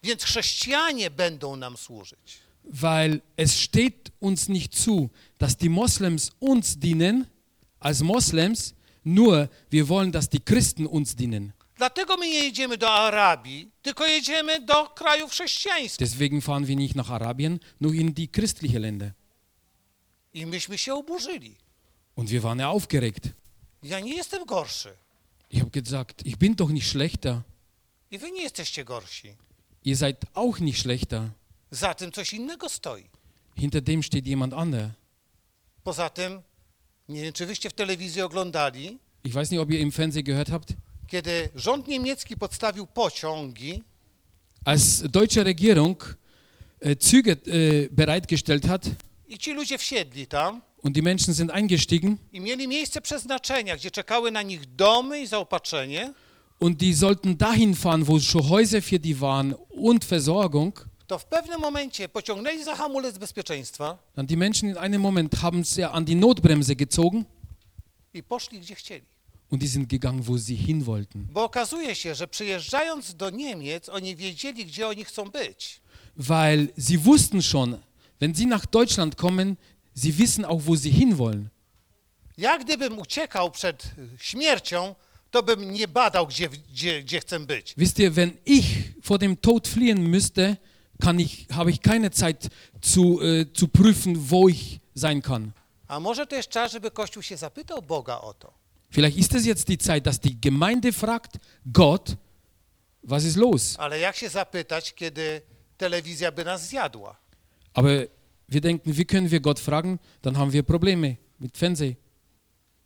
więc 0.03 0.23
chrześcijanie 0.23 1.09
będą 1.11 1.55
nam 1.55 1.77
służyć. 1.77 2.39
weil 2.65 3.21
es 3.37 3.51
steht 3.61 4.11
uns 4.21 4.47
nicht 4.49 4.73
zu, 4.77 5.09
dass 5.37 5.57
die 5.57 5.69
Moslems 5.69 6.31
uns 6.39 6.77
dienen 6.77 7.25
als 7.83 8.01
Moslems, 8.01 8.73
nur 9.03 9.49
wir 9.69 9.87
wollen, 9.87 10.11
dass 10.11 10.29
die 10.29 10.39
Christen 10.39 10.85
uns 10.87 11.15
dienen. 11.15 11.53
Dlatego 11.77 12.17
my 12.17 12.27
nie 12.27 12.43
jedziemy 12.43 12.77
do 12.77 12.89
Arabii, 12.89 13.71
tylko 13.81 14.05
jedziemy 14.05 14.61
do 14.61 14.85
krajów 14.85 15.31
chrześcijańskich. 15.31 15.99
Deswegen 15.99 16.41
fahren 16.41 16.65
wir 16.65 16.77
nicht 16.77 16.95
nach 16.95 17.11
Arabien, 17.11 17.59
nur 17.79 17.93
in 17.93 18.13
die 18.13 18.27
christlichen 18.27 18.81
Länder. 18.81 19.11
I 20.33 20.45
myśmy 20.45 20.77
się 20.77 20.93
oburzyli. 20.93 21.55
Und 22.15 22.29
wir 22.29 22.41
waren 22.41 22.59
ja 22.59 22.67
aufgeregt. 22.69 23.29
Ja 23.83 23.99
nie 23.99 24.15
jestem 24.15 24.45
gorszy. 24.45 24.93
Ich 25.49 25.59
habe 25.59 25.71
gesagt, 25.71 26.25
ich 26.25 26.37
bin 26.37 26.55
doch 26.55 26.69
nicht 26.69 26.87
schlechter. 26.87 27.41
I 28.11 28.17
wy 28.17 28.31
nie 28.31 28.43
jesteście 28.43 28.85
gorsi. 28.85 29.35
Ihr 29.85 29.97
seid 29.97 30.17
auch 30.33 30.59
nicht 30.59 30.81
schlechter. 30.81 31.29
Za 31.71 31.93
tym 31.93 32.11
coś 32.11 32.33
innego 32.33 32.69
stoi. 32.69 33.03
Hinter 33.55 33.81
dem 33.81 34.03
steht 34.03 34.27
jemand 34.27 34.53
anderer. 34.53 34.89
Poza 35.83 36.09
tym, 36.09 36.41
nie 37.09 37.21
wiem, 37.21 37.33
czy 37.33 37.45
wyście 37.45 37.69
w 37.69 37.73
telewizji 37.73 38.21
oglądali, 38.21 38.97
Ich 39.25 39.33
weiß 39.33 39.51
nicht, 39.51 39.61
ob 39.61 39.71
ihr 39.71 39.79
im 39.79 39.91
Fernsehen 39.91 40.25
gehört 40.25 40.49
habt, 40.49 40.73
kiedy 41.07 41.49
rząd 41.55 41.87
niemiecki 41.87 42.37
podstawił 42.37 42.87
pociągi, 42.87 43.83
als 44.65 45.01
deutsche 45.11 45.43
Regierung 45.43 46.15
äh, 46.81 46.97
Züge 46.99 47.31
äh, 47.31 47.89
bereitgestellt 47.91 48.65
hat 48.67 48.89
i 49.27 49.37
ci 49.37 49.53
ludzie 49.53 49.77
wsiedli 49.77 50.27
tam 50.27 50.61
und 50.83 50.95
die 50.95 51.01
Menschen 51.01 51.33
sind 51.33 51.51
eingestiegen 51.51 52.17
i 52.33 52.39
mieli 52.41 52.67
miejsce 52.67 53.01
przeznaczenia, 53.01 53.75
gdzie 53.77 53.91
czekały 53.91 54.31
na 54.31 54.41
nich 54.41 54.75
domy 54.75 55.21
i 55.21 55.27
zaopatrzenie, 55.27 56.13
und 56.59 56.77
die 56.77 56.93
sollten 56.93 57.37
dahin 57.37 57.75
fahren, 57.75 58.03
wo 58.05 58.19
schon 58.19 58.41
Häuser 58.49 58.81
für 58.81 58.99
die 58.99 59.15
waren 59.19 59.53
und 59.69 60.05
Versorgung, 60.05 60.73
to 61.07 61.19
w 61.19 61.25
pewnym 61.25 61.61
momencie 61.61 62.09
pociągnęli 62.09 62.63
za 62.63 62.75
hamulec 62.75 63.17
bezpieczeństwa 63.17 63.97
dann 64.15 64.25
die 64.27 64.37
Menschen 64.37 64.69
in 64.69 64.77
einem 64.77 65.01
Moment 65.01 65.35
haben 65.35 65.63
sie 65.63 65.89
an 65.89 66.05
die 66.05 66.15
Notbremse 66.15 66.75
gezogen 66.75 67.25
i 68.13 68.23
poszli 68.23 68.59
gdzie 68.59 68.75
chcieli. 68.75 69.05
und 69.51 69.61
die 69.61 69.67
sind 69.67 69.87
gegangen, 69.89 70.21
wo 70.23 70.37
sie 70.39 70.57
hin 70.57 70.83
wollten. 70.83 71.27
Bo 71.31 71.43
okazuje 71.43 71.95
się, 71.95 72.15
że 72.15 72.27
przyjeżdżając 72.27 73.15
do 73.15 73.29
Niemiec, 73.29 73.89
oni 73.89 74.15
wiedzieli, 74.15 74.65
gdzie 74.65 74.87
oni 74.87 75.05
chcą 75.05 75.29
być. 75.29 75.81
Weil 76.17 76.67
sie 76.79 76.97
wussten 76.97 77.41
schon, 77.41 77.77
Wenn 78.19 78.33
Sie 78.35 78.45
nach 78.47 78.65
Deutschland 78.65 79.15
kommen, 79.17 79.57
Sie 79.95 80.17
wissen 80.17 80.45
auch, 80.45 80.61
wo 80.65 80.75
Sie 80.75 80.91
hinwollen. 80.91 81.49
Ja 82.37 82.57
gdybym 82.57 82.99
uciekał 82.99 83.51
przed 83.51 83.83
śmiercią, 84.17 84.95
to 85.31 85.43
bym 85.43 85.71
nie 85.71 85.87
badał, 85.87 86.27
gdzie, 86.27 86.49
gdzie, 86.49 87.03
gdzie 87.03 87.19
chcę 87.19 87.39
być. 87.39 87.73
Wisst 87.77 87.99
ihr, 87.99 88.13
wenn 88.13 88.31
ich 88.45 88.65
vor 89.01 89.19
dem 89.19 89.35
Tod 89.37 89.67
fliehen 89.67 90.07
müsste, 90.07 90.57
kann 91.03 91.19
ich, 91.19 91.47
habe 91.51 91.69
ich 91.69 91.81
keine 91.81 92.11
Zeit 92.11 92.49
zu, 92.81 93.21
äh, 93.21 93.45
zu 93.53 93.67
prüfen, 93.67 94.29
wo 94.29 94.47
ich 94.47 94.79
sein 94.95 95.21
kann. 95.21 95.53
A 95.87 95.99
może 95.99 96.27
to 96.27 96.35
jest 96.35 96.49
czas, 96.49 96.71
żeby 96.71 96.91
Kościół 96.91 97.23
się 97.23 97.37
zapytał 97.37 97.81
Boga 97.81 98.21
o 98.21 98.33
to. 98.33 98.53
Vielleicht 98.89 99.17
ist 99.17 99.35
es 99.35 99.45
jetzt 99.45 99.67
die 99.67 99.77
Zeit, 99.77 100.03
dass 100.05 100.19
die 100.19 100.35
Gemeinde 100.41 100.93
fragt, 100.93 101.39
Gott, 101.65 102.15
was 103.03 103.23
ist 103.23 103.37
los? 103.37 103.75
Ale 103.79 103.99
jak 103.99 104.15
się 104.15 104.29
zapytać, 104.29 104.93
kiedy 104.93 105.41
telewizja 105.77 106.31
by 106.31 106.45
nas 106.45 106.67
zjadła? 106.67 107.15
Aber 107.73 108.07
wir 108.49 108.61
denken, 108.61 108.93
wie 108.93 109.05
können 109.05 109.29
wir 109.29 109.41
Gott 109.41 109.59
fragen? 109.59 109.99
Dann 110.21 110.37
haben 110.37 110.51
wir 110.53 110.63
Probleme 110.63 111.15
mit 111.39 111.57
Fernsehen. 111.57 111.95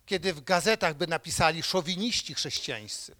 Kiedy 0.06 0.32
w 0.32 0.44
gazetach 0.44 0.96
by 0.96 1.06
napisali 1.06 1.62
szowiniści 1.62 2.34
chrześcijańscy? 2.34 3.12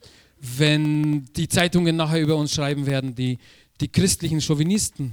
Wenn 0.58 1.20
die 1.36 1.48
Zeitungen 1.48 1.96
nachher 1.96 2.20
über 2.20 2.36
uns 2.36 2.52
schreiben 2.52 2.86
werden, 2.86 3.14
die, 3.14 3.38
die 3.80 3.88
christlichen 3.88 4.40
Chauvinisten. 4.40 5.10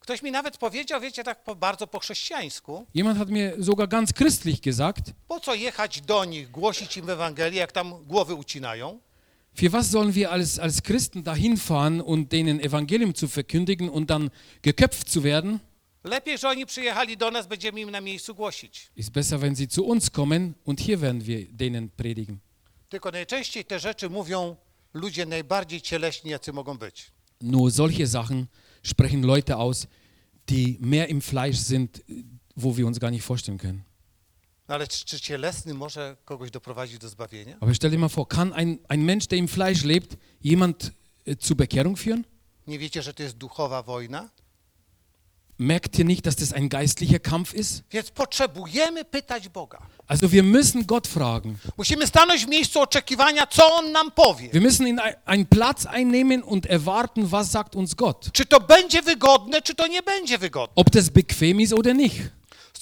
Ktoś 0.00 0.22
mi 0.22 0.30
nawet 0.30 0.58
powiedział, 0.58 1.00
wiecie, 1.00 1.24
tak 1.24 1.44
po, 1.44 1.56
bardzo 1.56 1.86
po 1.86 1.98
chrześcijańsku, 1.98 2.86
Jemand 2.94 3.18
hat 3.18 3.28
mir 3.28 3.64
sogar 3.64 3.88
ganz 3.88 4.12
christlich 4.12 4.60
gesagt, 4.60 5.12
po 5.28 5.40
co 5.40 5.54
jechać 5.54 6.00
do 6.00 6.24
nich, 6.24 6.50
głosić 6.50 6.96
im 6.96 7.10
Ewangelię, 7.10 7.60
jak 7.60 7.72
tam 7.72 8.04
głowy 8.04 8.34
ucinają? 8.34 9.00
für 9.54 9.72
was 9.72 9.90
sollen 9.90 10.14
wir 10.14 10.30
als, 10.30 10.58
als 10.58 10.82
Christen 10.82 11.24
dahin 11.24 11.56
fahren 11.56 12.00
und 12.00 12.32
denen 12.32 12.60
Evangelium 12.60 13.14
zu 13.14 13.28
verkündigen 13.28 13.88
und 13.88 14.10
dann 14.10 14.30
geköpft 14.62 15.10
zu 15.10 15.22
werden? 15.22 15.60
Lepiej, 16.04 16.38
że 16.38 16.48
oni 16.48 16.66
przyjechali 16.66 17.16
do 17.16 17.30
nas, 17.30 17.46
będziemy 17.46 17.80
im 17.80 17.90
na 17.90 18.00
miejscu 18.00 18.34
głosić. 18.34 18.90
Ist 18.96 19.12
besser, 19.12 19.40
wenn 19.40 19.54
sie 19.54 19.68
zu 19.68 19.84
uns 19.84 20.10
kommen 20.10 20.54
und 20.64 20.80
hier 20.80 21.00
werden 21.00 21.26
wir 21.26 21.46
denen 21.52 21.90
predigen. 21.90 22.40
Tylko 22.90 23.10
najczęściej 23.10 23.64
te 23.64 23.78
rzeczy 23.80 24.10
mówią 24.10 24.56
ludzie 24.94 25.26
najbardziej 25.26 25.80
cieleśni, 25.80 26.30
jacy 26.30 26.52
mogą 26.52 26.78
być. 26.78 27.10
Nur 27.40 27.72
solche 27.72 28.06
Sachen 28.06 28.46
sprechen 28.82 29.22
Leute 29.26 29.56
aus, 29.56 29.86
die 30.48 30.76
mehr 30.80 31.08
im 31.10 31.20
Fleisch 31.20 31.58
sind, 31.60 32.02
wo 32.56 32.74
wir 32.76 32.86
uns 32.86 32.98
gar 32.98 33.12
nicht 33.12 33.24
vorstellen 33.24 33.58
können. 33.58 33.80
No 34.68 34.74
ale 34.74 34.86
czy, 34.88 35.04
czy 35.04 35.20
cielesny 35.20 35.74
może 35.74 36.16
kogoś 36.24 36.50
doprowadzić 36.50 36.98
do 36.98 37.08
zbawienia? 37.08 37.56
Aber 37.60 37.76
stell 37.76 37.90
dir 37.90 37.98
mal 37.98 38.08
vor, 38.08 38.28
kann 38.28 38.52
ein, 38.52 38.78
ein 38.88 39.04
Mensch, 39.04 39.26
der 39.28 39.38
im 39.38 39.48
Fleisch 39.48 39.84
lebt, 39.84 40.16
jemand 40.44 40.92
äh, 41.26 41.38
zur 41.38 41.56
Bekehrung 41.56 41.96
führen? 41.98 42.24
Nie 42.66 42.78
wiecie, 42.78 43.02
że 43.02 43.14
to 43.14 43.22
jest 43.22 43.36
duchowa 43.36 43.82
wojna? 43.82 44.28
Merkt 45.62 45.98
ihr 45.98 46.04
nicht, 46.06 46.24
dass 46.26 46.36
das 46.36 46.52
ein 46.54 46.68
geistlicher 46.70 47.18
Kampf 47.18 47.54
ist? 47.54 47.82
Więc 47.90 48.10
potrzebujemy 48.10 49.04
pytać 49.04 49.48
Boga. 49.48 49.78
Also 50.08 50.28
wir 50.32 50.42
müssen 50.42 50.86
Gott 50.86 51.06
fragen. 51.08 51.54
Musimy 51.76 52.06
stanąć 52.06 52.44
w 52.44 52.48
miejscu 52.48 52.80
oczekiwania, 52.80 53.46
co 53.46 53.74
On 53.76 53.92
nam 53.92 54.10
powie. 54.10 54.48
Wir 54.52 54.62
müssen 54.62 54.86
in 54.88 54.98
ein- 54.98 55.14
einen 55.26 55.46
Platz 55.46 55.86
einnehmen 55.86 56.42
und 56.42 56.66
erwarten, 56.70 57.26
was 57.26 57.50
sagt 57.50 57.76
uns 57.76 57.94
Gott. 57.94 58.30
Czy 58.32 58.46
to 58.46 58.60
będzie 58.60 59.02
wygodne, 59.02 59.62
czy 59.62 59.74
to 59.74 59.86
nie 59.86 60.02
będzie 60.02 60.38
wygodne. 60.38 60.74
Ob 60.76 60.90
das 60.90 61.08
bequem 61.10 61.60
ist 61.60 61.72
oder 61.72 61.94
nicht. 61.96 62.16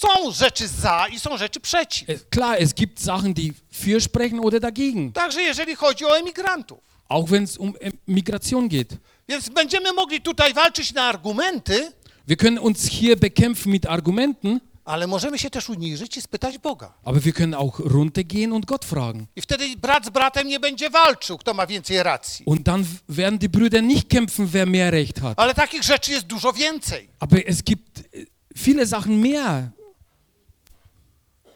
Są 0.00 0.30
rzeczy 0.32 0.68
za 0.68 1.06
i 1.08 1.18
są 1.20 1.36
rzeczy 1.36 1.60
przeciw. 1.60 2.06
Klar, 2.30 2.56
es 2.62 2.74
gibt 2.74 3.00
Sachen, 3.00 3.34
die 3.34 3.52
für 3.72 4.00
sprechen 4.00 4.40
oder 4.40 4.60
dagegen. 4.60 5.12
Także 5.12 5.42
jeżeli 5.42 5.74
chodzi 5.76 6.04
o 6.04 6.18
emigrantów. 6.18 6.78
Auch 7.08 7.28
wenn 7.30 7.44
es 7.44 7.56
um 7.58 7.72
Migration 8.08 8.68
geht. 8.68 8.96
Więc 9.28 9.48
będziemy 9.48 9.92
mogli 9.92 10.20
tutaj 10.20 10.54
walczyć 10.54 10.92
na 10.92 11.02
argumenty, 11.02 11.92
Wir 12.28 12.36
können 12.36 12.58
uns 12.58 12.86
hier 12.90 13.16
bekämpfen 13.16 13.72
mit 13.72 13.86
Argumenten, 13.86 14.60
ale 14.84 15.06
możemy 15.06 15.38
się 15.38 15.50
też 15.50 15.68
uniżyć 15.68 16.16
i 16.16 16.22
spytać 16.22 16.58
Boga. 16.58 16.94
aber 17.04 17.22
wir 17.22 17.32
können 17.34 17.54
auch 17.54 17.78
runtergehen 17.80 18.52
und 18.52 18.66
Gott 18.66 18.84
fragen. 18.84 19.26
I 19.36 19.40
wtedy 19.40 19.76
brat 19.76 20.06
z 20.06 20.10
bratem 20.10 20.48
nie 20.48 20.60
będzie 20.60 20.90
walczył, 20.90 21.38
kto 21.38 21.54
ma 21.54 21.66
więcej 21.66 22.02
racji. 22.02 22.44
Und 22.46 22.62
dann 22.62 22.84
werden 23.08 23.38
die 23.38 23.48
Brüder 23.48 23.82
nicht 23.82 24.08
kämpfen, 24.08 24.46
wer 24.46 24.66
mehr 24.66 24.92
Recht 24.92 25.20
hat. 25.20 25.38
Ale 25.38 25.54
takich 25.54 25.82
rzeczy 25.82 26.12
jest 26.12 26.26
dużo 26.26 26.52
więcej. 26.52 27.08
Aber 27.20 27.40
es 27.46 27.62
gibt 27.62 27.98
äh, 27.98 28.26
viele 28.56 28.86
Sachen 28.86 29.20
mehr, 29.20 29.70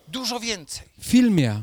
Dużo 0.08 0.40
więcej. 0.40 0.88
viel 0.98 1.30
mehr. 1.30 1.62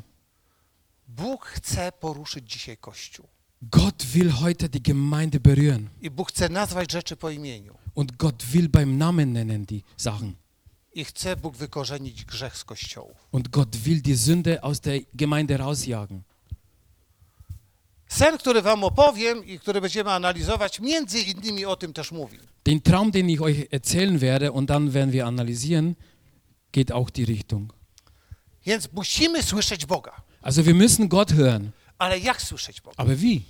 Bóg 1.07 1.45
chce 1.45 1.91
poruszyć 1.91 2.51
dzisiaj 2.51 2.77
Kościół. 2.77 3.27
Gott 3.61 4.03
will 4.05 4.29
heute 4.31 4.69
die 4.69 4.81
Gemeinde 4.81 5.39
berühren. 5.39 5.87
I 6.01 6.09
Bóg 6.09 6.29
chce 6.31 6.49
nazwać 6.49 6.91
rzeczy 6.91 7.15
po 7.15 7.29
imieniu. 7.29 7.75
Und 7.99 8.17
Gott 8.17 8.53
will 8.53 8.69
beim 8.69 8.97
Namen 8.97 9.33
nennen 9.33 9.65
die 9.65 9.83
Sachen. 9.97 10.37
I 10.93 11.05
chce 11.05 11.35
Bóg 11.35 11.57
wykorzenić 11.57 12.25
grzech 12.25 12.57
z 12.57 12.63
Kościołów. 12.63 13.27
Und 13.31 13.49
Gott 13.49 13.75
will 13.75 14.01
die 14.01 14.17
Sünde 14.17 14.63
aus 14.63 14.79
der 14.79 15.01
Gemeinde 15.13 15.57
rausjagen. 15.57 16.21
Sen, 18.07 18.37
który 18.37 18.61
wam 18.61 18.83
opowiem 18.83 19.45
i 19.45 19.59
który 19.59 19.81
będziemy 19.81 20.11
analizować, 20.11 20.79
między 20.79 21.19
innymi 21.19 21.65
o 21.65 21.75
tym 21.75 21.93
też 21.93 22.11
mówi. 22.11 22.39
Den 22.63 22.81
Traum, 22.81 23.11
den 23.11 23.29
ich 23.29 23.41
euch 23.41 23.67
erzählen 23.71 24.19
werde, 24.19 24.51
und 24.51 24.69
dann 24.69 24.91
werden 24.91 25.11
wir 25.11 25.25
analysieren, 25.25 25.95
geht 26.71 26.91
auch 26.91 27.11
die 27.11 27.25
Richtung. 27.25 27.73
Więc 28.65 28.89
musimy 28.93 29.43
słyszeć 29.43 29.85
Boga. 29.85 30.21
Also 30.41 30.63
wir 30.63 30.75
müssen 30.75 31.07
Gott 31.07 31.31
hören. 31.31 31.69
Ale 31.97 32.19
jak 32.19 32.41
słyszeć 32.41 32.81
Boga? 32.81 32.95
Aber 32.97 33.17
wie? 33.17 33.41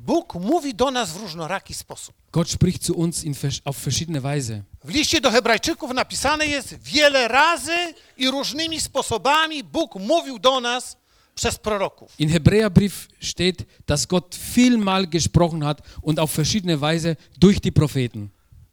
Bóg 0.00 0.34
mówi 0.34 0.74
do 0.74 0.90
nas 0.90 1.12
w 1.12 1.16
różnoraki 1.16 1.74
sposób. 1.74 2.14
Gott 2.32 2.50
spricht 2.50 2.84
zu 2.84 2.94
uns 2.94 3.24
in, 3.24 3.34
auf 3.64 3.76
verschiedene 3.76 4.20
Weise. 4.20 4.62
W 4.84 4.88
liście 4.88 5.20
do 5.20 5.30
Hebrajczyków 5.30 5.94
napisane 5.94 6.46
jest 6.46 6.74
wiele 6.74 7.28
razy 7.28 7.94
i 8.16 8.30
różnymi 8.30 8.80
sposobami 8.80 9.64
Bóg 9.64 9.94
mówił 9.94 10.38
do 10.38 10.60
nas 10.60 10.96
przez 11.34 11.58
proroków. 11.58 12.20
In 12.20 12.28
Hebräerbrief 12.28 13.08
steht, 13.20 13.66
dass 13.86 14.06
Gott 14.06 14.36
vielmal 14.54 15.06
gesprochen 15.06 15.62
hat 15.62 15.82
und 16.02 16.18
auf 16.18 16.30
verschiedene 16.32 16.80
Weise 16.80 17.16
durch 17.38 17.60
die 17.60 17.72
Propheten. 17.72 18.28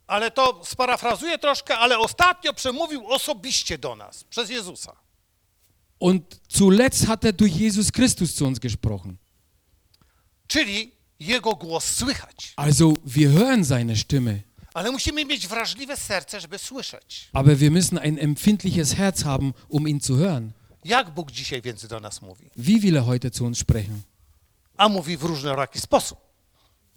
Ale 0.07 0.31
to 0.31 0.61
sparafrazuję 0.65 1.37
troszkę, 1.37 1.77
ale 1.77 1.99
ostatnio 1.99 2.53
przemówił 2.53 3.07
osobiście 3.07 3.77
do 3.77 3.95
nas 3.95 4.23
przez 4.23 4.49
Jezusa. 4.49 4.95
Und 5.99 6.41
zuletzt 6.49 7.05
hat 7.05 7.25
er 7.25 7.33
durch 7.33 7.55
Jesus 7.55 7.91
Christus 7.91 8.35
zu 8.35 8.45
uns 8.45 8.59
gesprochen. 8.59 9.17
Czyli 10.47 10.96
jego 11.19 11.55
głos 11.55 11.85
słychać. 11.85 12.53
Also 12.55 12.93
wir 13.05 13.29
hören 13.31 13.65
seine 13.65 13.95
Stimme, 13.95 14.39
Ale 14.73 14.91
musimy 14.91 15.25
mieć 15.25 15.47
wrażliwe 15.47 15.97
serce, 15.97 16.41
żeby 16.41 16.57
słyszeć. 16.57 17.29
aber 17.33 17.57
wir 17.57 17.71
müssen 17.71 17.97
ein 17.99 18.17
empfindliches 18.19 18.93
Herz 18.93 19.23
haben, 19.23 19.53
um 19.69 19.87
ihn 19.87 19.99
zu 20.01 20.15
hören. 20.15 20.51
Jak 20.85 21.09
Bóg 21.13 21.31
dzisiaj 21.31 21.61
więc 21.61 21.87
do 21.87 21.99
nas 21.99 22.21
mówi? 22.21 22.49
Wie 22.57 22.79
will 22.79 22.97
er 22.97 23.03
heute 23.05 23.31
zu 23.31 23.45
uns 23.45 23.57
sprechen? 23.59 24.01
A 24.77 24.89
mówi 24.89 25.17
w 25.17 25.23
różnoraki 25.23 25.79
sposób. 25.79 26.19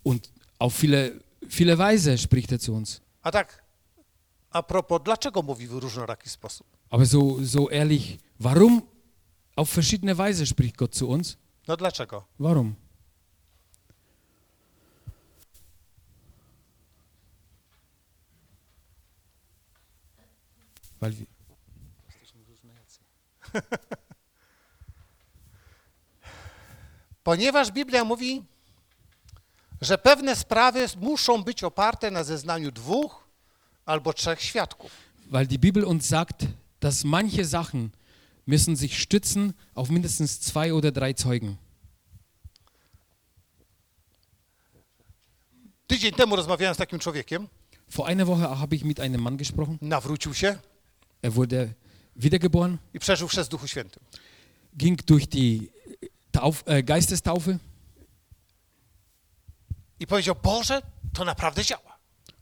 Und 0.04 0.32
auf 0.58 0.74
viele, 0.82 1.10
viele 1.42 1.76
Weise 1.76 2.18
spricht 2.18 2.52
er 2.52 2.60
zu 2.60 2.74
uns. 2.74 3.00
A 3.22 3.30
tak, 3.30 3.64
a 4.50 4.62
propos, 4.62 5.00
dlaczego 5.04 5.42
mówi 5.42 5.66
w 5.66 5.72
różnoraki 5.72 6.30
sposób? 6.30 6.66
Aber 6.90 7.06
so, 7.06 7.36
so 7.44 7.70
ehrlich, 7.70 8.18
warum 8.40 8.82
auf 9.56 9.70
verschiedene 9.70 10.14
Weise 10.14 10.46
spricht 10.46 10.76
Gott 10.76 10.94
zu 10.94 11.08
uns? 11.08 11.36
No 11.68 11.76
dlaczego? 11.76 12.24
Warum? 12.38 12.74
Weil 21.00 21.12
wir, 21.18 21.26
Ponieważ 27.24 27.70
Biblia 27.72 28.04
mówi, 28.04 28.42
że 29.80 29.98
pewne 29.98 30.36
sprawy 30.36 30.86
muszą 30.96 31.42
być 31.44 31.64
oparte 31.64 32.10
na 32.10 32.24
zeznaniu 32.24 32.70
dwóch 32.72 33.24
albo 33.86 34.12
trzech 34.12 34.42
świadków. 34.42 34.90
weil 35.30 35.46
die 35.46 35.58
Bibel 35.58 35.84
uns 35.84 36.06
sagt, 36.08 36.46
dass 36.80 37.04
manche 37.04 37.44
Sachen 37.44 37.90
müssen 38.46 38.74
sich 38.76 38.98
stützen 38.98 39.52
auf 39.74 39.90
mindestens 39.90 40.40
zwei 40.40 40.72
oder 40.74 40.90
drei 40.92 41.14
Zeugen. 41.14 41.56
Tydzień 45.86 46.12
temu 46.12 46.36
rozmawiałem 46.36 46.74
z 46.74 46.78
takim 46.78 46.98
człowiekiem, 46.98 47.48
Vor 47.88 48.06
einer 48.06 48.26
Woche 48.26 48.58
habe 48.58 48.76
ich 48.76 48.84
mit 48.84 49.00
einem 49.00 49.20
Mann 49.22 49.36
gesprochen. 49.36 49.78
nawrócił 49.80 50.34
się 50.34 50.58
Er 51.22 51.32
wurde 51.34 51.74
wiedergeboren, 52.16 52.78
i 52.94 52.98
przeżył 52.98 53.28
przez 53.28 53.48
Duchu 53.48 53.68
Świętym. 53.68 54.02
ging 54.76 55.02
durch 55.02 55.26
die 55.26 55.68
Tauf, 56.32 56.64
äh, 56.64 56.82
Geistestaufe 56.84 57.58
I 60.00 60.06
powiedział, 60.06 60.36
Boże, 60.42 60.82
to 61.12 61.24
naprawdę 61.24 61.64
działa. 61.64 61.98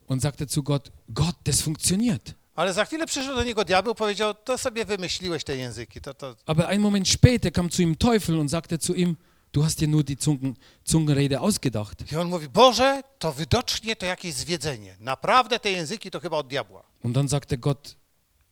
und 0.09 0.23
sagte 0.23 0.47
zu 0.47 0.63
Gott, 0.63 0.91
Gott, 1.09 1.37
das 1.45 1.61
funktioniert. 1.61 2.35
Ale 2.55 2.73
za 2.73 2.85
chwilę 2.85 3.07
przyszedł 3.07 3.35
do 3.37 3.45
niego 3.45 3.65
diabeł, 3.65 3.95
powiedział, 3.95 4.35
to 4.35 4.59
sobie 4.59 4.85
wymyśliłeś 4.85 5.45
te 5.45 5.57
języki. 5.57 6.01
To, 6.01 6.15
to... 6.15 6.37
Aber 6.47 6.67
einen 6.67 6.83
Moment 6.83 7.09
später 7.09 7.53
kam 7.53 7.71
zu 7.71 7.83
ihm 7.83 7.97
Teufel 7.97 8.39
und 8.39 8.49
sagte 8.51 8.79
zu 8.79 8.95
ihm, 8.95 9.17
du 9.53 9.63
hast 9.65 9.81
dir 9.81 9.89
nur 9.89 10.05
die 10.05 10.17
Zungen, 10.17 10.55
Zungenrede 10.85 11.41
ausgedacht. 11.41 12.13
I 12.13 12.17
on 12.17 12.29
mówi, 12.29 12.49
Boże, 12.49 13.03
to 13.19 13.33
widocznie 13.33 13.97
to 13.97 14.07
jakieś 14.07 14.35
zwiedzenie. 14.35 14.97
Naprawdę 15.01 15.59
te 15.61 15.71
języki 15.71 16.11
to 16.11 16.21
chyba 16.21 16.37
od 16.37 16.47
diabła. 16.49 16.83
Und 17.03 17.15
dann 17.15 17.29
sagte 17.29 17.59
Gott, 17.59 17.97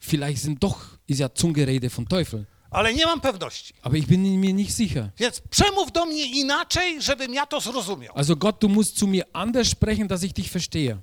vielleicht 0.07 0.43
sind 0.43 0.63
doch, 0.63 0.79
ist 1.07 1.21
ja 1.21 1.29
Zungenrede 1.35 1.91
vom 1.91 2.07
Teufel. 2.09 2.47
Ale 2.71 2.95
nie 2.95 3.07
mam 3.07 3.21
pewności. 3.21 3.75
Aber 3.83 3.97
ich 3.97 4.07
bin 4.07 4.41
mir 4.41 4.55
nicht 4.55 4.77
sicher. 4.77 5.11
Więc 5.17 5.41
przemów 5.51 5.93
do 5.93 6.07
mnie 6.07 6.27
inaczej, 6.41 7.03
żebym 7.03 7.35
ja 7.35 7.47
to 7.47 7.61
zrozumiał. 7.61 8.15
Also 8.17 8.37
Gott, 8.37 8.59
du 8.63 8.69
musst 8.69 8.99
zu 8.99 9.07
mir 9.07 9.25
anders 9.33 9.69
sprechen, 9.69 10.09
dass 10.09 10.23
ich 10.23 10.33
dich 10.33 10.51
verstehe. 10.51 10.99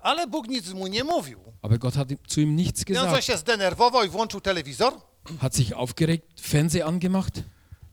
Ale 0.00 0.26
Bóg 0.26 0.48
nic 0.48 0.72
mu 0.72 0.86
nie 0.86 1.04
mówił. 1.04 1.40
Aber 1.62 1.78
Gott 1.78 1.94
hat 1.94 2.08
zu 2.28 2.40
ihm 2.40 2.56
nichts 2.56 2.84
gesagt. 2.84 3.24
się 3.24 3.36
zdenerwował 3.36 4.04
i 4.04 4.08
włączył 4.08 4.40
telewizor 4.40 4.92
Hat 5.40 5.54
sich 5.54 5.72
aufgeregt, 5.72 6.40
Fernseher 6.40 6.86
angemacht 6.86 7.42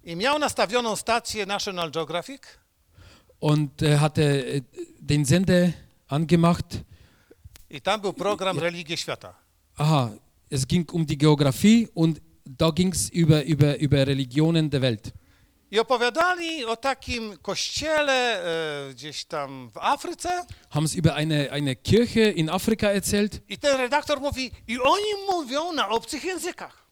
i 0.03 0.15
miał 0.15 0.39
nastawioną 0.39 0.95
stację 0.95 1.45
National 1.45 1.91
Geographic 1.91 2.41
und 3.39 3.81
äh, 3.81 3.97
hatte 3.97 4.21
äh, 4.21 4.61
den 4.99 5.25
Sender 5.25 5.71
angemacht. 6.07 6.65
i 7.69 7.81
tam 7.81 8.01
był 8.01 8.13
program 8.13 8.59
Religie 8.59 8.97
Świata. 8.97 9.42
Aha, 9.77 10.11
es 10.49 10.67
ging 10.67 10.89
um 10.91 11.05
die 11.05 11.17
Geografie 11.17 11.89
und 11.93 12.21
da 12.45 12.69
ging 12.71 12.91
es 12.93 13.09
über, 13.09 13.43
über, 13.43 13.77
über 13.79 14.05
Religionen 14.07 14.69
der 14.69 14.81
Welt. 14.81 15.13
I 15.71 15.79
opowiadali 15.79 16.65
o 16.65 16.75
takim 16.75 17.37
kościele 17.41 18.13
e, 18.89 18.93
gdzieś 18.93 19.25
tam 19.25 19.69
w 19.71 19.77
Afryce 19.77 20.45
Haben 20.69 20.85
es 20.85 20.95
über 20.95 21.15
eine, 21.15 21.49
eine 21.51 21.75
Kirche 21.75 22.21
in 22.29 22.49
Afrika 22.49 22.87
erzählt 22.91 23.41
i 23.49 23.57
ten 23.57 23.77
redaktor 23.77 24.19
mówi, 24.21 24.51
i 24.67 24.79
oni 24.79 25.13
mówią 25.31 25.73
na 25.73 25.89
obcych 25.89 26.23
językach. 26.23 26.83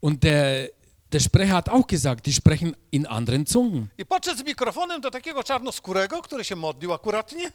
und 0.00 0.22
der, 0.22 0.68
der 1.12 1.20
Sprecher 1.20 1.54
hat 1.56 1.68
auch 1.68 1.86
gesagt, 1.86 2.26
die 2.26 2.32
sprechen 2.32 2.76
in 2.90 3.06
anderen 3.06 3.46
Zungen. 3.46 3.88
I 3.98 4.04
podszedł 4.06 4.38
z 4.38 4.44
mikrofonem 4.44 5.00
do 5.00 5.10
takiego 5.10 5.42
czarnoskórego, 5.44 6.22
który 6.22 6.44
się 6.44 6.56
modlił 6.56 6.92
akuratnie. 6.92 7.52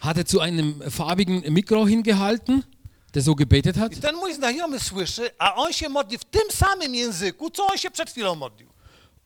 Hat 0.00 0.18
er 0.18 0.26
zu 0.26 0.40
einem 0.40 0.80
farbigen 0.90 1.42
Mikro 1.54 1.86
hingehalten, 1.86 2.62
der 3.18 3.24
so 3.24 3.34
gebetet 3.34 3.76
hat. 3.76 3.92
I 3.92 4.00
ten 4.00 4.16
mój 4.16 4.34
znajomy 4.34 4.80
słyszy, 4.80 5.30
a 5.38 5.54
on 5.54 5.72
się 5.72 5.88
modli 5.88 6.18
w 6.18 6.24
tym 6.24 6.50
samym 6.50 6.94
języku, 6.94 7.50
co 7.50 7.66
on 7.66 7.78
się 7.78 7.90
przed 7.90 8.10
chwilą 8.10 8.34
modlił. 8.34 8.68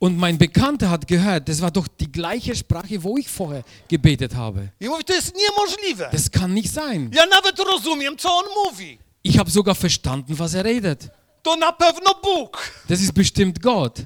Und 0.01 0.19
mein 0.19 0.39
Bekannter 0.39 0.89
hat 0.89 1.07
gehört, 1.07 1.49
das 1.49 1.61
war 1.61 1.71
doch 1.71 1.89
die 1.89 2.09
gleiche 2.09 2.57
Sprache, 2.57 2.99
wo 2.99 3.19
ich 3.19 3.31
vorher 3.31 3.63
gebetet 3.89 4.35
habe. 4.35 4.69
I 4.81 4.89
mówi, 4.89 5.05
to 5.05 5.15
jest 5.15 5.35
niemożliwe. 5.37 6.09
Das 6.13 6.31
kann 6.31 6.55
nicht 6.55 6.75
sein. 6.75 7.11
Ja 7.13 7.27
nawet 7.27 7.59
rozumiem, 7.59 8.17
co 8.17 8.29
on 8.39 8.45
mówi. 8.65 8.99
Ich 9.25 9.39
habe 9.39 9.51
sogar 9.51 9.77
verstanden, 9.77 10.39
was 10.39 10.55
er 10.55 10.65
redet. 10.65 11.09
To 11.43 11.57
na 11.57 11.73
pewno 11.73 12.15
Bóg. 12.23 12.73
Das 12.89 13.01
ist 13.01 13.13
bestimmt 13.13 13.59
Gott. 13.59 13.99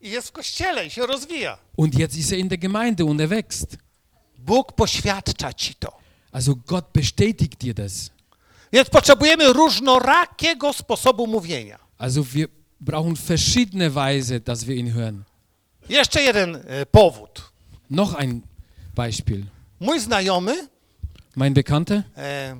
I 0.00 0.10
jest 0.10 0.28
w 0.28 0.32
kościele 0.32 0.86
i 0.86 0.90
się 0.90 1.06
rozwija. 1.06 1.58
Und 1.76 1.94
jetzt 1.98 2.16
ist 2.16 2.32
er 2.32 2.38
in 2.38 2.48
der 2.48 2.58
Gemeinde 2.58 3.04
und 3.04 3.20
er 3.20 3.30
wächst. 3.30 3.76
Bóg 4.38 4.72
poświadcza 4.72 5.52
ci 5.52 5.74
to. 5.74 5.92
Also 6.32 6.56
Gott 6.66 6.92
bestätigt 6.92 7.62
dir 7.62 7.74
das. 7.74 8.10
Więc 8.72 8.90
potrzebujemy 8.90 9.52
różnorakiego 9.52 10.72
sposobu 10.72 11.26
mówienia. 11.26 11.78
Also 11.98 12.22
wir 12.24 12.48
brauchen 12.80 13.16
verschiedene 13.16 13.90
Weise, 13.90 14.40
dass 14.40 14.64
wir 14.64 14.76
ihn 14.76 14.92
hören. 14.94 15.22
Jeszcze 15.88 16.22
jeden 16.22 16.56
e, 16.56 16.86
powód. 16.86 17.52
Noch 17.90 18.14
ein 18.14 18.40
Beispiel. 18.94 19.44
Mój 19.80 20.00
znajomy, 20.00 20.68
Mein 21.36 21.54
Bekannter, 21.54 22.02
e, 22.16 22.56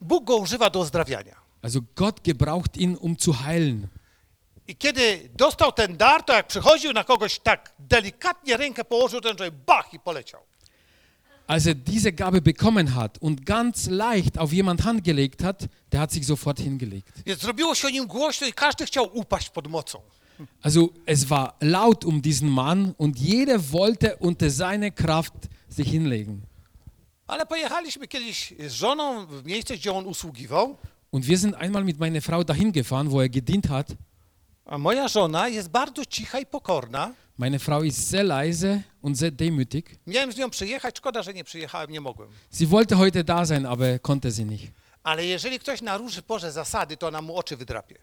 Bóg 0.00 0.24
go 0.24 0.36
używa 0.36 0.70
do 0.70 0.78
uzdrawiania. 0.80 1.36
also 1.62 1.80
Gott 1.94 2.20
gebraucht 2.24 2.76
ihn, 2.76 2.96
um 3.00 3.16
zu 3.18 3.32
heilen. 3.32 3.88
I 4.68 4.76
kiedy 4.76 5.28
dostał 5.34 5.72
ten 5.72 5.96
dar, 5.96 6.22
to 6.22 6.32
jak 6.32 6.46
przychodził 6.46 6.92
na 6.92 7.04
kogoś 7.04 7.38
tak 7.38 7.72
delikatnie 7.78 8.56
rękę 8.56 8.84
położył, 8.84 9.20
ten 9.20 9.36
człowiek 9.36 9.54
bach 9.66 9.94
i 9.94 9.98
poleciał. 10.00 10.40
Als 11.46 11.66
er 11.66 11.74
diese 11.74 12.12
Gabe 12.12 12.40
bekommen 12.40 12.94
hat 12.94 13.18
und 13.18 13.46
ganz 13.46 13.86
leicht 13.88 14.38
auf 14.38 14.52
jemand 14.52 14.84
Hand 14.84 15.04
gelegt 15.04 15.44
hat, 15.44 15.68
der 15.92 16.00
hat 16.00 16.10
sich 16.12 16.26
sofort 16.26 16.58
hingelegt. 16.60 17.22
Zrobiło 17.40 17.74
się 17.74 17.86
o 17.86 17.90
nim 17.90 18.06
głośno 18.06 18.46
i 18.46 18.52
każdy 18.52 18.86
chciał 18.86 19.10
upaść 19.18 19.50
pod 19.50 19.68
mocą. 19.68 20.00
Also 20.62 20.88
es 21.06 21.24
war 21.24 21.54
laut 21.60 22.04
um 22.04 22.20
diesen 22.20 22.48
Mann 22.48 22.94
und 22.98 23.18
jeder 23.20 23.60
wollte 23.60 24.16
unter 24.16 24.50
seine 24.50 24.90
Kraft 24.90 25.32
sich 25.68 25.88
hinlegen. 25.90 26.40
Ale 27.26 27.46
pojechaliśmy 27.46 28.08
kiedyś 28.08 28.54
z 28.68 28.72
żoną 28.72 29.26
w 29.26 29.44
miejsce, 29.44 29.74
gdzie 29.76 29.92
on 29.92 30.06
usługiwał, 30.06 30.76
Und 31.12 31.24
wir 31.26 31.38
sind 31.38 31.54
einmal 31.54 31.84
mit 31.84 31.98
meiner 31.98 32.22
Frau 32.22 32.44
dahin 32.44 32.72
gefahren, 32.72 33.08
wo 33.10 33.22
er 33.22 33.28
gedient 33.30 33.66
hat. 33.68 33.86
a 34.64 34.78
moja 34.78 35.08
żona 35.08 35.48
jest 35.48 35.68
bardzo 35.68 36.04
cicha 36.04 36.38
i 36.40 36.46
pokorna. 36.46 37.12
Meine 37.38 37.58
Frau 37.58 37.82
ist 37.82 38.08
sehr 38.08 38.24
leise 38.24 38.82
und 39.02 39.14
sehr 39.16 39.30
demütig. 39.30 39.98
Miałem 40.06 40.32
z 40.32 40.36
nią 40.36 40.50
przyjechać, 40.50 40.98
szkoda, 40.98 41.22
że 41.22 41.34
nie 41.34 41.44
przyjechałem, 41.44 41.90
nie 41.90 42.00
mogłem. 42.00 42.28
Sie 42.50 42.66
wollte 42.66 42.96
heute 42.96 43.24
da 43.24 43.46
sein, 43.46 43.66
aber 43.66 44.00
konnte 44.02 44.32
sie 44.32 44.44
nicht. 44.44 44.72
Ale 45.02 45.26
jeżeli 45.26 45.58
ktoś 45.58 45.82
naruszy 45.82 46.22
Boże 46.22 46.52
zasady, 46.52 46.96
to 46.96 47.08
ona 47.08 47.22
mu 47.22 47.36
oczy 47.36 47.56
wydrapie. 47.56 47.98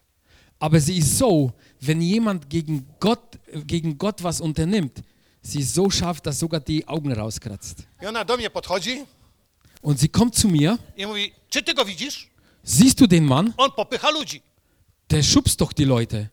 Aber 0.60 0.80
sie 0.82 0.96
ist 0.96 1.18
so, 1.18 1.50
wenn 1.82 2.02
jemand 2.02 2.48
gegen 2.48 2.84
Gott, 3.00 3.36
gegen 3.66 3.98
Gott 3.98 4.22
was 4.22 4.40
unternimmt, 4.40 5.02
sie 5.42 5.58
ist 5.60 5.74
so 5.74 5.90
scharf, 5.90 6.20
dass 6.20 6.38
sogar 6.38 6.60
die 6.60 6.86
Augen 6.88 7.12
rauskratzt. 7.12 7.82
I 8.02 8.06
ona 8.06 8.24
do 8.24 8.36
mnie 8.36 8.50
podchodzi 8.50 9.04
Und 9.82 10.00
sie 10.00 10.08
kommt 10.08 10.34
zu 10.36 10.48
mir, 10.48 10.78
i 10.96 11.06
mówi, 11.06 11.32
czy 11.50 11.62
ty 11.62 11.74
go 11.74 11.84
widzisz? 11.84 12.28
siehst 12.64 13.00
du 13.00 13.06
den 13.06 13.24
Mann? 13.24 13.52
On 13.56 13.70
popycha 13.72 14.10
ludzi. 14.10 14.40
Der 15.10 15.22
schubst 15.22 15.60
doch 15.60 15.72
die 15.74 15.84
Leute. 15.86 16.28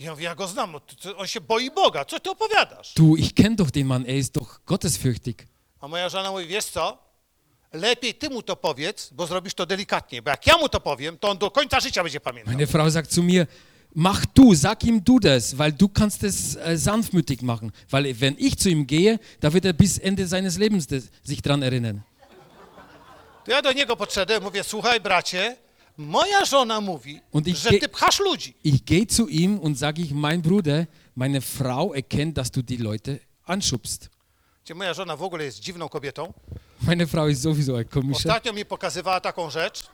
Ja 0.00 0.10
mówię, 0.10 0.24
ja 0.24 0.34
go 0.34 0.46
znam, 0.46 0.72
no, 0.72 0.80
on 1.16 1.26
się 1.26 1.40
boi 1.40 1.70
Boga, 1.70 2.04
co 2.04 2.20
ty 2.20 2.30
opowiadasz? 2.30 2.94
Du, 2.94 3.16
ich 3.16 3.34
kenne 3.34 3.56
doch 3.56 3.70
den 3.70 3.86
Mann, 3.86 4.06
er 4.06 4.16
ist 4.16 4.32
doch 4.32 4.60
gottesfürchtig. 4.66 5.46
A 5.80 5.88
moja 5.88 6.08
żona 6.08 6.30
mówi, 6.30 6.46
wiesz 6.46 6.64
co, 6.64 6.98
lepiej 7.72 8.14
ty 8.14 8.30
mu 8.30 8.42
to 8.42 8.56
powiedz, 8.56 9.10
bo 9.12 9.26
zrobisz 9.26 9.54
to 9.54 9.66
delikatnie, 9.66 10.22
bo 10.22 10.30
jak 10.30 10.46
ja 10.46 10.56
mu 10.56 10.68
to 10.68 10.80
powiem, 10.80 11.18
to 11.18 11.28
on 11.28 11.38
do 11.38 11.50
końca 11.50 11.80
życia 11.80 12.02
będzie 12.02 12.20
pamiętał. 12.20 12.54
Meine 12.54 12.66
Frau 12.66 12.90
sagt 12.90 13.12
zu 13.12 13.22
mir, 13.22 13.46
mach 13.94 14.26
du, 14.34 14.54
sag 14.54 14.84
ihm 14.84 15.00
du 15.04 15.18
das, 15.20 15.58
weil 15.58 15.72
du 15.72 15.88
kannst 15.88 16.24
es 16.24 16.56
äh, 16.56 16.78
sanftmütig 16.78 17.42
machen. 17.42 17.72
Weil 17.90 18.20
wenn 18.20 18.36
ich 18.38 18.58
zu 18.58 18.70
ihm 18.70 18.86
gehe, 18.86 19.18
da 19.40 19.52
wird 19.52 19.64
er 19.64 19.74
bis 19.74 19.98
Ende 19.98 20.26
seines 20.26 20.56
Lebens 20.58 20.86
des, 20.86 21.10
sich 21.22 21.42
dran 21.42 21.62
erinnern. 21.62 22.02
To 23.44 23.50
ja 23.50 23.62
do 23.62 23.72
niego 23.72 23.96
podszedłem, 23.96 24.42
mówię, 24.42 24.64
słuchaj 24.64 25.00
bracie, 25.00 25.56
moja 26.00 26.44
żona 26.44 26.80
mówi, 26.80 27.20
Und 27.32 27.46
ich 27.46 27.56
że 27.56 27.70
ty 27.70 27.88
pchasz 27.88 28.20
ludzi. 28.20 28.54
Ich 28.64 28.84
gehe 28.84 29.06
zu 29.06 29.28
ihm 29.28 29.58
und 29.58 29.78
sage 29.78 30.02
ich, 30.02 30.12
mein 30.12 30.42
Bruder, 30.42 30.86
meine 31.14 31.40
Frau 31.40 31.94
erkennt, 31.94 32.36
dass 32.36 32.50
du 32.50 32.62
die 32.62 32.76
Leute 32.76 33.18
anschubst. 33.44 34.08
Gdzie 34.64 34.74
moja 34.74 34.94
żona 34.94 35.16
w 35.16 35.22
ogóle 35.22 35.44
jest 35.44 35.60
dziwną 35.60 35.88
kobietą. 35.88 36.32
Meine 36.82 37.06
Frau 37.06 37.28
ist 37.28 37.42
sowieso 37.42 37.76
ein 37.76 37.88
komischer. 37.88 38.30
Ostatnio 38.30 38.52
mi 38.52 38.64
pokazywała 38.64 39.20
taką 39.20 39.50
rzecz. 39.50 39.86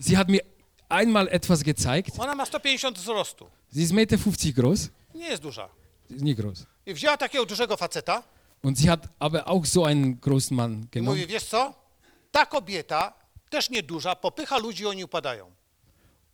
Sie 0.00 0.16
hat 0.16 0.28
mir 0.28 0.40
einmal 0.88 1.28
etwas 1.30 1.62
gezeigt. 1.62 2.18
Ona 2.18 2.34
ma 2.34 2.46
150 2.46 2.98
wzrostu. 2.98 3.46
Sie 3.72 3.82
ist 3.82 3.92
1,50 3.92 3.94
Meter 3.94 4.16
groß. 4.62 4.88
Nie 5.14 5.28
jest 5.28 5.42
duża. 5.42 5.68
Ist 6.10 6.22
nicht 6.22 6.40
groß. 6.40 6.66
I 6.86 6.94
wzięła 6.94 7.16
takiego 7.16 7.46
dużego 7.46 7.76
faceta 7.76 8.22
Und 8.62 8.78
sie 8.78 8.88
hat 8.90 9.08
aber 9.18 9.44
auch 9.48 9.66
so 9.66 9.84
einen 9.84 10.20
großen 10.20 10.56
Mann 10.56 10.72
i 10.72 10.76
mówi, 10.76 10.88
genommen. 10.90 11.26
wiesz 11.28 11.44
co, 11.44 11.74
ta 12.32 12.46
kobieta, 12.46 13.12
też 13.50 13.70
nieduża, 13.70 14.16
popycha 14.16 14.58
ludzi 14.58 14.86
oni 14.86 15.04
upadają. 15.04 15.50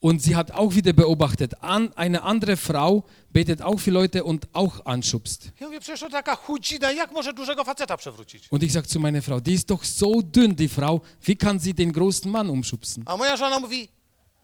Und 0.01 0.23
sie 0.23 0.35
hat 0.35 0.51
auch 0.51 0.75
wieder 0.75 0.93
beobachtet, 0.93 1.55
an, 1.61 1.93
eine 1.97 2.23
andere 2.23 2.57
Frau 2.57 3.05
betet 3.33 3.63
auch 3.63 3.81
für 3.81 3.91
Leute 3.91 4.23
und 4.25 4.47
auch 4.53 4.81
anschubst. 4.85 5.51
Ja 5.61 5.67
mówię, 5.67 5.81
przecież 5.81 6.01
to 6.01 6.11
taka 6.11 6.37
chudzina, 6.37 6.93
jak 6.93 7.13
może 7.13 7.33
dużego 7.33 7.65
faceta 7.65 7.97
przewrócić? 7.97 8.49
Und 8.51 8.63
ich 8.63 8.73
sage 8.73 8.89
zu 8.89 9.01
meiner 9.01 9.23
Frau, 9.23 9.41
die 9.41 9.53
ist 9.55 9.71
doch 9.71 9.85
so 9.85 10.23
dünn, 10.23 10.55
die 10.55 10.69
Frau, 10.69 11.01
wie 11.27 11.37
kann 11.37 11.61
sie 11.61 11.75
den 11.75 11.93
großen 11.93 12.31
Mann 12.31 12.51
umschubsen? 12.51 13.03
A 13.07 13.17
moja 13.17 13.37
żona 13.37 13.61
mówi, 13.61 13.89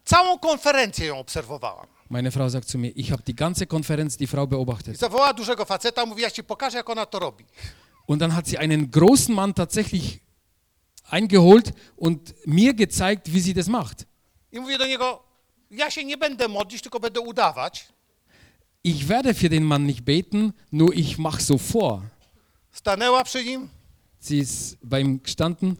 całą 0.05 0.39
konferencję 0.39 1.05
ją 1.05 1.19
obserwowałam. 1.19 1.87
Meine 2.09 2.31
Frau 2.31 2.49
sagt 2.49 2.69
zu 2.69 2.77
mir, 2.77 2.91
ich 2.97 3.11
habe 3.11 3.23
die 3.23 3.35
ganze 3.35 3.65
Konferenz 3.67 4.17
die 4.17 4.27
Frau 4.27 4.43
I 4.45 4.47
beobachtet. 4.47 4.97
zawołała 4.97 5.33
dużego 5.33 5.65
faceta, 5.65 6.05
mówi, 6.05 6.21
ja 6.21 6.31
ci 6.31 6.43
pokażę, 6.43 6.77
jak 6.77 6.89
ona 6.89 7.05
to 7.05 7.19
robi. 7.19 7.45
Und 8.07 8.19
dann 8.21 8.31
hat 8.35 8.47
sie 8.47 8.57
einen 8.59 8.91
großen 8.91 9.35
Mann 9.35 9.53
tatsächlich 9.53 10.19
eingeholt 11.11 11.73
und 11.97 12.33
mir 12.45 12.73
gezeigt, 12.73 13.27
wie 13.33 13.41
sie 13.41 13.53
das 13.53 13.67
macht. 13.67 14.05
I 14.51 14.59
mówię 14.59 14.77
do 14.77 14.85
niego, 14.85 15.23
ja 15.71 15.91
się 15.91 16.03
nie 16.03 16.17
będę 16.17 16.47
modlić, 16.47 16.81
tylko 16.81 16.99
będę 16.99 17.19
udawać. 17.21 17.87
Ich 18.83 19.05
werde 19.05 19.33
für 19.33 19.49
den 19.49 19.63
Mann 19.63 19.85
nicht 19.85 20.01
beten, 20.03 20.53
nur 20.71 20.95
ich 20.95 21.17
mache 21.19 21.41
so 21.41 21.57
vor. 21.57 22.01
Stanęła 22.71 23.23
przy 23.23 23.43
nim, 23.45 23.69
Sie 24.19 24.37
ist 24.37 24.77
bei 24.83 25.01
ihm 25.01 25.19
gestanden, 25.19 25.75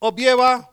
objęła 0.00 0.68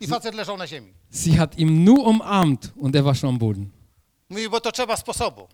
i 0.00 0.06
facet 0.06 0.34
leżał 0.34 0.56
na 0.56 0.66
ziemi. 0.66 0.92
sie 1.10 1.36
hat 1.38 1.58
ihn 1.58 1.84
nur 1.84 2.06
umarmt 2.06 2.72
und 2.76 2.96
er 2.96 3.04
war 3.04 3.14
schon 3.14 3.28
am 3.30 3.38
Boden. 3.38 3.70
Mówi, 4.30 4.48
bo 4.48 4.60
to 4.60 4.72
trzeba 4.72 4.96
sposobu. 4.96 5.48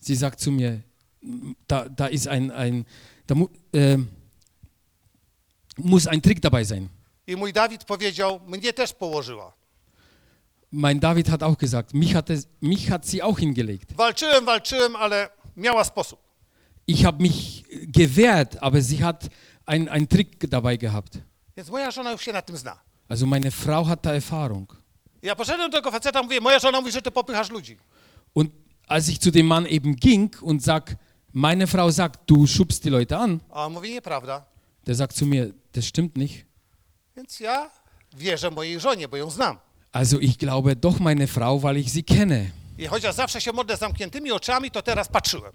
Sie 0.00 0.16
sagt 0.16 0.40
zu 0.40 0.50
mir, 0.52 0.80
da, 1.68 1.88
da 1.88 2.06
ist 2.06 2.28
ein, 2.28 2.50
ein 2.50 2.84
da 3.26 3.34
mu, 3.34 3.48
äh, 3.72 3.98
muss 5.78 6.06
ein 6.06 6.22
Trick 6.22 6.40
dabei 6.42 6.64
sein. 6.64 6.88
I 7.26 7.36
mój 7.36 7.52
Dawid 7.52 7.84
powiedział, 7.84 8.40
mnie 8.46 8.72
też 8.72 8.92
położyła. 8.92 9.52
Mein 10.72 10.98
David 11.00 11.28
hat 11.28 11.42
auch 11.42 11.56
gesagt, 11.58 11.94
mich 11.94 12.12
hat, 12.12 12.30
es, 12.30 12.46
mich 12.62 12.88
hat 12.88 13.06
sie 13.08 13.22
auch 13.24 13.38
hingelegt. 13.38 13.92
Walczyłem, 13.96 14.44
walczyłem, 14.44 14.96
ale 14.96 15.28
miała 15.56 15.84
sposób. 15.84 16.20
Ich 16.86 17.04
habe 17.04 17.22
mich 17.22 17.62
gewehrt, 17.88 18.56
aber 18.60 18.82
sie 18.82 18.98
hat 19.02 19.28
einen, 19.66 19.88
einen 19.88 20.06
Trick 20.08 20.46
dabei 20.46 20.76
gehabt. 20.78 21.18
Więc 21.56 21.70
moja 21.70 21.90
żona 21.90 22.12
już 22.12 22.22
się 22.22 22.32
na 22.32 22.42
tym 22.42 22.56
zna. 22.56 22.78
Also 23.08 23.26
meine 23.26 23.50
Frau 23.50 23.84
hat 23.84 24.00
da 24.02 24.12
Erfahrung. 24.14 24.76
Ja 25.22 25.36
poszedłem 25.36 25.70
do 25.70 25.76
tego 25.78 25.90
faceta, 25.90 26.22
mówię, 26.22 26.40
moja 26.40 26.58
żona 26.58 26.80
mówi, 26.80 26.92
że 26.92 27.02
ty 27.02 27.10
popychasz 27.10 27.50
ludzi. 27.50 27.76
Und 28.34 28.50
als 28.88 29.08
ich 29.08 29.18
zu 29.18 29.30
dem 29.30 29.46
Mann 29.46 29.66
eben 29.66 29.94
ging 29.96 30.42
und 30.42 30.62
sag, 30.64 30.96
meine 31.32 31.66
Frau 31.66 31.90
sagt, 31.90 32.20
du 32.30 32.46
schubst 32.46 32.84
die 32.84 32.90
Leute 32.90 33.18
an, 33.18 33.40
A 33.50 33.66
on 33.66 33.72
mówi, 33.72 33.90
nieprawda. 33.90 34.44
der 34.86 34.94
sagt 34.94 35.16
zu 35.16 35.26
mir, 35.26 35.52
das 35.72 35.84
stimmt 35.86 36.16
nicht. 36.16 36.45
Więc 37.16 37.40
ja 37.40 37.70
wierzę 38.16 38.50
mojej 38.50 38.80
żonie, 38.80 39.08
bo 39.08 39.16
ją 39.16 39.30
znam. 39.30 39.58
Also 39.92 40.18
ich 40.18 40.36
glaube 40.36 40.76
doch 40.76 41.00
meine 41.00 41.26
Frau, 41.26 41.60
weil 41.60 41.78
ich 41.78 41.90
sie 41.90 42.02
kenne. 42.02 42.50
I 42.78 42.86
chociaż 42.86 43.14
zawsze 43.14 43.40
się 43.40 43.52
modlę 43.52 43.76
z 43.76 43.80
zamkniętymi 43.80 44.32
oczami, 44.32 44.70
to 44.70 44.82
teraz 44.82 45.08
patrzyłem. 45.08 45.52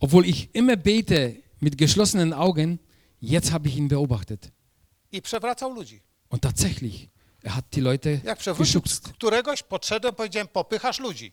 Obwohl 0.00 0.24
ich 0.26 0.54
immer 0.54 0.78
bete 0.78 1.32
mit 1.62 1.76
geschlossenen 1.76 2.32
Augen, 2.32 2.78
jetzt 3.22 3.50
habe 3.50 3.68
ich 3.68 3.76
ihn 3.76 3.88
beobachtet. 3.88 4.50
I 5.12 5.22
przewracał 5.22 5.74
ludzi. 5.74 6.00
Und 6.30 6.42
tatsächlich, 6.42 7.08
er 7.44 7.50
hat 7.52 7.64
die 7.72 7.82
Leute 7.82 8.20
Jak 8.24 8.38
przewrócił 8.38 8.82
któregoś, 9.14 9.62
podszedłem, 9.62 10.14
powiedziałem, 10.14 10.48
popychasz 10.48 11.00
ludzi. 11.00 11.32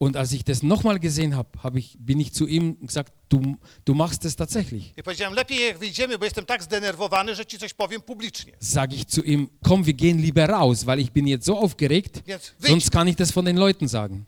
Und 0.00 0.16
als 0.16 0.32
ich 0.32 0.44
das 0.44 0.62
nochmal 0.62 0.98
gesehen 1.00 1.34
habe, 1.34 1.48
hab 1.62 1.76
ich, 1.76 1.96
bin 1.98 2.20
ich 2.20 2.32
zu 2.32 2.46
ihm 2.46 2.76
gesagt, 2.86 3.12
du, 3.28 3.56
du 3.84 3.94
machst 3.94 4.24
es 4.24 4.36
tatsächlich. 4.36 4.92
I 4.96 5.02
powiedziałem, 5.02 5.34
lepiej 5.34 5.66
jak 5.66 5.78
wyjdziemy, 5.78 6.18
bo 6.18 6.24
jestem 6.24 6.46
tak 6.46 6.62
zdenerwowany, 6.62 7.34
że 7.34 7.46
ci 7.46 7.58
coś 7.58 7.74
powiem 7.74 8.00
publicznie. 8.02 8.52
Sage 8.60 8.96
ich 8.96 9.04
zu 9.06 9.22
ihm, 9.24 9.48
komm, 9.62 9.84
wir 9.84 9.94
gehen 9.94 10.18
lieber 10.20 10.48
raus, 10.48 10.86
weil 10.86 11.00
ich 11.00 11.10
bin 11.10 11.26
jetzt 11.26 11.46
so 11.46 11.58
aufgeregt, 11.58 12.22
sonst 12.58 12.90
kann 12.90 13.08
ich 13.08 13.16
das 13.16 13.32
von 13.32 13.44
den 13.44 13.56
Leuten 13.56 13.88
sagen. 13.88 14.26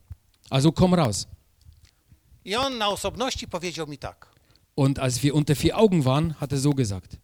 Also 0.51 0.73
komm 0.73 0.95
raus. 0.95 1.27
I 2.45 2.57
on 2.57 2.79
na 2.79 2.89
osobności 2.89 3.47
powiedział 3.49 3.87
mi 3.87 3.99
tak. 3.99 4.27
Und 4.75 4.99
als 4.99 5.23
wir 5.23 5.35
unter 5.35 5.55
vier 5.57 5.79
Augen 5.79 6.05
waren, 6.05 6.35
hat 6.41 6.53
er 6.53 6.59
so 6.59 6.71
gesagt, 6.71 7.17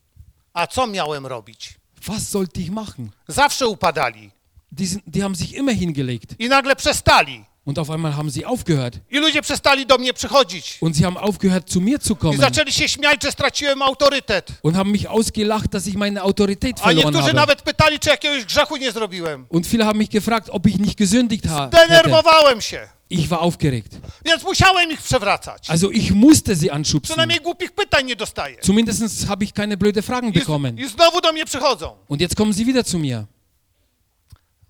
A 0.52 0.66
co 0.66 0.86
miałem 0.86 1.26
robić? 1.26 1.74
was 2.06 2.30
sollte 2.30 2.60
ich 2.60 2.70
machen? 2.70 3.10
Zawsze 3.28 3.66
upadali. 3.66 4.30
Die, 4.70 4.86
sind, 4.86 5.02
die 5.06 5.22
haben 5.24 5.34
sich 5.34 5.54
immer 5.54 5.72
hingelegt 5.74 6.34
I 6.38 6.48
nagle 6.48 6.76
przestali. 6.76 7.44
Und 7.66 7.78
auf 7.78 7.90
einmal 7.90 8.12
haben 8.16 8.30
sie 8.30 8.44
aufgehört. 8.46 8.98
I 9.10 9.18
ludzie 9.18 9.42
przestali 9.42 9.86
do 9.86 9.98
mnie 9.98 10.12
przychodzić. 10.14 10.78
Und 10.80 10.96
sie 10.96 11.04
haben 11.04 11.16
aufgehört, 11.18 11.70
zu 11.70 11.80
mir 11.80 12.00
zu 12.00 12.12
I 12.12 12.16
kommen 12.16 12.40
zaczęli 12.40 12.72
się 12.72 12.88
śmiać, 12.88 13.22
że 13.22 13.32
straciłem 13.32 13.82
autorytet. 13.82 14.48
und 14.62 14.76
haben 14.76 14.92
mich 14.92 15.06
ausgelacht, 15.10 15.68
dass 15.72 15.86
ich 15.86 15.94
meine 15.96 16.22
Autorität 16.22 16.76
A 16.80 16.84
verloren 16.86 16.96
niektórzy 17.14 17.22
habe. 17.28 17.40
nawet 17.40 17.62
pytali, 17.62 17.98
czy 17.98 18.10
jakiegoś 18.10 18.44
grzechu 18.44 18.76
nie 18.76 18.92
zrobiłem. 18.92 19.46
Und 19.48 19.66
viele 19.66 19.84
haben 19.84 19.98
mich 19.98 20.10
gefragt, 20.10 20.48
ob 20.50 20.66
ich 20.66 20.78
nicht 20.78 20.98
gesündigt 20.98 21.46
ha- 21.48 21.66
hätte. 21.68 21.86
Denerwowałem 21.88 22.60
się. 22.60 22.88
Ich 23.10 23.28
war 23.28 23.40
aufgeregt. 23.40 23.92
Więc 24.24 24.42
musiałem 24.42 24.92
ich 24.92 25.02
przewracać. 25.02 25.70
Also 25.70 25.90
ich 25.90 26.12
musste 26.14 26.56
sie 26.56 26.72
anschubsen. 26.72 27.00
Przynajmniej 27.14 27.40
głupich 27.40 27.72
pytań 27.72 28.06
nie 28.06 28.16
dostaję. 28.16 28.56
Zumindest 28.62 29.26
habe 29.28 29.44
ich 29.44 29.52
keine 29.52 29.76
blöde 29.76 30.02
Fragen 30.02 30.30
I, 30.30 30.32
bekommen. 30.32 30.78
I 30.78 30.88
znowu 30.88 31.20
do 31.20 31.32
mnie 31.32 31.44
przychodzą. 31.44 31.96
Und 32.08 32.20
jetzt 32.20 32.34
kommen 32.36 32.54
sie 32.54 32.64
wieder 32.64 32.84
zu 32.86 32.98
mir, 32.98 33.24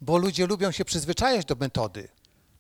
Bo 0.01 0.17
ludzie 0.19 0.47
lubią 0.47 0.73
się 0.73 0.85
przyzwyczajać 0.85 1.47
do 1.47 1.55
metody. 1.55 2.09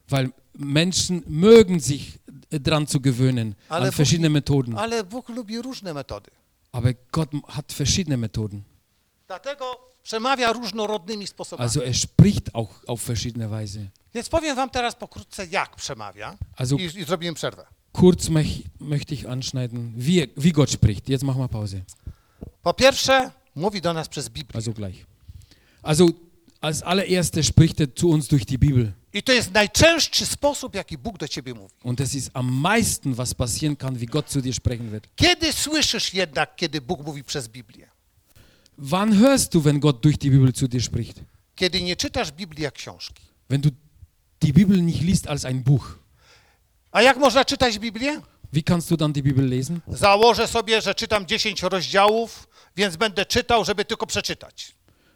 Weil 0.09 0.33
Menschen 0.59 1.23
mögen 1.27 1.81
sich 1.81 2.19
äh, 2.51 2.61
dran 2.61 2.87
zu 2.87 3.01
gewöhnen 3.01 3.55
Ale 3.69 3.87
an 3.87 3.89
Bóg- 3.91 3.97
verschiedene 3.97 4.29
Methoden. 4.31 4.77
Ale 4.79 5.05
Bóg 5.05 5.29
lubi 5.29 5.59
różne 5.63 5.95
metody. 5.95 6.31
Aber 6.73 6.93
Gott 7.13 7.31
hat 7.49 7.73
verschiedene 7.73 8.17
Methoden. 8.17 8.63
Dlatego 9.27 9.65
przemawia 10.03 10.53
różnorodnymi 10.53 11.27
sposobami. 11.27 11.63
Also 11.63 11.85
er 11.85 11.95
spricht 11.95 12.55
auch 12.55 12.71
auf 12.87 13.03
verschiedene 13.03 13.49
Weise. 13.51 13.81
Więc 14.15 14.29
powiem 14.29 14.57
wam 14.57 14.71
teraz 14.71 14.95
pokrótce, 14.95 15.47
jak 15.47 15.77
przemawia. 15.77 16.37
Also 16.57 16.77
I, 16.77 16.83
i 16.85 17.05
zrobimy 17.05 17.35
przerwę. 17.35 17.67
kurz 17.93 18.29
möch, 18.29 18.63
möchte 18.81 19.15
ich 19.15 19.27
anschneiden, 19.29 19.93
wie, 19.97 20.29
wie 20.37 20.53
Gott 20.53 20.71
spricht. 20.71 21.09
Jetzt 21.09 21.25
machen 21.25 21.41
wir 21.43 21.49
Pause. 21.49 21.81
Po 22.63 22.75
pierwsze, 22.75 23.31
mówi 23.55 23.81
do 23.81 23.93
nas 23.93 24.09
przez 24.09 24.29
Biblię. 24.29 24.55
Also 24.57 24.73
gleich. 24.73 25.07
Also 25.83 26.09
als 26.61 26.83
allererstes 26.83 27.47
spricht 27.47 27.81
er 27.81 27.95
zu 27.95 28.09
uns 28.11 28.29
durch 28.29 28.45
die 28.47 28.59
Bibel. 28.59 28.93
I 29.17 29.23
to 29.23 29.33
jest 29.33 29.53
najczęstszy 29.53 30.27
sposób, 30.27 30.75
jaki 30.75 30.99
Bóg 30.99 31.19
do 31.19 31.29
ciebie 31.29 31.55
mówi. 31.55 31.75
Und 31.83 31.99
das 31.99 32.15
ist 32.15 32.31
am 32.35 32.61
meisten, 32.61 33.15
was 33.15 33.35
passieren 33.35 33.77
kann, 33.77 33.99
wie 33.99 34.07
Gott 34.07 34.31
zu 34.31 34.41
dir 34.41 34.55
sprechen 34.55 34.91
wird. 34.91 35.09
Kiedy 35.17 35.53
słyszysz 35.53 36.15
jednak, 36.15 36.57
kiedy 36.57 36.81
Bóg 36.81 37.07
mówi 37.07 37.25
przez 37.25 37.49
Biblię? 37.49 37.89
Wann 38.79 39.13
hörst 39.13 39.53
du, 39.53 39.61
wenn 39.61 39.81
Gott 39.81 40.01
durch 40.01 40.19
die 40.19 40.31
Bibel 40.31 40.53
zu 40.53 40.69
dir 40.69 40.83
spricht? 40.83 41.21
Kiedy 41.55 41.83
nie 41.83 41.97
czytasz 41.97 42.33
Biblii 42.33 42.63
jak 42.63 42.75
książki. 42.75 43.23
Wenn 43.49 43.61
du 43.61 43.71
die 44.43 44.53
Bibel 44.53 44.85
nicht 44.85 45.03
liest 45.03 45.29
als 45.29 45.45
ein 45.45 45.63
Buch. 45.63 45.99
A 46.93 47.03
jak 47.03 47.17
można 47.17 47.45
czytać 47.45 47.79
Biblię? 47.79 48.21
Wie 48.53 48.63
kannst 48.63 48.91
du 48.91 48.97
dann 48.97 49.13
die 49.13 49.23
Bibel 49.23 49.49
lesen? 49.49 49.81
Założę 49.89 50.49
sobie, 50.49 50.81
że 50.81 50.95
czytam 50.95 51.27
10 51.27 51.63
rozdziałów, 51.63 52.49
więc 52.77 52.97
będę 52.97 53.27
czytał, 53.27 53.65
żeby 53.65 53.85
tylko 53.85 54.07
przeczytać. 54.07 54.75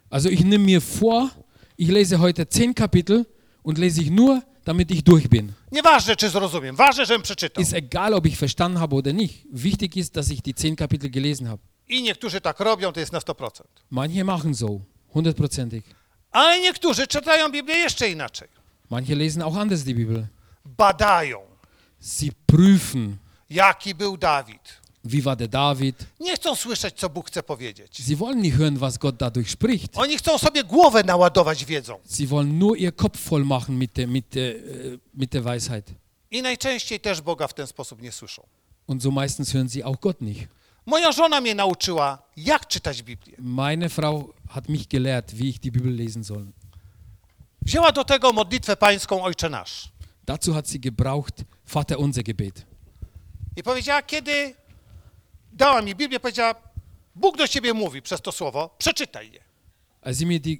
Also 0.09 0.29
ich 0.29 0.45
nehme 0.45 0.65
mir 0.65 0.81
vor, 0.81 1.29
ich 1.77 1.89
lese 1.89 2.17
heute 2.17 2.45
zehn 2.49 2.73
Kapitel 2.73 3.25
und 3.63 3.77
lese 3.77 4.01
ich 4.01 4.09
nur, 4.11 4.41
damit 4.65 4.91
ich 4.91 5.03
durch 5.03 5.29
bin. 5.29 5.53
Nieważne, 5.71 6.15
czy 6.15 6.29
zrozumiem, 6.29 6.75
ważne, 6.75 7.05
żebym 7.05 7.21
przeczytał. 7.21 7.63
Ist 7.63 7.73
egal, 7.73 8.13
ob 8.13 8.25
ich 8.25 8.37
verstanden 8.37 8.79
habe 8.79 8.95
oder 8.95 9.13
nicht. 9.13 9.45
Wichtig 9.53 9.97
ist, 9.97 10.15
dass 10.15 10.29
ich 10.29 10.41
die 10.41 10.53
zehn 10.55 10.75
Kapitel 10.75 11.09
gelesen 11.09 11.47
habe. 11.47 11.61
I 11.89 12.03
niektórzy 12.03 12.41
tak 12.41 12.59
robią, 12.59 12.93
to 12.93 12.99
jest 12.99 13.11
na 13.11 13.19
100%. 13.19 13.61
Manche 13.89 14.23
machen 14.23 14.55
so, 14.55 14.79
hundertprozentig. 15.13 15.85
Ale 16.31 16.59
niektórzy 16.59 17.07
czytają 17.07 17.51
Biblię 17.51 17.75
jeszcze 17.75 18.09
inaczej. 18.09 18.47
Manche 18.89 19.15
lesen 19.15 19.41
auch 19.41 19.57
anders 19.57 19.83
die 19.83 19.95
Bibel. 19.95 20.27
Badają, 20.65 21.39
Sie 22.01 22.31
prüfen, 22.47 23.17
jaki 23.49 23.95
był 23.95 24.17
Dawid. 24.17 24.80
War 25.03 25.37
der 25.37 25.47
David. 25.47 25.95
Nie 26.19 26.35
chcą 26.35 26.55
słyszeć, 26.55 26.95
co 26.95 27.09
Bóg 27.09 27.27
chce 27.27 27.43
powiedzieć. 27.43 27.97
Sie 28.07 28.15
wollen 28.15 28.41
nicht 28.41 28.57
hören, 28.57 28.77
was 28.77 28.97
Gott 28.97 29.17
dadurch 29.17 29.49
spricht. 29.49 29.97
Oni 29.97 30.17
chcą 30.17 30.37
sobie 30.37 30.63
głowę 30.63 31.03
naładować 31.03 31.65
wiedzą. 31.65 31.99
Sie 32.09 32.27
wollen 32.27 32.59
nur 32.59 32.77
ihr 32.77 32.95
Kopf 32.95 33.29
voll 33.29 33.45
machen 33.45 33.77
mit 33.77 33.93
der, 33.93 34.07
mit 34.07 34.29
der, 34.29 34.55
äh, 34.55 34.99
mit 35.13 35.31
der 35.31 35.43
Weisheit. 35.43 35.93
I 36.31 36.41
najczęściej 36.41 36.99
też 36.99 37.21
Boga 37.21 37.47
w 37.47 37.53
ten 37.53 37.67
sposób 37.67 38.01
nie 38.01 38.11
słyszą. 38.11 38.43
Und 38.87 39.03
so 39.03 39.11
meistens 39.11 39.53
hören 39.53 39.69
sie 39.69 39.85
auch 39.85 39.99
Gott 39.99 40.21
nicht. 40.21 40.47
Moja 40.85 41.11
żona 41.11 41.41
mnie 41.41 41.55
nauczyła, 41.55 42.17
jak 42.37 42.67
czytać 42.67 43.03
Biblię. 43.03 43.35
Meine 43.39 43.89
Frau 43.89 44.33
hat 44.49 44.69
mich 44.69 44.87
gelehrt, 44.87 45.33
wie 45.33 45.49
ich 45.49 45.59
die 45.59 45.71
Bibel 45.71 45.95
lesen 45.95 46.23
soll. 46.23 46.45
Wzięła 47.61 47.91
do 47.91 48.03
tego 48.03 48.33
modlitwę 48.33 48.77
pańską 48.77 49.23
Ojcze 49.23 49.49
Nasz. 49.49 49.89
Dazu 50.25 50.53
hat 50.53 50.69
sie 50.69 50.79
gebraucht 50.79 51.43
Vater 51.65 51.99
unser 51.99 52.23
Gebet. 52.23 52.65
I 53.55 53.63
powiedziała, 53.63 54.01
kiedy 54.01 54.53
dała 55.61 55.81
mi 55.81 55.95
Biblię, 55.95 56.19
powiedziała, 56.19 56.55
Bóg 57.15 57.37
do 57.37 57.47
ciebie 57.47 57.73
mówi 57.73 58.01
przez 58.01 58.21
to 58.21 58.31
słowo, 58.31 58.75
przeczytaj 58.77 59.31
je. 59.31 59.39
Als 60.01 60.17
sie 60.17 60.25
mir 60.25 60.41
die 60.41 60.57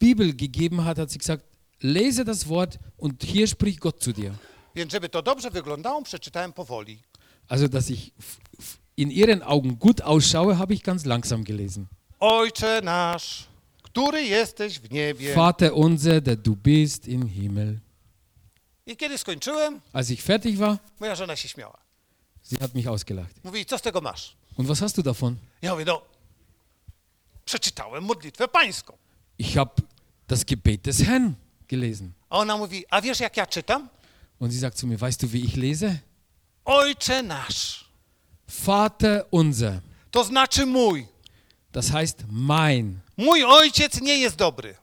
Bibel 0.00 0.34
gegeben 0.34 0.80
hat, 0.80 0.98
hat 0.98 1.12
sie 1.12 1.18
gesagt, 1.18 1.44
lese 1.82 2.24
das 2.24 2.44
Wort 2.44 2.78
und 2.98 3.24
hier 3.24 3.48
spricht 3.48 3.80
Gott 3.80 4.02
zu 4.02 4.12
dir. 4.12 4.32
Więc 4.74 4.92
żeby 4.92 5.08
to 5.08 5.22
dobrze 5.22 5.50
wyglądało, 5.50 6.02
przeczytałem 6.02 6.52
powoli. 6.52 6.98
Also, 7.48 7.68
dass 7.68 7.90
ich 7.90 8.10
in 8.96 9.10
ihren 9.10 9.42
Augen 9.42 9.76
gut 9.76 10.00
ausschaue, 10.00 10.54
habe 10.54 10.74
ich 10.74 10.82
ganz 10.82 11.04
langsam 11.06 11.44
gelesen. 11.44 11.86
Ojcze 12.20 12.80
nasz, 12.82 13.46
który 13.82 14.22
jesteś 14.22 14.78
w 14.78 14.90
niebie. 14.90 15.34
Vater 15.34 15.70
unser, 15.74 16.22
der 16.22 16.36
du 16.36 16.56
bist 16.56 17.08
im 17.08 17.28
Himmel. 17.28 17.78
I 18.86 18.96
kiedy 18.96 19.18
skończyłem, 19.18 19.80
Als 19.92 20.10
ich 20.10 20.22
fertig 20.22 20.56
war, 20.56 20.76
moja 21.00 21.14
żona 21.14 21.36
się 21.36 21.48
śmiała. 21.48 21.83
Sie 22.44 22.56
hat 22.60 22.74
mich 22.74 22.88
ausgelacht. 22.88 23.44
Mówi, 23.44 23.66
co 23.66 23.78
z 23.78 23.82
tego 23.82 24.00
masz? 24.00 24.36
Und 24.56 24.68
was 24.68 24.80
hast 24.80 24.96
du 24.96 25.02
davon? 25.02 25.36
Ja 25.62 25.72
mówię, 25.72 25.84
no, 25.84 26.02
przeczytałem 27.44 28.04
modlitwę 28.04 28.48
pańską. 28.48 28.96
Ich 29.38 29.54
habe 29.56 29.70
das 30.28 30.44
Gebet 30.44 30.82
des 30.82 30.98
Herrn 31.02 31.32
gelesen. 31.68 32.12
A 32.30 32.38
ona 32.38 32.56
mówi, 32.56 32.84
a 32.90 33.00
wiesz 33.00 33.20
jak 33.20 33.36
ja 33.36 33.46
czytam? 33.46 33.88
Und 34.38 34.52
sie 34.52 34.58
sagt 34.60 34.78
zu 34.78 34.86
mir, 34.86 34.98
weißt 35.00 35.22
du, 35.22 35.28
wie 35.28 35.40
ich 35.40 35.56
lese? 35.56 35.98
Ojcze 36.64 37.22
nasz. 37.22 37.84
Vater 38.46 39.24
unser. 39.30 39.80
To 40.10 40.24
znaczy 40.24 40.66
mój. 40.66 41.06
Das 41.72 41.90
heißt 41.90 42.24
mein. 42.30 43.00
Mój 43.16 43.44
ojciec 43.44 44.00
nie 44.00 44.18
jest 44.18 44.36
dobry. 44.36 44.76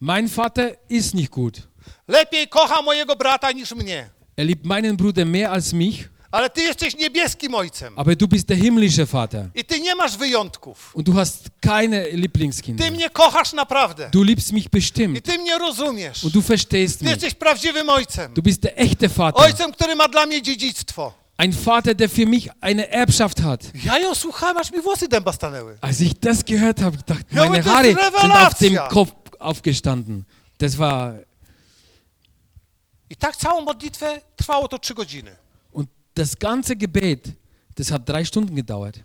Mein 0.00 0.28
Vater 0.28 0.76
ist 0.88 1.14
nicht 1.14 1.30
gut. 1.30 1.68
Lepiej 2.08 2.48
kocha 2.48 2.82
mojego 2.82 3.16
brata 3.16 3.52
niż 3.52 3.72
mnie. 3.74 4.10
Er 4.36 4.46
liebt 4.46 4.64
meinen 4.64 4.96
Bruder 4.96 5.26
mehr 5.26 5.50
als 5.52 5.72
mich, 5.72 6.08
Ale 6.36 6.50
ty 6.50 6.62
jesteś 6.62 6.96
niebieskim 6.96 7.54
ojcem. 7.54 7.98
aber 7.98 8.16
du 8.16 8.28
bist 8.28 8.46
der 8.48 8.58
himmlische 8.58 9.06
Vater. 9.06 9.48
I 9.54 9.64
ty 9.64 9.80
nie 9.80 9.94
masz 9.94 10.16
wyjątków. 10.16 10.90
Und 10.96 11.06
du 11.06 11.12
hast 11.12 11.48
keine 11.60 12.08
Lieblingskinder. 12.10 12.86
Ty 12.86 12.92
mnie 12.92 13.10
kochasz 13.10 13.52
naprawdę. 13.52 14.10
Du 14.12 14.22
liebst 14.22 14.52
mich 14.52 14.66
I 14.66 14.68
bestimmt. 14.70 15.24
ty 15.24 15.38
mnie 15.38 15.58
rozumiesz. 15.58 16.24
Und 16.24 16.34
du 16.34 16.42
verstehst 16.42 16.98
Ty 16.98 17.04
mich. 17.04 17.12
jesteś 17.14 17.34
prawdziwym 17.34 17.88
ojcem. 17.88 18.34
Du 18.34 18.42
bist 18.42 18.62
der 18.62 18.72
echte 18.76 19.08
Vater. 19.08 19.44
Ojcem, 19.44 19.72
który 19.72 19.94
ma 19.96 20.08
dla 20.08 20.26
mnie 20.26 20.42
dziedzictwo. 20.42 21.12
Ein 21.38 21.52
Vater, 21.52 21.94
der 21.96 22.10
für 22.10 22.26
mich 22.26 22.48
eine 22.60 22.88
Erbschaft 22.90 23.40
hat. 23.42 23.60
Ja 23.84 23.98
ją 23.98 24.14
słuchałem, 24.14 24.56
aż 24.56 24.72
mi 24.72 24.80
włosy 24.80 25.08
dęba 25.08 25.32
stanęły. 25.32 25.78
Als 25.80 26.00
ich 26.00 26.14
das 26.20 26.42
gehört 26.44 26.80
habe, 26.82 26.96
ich 26.96 27.02
dachte, 27.04 27.24
aber 27.40 27.50
meine 27.50 27.62
Haare 27.64 27.88
sind 28.20 28.32
auf 28.32 28.54
dem. 28.58 28.76
Kopf 28.88 29.12
aufgestanden. 29.38 30.24
Das 30.58 30.76
war, 30.76 31.12
I 33.10 33.16
tak 33.16 33.36
całą 33.36 33.60
modlitwę 33.60 34.20
trwało 34.36 34.68
to 34.68 34.78
trzy 34.78 34.94
godziny. 34.94 35.36
Das 36.16 36.34
ganze 36.38 36.76
Gebet, 36.76 37.28
das 37.78 37.90
hat 37.90 38.08
drei 38.08 38.24
Stunden 38.24 38.54
gedauert. 38.56 38.98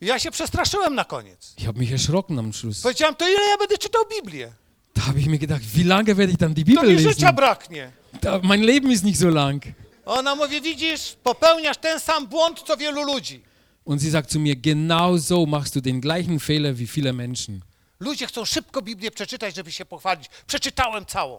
Ja 0.00 0.18
się 0.18 0.30
przestraszyłem 0.30 0.94
na 0.94 1.04
koniec. 1.04 1.54
Ich 1.58 1.66
habe 1.66 1.78
mich 1.78 1.92
erschrocken 1.92 2.38
am 2.38 2.52
Schluss. 2.52 2.82
Powiedziałem, 2.82 3.14
to 3.16 3.28
ile 3.28 3.48
ja 3.50 3.56
będę 3.58 3.78
czytał 3.78 4.02
Biblię? 4.16 4.52
Da 4.94 5.02
habe 5.02 5.18
ich 5.20 5.26
mir 5.26 5.38
gedacht, 5.38 5.62
wie 5.74 5.84
lange 5.84 6.14
werde 6.14 6.32
ich 6.32 6.38
dann 6.38 6.54
die 6.54 6.64
To 6.64 6.70
Bibel 6.70 6.88
mi 6.94 6.98
życia 6.98 7.26
lesen? 7.26 7.36
braknie. 7.36 7.92
Da, 8.22 8.40
mein 8.42 8.62
Leben 8.62 8.90
ist 8.92 9.04
nicht 9.04 9.18
so 9.20 9.28
lang. 9.28 9.62
Ona 10.06 10.34
mówi, 10.34 10.60
widzisz, 10.60 11.16
popełniasz 11.22 11.76
ten 11.76 12.00
sam 12.00 12.26
błąd, 12.26 12.62
co 12.66 12.76
wielu 12.76 13.02
ludzi. 13.02 13.40
Und 13.84 14.02
sie 14.02 14.10
sagt 14.10 14.30
zu 14.32 14.40
mir, 14.40 14.56
genau 14.60 15.18
so 15.18 15.46
machst 15.46 15.74
du 15.74 15.80
den 15.80 16.00
gleichen 16.00 16.40
Fehler 16.40 16.74
wie 16.76 16.86
viele 16.86 17.12
Menschen. 17.12 17.60
Ludzie 18.00 18.26
chcą 18.26 18.44
szybko 18.44 18.82
Biblię 18.82 19.10
przeczytać, 19.10 19.54
żeby 19.56 19.72
się 19.72 19.84
pochwalić. 19.84 20.26
Przeczytałem 20.46 21.06
całą. 21.06 21.38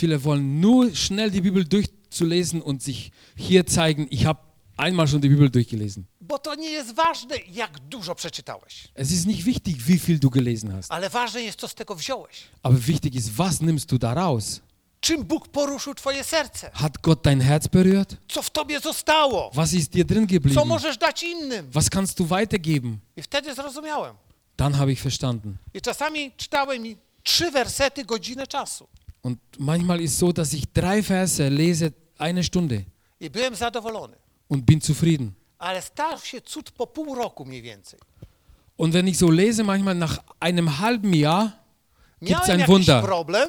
Viele 0.00 0.18
wollen 0.18 0.60
nur 0.60 0.90
schnell 0.96 1.30
die 1.30 1.40
Bibel 1.42 1.64
durchzulesen 2.20 2.62
und 2.62 2.82
sich 2.82 3.12
hier 3.36 3.64
zeigen, 3.66 4.06
ich 4.10 4.26
habe 4.26 4.40
einmal 4.76 5.06
schon 5.08 5.20
die 5.20 5.28
Bibel 5.28 5.48
durchgelesen. 5.50 6.04
Bo 6.20 6.38
to 6.38 6.54
nie 6.54 6.70
jest 6.70 6.94
ważne, 6.94 7.36
jak 7.52 7.78
dużo 7.88 8.14
przeczytałeś. 8.14 8.88
Es 8.94 9.10
ist 9.10 9.26
nicht 9.26 9.44
wichtig, 9.44 9.76
wie 9.86 9.98
viel 9.98 10.18
du 10.18 10.30
gelesen 10.30 10.70
hast, 10.72 10.92
Ale 10.92 11.08
ważne 11.10 11.42
jest, 11.42 11.60
co 11.60 11.68
z 11.68 11.74
tego 11.74 11.94
wziąłeś. 11.94 12.42
aber 12.62 12.78
wichtig 12.80 13.14
ist, 13.14 13.30
was 13.30 13.60
nimmst 13.60 13.88
du 13.90 13.98
daraus? 13.98 14.60
Czym 15.00 15.24
Bóg 15.24 15.48
poruszył 15.48 15.94
twoje 15.94 16.24
serce? 16.24 16.70
Hat 16.74 16.98
Gott 17.02 17.22
dein 17.24 17.40
Herz 17.40 17.66
berührt? 17.68 18.16
Co 18.28 18.42
w 18.42 18.50
tobie 18.50 18.80
zostało? 18.80 19.50
Was 19.54 19.72
ist 19.72 19.92
dir 19.92 20.04
drin 20.06 20.26
Co 20.26 20.32
geblieben? 20.32 20.68
możesz 20.68 20.98
dać 20.98 21.22
innym? 21.22 21.70
Was 21.70 21.90
kannst 21.90 22.18
du 22.18 22.26
weitergeben? 22.26 22.98
I 23.16 23.22
wtedy 23.22 23.54
zrozumiałem. 23.54 24.14
Dann 24.56 24.74
habe 24.74 24.92
ich 24.92 25.00
verstanden. 25.02 25.56
I 25.74 25.80
czasami 25.80 26.30
czytałem 26.36 26.82
trzy 27.22 27.50
wersety 27.50 28.04
godzinę 28.04 28.46
czasu. 28.46 28.86
Und 29.22 29.38
manchmal 29.58 30.00
ist 30.00 30.18
so, 30.18 30.32
dass 30.32 30.54
ich 30.54 30.66
drei 30.74 31.02
Verse 31.02 31.50
lese, 31.50 31.90
eine 32.20 32.44
Stunde 32.44 32.82
I 33.20 33.30
byłem 33.30 33.54
zadowolony. 33.54 34.16
und 34.48 34.64
bin 34.64 34.80
zufrieden. 34.80 35.32
Ale 35.58 35.82
stał 35.82 36.18
się 36.18 36.40
cud 36.40 36.70
po 36.70 36.86
pół 36.86 37.14
roku 37.14 37.44
mniej 37.44 37.62
więcej. 37.62 38.00
Und 38.76 38.92
wenn 38.92 39.08
ich 39.08 39.16
so 39.16 39.30
lese, 39.30 39.64
manchmal 39.64 39.94
nach 39.96 40.18
einem 40.40 40.68
halben 40.68 41.14
Jahr, 41.14 41.52
gibt 42.22 42.42
es 42.42 42.50
ein 42.50 42.66
Wunder. 42.66 43.02
problem 43.02 43.48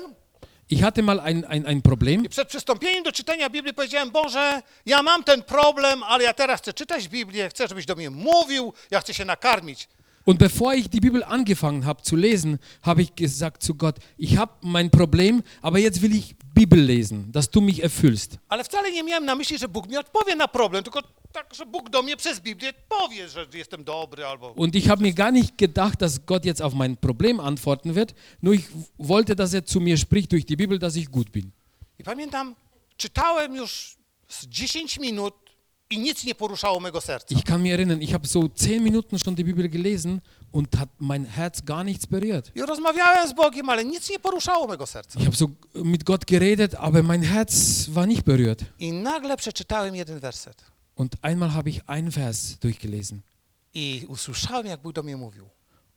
Ich 0.69 0.82
hatte 0.84 1.01
mal 1.01 1.19
ein, 1.19 1.43
ein, 1.45 1.65
ein 1.65 1.82
Problem 1.82 2.26
i 2.26 2.30
przed 2.30 2.47
przystąpieniem 2.47 3.03
do 3.03 3.11
czytania 3.11 3.49
Biblii 3.49 3.74
powiedziałem, 3.74 4.11
Boże, 4.11 4.61
ja 4.86 5.03
mam 5.03 5.24
ten 5.24 5.43
problem, 5.43 6.03
ale 6.03 6.24
ja 6.24 6.34
teraz 6.34 6.61
chcę 6.61 6.74
czytać 6.74 7.07
Biblię, 7.07 7.49
chcę, 7.49 7.67
żebyś 7.67 7.86
do 7.86 7.95
mnie 7.95 8.09
mówił, 8.09 8.74
ja 8.91 8.99
chcę 9.01 9.13
się 9.13 9.26
nakarmić. 9.26 9.88
Und 10.32 10.38
bevor 10.38 10.73
ich 10.73 10.89
die 10.89 11.01
Bibel 11.01 11.25
angefangen 11.25 11.86
habe 11.86 12.03
zu 12.03 12.15
lesen, 12.15 12.57
habe 12.84 13.01
ich 13.01 13.15
gesagt 13.15 13.61
zu 13.61 13.75
Gott, 13.75 13.97
ich 14.17 14.38
habe 14.38 14.53
mein 14.61 14.89
Problem, 14.89 15.43
aber 15.61 15.77
jetzt 15.77 16.01
will 16.01 16.15
ich 16.15 16.36
Bibel 16.53 16.79
lesen, 16.79 17.34
dass 17.34 17.49
du 17.51 17.59
mich 17.59 17.84
erfüllst. 17.84 18.39
Ale 18.47 18.63
wcale 18.63 18.91
nie 18.91 19.03
miałem 19.03 19.25
na 19.25 19.36
myśli, 19.36 19.57
że 19.57 19.67
Bóg 19.67 19.89
mi 19.89 19.97
odpowie 19.97 20.36
na 20.36 20.47
problem, 20.47 20.84
tylko 20.84 21.01
tak, 21.34 21.53
że 21.53 21.65
Bóg 21.65 21.89
do 21.89 22.01
mnie 22.01 22.17
przez 22.17 22.39
Biblię 22.39 22.73
powie, 22.89 23.29
że 23.29 23.45
jestem 23.53 23.84
dobry 23.84 24.25
albo... 24.25 24.51
Und 24.51 24.75
ich 24.75 24.88
habe 24.89 25.03
mir 25.03 25.13
gar 25.13 25.34
nicht 25.34 25.57
gedacht, 25.57 26.01
dass 26.01 26.25
Gott 26.25 26.45
jetzt 26.45 26.61
auf 26.61 26.73
mein 26.73 26.95
Problem 26.95 27.41
antworten 27.41 27.93
wird, 27.95 28.15
nur 28.41 28.53
ich 28.53 28.69
wollte, 28.97 29.36
dass 29.36 29.53
er 29.53 29.65
zu 29.65 29.82
mir 29.82 29.97
spricht 29.97 30.32
durch 30.32 30.45
die 30.45 30.55
Bibel, 30.55 30.79
dass 30.79 30.95
ich 30.95 31.11
gut 31.11 31.32
bin. 31.34 31.51
I 31.99 32.03
pamiętam, 32.03 32.55
czytałem 32.97 33.55
już 33.55 33.97
z 34.27 34.47
10 34.47 34.99
minut 34.99 35.34
i 35.91 35.99
nic 35.99 36.23
nie 36.23 36.35
poruszało 36.35 36.79
mego 36.79 37.01
serca. 37.01 37.35
Ich 37.35 37.43
kann 37.43 37.61
mich 37.61 37.71
erinnern, 37.71 38.01
ich 38.01 38.13
habe 38.13 38.27
so 38.27 38.47
zehn 38.47 38.83
Minuten 38.83 39.19
schon 39.19 39.35
die 39.35 39.43
Bibel 39.43 39.69
gelesen 39.69 40.21
und 40.51 40.79
hat 40.79 40.89
mein 40.99 41.25
Herz 41.25 41.65
gar 41.65 41.83
nichts 41.83 42.07
berührt. 42.07 42.51
Ich 42.55 42.61
habe 45.25 45.35
so 45.35 45.51
mit 45.73 46.05
Gott 46.05 46.27
geredet, 46.27 46.75
aber 46.75 47.03
mein 47.03 47.21
Herz 47.21 47.89
war 47.93 48.05
nicht 48.05 48.25
berührt. 48.25 48.65
Und 50.95 51.23
einmal 51.23 51.53
habe 51.53 51.69
ich 51.69 51.89
einen 51.89 52.11
Vers 52.11 52.57
durchgelesen 52.59 53.23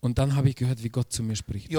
und 0.00 0.18
dann 0.18 0.36
habe 0.36 0.48
ich 0.48 0.56
gehört, 0.56 0.82
wie 0.82 0.88
Gott 0.88 1.12
zu 1.12 1.22
mir 1.22 1.36
spricht. 1.36 1.70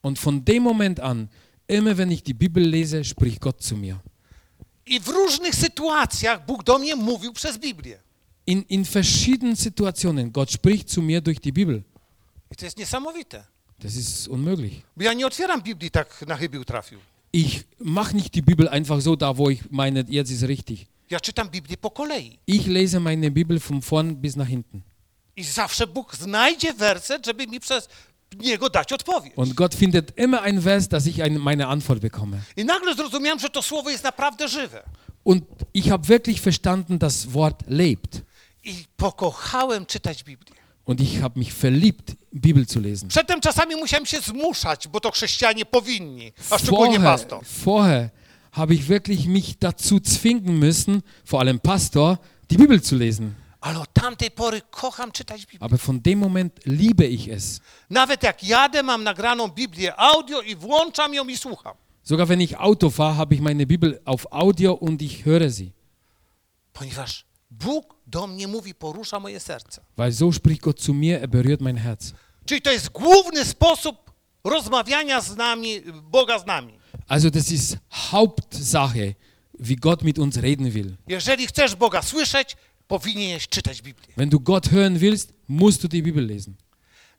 Und 0.00 0.18
von 0.18 0.44
dem 0.44 0.62
Moment 0.62 1.00
an, 1.00 1.28
immer 1.66 1.98
wenn 1.98 2.10
ich 2.10 2.22
die 2.22 2.34
Bibel 2.34 2.62
lese, 2.64 3.04
spricht 3.04 3.40
Gott 3.40 3.62
zu 3.62 3.76
mir. 3.76 4.00
I 4.88 5.00
w 5.00 5.08
różnych 5.08 5.54
sytuacjach 5.54 6.46
Bóg 6.46 6.64
do 6.64 6.78
mnie 6.78 6.96
mówił 6.96 7.32
przez 7.32 7.58
Biblię. 7.58 7.98
In, 8.46 8.64
in 8.68 8.84
verschiedenen 8.84 9.56
Situationen, 9.56 10.30
Gott 10.30 10.50
spricht 10.52 10.90
zu 10.90 11.02
mir 11.02 11.20
durch 11.20 11.40
die 11.40 11.52
Bibel. 11.52 11.82
I 12.52 12.56
to 12.56 12.64
jest 12.64 12.78
niesamowite. 12.78 13.44
Das 13.78 13.96
ist 13.96 14.28
unmöglich. 14.28 14.82
Bo 14.96 15.04
ja 15.04 15.12
nie 15.12 15.26
otwieram 15.26 15.62
Biblii 15.62 15.90
tak 15.90 16.24
na 16.26 16.36
chybił 16.36 16.64
trafił. 16.64 16.98
Ich 17.32 17.64
mache 17.78 18.16
nicht 18.16 18.34
die 18.34 18.42
Bibel 18.42 18.68
einfach 18.68 19.00
so 19.02 19.16
da, 19.16 19.36
wo 19.36 19.50
ich 19.50 19.70
meine, 19.70 20.04
jetzt 20.08 20.30
ist 20.30 20.42
richtig. 20.42 20.86
Ja 21.10 21.20
czytam 21.20 21.48
Biblię 21.48 21.76
po 21.76 21.90
kolei. 21.90 22.38
Ich 22.46 22.66
lese 22.66 23.00
meine 23.00 23.30
Bibel 23.30 23.60
von 23.60 23.82
vorn 23.82 24.16
bis 24.16 24.36
nach 24.36 24.48
hinten. 24.48 24.82
I 25.36 25.44
zawsze 25.44 25.86
Bóg 25.86 26.16
znajdzie 26.16 26.74
werset, 26.74 27.26
żeby 27.26 27.46
mi 27.46 27.60
przez 27.60 27.88
niego 28.36 28.70
dać 28.70 28.92
odpowiedź. 28.92 29.32
Und 29.36 29.54
Gott 29.54 29.74
findet 29.74 30.18
immer 30.18 30.42
einen 30.42 30.60
Vers, 30.60 30.88
dass 30.88 31.06
ich 31.06 31.20
eine, 31.22 31.38
meine 31.38 31.66
Antwort 31.66 32.00
bekomme. 32.00 32.40
I 32.56 32.64
nagle 32.64 32.94
zrozumiałem, 32.94 33.38
że 33.38 33.48
to 33.50 33.62
słowo 33.62 33.90
jest 33.90 34.04
naprawdę 34.04 34.48
żywe. 34.48 34.82
Und 35.24 35.44
ich 35.74 35.88
habe 35.88 36.08
wirklich 36.08 36.40
verstanden, 36.40 36.98
das 36.98 37.26
Wort 37.26 37.62
lebt. 37.68 38.22
I 38.64 38.74
pokochałem 38.96 39.86
czytać 39.86 40.24
Biblię. 40.24 40.54
Und 40.86 41.00
ich 41.00 41.20
habe 41.20 41.38
mich 41.38 41.52
verliebt, 41.54 42.14
Bibel 42.34 42.66
zu 42.66 42.80
lesen. 42.80 43.08
Przedtem 43.08 43.40
czasami 43.40 43.76
musiałem 43.76 44.06
się 44.06 44.20
zmuszać, 44.20 44.88
bo 44.88 45.00
to 45.00 45.10
chrześcijanie 45.10 45.64
powinni, 45.64 46.32
a 46.50 46.58
szczególnie 46.58 46.98
Vorher, 46.98 47.18
pastor. 47.18 47.44
vorher 47.64 48.10
habe 48.52 48.74
ich 48.74 48.88
wirklich 48.88 49.26
mich 49.26 49.58
dazu 49.58 50.00
zwingen 50.02 50.58
müssen, 50.58 51.02
vor 51.24 51.40
allem 51.40 51.60
Pastor, 51.60 52.18
die 52.50 52.56
Bibel 52.56 52.82
zu 52.82 52.96
lesen. 52.96 53.34
Aber 55.60 55.78
von 55.78 56.02
dem 56.02 56.18
Moment 56.18 56.60
liebe 56.64 57.06
ich 57.06 57.28
es. 57.28 57.60
Nawet 57.90 58.22
jak 58.22 58.44
jadę, 58.44 58.82
mam 58.82 59.04
nagraną 59.04 59.48
Biblię 59.48 60.00
audio 60.00 60.40
i 60.40 60.56
włączam 60.56 61.14
ją 61.14 61.28
i 61.28 61.36
słucham. 61.36 61.74
Sogar 62.02 62.26
wenn 62.26 62.40
ich 62.40 62.54
Auto 62.60 62.90
fahre, 62.90 63.14
habe 63.14 63.34
ich 63.34 63.40
meine 63.40 63.66
Bibel 63.66 64.00
auf 64.04 64.26
Audio 64.30 64.72
und 64.74 65.02
ich 65.02 65.24
höre 65.26 65.50
sie. 65.50 65.72
Ponieważ 66.72 67.24
Bóg 67.50 67.94
do 68.06 68.26
mnie 68.26 68.48
mówi, 68.48 68.74
porusza 68.74 69.20
moje 69.20 69.40
serce. 69.40 69.80
Weil 69.96 70.12
so 70.12 70.32
spricht 70.32 70.62
Gott 70.62 70.80
zu 70.80 70.94
mir, 70.94 71.20
er 71.20 71.28
berührt 71.28 71.60
mein 71.60 71.76
Herz. 71.76 72.14
Czyli 72.46 72.62
to 72.62 72.72
jest 72.72 72.88
główny 72.88 73.44
sposób 73.44 74.10
rozmawiania 74.44 75.20
z 75.20 75.36
nami, 75.36 75.80
Boga 76.02 76.38
z 76.38 76.46
nami. 76.46 76.78
Also 77.08 77.30
das 77.30 77.50
ist 77.52 77.76
Hauptsache, 77.90 79.14
wie 79.60 79.76
Gott 79.76 80.02
mit 80.02 80.18
uns 80.18 80.36
reden 80.36 80.70
will. 80.70 80.96
Jeżeli 81.08 81.46
chcesz 81.46 81.74
Boga 81.74 82.02
słyszeć, 82.02 82.56
powinieneś 82.88 83.48
czytać 83.48 83.82
Biblię. 83.82 84.14
Wenn 84.16 84.30
du 84.30 84.40
Gott 84.40 84.66
hören 84.68 84.98
willst, 84.98 85.32
musst 85.48 85.82
du 85.82 85.88
die 85.88 86.02
Bibel 86.02 86.26
lesen. 86.26 86.54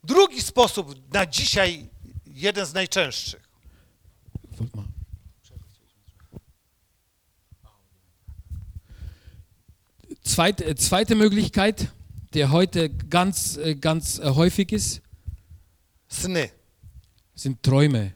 Drugi 0.04 0.42
sposób 0.42 1.12
na 1.12 1.26
dzisiaj, 1.26 1.88
jeden 2.26 2.66
z 2.66 2.72
najczęstszych. 2.72 3.50
Zweite, 10.22 10.64
äh, 10.66 10.76
zweite 10.76 11.14
Möglichkeit, 11.14 11.88
der 12.34 12.50
heute 12.50 12.90
ganz, 12.90 13.56
äh, 13.56 13.74
ganz 13.74 14.18
äh, 14.18 14.34
häufig 14.34 14.72
ist, 14.72 15.02
Sny. 16.10 16.50
sind 17.34 17.62
Träume 17.62 18.12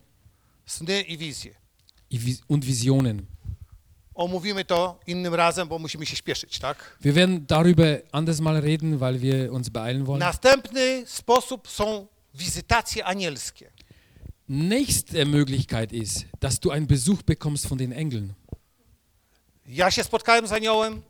Sny 0.67 1.03
i 1.09 1.19
wizje. 1.19 1.55
und 2.47 2.67
Visionen. 2.67 3.27
Omówimy 4.15 4.65
to 4.65 5.01
innym 5.07 5.35
razem, 5.35 5.69
bo 5.69 5.79
musimy 5.79 6.07
się 6.07 6.17
śpieszyć, 6.17 6.59
tak? 6.59 6.97
Wir 7.01 7.15
werden 7.15 7.47
darüber 7.47 8.01
anders 8.13 8.41
mal 8.41 8.61
reden, 8.61 8.99
weil 8.99 9.19
wir 9.19 9.53
uns 9.53 9.69
beeilen 9.69 10.05
wollen. 10.05 10.21
Następny 10.21 11.03
sposób 11.07 11.69
są 11.69 12.07
wizytacje 12.35 13.05
anielskie. 13.05 13.71
Nächste 14.49 15.25
Möglichkeit 15.25 15.93
ist, 15.93 16.27
dass 16.41 16.61
du 16.61 16.71
einen 16.71 16.87
Besuch 16.87 17.23
bekommst 17.23 17.67
von 17.67 17.79
den 17.79 17.93
Engeln. 17.93 18.35
Ja 19.67 19.91
się 19.91 20.05
spotkałem 20.05 20.47
z 20.47 20.53
aniołem, 20.53 21.03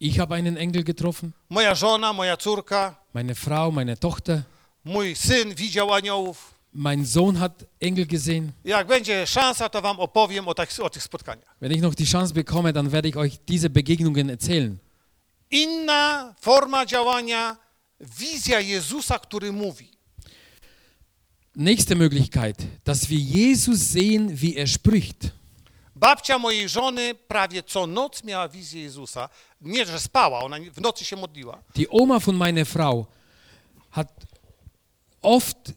Ich 0.00 0.18
habe 0.18 0.34
einen 0.34 0.56
Engel 0.56 0.82
getroffen, 0.84 1.32
moja 1.48 1.74
żona, 1.74 2.12
moja 2.12 2.36
córka, 2.36 2.94
meine 3.14 3.34
Frau, 3.34 3.72
meine 3.72 3.96
Tochter, 3.96 4.42
mój 4.84 5.14
syn 5.16 5.54
widział 5.54 5.92
aniołów. 5.94 6.54
Mein 6.72 7.04
Sohn 7.04 7.38
hat 7.40 7.66
Engel 7.80 8.06
gesehen. 8.06 8.52
Jak 8.64 8.86
będzie 8.86 9.26
szansa, 9.26 9.68
to 9.68 9.82
wam 9.82 10.00
opowiem 10.00 10.48
o, 10.48 10.54
tak, 10.54 10.70
o 10.82 10.90
tych 10.90 11.02
spotkaniach. 11.02 11.56
Wenn 11.60 11.72
ich 11.72 11.82
noch 11.82 11.94
die 11.94 12.06
Chance 12.06 12.34
bekomme, 12.34 12.72
dann 12.72 12.92
werde 12.92 13.08
ich 13.08 13.16
euch 13.16 13.38
diese 13.48 13.70
Begegnungen 13.70 14.30
erzählen. 14.30 14.78
Inna 15.50 16.34
forma 16.40 16.86
działania, 16.86 17.56
wizja 18.00 18.60
Jezusa, 18.60 19.18
który 19.18 19.52
mówi. 19.52 19.90
Nächste 21.56 21.96
Möglichkeit, 21.96 22.56
dass 22.84 23.08
wir 23.08 23.18
Jesus 23.18 23.80
sehen, 23.80 24.30
wie 24.40 24.56
er 24.56 24.68
spricht. 24.68 25.32
Babcia 25.96 26.38
mojej 26.38 26.68
żony 26.68 27.14
prawie 27.14 27.62
co 27.62 27.86
noc 27.86 28.24
miała 28.24 28.48
wizję 28.48 28.82
Jezusa. 28.82 29.28
Nie, 29.60 29.86
że 29.86 30.00
spała, 30.00 30.40
ona 30.40 30.56
w 30.72 30.80
nocy 30.80 31.04
się 31.04 31.16
modliła. 31.16 31.62
Die 31.74 31.88
Oma 31.90 32.18
von 32.18 32.36
meiner 32.36 32.66
Frau 32.66 33.06
hat 33.90 34.08
oft 35.22 35.72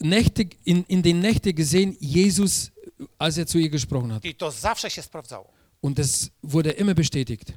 Nächte, 0.00 0.44
in, 0.64 0.84
in 0.88 1.02
den 1.02 1.20
Nächten 1.20 1.54
gesehen, 1.54 1.96
Jesus, 2.00 2.70
als 3.18 3.38
er 3.38 3.46
zu 3.46 3.58
ihr 3.58 3.70
gesprochen 3.70 4.12
hat. 4.12 4.24
I 4.24 4.34
to 4.34 4.50
zawsze 4.50 4.90
się 4.90 5.02
sprawdzało. 5.02 5.52
Und 5.82 5.98
das 5.98 6.30
wurde 6.42 6.70
immer 6.70 6.94
bestätigt. 6.94 7.52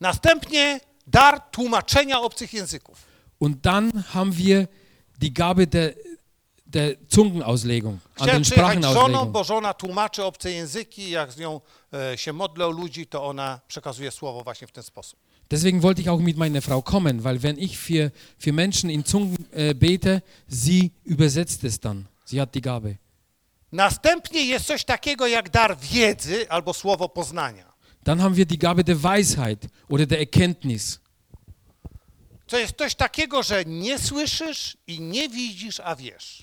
Następnie 0.00 0.80
dar 1.06 1.40
tłumaczenia 1.50 2.20
obcych 2.20 2.52
języków. 2.54 2.98
Und 3.38 3.60
dann 3.62 4.04
haben 4.14 4.32
wir 4.32 4.66
die 5.18 5.30
Gabe 5.32 5.66
der, 5.66 5.94
der 6.66 6.96
Zungenauslegung, 7.08 7.94
an 7.94 8.00
Chciałem 8.14 8.30
den 8.32 8.42
przyjechać 8.42 8.78
z 8.78 8.82
żoną, 8.82 8.90
Sprachenauslegung. 8.92 9.32
bo 9.32 9.44
żona 9.44 9.74
tłumaczy 9.74 10.24
obce 10.24 10.52
języki, 10.52 11.10
jak 11.10 11.32
z 11.32 11.36
nią 11.36 11.60
e, 11.92 12.18
się 12.18 12.32
modlę 12.32 12.66
o 12.66 12.70
ludzi, 12.70 13.06
to 13.06 13.24
ona 13.24 13.60
przekazuje 13.68 14.10
słowo 14.10 14.42
właśnie 14.44 14.66
w 14.66 14.72
ten 14.72 14.82
sposób. 14.84 15.18
Deswegen 15.52 15.82
wollte 15.82 16.00
ich 16.00 16.08
auch 16.08 16.18
mit 16.18 16.38
meiner 16.38 16.62
Frau 16.62 16.80
kommen, 16.80 17.24
weil 17.24 17.42
wenn 17.42 17.58
ich 17.58 17.76
für, 17.76 18.10
für 18.38 18.52
Menschen 18.52 18.88
in 18.88 19.04
Zungen 19.04 19.36
äh, 19.52 19.74
bete, 19.74 20.22
sie 20.48 20.92
übersetzt 21.04 21.62
es 21.64 21.78
dann. 21.78 22.08
Sie 22.24 22.40
hat 22.40 22.54
die 22.54 22.62
Gabe. 22.62 22.96
Następnie 23.70 24.40
jest 24.44 24.66
coś 24.66 24.84
takiego 24.84 25.26
jak 25.26 25.50
dar 25.50 25.76
wiedzy 25.80 26.50
albo 26.50 26.72
słowo 26.72 27.08
poznania. 27.08 27.72
Dann 28.04 28.22
haben 28.22 28.34
wir 28.34 28.46
die 28.46 28.58
Gabe 28.58 28.82
der 28.82 28.96
Weisheit 28.96 29.68
oder 29.88 30.06
der 30.06 30.20
Erkenntnis. 30.20 31.00
To 32.46 32.58
jest 32.58 32.78
coś 32.78 32.94
takiego, 32.94 33.42
że 33.42 33.64
nie 33.64 33.98
słyszysz 33.98 34.76
i 34.86 35.00
nie 35.00 35.28
widzisz, 35.28 35.80
a 35.80 35.96
wiesz. 35.96 36.42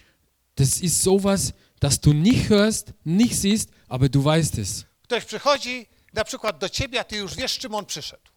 Das 0.56 0.82
ist 0.82 1.02
sowas, 1.02 1.54
dass 1.80 2.00
du 2.00 2.14
nicht 2.14 2.50
hörst, 2.50 2.94
nicht 3.06 3.42
siehst, 3.42 3.70
aber 3.88 4.10
du 4.10 4.24
weißt 4.24 4.60
es. 4.60 4.86
Ktoś 5.04 5.26
przychodzi 5.26 5.86
na 6.14 6.24
przykład 6.24 6.58
do 6.58 6.70
ciebie, 6.70 7.00
a 7.00 7.04
ty 7.04 7.18
już 7.18 7.36
wiesz, 7.36 7.58
czym 7.58 7.76
on 7.76 7.86
przyszedł. 7.86 8.29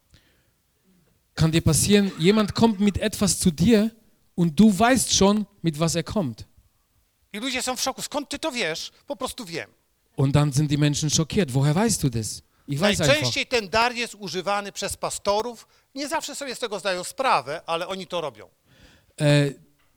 Kann 1.35 1.51
dir 1.51 1.61
passieren, 1.61 2.11
jemand 2.19 2.53
kommt 2.53 2.79
mit 2.79 2.97
etwas 2.97 3.39
zu 3.39 3.51
dir 3.51 3.91
und 4.35 4.59
du 4.59 4.77
weißt 4.77 5.13
schon, 5.13 5.45
mit 5.61 5.79
was 5.79 5.95
er 5.95 6.03
kommt. 6.03 6.45
I 7.33 7.39
ludzie 7.39 7.61
są 7.61 7.75
w 7.75 7.81
szoku. 7.81 8.01
Skąd 8.01 8.29
ty 8.29 8.39
to 8.39 8.51
wiesz? 8.51 8.91
Po 9.07 9.15
prostu 9.15 9.45
wiem. 9.45 9.69
Und 10.15 10.35
dann 10.35 10.53
sind 10.53 10.69
die 10.71 10.77
Menschen 10.77 11.09
schockiert. 11.09 11.53
Woher 11.53 11.75
weißt 11.75 12.03
du 12.03 12.09
das? 12.09 12.43
Ich 12.67 12.79
weiß 12.79 13.01
einfach. 13.01 13.07
Najczęściej 13.07 13.45
ten 13.45 13.69
dar 13.69 13.95
jest 13.95 14.15
używany 14.15 14.71
przez 14.71 14.97
pastorów. 14.97 15.67
Nie 15.95 16.07
zawsze 16.07 16.35
sobie 16.35 16.55
z 16.55 16.59
tego 16.59 16.79
zdają 16.79 17.03
sprawę, 17.03 17.61
ale 17.65 17.87
oni 17.87 18.07
to 18.07 18.21
robią. 18.21 18.49
Äh, 19.17 19.53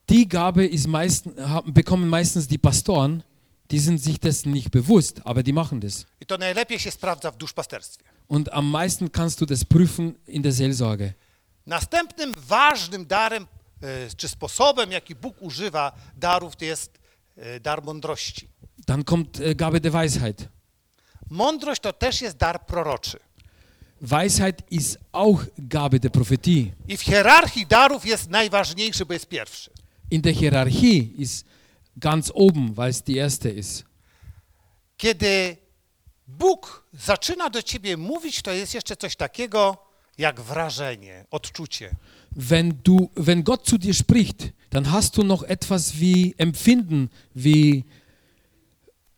die 0.09 0.27
Gabe 0.27 0.67
ist 0.67 0.87
meist, 0.87 1.25
haben, 1.39 1.73
bekommen 1.73 2.09
meistens 2.09 2.47
die 2.47 2.59
Pastoren, 2.59 3.23
die 3.71 3.81
sind 3.81 4.03
sich 4.03 4.19
dessen 4.19 4.53
nicht 4.53 4.71
bewusst, 4.71 5.21
aber 5.25 5.43
die 5.43 5.53
machen 5.53 5.81
das. 5.81 6.07
I 6.21 6.27
to 6.27 6.39
najlepiej 6.39 6.79
się 6.79 6.91
sprawdza 6.91 7.31
w 7.31 7.37
duszpasterstwie. 7.37 8.05
Und 8.29 8.53
am 8.53 8.71
meisten 8.71 9.13
kannst 9.13 9.41
du 9.41 9.47
das 9.47 9.65
prüfen 9.65 10.15
in 10.27 10.43
der 10.43 10.53
Seelsorge. 10.53 11.15
Następnym 11.67 12.33
ważnym 12.37 13.07
darem, 13.07 13.47
e, 13.83 13.87
czy 14.17 14.29
sposobem, 14.29 14.93
jaki 14.93 15.15
Bóg 15.15 15.43
używa 15.43 15.93
darów, 16.17 16.57
to 16.57 16.65
jest 16.65 16.99
e, 17.37 17.61
dar 17.61 17.83
mądrości. 17.83 18.49
Dann 18.87 19.05
kommt 19.05 19.41
äh, 19.41 19.55
Gabe 19.55 19.81
der 19.81 19.93
Weisheit. 19.93 20.49
Mądrość 21.31 21.81
to 21.81 21.93
też 21.93 22.21
jest 22.21 22.37
dar 22.37 22.67
proroczy. 22.67 23.19
Weisheit 24.01 24.63
ist 24.71 24.99
auch 25.13 25.45
Gabe 25.59 25.99
der 25.99 26.11
Prophetie. 26.11 26.73
I 26.89 26.97
w 26.97 27.03
hierarchii 27.03 27.67
darów 27.67 28.07
jest 28.07 28.31
najważniejszy, 28.31 29.07
bo 29.07 29.13
jest 29.13 29.27
pierwszy. 29.27 29.71
In 30.11 30.23
der 30.23 30.35
Hierarchie 30.35 30.99
ist 30.99 31.47
ganz 31.97 32.33
oben, 32.35 32.75
weil 32.75 32.91
es 32.91 33.03
die 33.03 33.21
erste 33.21 33.51
ist. 33.51 33.85
Kiedy 34.97 35.57
Bóg 36.27 36.85
zaczyna 36.93 37.51
do 37.51 37.63
ciebie 37.63 37.97
mówić, 37.97 38.43
to 38.43 38.53
jest 38.53 38.75
jeszcze 38.75 38.97
coś 38.97 39.17
takiego 39.17 39.86
jak 40.19 40.41
wrażenie, 40.41 41.25
odczucie. 41.31 41.91
Wenn, 42.33 42.75
du, 42.85 43.11
wenn 43.17 43.43
Gott 43.43 43.67
zu 43.67 43.79
dir 43.79 43.95
spricht, 43.95 44.53
dann 44.71 44.85
hast 44.93 45.17
du 45.17 45.23
noch 45.25 45.43
etwas 45.49 45.93
wie 45.93 46.35
Empfinden, 46.39 47.09
wie 47.35 47.83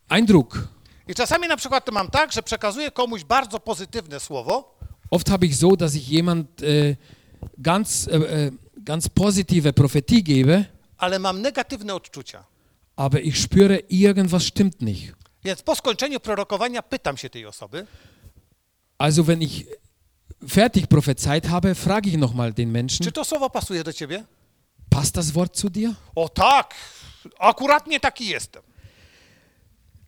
Eindruck. 0.09 0.67
I 1.07 1.15
czasami 1.15 1.47
na 1.47 1.57
przykład 1.57 1.85
to 1.85 1.91
mam 1.91 2.09
tak, 2.09 2.31
że 2.31 2.43
przekazuję 2.43 2.91
komuś 2.91 3.23
bardzo 3.23 3.59
pozytywne 3.59 4.19
słowo, 4.19 4.79
Oft 5.11 5.29
habe 5.29 5.45
ich 5.45 5.55
so, 5.55 5.75
dass 5.75 5.95
ich 5.95 6.07
jemand 6.09 6.61
äh, 6.61 6.95
ganz, 7.57 8.07
äh, 8.07 8.11
äh, 8.11 8.51
ganz 8.77 9.09
positive 9.09 9.73
Prophetie 9.73 10.21
gebe, 10.23 10.65
ale 10.97 11.19
mam 11.19 11.41
negatywne 11.41 11.95
odczucia. 11.95 12.43
aber 12.95 13.21
ich 13.21 13.39
spüre, 13.39 13.79
irgendwas 13.89 14.43
stimmt 14.45 14.81
nicht. 14.81 15.13
Więc 15.43 15.61
po 15.61 15.75
skończeniu 15.75 16.19
prorokowania 16.19 16.81
pytam 16.83 17.17
się 17.17 17.29
tej 17.29 17.45
osoby, 17.45 17.85
Also 18.97 19.23
wenn 19.23 19.41
ich 19.41 19.65
fertig 20.47 20.87
prophezeit 20.87 21.49
habe, 21.49 21.75
frage 21.75 22.09
ich 22.09 22.17
nochmal 22.17 22.53
den 22.53 22.71
Menschen, 22.71 23.03
czy 23.03 23.11
to 23.11 23.25
słowo 23.25 23.49
pasuje 23.49 23.83
do 23.83 23.93
ciebie? 23.93 24.25
passt 24.89 25.15
das 25.17 25.33
Wort 25.35 25.55
zu 25.55 25.69
dir? 25.69 25.95
O 26.15 26.29
tak, 26.29 26.75
akuratnie 27.39 27.99
taki 27.99 28.27
jestem. 28.27 28.61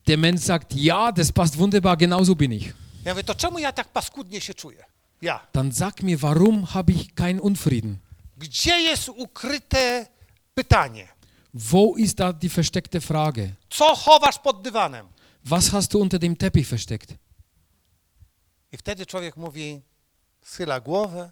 Der 0.07 0.17
Mensch 0.17 0.43
sagt, 0.43 0.73
ja, 0.75 1.11
das 1.11 1.31
passt 1.31 1.57
wunderbar, 1.57 1.97
genau 1.97 2.23
so 2.23 2.35
bin 2.35 2.51
ich. 2.51 2.73
Ja 3.05 3.13
mówię, 3.13 3.23
to 3.23 3.35
czemu 3.35 3.59
ja 3.59 3.71
tak 3.71 3.87
paskudnie 3.87 4.41
się 4.41 4.53
czuję? 4.53 4.83
Ja. 5.21 5.39
Dann 5.53 5.71
sag 5.71 6.03
mir, 6.03 6.19
warum 6.19 6.65
habe 6.65 6.91
ich 6.91 7.13
keinen 7.13 7.39
Unfrieden? 7.39 7.97
Gdzie 8.37 8.81
jest 8.81 9.09
ukryte 9.09 10.07
pytanie? 10.55 11.07
Wo 11.53 11.95
ist 11.97 12.17
da 12.17 12.33
die 12.33 12.49
versteckte 12.49 13.01
Frage? 13.01 13.55
Co 13.69 13.95
chowasz 13.95 14.39
pod 14.39 14.61
dywanem? 14.61 15.07
Was 15.45 15.69
hast 15.71 15.93
du 15.93 15.99
unter 15.99 16.19
dem 16.19 16.35
Teppich 16.35 16.67
versteckt? 16.67 17.13
I 18.71 18.77
wtedy 18.77 19.05
człowiek 19.05 19.37
mówi, 19.37 19.81
schyla 20.45 20.79
głowę 20.79 21.31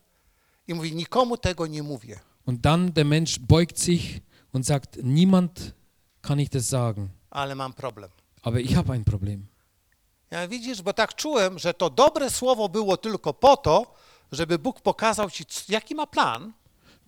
i 0.67 0.73
mówi, 0.73 0.95
nikomu 0.95 1.37
tego 1.37 1.67
nie 1.67 1.83
mówię. 1.83 2.19
Und 2.45 2.61
dann 2.61 2.91
der 2.93 3.05
Mensch 3.05 3.39
beugt 3.39 3.79
sich 3.79 4.21
und 4.53 4.65
sagt, 4.65 4.97
niemand 5.03 5.73
kann 6.21 6.39
ich 6.39 6.49
das 6.49 6.69
sagen, 6.69 7.09
ale 7.29 7.55
mam 7.55 7.73
problem. 7.73 8.09
aber 8.43 8.59
ich 8.61 8.75
habe 8.75 8.93
ein 8.93 9.03
Problem. 9.03 9.45
Ja 10.31 10.47
widzisz, 10.47 10.81
bo 10.81 10.93
tak 10.93 11.15
czułem, 11.15 11.59
że 11.59 11.73
to 11.73 11.89
dobre 11.89 12.29
słowo 12.29 12.69
było 12.69 12.97
tylko 12.97 13.33
po 13.33 13.57
to, 13.57 13.93
żeby 14.31 14.59
Bóg 14.59 14.81
pokazał 14.81 15.29
ci, 15.31 15.43
jaki 15.69 15.95
ma 15.95 16.07
plan, 16.07 16.53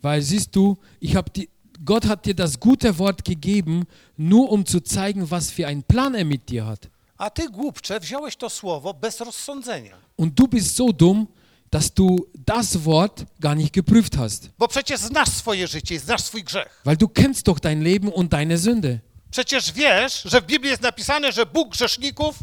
Weil 0.04 0.24
siehst 0.24 0.52
du, 0.56 0.78
ich 1.02 1.16
habe 1.16 1.30
die, 1.36 1.48
Gott 1.80 2.06
hat 2.06 2.26
dir 2.26 2.34
das 2.36 2.58
gute 2.60 2.98
Wort 2.98 3.24
gegeben, 3.24 3.86
nur 4.18 4.52
um 4.52 4.66
zu 4.66 4.80
zeigen, 4.82 5.30
was 5.32 5.52
für 5.52 5.68
einen 5.68 5.84
Plan 5.84 6.16
er 6.16 6.26
mit 6.26 6.50
dir 6.50 6.66
hat. 6.66 6.88
a 7.18 7.30
ty 7.30 7.50
głupcze 7.50 8.00
wziąłeś 8.00 8.36
to 8.36 8.50
słowo 8.50 8.94
bez 8.94 9.20
rozsądzenia. 9.22 9.98
Und 10.18 10.34
du 10.34 10.48
bist 10.48 10.76
so 10.76 10.94
dumm, 10.94 11.28
dass 11.72 11.94
du 11.94 12.28
das 12.46 12.86
Wort 12.86 13.26
gar 13.40 13.56
nicht 13.56 13.74
geprüft 13.74 14.18
hast. 14.18 14.50
Bo 14.58 14.68
przecież 14.68 15.00
znasz 15.00 15.30
swoje 15.30 15.68
życie 15.68 16.00
znasz 16.00 16.22
swój 16.22 16.44
grzech. 16.44 16.82
Weil 16.86 16.98
du 16.98 17.08
kennst 17.08 17.48
doch 17.48 17.60
dein 17.60 17.82
Leben 17.82 18.10
und 18.10 18.32
deine 18.32 18.58
Sünde. 18.58 19.00
Przecież 19.32 19.72
wiesz, 19.72 20.24
że 20.26 20.42
w 20.42 20.46
Biblii 20.46 20.70
jest 20.70 20.82
napisane, 20.82 21.32
że 21.32 21.46
Bóg 21.46 21.70
grzeszników 21.70 22.40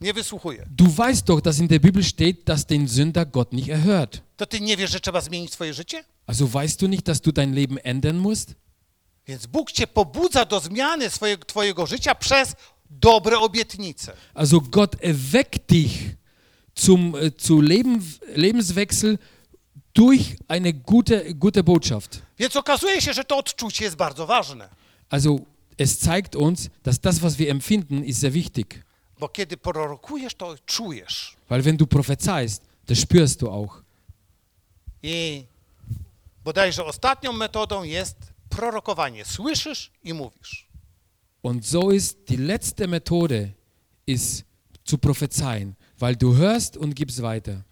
nie 0.00 0.12
wysłuchuje. 0.12 0.66
Du 0.70 0.84
weißt 0.86 1.26
doch, 1.26 1.40
dass 1.40 1.58
in 1.58 1.68
der 1.68 1.80
Bibel 1.80 2.04
steht, 2.04 2.44
dass 2.44 2.66
den 2.66 2.88
Sünder 2.88 3.26
Gott 3.26 3.52
nicht 3.52 3.68
erhört. 3.68 4.22
To 4.36 4.46
ty 4.46 4.60
nie 4.60 4.76
wiesz, 4.76 4.90
że 4.90 5.00
trzeba 5.00 5.20
zmienić 5.20 5.52
swoje 5.52 5.74
życie? 5.74 6.04
Also 6.26 6.46
weißt 6.46 6.80
du 6.80 6.88
nicht, 6.88 7.08
dass 7.08 7.20
du 7.20 7.32
dein 7.32 7.54
Leben 7.54 7.78
ändern 7.84 8.18
musst? 8.18 8.54
Więc 9.26 9.46
Bóg 9.46 9.72
cię 9.72 9.86
pobudza 9.86 10.44
do 10.44 10.60
zmiany 10.60 11.10
swojego, 11.10 11.44
twojego 11.44 11.86
życia 11.86 12.14
przez 12.14 12.54
dobre 12.90 13.38
obietnice. 13.38 14.12
Also 14.34 14.60
Gott 14.60 14.96
erweckt 15.00 15.70
dich 15.70 16.16
zum, 16.80 17.14
äh, 17.14 17.36
zu 17.36 17.60
Leben, 17.60 18.02
Lebenswechsel 18.36 19.18
durch 19.92 20.36
eine 20.48 20.72
gute, 20.72 21.34
gute 21.34 21.62
Botschaft. 21.62 22.22
Więc 22.38 22.56
okazuje 22.56 23.00
się, 23.00 23.12
że 23.12 23.24
to 23.24 23.36
odczucie 23.36 23.84
jest 23.84 23.96
bardzo 23.96 24.26
ważne. 24.26 24.68
Also 25.10 25.38
es 25.78 25.98
zeigt 25.98 26.36
uns, 26.36 26.70
dass 26.82 27.00
das, 27.00 27.18
was 27.18 27.36
wir 27.36 27.50
empfinden, 27.50 28.04
ist 28.04 28.20
sehr 28.20 28.32
wichtig. 28.32 28.84
Bo 29.18 29.28
kiedy 29.28 29.56
prorokujesz, 29.56 30.34
to 30.34 30.54
czujesz. 30.66 31.36
Weil 31.48 31.62
wenn 31.62 31.76
du 31.76 31.86
prophezeist, 31.86 32.62
das 32.86 32.98
spürst 32.98 33.40
du 33.40 33.50
auch. 33.50 33.82
I 35.02 35.44
bodajże 36.44 36.84
ostatnią 36.84 37.32
metodą 37.32 37.82
jest 37.82 38.16
prorokowanie. 38.48 39.24
Słyszysz 39.24 39.90
i 40.04 40.14
mówisz. 40.14 40.66
Und 41.42 41.66
so 41.66 41.90
ist 41.90 42.18
die 42.28 42.36
letzte 42.36 42.86
Methode, 42.86 43.48
ist 44.06 44.44
zu 44.84 44.98
prophezeien, 44.98 45.74
weil 46.00 46.16
du 46.16 46.34
hörst 46.36 46.76
und 46.76 46.94
gibst 46.94 47.20
weiter. 47.22 47.62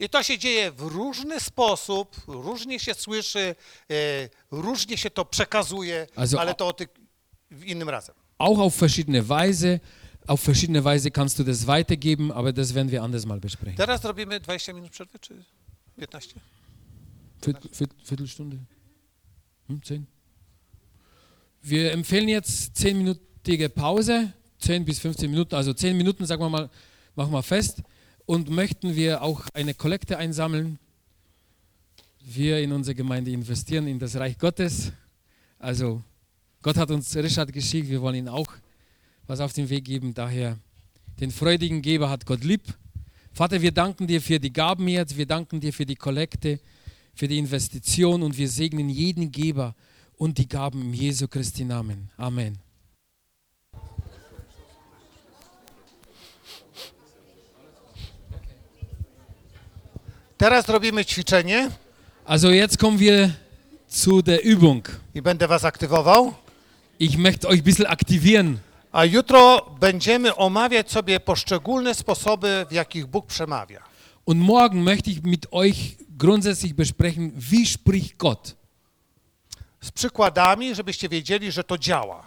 I 0.00 0.08
to 0.08 0.22
się 0.22 0.38
dzieje 0.38 0.72
w 0.72 0.80
różny 0.80 1.40
sposób, 1.40 2.16
różnie 2.26 2.78
się 2.80 2.94
słyszy, 2.94 3.54
e, 3.90 4.28
różnie 4.50 4.96
się 4.96 5.10
to 5.10 5.24
przekazuje, 5.24 6.06
Also- 6.16 6.40
ale 6.40 6.54
to 6.54 6.66
o 6.68 6.72
ty 6.72 6.88
w 7.50 7.64
innym 7.64 7.88
razem. 7.88 8.14
Auch 8.38 8.58
auf 8.60 8.76
verschiedene 8.76 9.22
Weise, 9.22 9.80
auf 10.26 10.40
verschiedene 10.42 10.84
Weise 10.84 11.10
kannst 11.10 11.38
du 11.38 11.44
das 11.44 11.66
weitergeben, 11.66 12.30
aber 12.32 12.52
das 12.52 12.74
werden 12.74 12.90
wir 12.90 13.02
anders 13.02 13.26
mal 13.26 13.40
besprechen. 13.40 13.76
Teraz 13.76 14.04
robimy 14.04 14.40
20 14.40 14.74
minut 14.74 14.90
przerwy, 14.90 15.18
czy 15.18 15.44
15? 15.96 16.40
Viert, 17.42 17.58
viert, 17.78 17.90
Viertelstunde? 18.04 18.56
Hm, 19.68 19.80
zehn? 19.84 20.06
Wir 21.62 21.92
empfehlen 21.92 22.28
jetzt 22.28 22.76
zehnminütige 22.76 23.68
Pause, 23.68 24.32
10 24.60 24.84
bis 24.84 24.98
15 25.00 25.30
Minuten, 25.30 25.54
also 25.56 25.74
10 25.74 25.96
Minuten, 25.96 26.26
sagen 26.26 26.42
wir 26.42 26.48
mal, 26.50 26.68
machen 27.18 27.32
wir 27.32 27.42
fest. 27.42 27.82
Und 28.24 28.48
möchten 28.48 28.94
wir 28.94 29.22
auch 29.22 29.42
eine 29.52 29.74
Kollekte 29.74 30.16
einsammeln. 30.18 30.78
Wir 32.24 32.60
in 32.60 32.72
unserer 32.72 32.94
Gemeinde 32.94 33.30
investieren 33.32 33.86
in 33.88 33.98
das 33.98 34.16
Reich 34.16 34.38
Gottes. 34.38 34.92
Also 35.58 36.02
Gott 36.62 36.76
hat 36.76 36.90
uns 36.90 37.14
Richard 37.16 37.52
geschickt, 37.52 37.88
wir 37.88 38.00
wollen 38.00 38.16
ihn 38.16 38.28
auch 38.28 38.52
was 39.26 39.40
auf 39.40 39.52
den 39.52 39.68
Weg 39.68 39.84
geben. 39.84 40.14
Daher, 40.14 40.58
den 41.20 41.30
freudigen 41.30 41.82
Geber 41.82 42.08
hat 42.08 42.24
Gott 42.24 42.44
lieb. 42.44 42.62
Vater, 43.32 43.60
wir 43.60 43.72
danken 43.72 44.06
dir 44.06 44.20
für 44.20 44.38
die 44.38 44.52
Gaben 44.52 44.86
jetzt, 44.88 45.16
wir 45.16 45.26
danken 45.26 45.60
dir 45.60 45.72
für 45.72 45.86
die 45.86 45.96
Kollekte, 45.96 46.60
für 47.14 47.26
die 47.26 47.38
Investition 47.38 48.22
und 48.22 48.36
wir 48.38 48.48
segnen 48.48 48.88
jeden 48.88 49.32
Geber 49.32 49.74
und 50.16 50.38
die 50.38 50.48
Gaben 50.48 50.82
im 50.82 50.94
Jesu 50.94 51.26
Christi 51.26 51.64
Namen. 51.64 52.10
Amen. 52.16 52.67
Teraz 60.38 60.68
robimy 60.68 61.04
ćwiczenie 61.04 61.70
Also 62.26 62.50
jetzt 62.50 62.76
kommen 62.76 62.98
wir 62.98 63.30
zu 63.88 64.22
der 64.22 64.40
Übung. 64.44 64.88
i 65.14 65.22
będę 65.22 65.48
was 65.48 65.64
aktywował. 65.64 66.34
Ich 67.00 67.16
möchte 67.18 67.48
euch 67.48 67.58
ein 67.60 67.64
bisschen 67.64 67.86
aktivieren. 67.86 68.58
A 68.92 69.04
jutro 69.04 69.70
będziemy 69.80 70.36
omawiać 70.36 70.90
sobie 70.90 71.20
poszczególne 71.20 71.94
sposoby, 71.94 72.66
w 72.70 72.72
jakich 72.72 73.06
Bóg 73.06 73.26
przemawia. 73.26 73.82
Und 74.26 74.40
morgen 74.40 74.84
möchte 74.84 75.10
ich 75.10 75.22
mit 75.22 75.46
euch 75.50 75.76
grundsätzlich 76.18 76.74
besprechen, 76.74 77.32
wie 77.36 77.66
spricht 77.66 78.16
Gott. 78.16 78.56
Z 79.80 79.90
przykładami, 79.90 80.74
żebyście 80.74 81.08
wiedzieli, 81.08 81.52
że 81.52 81.64
to 81.64 81.78
działa. 81.78 82.22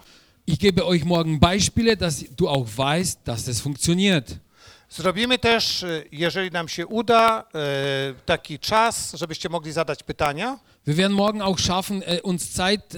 Ich 0.48 0.58
gebe 0.60 0.86
euch 0.86 1.06
morgen 1.06 1.40
Beispiele, 1.40 1.98
dass 1.98 2.24
du 2.38 2.48
auch 2.50 2.68
weißt, 2.78 3.20
dass 3.26 3.44
das 3.46 3.60
funktioniert. 3.62 4.38
Zrobimy 4.92 5.40
też, 5.40 5.84
y, 5.84 6.08
jeżeli 6.12 6.52
nam 6.52 6.68
się 6.68 6.88
uda, 6.88 7.44
y, 8.12 8.16
taki 8.26 8.60
czas, 8.60 9.14
żebyście 9.14 9.50
mogli 9.50 9.72
zadać 9.72 10.04
pytania. 10.04 10.60
Wir 10.88 10.96
werden 10.96 11.18
morgen 11.18 11.42
auch 11.42 11.60
schaffen, 11.60 12.02
äh, 12.02 12.22
uns 12.22 12.52
Zeit 12.52 12.94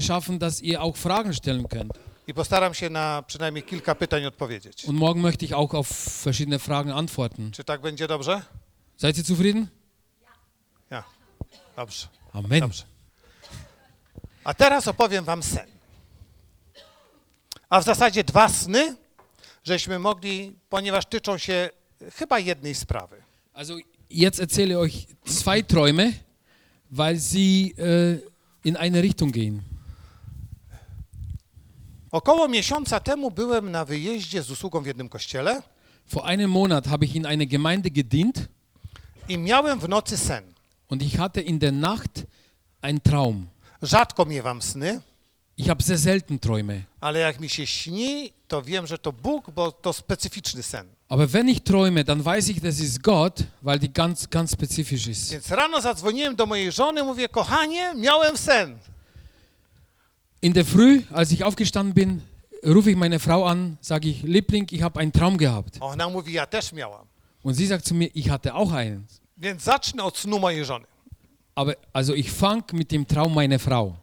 schaffen, 0.00 0.38
dass 0.38 0.62
ihr 0.62 0.80
auch 0.80 0.96
Fragen 0.96 1.34
stellen 1.34 1.66
könnt. 1.66 1.90
I 2.28 2.34
postaram 2.34 2.74
się 2.74 2.90
na 2.90 3.22
przynajmniej 3.26 3.62
kilka 3.62 3.94
pytań 3.94 4.26
odpowiedzieć. 4.26 4.84
Und 4.84 4.98
morgen 4.98 5.22
möchte 5.22 5.44
ich 5.44 5.52
auch 5.52 5.74
auf 5.74 5.88
verschiedene 6.24 6.58
Fragen 6.58 6.92
antworten. 6.92 7.50
Czy 7.52 7.64
tak 7.64 7.80
będzie 7.80 8.08
dobrze? 8.08 8.42
Seid 8.96 9.18
ihr 9.18 9.24
zufrieden? 9.24 9.66
Ja. 10.90 11.04
Dobrze. 11.76 12.06
Amen. 12.32 12.60
Dobrze. 12.60 12.84
A 14.44 14.54
teraz 14.54 14.88
opowiem 14.88 15.24
wam 15.24 15.42
sen. 15.42 15.66
A 17.70 17.80
w 17.80 17.84
zasadzie 17.84 18.24
dwa 18.24 18.48
sny, 18.48 18.96
żeśmy 19.66 19.98
mogli, 19.98 20.52
ponieważ 20.68 21.06
tyczą 21.06 21.38
się 21.38 21.70
chyba 22.14 22.38
jednej 22.38 22.74
sprawy. 22.74 23.16
Also 23.54 23.76
jetzt 24.10 24.40
erzähle 24.40 24.74
ich 24.74 24.78
euch 24.78 25.06
zwei 25.26 25.62
Träume, 25.62 26.12
weil 26.90 27.18
sie 27.20 27.74
äh, 27.76 28.20
in 28.64 28.76
eine 28.76 29.02
Richtung 29.02 29.32
gehen. 29.32 29.62
Około 32.10 32.48
miesiąca 32.48 33.00
temu 33.00 33.30
byłem 33.30 33.70
na 33.70 33.84
wyjeździe 33.84 34.42
z 34.42 34.50
usługą 34.50 34.80
w 34.82 34.86
jednym 34.86 35.08
kościele 35.08 35.62
Vor 36.12 36.24
einem 36.24 36.50
Monat 36.50 36.86
habe 36.86 37.04
ich 37.04 37.16
in 37.16 37.26
einer 37.26 37.46
Gemeinde 37.46 37.90
gedient 37.90 38.48
i 39.28 39.38
miałem 39.38 39.78
w 39.80 39.88
nocy 39.88 40.16
sen. 40.16 40.44
und 40.88 41.02
ich 41.02 41.16
hatte 41.18 41.40
in 41.40 41.58
der 41.58 41.72
Nacht 41.72 42.24
einen 42.82 43.02
Traum. 43.02 43.46
Rzadko 43.82 44.24
miewam 44.24 44.62
sny, 44.62 45.00
Ich 45.58 45.68
habe 45.70 45.82
sehr 45.82 45.98
selten 45.98 46.38
Träume. 46.40 46.82
ale 47.00 47.18
jak 47.18 47.40
mi 47.40 47.48
się 47.48 47.66
śni, 47.66 48.32
to 48.48 48.62
wiem, 48.62 48.86
że 48.86 48.98
to 48.98 49.12
Bóg, 49.12 49.50
bo 49.50 49.72
to 49.72 49.92
specyficzny 49.92 50.62
sen. 50.62 50.86
Aber 51.08 51.28
wenn 51.28 51.48
ich 51.48 51.60
träume, 51.62 52.04
dann 52.04 52.22
weiß 52.24 52.48
ich, 52.48 52.60
das 52.60 52.80
ist 52.80 53.02
Gott, 53.02 53.44
weil 53.62 53.78
die 53.78 53.88
ganz, 53.92 54.28
ganz 54.30 54.52
spezifisch 54.52 55.06
ist. 55.06 55.30
Więc 55.30 55.50
rano 55.50 55.80
zadzwoniłem 55.80 56.36
do 56.36 56.46
mojej 56.46 56.72
żony, 56.72 57.02
mówię, 57.04 57.28
kochanie, 57.28 57.94
miałem 57.94 58.36
sen. 58.38 58.78
In 60.42 60.52
der 60.52 60.64
Früh, 60.66 61.02
als 61.12 61.32
ich 61.32 61.42
aufgestanden 61.42 61.94
bin, 61.94 62.20
rufe 62.62 62.90
ich 62.90 62.96
meine 62.96 63.18
Frau 63.18 63.46
an, 63.46 63.76
sage 63.80 64.08
ich, 64.08 64.22
Liebling, 64.22 64.72
ich 64.72 64.82
habe 64.82 65.00
einen 65.00 65.12
Traum 65.12 65.36
gehabt. 65.38 65.76
Ona 65.80 66.08
mówi, 66.08 66.32
ja 66.32 66.46
też 66.46 66.72
miałam. 66.72 67.06
Und 67.42 67.56
sie 67.56 67.66
sagt 67.66 67.86
zu 67.86 67.94
mir, 67.94 68.10
ich 68.14 68.28
hatte 68.30 68.54
auch 68.54 68.72
einen. 68.72 69.06
Więc 69.36 69.62
zacznę 69.62 70.04
od 70.04 70.18
snu 70.18 70.38
mojej 70.38 70.64
żony. 70.64 70.86
Aber 71.54 71.74
also 71.92 72.14
ich 72.14 72.32
fange 72.32 72.64
mit 72.72 72.90
dem 72.92 73.06
Traum 73.06 73.34
meiner 73.34 73.58
Frau. 73.58 73.94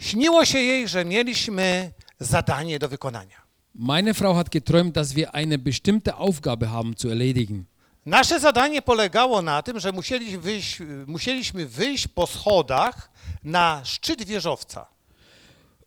Śniło 0.00 0.44
się 0.44 0.58
jej, 0.58 0.88
że 0.88 1.04
mieliśmy 1.04 1.92
zadanie 2.20 2.78
do 2.78 2.88
wykonania. 2.88 3.36
Meine 3.74 4.14
Frau 4.14 4.34
hat 4.34 4.48
geträumt, 4.50 4.94
dass 4.94 5.12
wir 5.14 5.34
eine 5.34 5.58
bestimmte 5.58 6.14
Aufgabe 6.14 6.66
haben 6.66 6.96
zu 6.96 7.08
erledigen. 7.08 7.64
Nasze 8.06 8.40
zadanie 8.40 8.82
polegało 8.82 9.42
na 9.42 9.62
tym, 9.62 9.80
że 9.80 9.92
musieli 9.92 10.38
wyjść, 10.38 10.78
musieliśmy 11.06 11.66
wyjść 11.66 12.08
po 12.08 12.26
schodach 12.26 13.10
na 13.44 13.84
szczyt 13.84 14.24
wieżowca. 14.24 14.86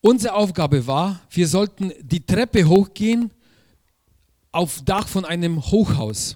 Unsere 0.02 0.34
Aufgabe 0.34 0.82
war, 0.82 1.16
wir 1.32 1.48
sollten 1.48 1.92
die 2.04 2.20
Treppe 2.20 2.64
hochgehen 2.64 3.30
auf 4.52 4.82
Dach 4.82 5.08
von 5.08 5.26
einem 5.26 5.62
Hochhaus. 5.62 6.36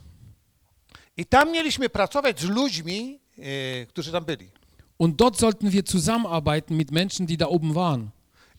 I 1.18 1.26
tam 1.26 1.52
mieliśmy 1.52 1.90
pracować 1.90 2.40
z 2.40 2.44
ludźmi, 2.44 3.20
e, 3.38 3.86
którzy 3.86 4.12
tam 4.12 4.26
byli. 4.26 4.57
Und 4.98 5.22
dort 5.22 5.38
sollten 5.38 5.72
wir 5.72 5.86
zusammenarbeiten 5.86 6.76
mit 6.78 6.92
Menschen, 6.92 7.28
die 7.28 7.38
da 7.38 7.48
oben 7.48 7.76
waren. 7.76 8.12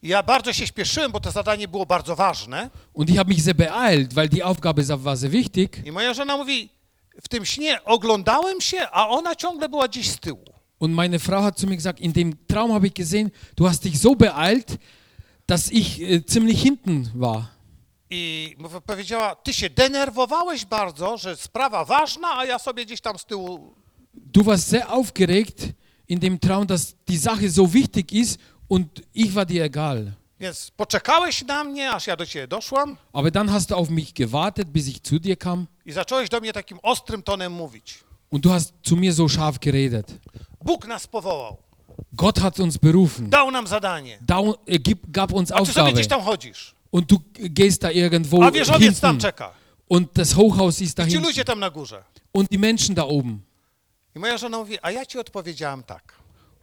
Ja 0.02 0.22
bardzo 0.22 0.52
się 0.52 0.66
śpieszyłem, 0.66 1.12
bo 1.12 1.20
to 1.20 1.30
zadanie 1.30 1.68
było 1.68 1.86
bardzo 1.86 2.16
ważne. 2.16 2.70
Und 2.94 3.10
ich 3.10 3.16
habe 3.18 3.28
mich 3.30 3.42
sehr 3.42 3.54
beeilt, 3.54 4.14
weil 4.14 4.28
die 4.28 4.44
Aufgabe 4.44 4.82
war 4.98 5.16
sehr 5.16 5.30
wichtig. 5.30 5.82
I 5.84 5.92
moja 5.92 6.14
żona 6.14 6.36
mówi, 6.36 6.68
w 7.22 7.28
tym 7.28 7.44
śnie 7.44 7.84
oglądałem 7.84 8.60
się, 8.60 8.86
a 8.92 9.08
ona 9.08 9.34
ciągle 9.36 9.68
była 9.68 9.88
gdzieś 9.88 10.10
z 10.10 10.18
tyłu. 10.18 10.44
Und 10.78 10.94
meine 10.94 11.18
Frau 11.18 11.42
hat 11.42 11.58
zu 11.58 11.66
mir 11.66 11.76
gesagt, 11.76 12.00
in 12.00 12.12
dem 12.12 12.46
Traum 12.46 12.72
habe 12.72 12.86
ich 12.86 12.94
gesehen, 12.94 13.30
du 13.56 13.66
hast 13.66 13.84
dich 13.84 13.98
so 13.98 14.14
beeilt, 14.14 14.78
dass 15.46 15.72
ich 15.72 15.98
äh, 16.00 16.22
ziemlich 16.32 16.62
hinten 16.62 17.10
war. 17.14 17.42
I 18.10 18.56
powiedziała, 18.86 19.36
ty 19.36 19.52
się 19.52 19.70
denerwowałeś 19.70 20.64
bardzo, 20.64 21.16
że 21.16 21.36
sprawa 21.36 21.84
ważna, 21.84 22.28
a 22.36 22.44
ja 22.44 22.58
sobie 22.58 22.84
gdzieś 22.86 23.00
tam 23.00 23.18
z 23.18 23.24
tyłu. 23.24 23.74
Du 24.14 24.44
warst 24.44 24.68
sehr 24.68 24.84
aufgeregt 24.88 25.68
in 26.08 26.20
dem 26.20 26.38
Traum, 26.40 26.66
dass 26.66 26.94
die 27.08 27.18
Sache 27.18 27.50
so 27.50 27.66
wichtig 27.74 28.12
ist 28.12 28.38
und 28.68 29.02
ich 29.14 29.34
war 29.34 29.46
dir 29.46 29.62
egal. 29.64 30.12
Więc 30.40 30.70
poczekałeś 30.76 31.44
na 31.44 31.64
mnie, 31.64 31.90
aż 31.90 32.06
ja 32.06 32.16
do 32.16 32.26
ciebie 32.26 32.48
doszłam 32.48 32.96
Aber 33.12 33.32
dann 33.32 33.48
hast 33.50 33.70
du 33.70 33.76
auf 33.76 33.90
mich 33.90 34.12
gewartet, 34.14 34.68
bis 34.68 34.88
ich 34.88 34.98
zu 35.02 35.18
dir 35.18 35.38
kam 35.38 35.66
i 35.86 35.92
zacząłeś 35.92 36.28
do 36.28 36.40
mnie 36.40 36.52
takim 36.52 36.78
ostrym 36.82 37.22
tonem 37.22 37.52
mówić. 37.52 37.98
und 38.30 38.42
du 38.44 38.50
hast 38.50 38.72
zu 38.82 38.96
mir 38.96 39.14
so 39.14 39.28
scharf 39.28 39.58
geredet. 39.58 40.18
Bóg 40.64 40.86
nas 40.86 41.06
powołał, 41.06 41.56
Gott 42.12 42.38
hat 42.38 42.60
uns 42.60 42.76
berufen, 42.78 43.30
dał 43.30 43.50
nam 43.50 43.66
zadanie. 43.66 44.18
Äh, 44.66 44.78
gib, 44.82 44.98
gab 45.10 45.32
uns 45.32 45.50
A 45.52 45.54
ty 45.54 45.60
sobie 45.66 45.68
Aufgabe 45.70 45.92
gdzieś 45.92 46.06
tam 46.06 46.20
chodzisz. 46.22 46.74
und 46.92 47.06
du 47.10 47.20
gehst 47.36 47.82
da 47.82 47.90
irgendwo 47.90 48.44
A 48.46 48.50
wieżowiec 48.50 49.00
tam 49.00 49.18
czeka. 49.18 49.50
und 49.88 50.08
das 50.14 50.32
Hochhaus 50.32 50.80
ist 50.80 50.98
da 50.98 51.04
ci 51.04 51.10
hinten 51.10 51.26
ludzie 51.26 51.44
tam 51.44 51.60
na 51.60 51.70
górze. 51.70 52.02
und 52.32 52.50
die 52.50 52.58
Menschen 52.58 52.94
da 52.94 53.02
oben. 53.06 53.40
I 54.16 54.18
moja 54.18 54.38
żona 54.38 54.58
mówi, 54.58 54.78
a 54.82 54.90
ja 54.90 55.06
ci 55.06 55.18
odpowiedziałam 55.18 55.82
tak. 55.82 56.14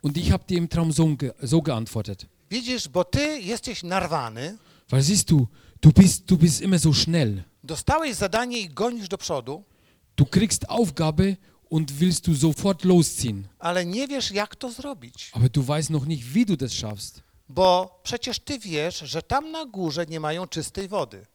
Und 0.02 0.18
ich 0.18 0.32
habe 0.32 0.44
im 0.50 0.68
Traum 0.68 0.94
so, 0.94 1.08
so 1.44 1.62
geantwortet. 1.62 2.26
Widzisz, 2.52 2.88
bo 2.88 3.04
ty 3.04 3.40
jesteś 3.42 3.84
narwany, 3.84 4.58
Weil 4.92 5.04
siehst 5.04 5.28
du, 5.30 5.48
du 5.82 5.92
bist, 5.92 6.26
du 6.26 6.38
bist 6.38 6.62
immer 6.62 6.80
so 6.80 6.94
schnell. 6.94 7.44
dostałeś 7.64 8.16
zadanie 8.16 8.60
i 8.60 8.70
gonisz 8.70 9.08
do 9.10 9.18
przodu, 9.18 9.64
Du 10.18 10.26
kriegst 10.26 10.66
Aufgabe 10.70 11.36
und 11.70 11.92
willst 11.92 12.26
du 12.28 12.36
sofort 12.36 12.84
losziehen. 12.86 13.48
ale 13.60 13.86
nie 13.86 14.08
wiesz, 14.08 14.32
jak 14.32 14.56
to 14.56 14.72
zrobić. 14.72 15.32
Aber 15.34 15.50
du 15.50 15.64
weißt 15.64 15.90
noch 15.90 16.06
nicht, 16.08 16.24
wie 16.34 16.46
du 16.46 16.56
das 16.58 16.72
schaffst. 16.74 17.24
Bo 17.50 18.00
przecież 18.04 18.40
ty 18.40 18.60
wiesz, 18.60 19.00
że 19.00 19.22
tam 19.22 19.52
na 19.52 19.66
górze 19.66 20.06
nie 20.06 20.20
mają 20.20 20.48
czystej 20.48 20.88
wody. 20.88 21.26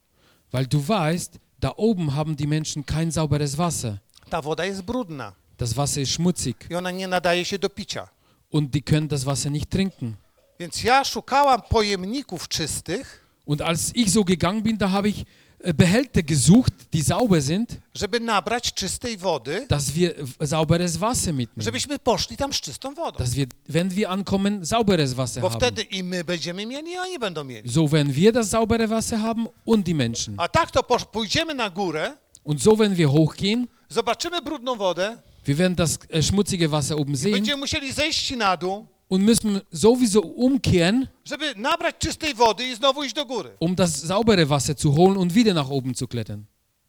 Weil 0.52 0.66
du 0.66 0.80
weißt, 0.80 1.38
da 1.60 1.70
oben 1.76 2.08
haben 2.10 2.36
die 2.36 2.46
Menschen 2.48 2.84
kein 2.84 3.12
sauberes 3.12 3.56
Wasser. 3.56 3.98
Ta 4.30 4.42
woda 4.42 4.64
jest 4.64 4.82
brudna 4.82 5.32
Das 5.60 5.76
Wasser 5.76 6.00
ist 6.00 6.12
schmutzig 6.12 6.56
i 6.70 6.74
ona 6.74 6.90
nie 6.90 7.08
nadaje 7.08 7.44
się 7.44 7.58
do 7.58 7.70
picia. 7.70 8.08
und 8.50 8.70
die 8.70 8.82
können 8.82 9.08
das 9.08 9.24
Wasser 9.24 9.52
nicht 9.52 9.70
trinken. 9.70 10.14
Więc 10.60 10.84
ja 10.84 11.04
szukałam 11.04 11.62
pojemników 11.62 12.48
czystych, 12.48 13.26
Und 13.46 13.62
als 13.62 13.96
ich 13.96 14.10
so 14.10 14.24
gegangen 14.24 14.62
bin, 14.62 14.78
da 14.78 14.88
habe 14.90 15.08
ich 15.08 15.24
äh, 15.64 15.74
Behälter 15.74 16.22
gesucht, 16.22 16.72
die 16.92 17.04
sauber 17.04 17.42
sind, 17.42 17.78
żeby 17.94 18.20
nabrać 18.20 18.72
czystej 18.74 19.16
wody, 19.18 19.66
dass 19.68 19.90
wir 19.92 20.14
sauberes 20.40 20.96
Wasser 20.96 21.34
mitnehmen. 21.34 21.64
żebyśmy 21.64 21.98
poszli 21.98 22.36
tam 22.36 22.52
z 22.52 22.60
czystą 22.60 22.94
wodą. 22.94 23.18
Dass 23.18 23.34
wir, 23.34 23.46
wenn 23.68 23.90
wir 23.90 24.10
ankommen, 24.10 24.66
sauberes 24.66 25.14
Wasser 25.14 25.42
Bo 25.42 25.48
haben. 25.48 25.60
wtedy 25.60 25.82
i 25.82 26.02
my 26.04 26.24
będziemy 26.24 26.66
mieli, 26.66 26.90
i 26.92 26.98
oni 26.98 27.18
będą 27.18 27.44
mieli. 27.44 27.70
So 27.70 27.88
werden 27.88 28.12
wir 28.12 28.32
das 28.32 28.50
saubere 28.50 28.88
Wasser 28.88 29.18
haben 29.22 29.46
und 29.66 29.86
die 29.86 29.94
Menschen. 29.94 30.34
A 30.38 30.48
tak 30.48 30.70
to 30.70 30.82
pójdziemy 31.12 31.54
na 31.54 31.70
górę, 31.70 32.16
Und 32.44 32.62
so, 32.62 32.76
wenn 32.76 32.94
wir 32.94 33.08
hochgehen, 33.08 33.66
zobaczymy 33.88 34.42
brudną 34.42 34.76
wodę, 34.76 35.16
wir 35.44 35.58
werden 35.58 35.76
das 35.76 35.98
äh, 36.10 36.22
schmutzige 36.22 36.70
Wasser 36.70 36.96
oben 36.98 37.16
sehen 37.16 37.32
będziemy 37.32 37.60
musieli 37.60 37.92
zejść 37.92 38.30
na 38.36 38.56
dół, 38.56 38.86
und 39.08 39.24
müssen 39.24 39.60
sowieso 39.72 40.20
umkehren, 40.20 41.06
żeby 41.24 41.54
nabrać 41.56 41.96
czystej 41.98 42.34
wody 42.34 42.64
i 42.64 42.74
znowu 42.76 43.04
iść 43.04 43.14
do 43.14 43.26
góry. 43.26 43.50
um 43.60 43.74
das 43.74 44.06
saubere 44.06 44.46
Wasser 44.46 44.76
zu 44.76 44.92
holen 44.92 45.16
und 45.16 45.32
wieder 45.32 45.54
nach 45.54 45.70
oben 45.70 45.94
zu 45.94 46.08
klettern. 46.08 46.44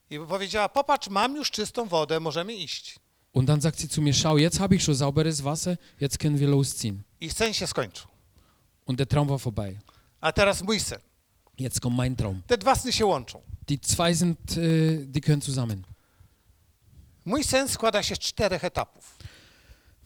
I 0.09 0.19
powiedziała, 0.19 0.69
popatrz, 0.69 1.09
mam 1.09 1.35
już 1.35 1.51
czystą 1.51 1.85
wodę, 1.87 2.19
możemy 2.19 2.53
iść. 2.53 2.99
Und 3.33 3.47
dann 3.47 3.61
sagt 3.61 3.79
sie 3.79 3.87
zu 3.87 4.01
mir, 4.01 4.13
schau, 4.13 4.37
jetzt 4.37 4.59
habe 4.59 4.75
ich 4.75 4.83
schon 4.83 4.95
sauberes 4.95 5.41
Wasser, 5.43 5.77
jetzt 6.01 6.17
können 6.19 6.37
wir 6.39 6.49
losziehen. 6.49 7.03
I 7.21 7.29
sen 7.29 7.53
się 7.53 7.67
skończył. 7.67 8.07
Und 8.85 8.97
der 8.97 9.07
Traum 9.07 9.27
war 9.27 9.39
vorbei. 9.39 9.79
A 10.21 10.31
teraz 10.31 10.63
mój 10.63 10.79
sen. 10.79 10.99
Jetzt 11.59 11.79
kommt 11.81 11.97
mein 11.97 12.15
Traum. 12.15 12.41
Te 12.47 12.57
dwa 12.57 12.75
sny 12.75 12.91
się 12.91 13.05
łączą. 13.05 13.41
Die 13.69 13.79
zwei 13.81 14.15
sind, 14.15 14.37
äh, 14.51 15.05
die 15.05 15.21
gehören 15.21 15.41
zusammen. 15.41 15.83
Mój 17.25 17.43
sen 17.43 17.67
składa 17.69 18.03
się 18.03 18.15
z 18.15 18.19
czterech 18.19 18.63
etapów. 18.63 19.17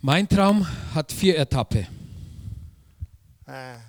Mein 0.04 0.28
Traum 0.28 0.66
hat 0.94 1.14
vier 1.14 1.40
Etappen. 1.42 1.86
E, 3.48 3.82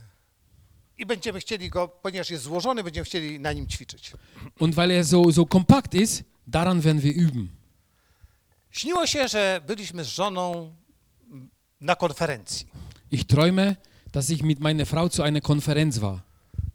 I 0.99 1.07
będziemy 1.07 1.41
chcieli 1.41 1.71
go, 1.71 1.89
ponieważ 1.89 2.31
jest 2.31 2.45
złożony, 2.45 2.85
będziemy 2.85 3.05
chcieli 3.05 3.41
na 3.41 3.53
nim 3.53 3.67
ćwiczyć. 3.67 4.13
Und 4.59 4.75
weil 4.75 4.91
er 4.91 5.05
so, 5.07 5.33
so 5.33 5.47
kompakt 5.47 5.95
ist, 5.95 6.25
daran 6.47 6.81
werden 6.81 7.03
wir 7.03 7.13
üben. 7.15 7.47
Śniło 8.71 9.07
się, 9.07 9.29
że 9.29 9.61
byliśmy 9.67 10.05
z 10.05 10.09
żoną 10.09 10.73
na 11.81 11.97
konferencji. 11.97 12.67
Ich 13.11 13.25
träume, 13.25 13.77
dass 14.13 14.31
ich 14.31 14.43
mit 14.43 14.61
meiner 14.61 14.87
Frau 14.87 15.09
zu 15.09 15.23
einer 15.23 15.43
Konferenz 15.43 15.99
war. 15.99 16.21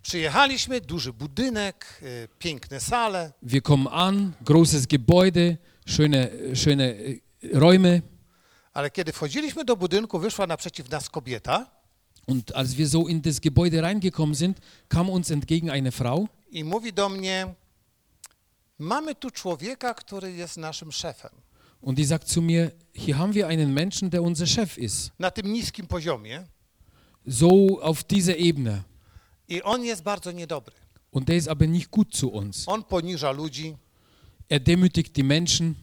Przyjechaliśmy, 0.01 0.81
duży 0.81 1.13
budynek, 1.13 1.99
y, 2.01 2.27
piękne 2.39 2.79
sale, 2.79 3.31
Wir 3.43 3.61
kommen 3.61 3.87
an, 3.87 4.33
großes 4.45 4.87
Gebäude, 4.87 5.57
schöne, 5.95 6.29
schöne 6.55 6.83
äh, 6.93 7.19
Räume. 7.53 8.01
ale 8.73 8.89
kiedy 8.91 9.11
wchodziliśmy 9.13 9.65
do 9.65 9.75
budynku, 9.75 10.19
wyszła 10.19 10.47
naprzeciw 10.47 10.89
nas 10.89 11.09
kobieta 11.09 11.65
Und 12.27 12.51
als 12.55 12.73
wir 12.75 12.87
so 12.87 13.07
in 13.07 13.21
das 13.21 13.41
Gebäude 13.41 13.81
reingekommen 13.81 14.35
sind, 14.35 14.57
kam 14.89 15.09
uns 15.09 15.31
entgegen 15.31 15.69
eine 15.69 15.91
Frau 15.91 16.27
i 16.51 16.63
mówi 16.63 16.93
do 16.93 17.09
mnie: 17.09 17.53
Mamy 18.79 19.15
tu 19.15 19.31
człowieka, 19.31 19.93
który 19.93 20.31
jest 20.31 20.57
naszym 20.57 20.91
szefem. 20.91 21.31
und 21.81 21.97
die 21.97 22.05
sagt 22.05 22.29
zu 22.29 22.41
mir, 22.41 22.71
hier 22.93 23.15
haben 23.17 23.33
wir 23.33 23.47
einen 23.47 23.73
Menschen, 23.73 24.09
der 24.09 24.21
unser 24.23 24.47
Chef 24.47 24.77
ist. 24.77 25.11
Na 25.19 25.31
tym 25.31 25.53
niskim 25.53 25.87
poziomie 25.87 26.43
So 27.27 27.79
auf 27.81 28.03
dieser 28.03 28.35
Ebene. 28.37 28.83
i 29.47 29.61
on 29.63 29.83
jest 29.83 30.03
bardzo 30.03 30.31
niedobry. 30.31 30.75
Und 31.11 31.27
der 31.27 31.35
ist 31.37 31.47
aber 31.47 31.67
nicht 31.67 31.89
gut 31.91 32.15
zu 32.15 32.29
uns. 32.29 32.63
On 32.67 32.83
poniża 32.83 33.31
ludzi, 33.31 33.75
Er 34.51 34.59
demütigt 34.59 35.15
die 35.15 35.23
Menschen, 35.23 35.75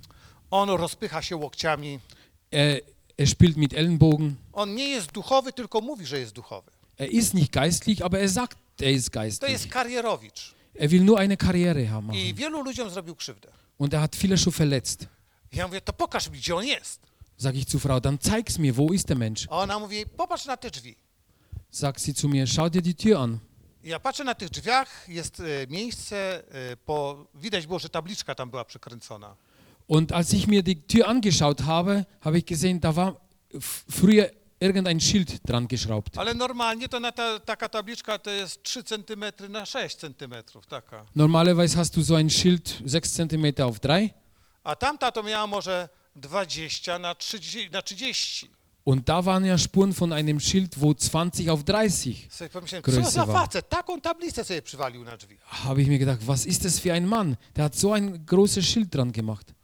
on 0.51 0.69
rozpycha 0.69 1.23
się 1.23 1.37
łokciami. 1.37 2.01
er, 2.51 2.81
er 3.19 3.27
spielt 3.29 3.57
mit 3.57 3.73
Ellenbogen. 3.75 4.37
On 4.53 4.75
nie 4.75 4.89
jest 4.89 5.13
duchowy, 5.13 5.53
tylko 5.53 5.81
mówi, 5.81 6.07
że 6.07 6.19
jest 6.19 6.33
duchowy. 6.33 6.71
Er 6.99 7.11
ist 7.11 7.35
nicht 7.35 7.53
geistlich, 7.53 8.03
aber 8.05 8.21
er 8.21 8.29
sagt, 8.31 8.59
er 8.83 8.93
ist 8.93 9.13
To 9.13 9.21
jest 9.25 9.41
geistlich. 9.41 9.69
karierowicz 9.73 10.55
Er 10.79 10.91
will 10.91 11.05
nur 11.05 11.19
eine 11.19 11.37
Karriere 11.37 11.87
haben. 11.91 12.13
i 12.15 12.35
wielu 12.35 12.63
ludziom 12.63 12.91
zrobił 12.91 13.15
krzywdę. 13.17 13.49
Und 13.79 13.95
er 13.95 14.01
hat 14.01 14.17
viele 14.17 14.37
schon 14.39 14.53
verletzt. 14.53 15.07
Ja 15.53 15.67
mówię, 15.67 15.81
to 15.81 15.93
pokaż 15.93 16.31
mi, 16.31 16.39
gdzie 16.39 16.57
on 16.57 16.65
jest. 16.67 17.01
Sag 17.39 17.55
ich 17.57 17.65
zu 17.69 17.79
Frau, 17.79 18.01
dann 18.01 18.19
zeig's 18.19 18.59
mir, 18.59 18.77
wo 18.77 18.93
ist 18.93 19.09
der 19.09 19.17
Mensch? 19.17 19.47
A 19.51 19.59
ona 19.59 19.79
mówi, 19.79 20.07
popatrz 20.17 20.47
na 20.47 20.57
te 20.57 20.71
drzwi. 20.71 20.97
Sagt 21.71 22.01
sie 22.01 22.15
zu 22.15 22.29
mir, 22.29 22.47
schau 22.47 22.69
dir 22.71 22.83
die 22.83 22.95
Tür 22.95 23.19
an. 23.21 23.39
Ja 23.85 24.01
patrzę 24.01 24.25
na 24.25 24.35
tych 24.35 24.51
drzwiach, 24.51 25.09
jest 25.09 25.41
e, 25.41 25.45
miejsce, 25.69 26.43
e, 26.73 26.77
po, 26.77 27.27
widać 27.35 27.67
było, 27.67 27.79
że 27.79 27.89
tabliczka 27.89 28.35
tam 28.35 28.51
była 28.51 28.65
przykręcona. 28.65 29.37
Und 29.89 30.13
als 30.13 30.35
ich 30.35 30.49
mir 30.49 30.63
die 30.63 30.77
Tür 30.77 31.09
angeschaut 31.09 31.61
habe, 31.61 32.05
habe 32.21 32.39
ich 32.39 32.45
gesehen, 32.45 32.81
da 32.81 32.93
war 32.93 33.15
früher 33.91 34.31
irgendein 34.61 35.01
Schild 35.01 35.49
dran 35.49 35.67
geschraubt. 35.67 36.19
Ale 36.19 36.35
normalnie 36.35 36.89
to 36.89 37.01
na 37.01 37.13
ta, 37.13 37.41
taka 37.41 37.69
tabliczka 37.69 38.19
to 38.19 38.31
jest 38.31 38.63
3 38.63 38.85
cm 38.85 39.25
na 39.49 39.67
6 39.67 39.97
cm, 39.97 40.35
taka. 40.69 41.05
Normalerweise 41.15 41.77
hast 41.77 41.97
du 41.97 42.03
so 42.03 42.17
ein 42.17 42.31
Schild 42.31 42.83
6 42.87 43.11
cm 43.11 43.63
auf 43.63 43.81
3 43.81 44.11
A 44.65 44.77
tamta 44.77 45.13
to 45.13 45.23
miała 45.23 45.47
może 45.47 45.89
20 46.17 46.99
na 46.99 47.15
30. 47.15 47.71
Na 47.71 47.83
30. 47.83 48.51
und 48.89 49.07
da 49.07 49.23
waren 49.27 49.45
ja 49.45 49.59
Spuren 49.59 49.93
von 49.93 50.15
einem 50.15 50.41
Schild, 50.41 50.81
wo 50.81 50.95
20 50.95 51.51
auf 51.51 51.63
30. 51.63 52.29
Sobie 52.31 52.51
pomyślałem, 52.51 52.83
Größe 52.83 53.27
war. 53.27 53.49
Habe 55.65 55.83
ich 55.83 55.89
mir 55.89 55.99
gedacht, 55.99 56.27
was 56.27 56.47
ist 56.47 56.65
das 56.65 56.79
für 56.79 56.95
ein 56.95 57.07
Mann? 57.07 57.37
Der 57.55 57.65
hat 57.65 57.75
so 57.75 57.93
ein 57.93 58.25
großes 58.25 58.65
Schild 58.67 58.95
dran 58.95 59.13
gemacht. 59.13 59.55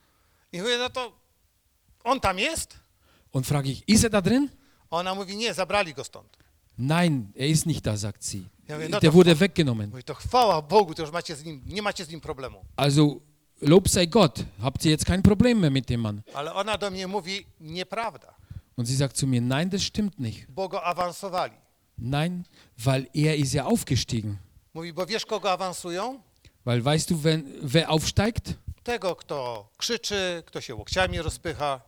Und 3.33 3.47
frage 3.47 3.71
ich, 3.71 3.89
ist 3.89 4.05
er 4.05 4.11
da 4.11 4.21
drin? 4.21 4.51
Ona 4.91 5.15
mówi, 5.15 5.37
nie, 5.37 5.55
zabrali 5.55 5.95
go 5.95 6.05
stąd. 6.05 6.39
Nein, 6.77 7.33
er 7.35 7.49
ist 7.49 7.67
nicht 7.67 7.87
da, 7.87 7.97
sagt 7.97 8.23
sie. 8.23 8.45
Ja 8.69 8.77
mówię, 8.77 8.89
no 8.89 9.01
Der 9.01 9.13
wurde 9.13 9.35
weggenommen. 9.35 9.91
mówi, 9.91 10.05
to 10.05 10.15
chwała 10.15 10.63
Bogu, 10.63 10.95
to 10.95 11.03
już 11.03 11.13
macie 11.13 11.37
z 11.37 11.45
nim, 11.45 11.63
nie 11.67 11.83
macie 11.83 12.05
z 12.05 12.09
nim 12.09 12.21
problemu. 12.21 12.65
Also, 12.77 13.21
Lob 13.61 13.89
sei 13.89 14.07
Gott, 14.07 14.45
habt 14.61 14.85
ihr 14.85 14.91
jetzt 14.91 15.07
kein 15.07 15.23
Problem 15.23 15.61
mehr 15.61 15.71
mit 15.71 15.89
dem 15.89 16.01
Mann? 16.01 16.23
Ale 16.35 16.55
ona 16.55 16.79
do 16.79 16.91
mnie 16.91 17.07
mówi, 17.07 17.47
nieprawda, 17.61 18.35
Und 18.77 18.87
sie 18.87 18.97
sagt 18.97 19.17
zu 19.17 19.27
mir, 19.27 19.41
nein, 19.41 19.71
das 19.71 19.83
stimmt 19.83 20.19
nicht. 20.19 20.47
bo 20.49 20.69
go 20.69 20.83
awansowali. 20.83 21.55
Nein, 21.97 22.45
weil 22.77 23.09
er 23.15 23.37
ist 23.37 23.53
ja 23.55 23.65
aufgestiegen. 23.65 24.39
Mówi, 24.75 24.93
bo 24.93 25.07
wiesz, 25.07 25.27
kogo 25.27 25.51
awansują? 25.51 26.21
Weil 26.65 26.85
weißt 26.85 27.11
du, 27.11 27.23
wenn, 27.25 27.45
wer 27.63 27.91
aufsteigt? 27.91 28.55
Tego, 28.85 29.17
kto 29.17 29.69
krzyczy, 29.79 30.43
kto 30.47 30.61
się 30.61 30.75
łokciami 30.75 31.23
rozpycha. 31.23 31.81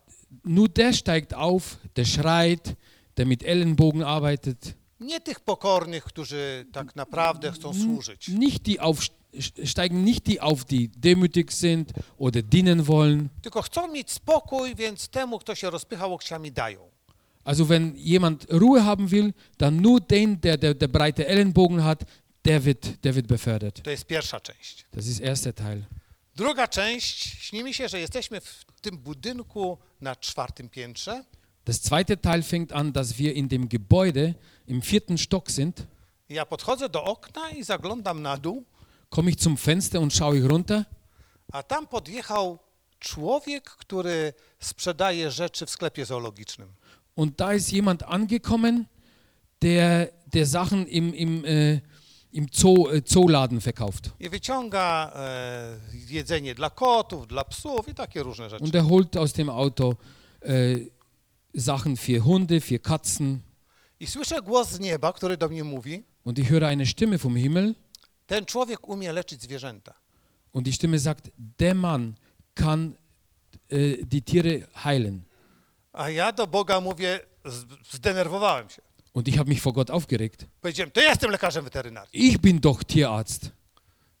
Nur 0.43 0.69
der 0.69 0.93
steigt 0.95 1.33
auf, 1.33 1.77
der 1.95 2.05
schreit, 2.05 2.75
der 3.17 3.25
mit 3.25 3.43
Ellenbogen 3.43 4.03
arbeitet. 4.03 4.73
Nie 4.99 5.21
tych 5.21 5.39
pokornych, 5.39 6.03
którzy 6.03 6.65
tak 6.71 6.95
naprawdę 6.95 7.51
chcą 7.51 7.73
służyć. 7.73 8.27
Nicht 8.27 8.63
die 8.63 8.81
auf, 8.81 8.99
steigen 9.63 10.03
nicht 10.03 10.27
die 10.27 10.41
auf, 10.41 10.65
die 10.65 10.89
demütig 10.89 11.51
sind 11.51 11.93
oder 12.17 12.41
dienen 12.41 12.87
wollen. 12.87 13.29
Tylko 13.41 13.61
chcą 13.61 13.87
mieć 13.87 14.11
spokój, 14.11 14.75
więc 14.75 15.07
temu, 15.07 15.39
kto 15.39 15.55
się 15.55 15.69
rozpycha 15.69 16.07
łokciami, 16.07 16.51
dają. 16.51 16.89
Also 17.43 17.65
wenn 17.65 17.93
jemand 17.95 18.45
Ruhe 18.49 18.83
haben 18.83 19.07
will, 19.11 19.33
dann 19.57 19.81
nur 19.81 20.01
den, 20.01 20.39
der, 20.41 20.57
der, 20.57 20.75
der 20.75 20.89
breite 20.89 21.27
Ellenbogen 21.27 21.83
hat, 21.83 22.03
der 22.45 22.65
wird, 22.65 23.03
der 23.03 23.15
wird 23.15 23.27
befördert. 23.27 23.83
To 23.83 23.91
jest 23.91 24.05
pierwsza 24.05 24.39
część. 24.39 24.85
Das 24.93 25.07
ist 25.07 25.21
erster 25.21 25.53
Teil. 25.53 25.83
Druga 26.35 26.67
część, 26.67 27.37
śni 27.39 27.63
mi 27.63 27.73
się, 27.73 27.89
że 27.89 27.99
jesteśmy 27.99 28.41
w 28.41 28.81
tym 28.81 28.97
budynku 28.97 29.77
na 30.01 30.15
czwartym 30.15 30.69
piętrze 30.69 31.23
Das 31.67 31.81
zweite 31.83 32.15
Teil 32.15 32.43
fängt 32.43 32.71
an, 32.71 32.93
dass 32.93 33.17
wir 33.17 33.33
in 33.35 33.49
dem 33.49 33.67
Gebäude 33.67 34.35
im 34.67 34.81
vierten 34.81 35.17
Stock 35.17 35.51
sind. 35.51 35.85
Ja 36.29 36.45
podchodzę 36.45 36.89
do 36.89 37.03
okna 37.03 37.49
i 37.49 37.63
zaglądam 37.63 38.21
na 38.21 38.37
dół, 38.37 38.63
Komme 39.09 39.29
ich 39.29 39.39
zum 39.39 39.57
Fenster 39.57 39.99
und 40.01 40.13
schaue 40.13 40.37
ich 40.37 40.45
runter. 40.45 40.85
a 41.51 41.63
tam 41.63 41.87
podjechał 41.87 42.59
człowiek, 42.99 43.63
który 43.69 44.33
sprzedaje 44.59 45.31
rzeczy 45.31 45.65
w 45.65 45.69
sklepie 45.69 46.05
zoologicznym. 46.05 46.69
Und 47.15 47.35
da 47.35 47.53
ist 47.53 47.73
jemand 47.73 48.03
angekommen, 48.03 48.85
der, 49.61 50.11
der 50.33 50.45
Sachen 50.45 50.87
im, 50.87 51.15
im, 51.15 51.43
äh, 51.45 51.79
im 52.31 52.47
Zoo, 52.51 52.87
äh, 52.89 53.01
Zooladen 53.05 53.59
verkauft. 53.61 54.09
I 54.19 54.29
wyciąga 54.29 55.11
e, 55.15 55.79
jedzenie 56.09 56.55
dla 56.55 56.69
kotów, 56.69 57.27
dla 57.27 57.43
psów 57.43 57.87
i 57.87 57.93
takie 57.93 58.23
różne 58.23 58.49
rzeczy. 58.49 58.63
Und 58.63 58.75
er 58.75 58.83
holt 58.83 59.17
aus 59.17 59.33
dem 59.33 59.49
Auto 59.49 59.95
äh, 60.41 60.79
Sachen 61.55 61.95
für 61.97 62.19
Hunde, 62.21 62.61
für 62.61 62.79
Katzen. 62.79 63.39
I 63.99 64.07
słyszę 64.07 64.41
głos 64.41 64.69
z 64.69 64.79
nieba, 64.79 65.13
który 65.13 65.37
do 65.37 65.49
mnie 65.49 65.63
mówi, 65.63 66.03
Und 66.25 66.39
ich 66.39 66.49
höre 66.51 66.63
eine 66.67 66.85
Stimme 66.85 67.17
vom 67.17 67.35
Himmel. 67.37 67.75
Ten 68.27 68.45
człowiek 68.45 68.87
umie 68.87 69.13
leczyć 69.13 69.41
zwierzęta. 69.41 69.93
Und 70.53 70.65
die 70.65 70.73
Stimme 70.73 70.99
sagt, 70.99 71.29
der 71.59 71.75
Mann 71.75 72.13
kann 72.55 72.95
äh, 73.71 74.05
die 74.05 74.21
Tiere 74.21 74.67
heilen. 74.83 75.21
A 75.93 76.09
ja 76.09 76.31
do 76.31 76.47
Boga 76.47 76.81
mówię, 76.81 77.19
z- 77.45 77.65
zdenerwowałem 77.95 78.69
się. 78.69 78.81
Und 79.13 79.27
ich 79.27 79.37
habe 79.37 79.49
mich 79.49 79.61
vor 79.61 79.73
Gott 79.73 79.89
aufgeregt. 79.89 80.45
Powiedziałem, 80.61 80.91
to 80.91 81.01
ja 81.01 81.09
jestem 81.09 81.31
lekarzem 81.31 81.63
weterynarii. 81.63 82.27
Ich 82.27 82.37
bin 82.37 82.59
doch 82.59 82.83
Tierarzt. 82.85 83.51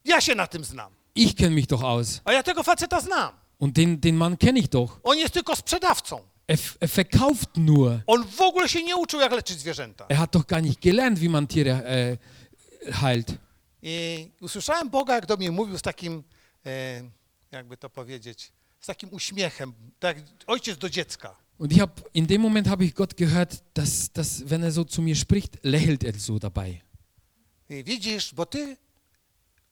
Ja 0.05 0.21
się 0.21 0.35
na 0.35 0.47
tym 0.47 0.63
znam. 0.63 0.91
Ich 1.15 1.35
kenne 1.35 1.55
mich 1.55 1.67
doch 1.67 1.83
aus. 1.83 2.21
A 2.25 2.31
ja 2.33 2.43
tego 2.43 2.63
faceta 2.63 3.01
znam. 3.01 3.33
Und 3.59 3.73
den, 3.75 3.99
den 3.99 4.15
Mann 4.15 4.37
kenne 4.37 4.59
ich 4.59 4.67
doch. 4.69 4.99
On 5.03 5.17
jest 5.17 5.33
tylko 5.33 5.55
sprzedawcą. 5.55 6.19
Er, 6.47 6.53
f- 6.53 6.77
er 6.79 6.89
verkauft 6.89 7.49
nur. 7.57 7.99
On 8.07 8.23
w 8.23 8.41
ogóle 8.41 8.69
się 8.69 8.83
nie 8.83 8.95
uczył, 8.97 9.19
jak 9.19 9.31
leczyć 9.31 9.59
zwierzęta. 9.59 10.05
Er 10.09 10.17
hat 10.17 10.31
doch 10.31 10.45
gar 10.45 10.61
nicht 10.63 10.79
gelernt, 10.81 11.19
wie 11.19 11.29
man 11.29 11.47
Tiere 11.47 11.71
äh, 11.71 12.17
heilt. 12.93 13.33
I 13.81 14.29
usłyszałem 14.41 14.89
Boga, 14.89 15.15
jak 15.15 15.25
do 15.25 15.37
mnie 15.37 15.51
mówił 15.51 15.77
z 15.77 15.81
takim, 15.81 16.23
e, 16.65 17.01
jakby 17.51 17.77
to 17.77 17.89
powiedzieć, 17.89 18.51
z 18.79 18.85
takim 18.87 19.13
uśmiechem, 19.13 19.73
tak 19.99 20.17
ojciec 20.47 20.77
do 20.77 20.89
dziecka. 20.89 21.35
Und 21.59 21.71
ich 21.71 21.79
habe 21.79 21.93
in 22.13 22.25
dem 22.25 22.41
Moment 22.41 22.67
habe 22.67 22.85
ich 22.85 22.93
Gott 22.93 23.13
gehört, 23.17 23.63
dass, 23.73 24.11
dass 24.11 24.41
wenn 24.45 24.63
er 24.63 24.71
so 24.71 24.85
zu 24.85 25.01
mir 25.01 25.15
spricht, 25.15 25.57
lächelt 25.63 26.03
er 26.03 26.19
so 26.19 26.39
dabei. 26.39 26.81
I 27.69 27.83
widzisz, 27.83 28.33
bo 28.33 28.45
ty 28.45 28.77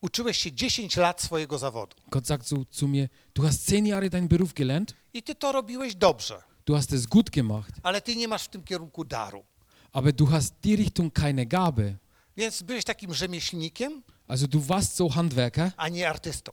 uczyłeś 0.01 0.37
się 0.37 0.51
10 0.51 0.97
lat 0.97 1.21
swojego 1.21 1.57
zawodu 1.57 1.95
Gott 2.11 2.27
sagt 2.27 2.47
so 2.47 2.55
zu 2.71 2.87
mir, 2.87 3.09
du 3.35 3.43
hast 3.43 3.65
zehn 3.65 3.85
Jahre 3.85 4.09
deinen 4.09 4.27
Beruf 4.27 4.53
gelernt, 4.53 4.93
i 5.13 5.23
ty 5.23 5.35
to 5.35 5.51
robiłeś 5.51 5.95
dobrze, 5.95 6.41
du 6.65 6.73
hast 6.75 6.93
es 6.93 7.05
gut 7.05 7.29
gemacht, 7.29 7.71
ale 7.83 8.01
ty 8.01 8.15
nie 8.15 8.27
masz 8.27 8.43
w 8.43 8.47
tym 8.47 8.63
kierunku 8.63 9.05
daru. 9.05 9.43
aber 9.93 10.13
du 10.13 10.25
hast 10.31 10.53
die 10.63 10.75
Richtung 10.75 11.13
keine 11.13 11.45
Gabe. 11.45 11.95
Więc 12.37 12.61
byłeś 12.61 12.83
takim 12.83 13.13
rzemieślnikiem, 13.13 14.01
Also 14.27 14.47
du 14.47 14.59
warst 14.61 14.95
so 14.95 15.09
Handwerker, 15.09 15.71
a 15.77 15.89
nie 15.89 16.09
artystą. 16.09 16.51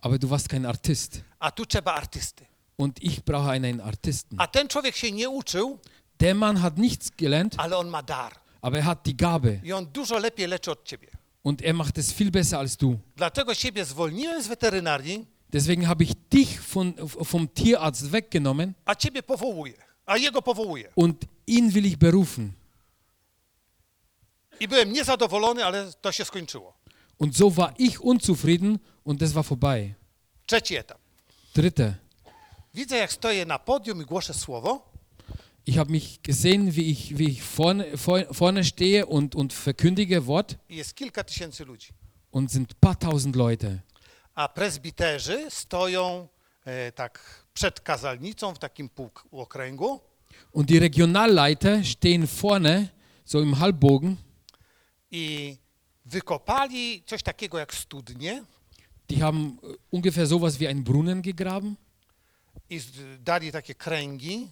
aber 0.00 0.18
du 0.18 0.28
warst 0.28 0.48
kein 0.48 0.66
Artist. 0.66 1.20
A 1.38 1.50
tu 1.50 1.66
trzeba 1.66 1.94
artysty. 1.94 2.44
Und 2.78 3.02
ich 3.02 3.20
brauche 3.24 3.50
einen 3.50 3.80
Artisten. 3.80 4.40
A 4.40 4.46
ten 4.46 4.68
człowiek 4.68 4.96
się 4.96 5.12
nie 5.12 5.30
uczył, 5.30 5.78
Der 6.18 6.34
Mann 6.36 6.56
hat 6.56 6.78
nichts 6.78 7.10
gelernt, 7.16 7.54
ale 7.58 7.76
on 7.76 7.88
ma 7.88 8.02
dar. 8.02 8.32
aber 8.62 8.78
er 8.78 8.84
hat 8.84 9.02
die 9.06 9.14
Gabe. 9.14 9.60
I 9.64 9.72
on 9.72 9.86
dużo 9.86 10.18
lepiej 10.18 10.46
leczy 10.48 10.70
od 10.70 10.84
ciebie. 10.84 11.08
Und 11.44 11.62
er 11.62 11.74
macht 11.74 11.98
es 11.98 12.12
viel 12.12 12.30
besser 12.30 12.58
als 12.58 12.76
du. 12.76 12.98
Dlatego 13.16 13.54
ciebie 13.54 13.84
zwolniłem 13.84 14.42
z 14.42 14.48
weterynarii, 14.48 15.26
Deswegen 15.52 15.86
habe 15.88 16.04
ich 16.04 16.14
dich 16.32 16.60
von, 16.60 16.94
vom 17.24 17.48
Tierarzt 17.54 18.10
weggenommen 18.10 18.72
a 18.84 18.94
ciebie 18.94 19.22
powołuję, 19.22 19.74
a 20.06 20.16
jego 20.16 20.42
powołuję. 20.42 20.88
und 20.96 21.24
ihn 21.46 21.70
will 21.70 21.86
ich 21.86 21.96
berufen. 21.96 22.52
I 24.60 24.68
byłem 24.68 24.92
niezadowolony, 24.92 25.64
ale 25.64 25.92
to 26.00 26.12
się 26.12 26.24
skończyło. 26.24 26.74
Und 27.18 27.36
so 27.36 27.50
war 27.50 27.74
ich 27.78 28.04
unzufrieden 28.04 28.78
und 29.04 29.20
das 29.20 29.32
war 29.32 29.44
vorbei. 29.44 29.94
Trzeci 30.46 30.76
etap. 30.76 30.98
Dritte, 31.54 31.94
Widzę, 32.74 32.96
jak 32.96 33.12
stoję 33.12 33.46
na 33.46 33.58
podium 33.58 34.02
i 34.02 34.04
głoszę 34.04 34.34
słowo 34.34 34.92
ich 35.66 35.76
habe 35.76 35.92
mich 35.92 36.20
gesehen, 36.22 36.70
wie 36.70 36.82
ich, 36.82 37.16
wie 37.16 37.24
ich 37.28 37.42
vorne, 37.44 37.96
vor, 37.96 38.20
vorne 38.30 38.64
stehe 38.64 39.06
und, 39.06 39.34
und 39.34 39.52
verkündige 39.52 40.26
Wort 40.26 40.56
i 40.68 40.76
jest 40.76 40.94
kilka 40.94 41.24
tysięcy 41.24 41.64
ludzi. 41.64 41.92
und 42.32 42.50
sind 42.52 42.74
paar 42.80 42.98
tausend 42.98 43.36
Leute. 43.36 43.80
A 44.34 44.48
prezbiterzy 44.48 45.46
stoją 45.50 46.28
e, 46.64 46.92
tak 46.92 47.44
przed 47.54 47.80
kazalnicą 47.80 48.54
w 48.54 48.58
takim 48.58 48.88
półokręgu 48.88 50.00
Und 50.52 50.68
die 50.68 50.80
Regionalleiter 50.80 51.84
stehen 51.84 52.26
vorne, 52.26 52.88
so 53.24 53.40
im 53.40 53.54
Halbbogen, 53.54 54.16
i 55.12 55.56
wykopali 56.04 57.02
coś 57.06 57.22
takiego 57.22 57.58
jak 57.58 57.74
studnie 57.74 58.44
die 59.08 59.20
haben 59.22 59.58
äh, 59.62 59.76
ungefähr 59.90 60.26
sowas 60.26 60.58
wie 60.58 60.68
einen 60.68 60.84
Brunnen 60.84 61.22
gegraben. 61.22 61.76
i 62.70 62.80
dali 63.24 63.52
takie 63.52 63.74
kręgi 63.74 64.48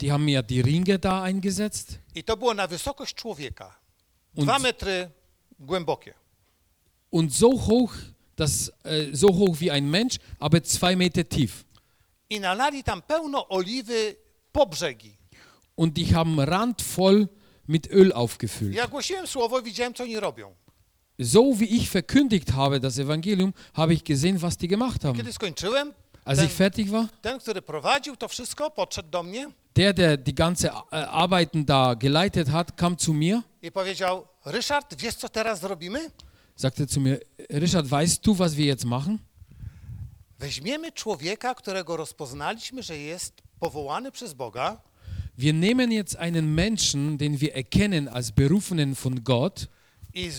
Die 0.00 0.12
haben 0.12 0.28
ja 0.28 0.42
die 0.42 0.62
Ringe 0.62 0.98
da 0.98 1.22
eingesetzt 1.22 1.98
i 2.14 2.24
to 2.24 2.36
było 2.36 2.54
na 2.54 2.66
wysokość 2.66 3.14
człowieka. 3.14 3.74
Und- 4.36 4.44
Dwa 4.44 4.58
metry 4.58 5.10
głębokie. 5.60 6.14
und 7.10 7.34
so 7.34 7.58
hoch, 7.58 7.94
das, 8.36 8.70
äh, 8.84 9.14
so 9.16 9.28
hoch 9.32 9.56
wie 9.60 9.72
ein 9.72 9.90
Mensch, 9.90 10.18
aber 10.38 10.62
zwei 10.62 10.96
Meter 10.96 11.24
tief. 11.28 11.64
I 12.30 12.40
nalali 12.40 12.84
tam 12.84 13.02
pełno 13.02 13.48
oliwy 13.48 14.16
po 14.52 14.66
brzegi. 14.66 15.16
Und 15.76 15.94
die 15.96 16.14
haben 16.14 16.40
randvoll 16.40 17.28
mit 17.68 17.86
Öl 17.90 18.12
aufgefüllt. 18.12 18.74
Ja 18.74 18.86
głosiłem 18.88 19.26
słowo 19.26 19.62
widziałem, 19.62 19.94
co 19.94 20.02
oni 20.04 20.20
robią. 20.20 20.54
So 21.20 21.54
wie 21.54 21.66
ich 21.66 21.90
verkündigt 21.90 22.50
habe, 22.50 22.80
das 22.80 22.98
Evangelium, 22.98 23.52
habe 23.74 23.94
ich 23.94 24.04
gesehen, 24.04 24.38
was 24.38 24.56
die 24.56 24.68
gemacht 24.68 25.04
haben. 25.04 25.16
Kiedy 25.16 25.32
skończyłem, 25.32 25.94
Als 26.24 26.42
ich 26.42 26.52
fertig 26.52 26.90
war, 26.90 27.08
ten, 27.22 27.38
który 27.38 27.62
prowadził 27.62 28.16
to 28.16 28.28
wszystko, 28.28 28.70
podszedł 28.70 29.10
do 29.10 29.22
mnie 29.22 29.50
der, 29.76 29.94
der 29.94 30.18
die 30.18 30.34
ganze 30.34 30.70
äh, 30.70 30.74
Arbeiten 30.90 31.64
da 31.66 31.94
geleitet 31.94 32.48
hat, 32.48 32.76
kam 32.76 32.98
zu 32.98 33.14
mir, 33.14 33.42
i 33.62 33.72
powiedział: 33.72 34.26
Ryszard, 34.44 34.94
wiesz, 35.00 35.14
co 35.14 35.28
teraz 35.28 35.60
zrobimy? 35.60 36.10
sagte 36.56 36.86
zu 36.86 37.00
mir, 37.00 37.20
Richard, 37.50 37.86
weißt 37.86 38.26
du, 38.26 38.34
was 38.34 38.54
wir 38.54 38.66
jetzt 38.66 38.84
machen? 38.84 39.18
Weźmiemy 40.38 40.92
człowieka, 40.92 41.54
którego 41.54 41.96
rozpoznaliśmy, 41.96 42.82
że 42.82 42.98
jest 42.98 43.42
powołany 43.60 44.12
przez 44.12 44.34
Boga, 44.34 44.80
Wir 45.40 45.52
nehmen 45.52 45.92
jetzt 45.92 46.16
einen 46.16 46.54
Menschen, 46.56 47.16
den 47.16 47.40
wir 47.40 47.54
erkennen 47.54 48.08
als 48.08 48.32
Berufenen 48.32 48.96
von 48.96 49.22
Gott, 49.22 49.68
i 50.14 50.30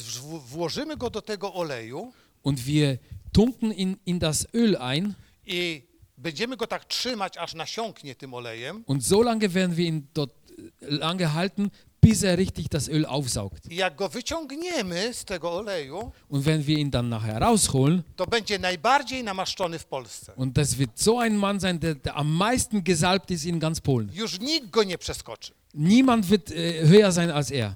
włożymy 0.51 0.97
go 0.97 1.09
do 1.09 1.21
tego 1.21 1.53
oleju 1.53 2.11
und 2.43 2.65
wir 2.65 2.97
tunken 3.31 3.71
in, 3.71 3.97
in 4.05 4.19
das 4.19 4.47
Öl 4.53 4.75
ein 4.75 5.13
i 5.45 5.81
będziemy 6.17 6.57
go 6.57 6.67
tak 6.67 6.85
trzymać, 6.85 7.37
aż 7.37 7.53
nasiąknie 7.53 8.15
tym 8.15 8.33
olejem. 8.33 8.83
und 8.87 9.05
so 9.05 9.21
lange 9.21 9.49
werden 9.49 9.75
wir 9.75 9.85
ihn 9.85 10.07
dort 10.13 10.33
äh, 10.81 10.99
lange 10.99 11.33
halten, 11.33 11.71
bis 12.01 12.23
er 12.23 12.37
richtig 12.37 12.69
das 12.69 12.87
Öl 12.89 13.05
aufsaugt. 13.05 13.71
Jak 13.71 13.95
go 13.95 14.09
wyciągniemy 14.09 15.13
z 15.13 15.25
tego 15.25 15.51
oleju, 15.51 16.11
Und 16.29 16.45
wenn 16.45 16.63
wir 16.65 16.77
ihn 16.77 16.91
dann 16.91 17.09
nachher 17.09 17.41
rausholen, 17.41 18.03
to 18.15 18.25
będzie 18.27 18.59
najbardziej 18.59 19.23
namaszczony 19.23 19.79
w 19.79 19.85
Polsce. 19.85 20.33
und 20.35 20.53
das 20.53 20.77
wird 20.77 20.91
so 20.99 21.19
ein 21.19 21.37
Mann 21.37 21.59
sein, 21.59 21.79
der, 21.79 21.95
der 21.95 22.15
am 22.17 22.31
meisten 22.37 22.83
gesalbt 22.83 23.31
ist 23.31 23.45
in 23.45 23.59
ganz 23.59 23.79
Polen. 23.81 24.09
Już 24.13 24.39
nikt 24.39 24.69
go 24.69 24.83
nie 24.83 24.97
przeskoczy. 24.97 25.53
Niemand 25.73 26.25
wird 26.29 26.49
äh, 26.51 26.83
höher 26.87 27.11
sein 27.11 27.31
als 27.31 27.51
er. 27.51 27.75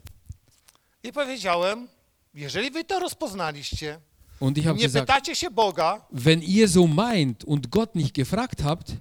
I 1.03 1.11
powiedziałem, 1.11 1.87
jeżeli 2.33 2.71
wy 2.71 2.83
to 2.83 2.99
rozpoznaliście, 2.99 3.99
Und 4.39 4.57
ich 4.57 4.65
habe 4.67 4.77
nie 4.79 4.85
gesagt, 4.85 5.07
pytacie 5.07 5.35
się 5.35 5.51
Boga, 5.51 6.01
wenn 6.11 6.41
ihr 6.41 6.67
so 6.67 6.87
meint 6.87 7.43
und 7.43 7.67
Gott 7.69 7.95
nicht 7.95 8.13
gefragt 8.15 8.63
habt, 8.63 8.91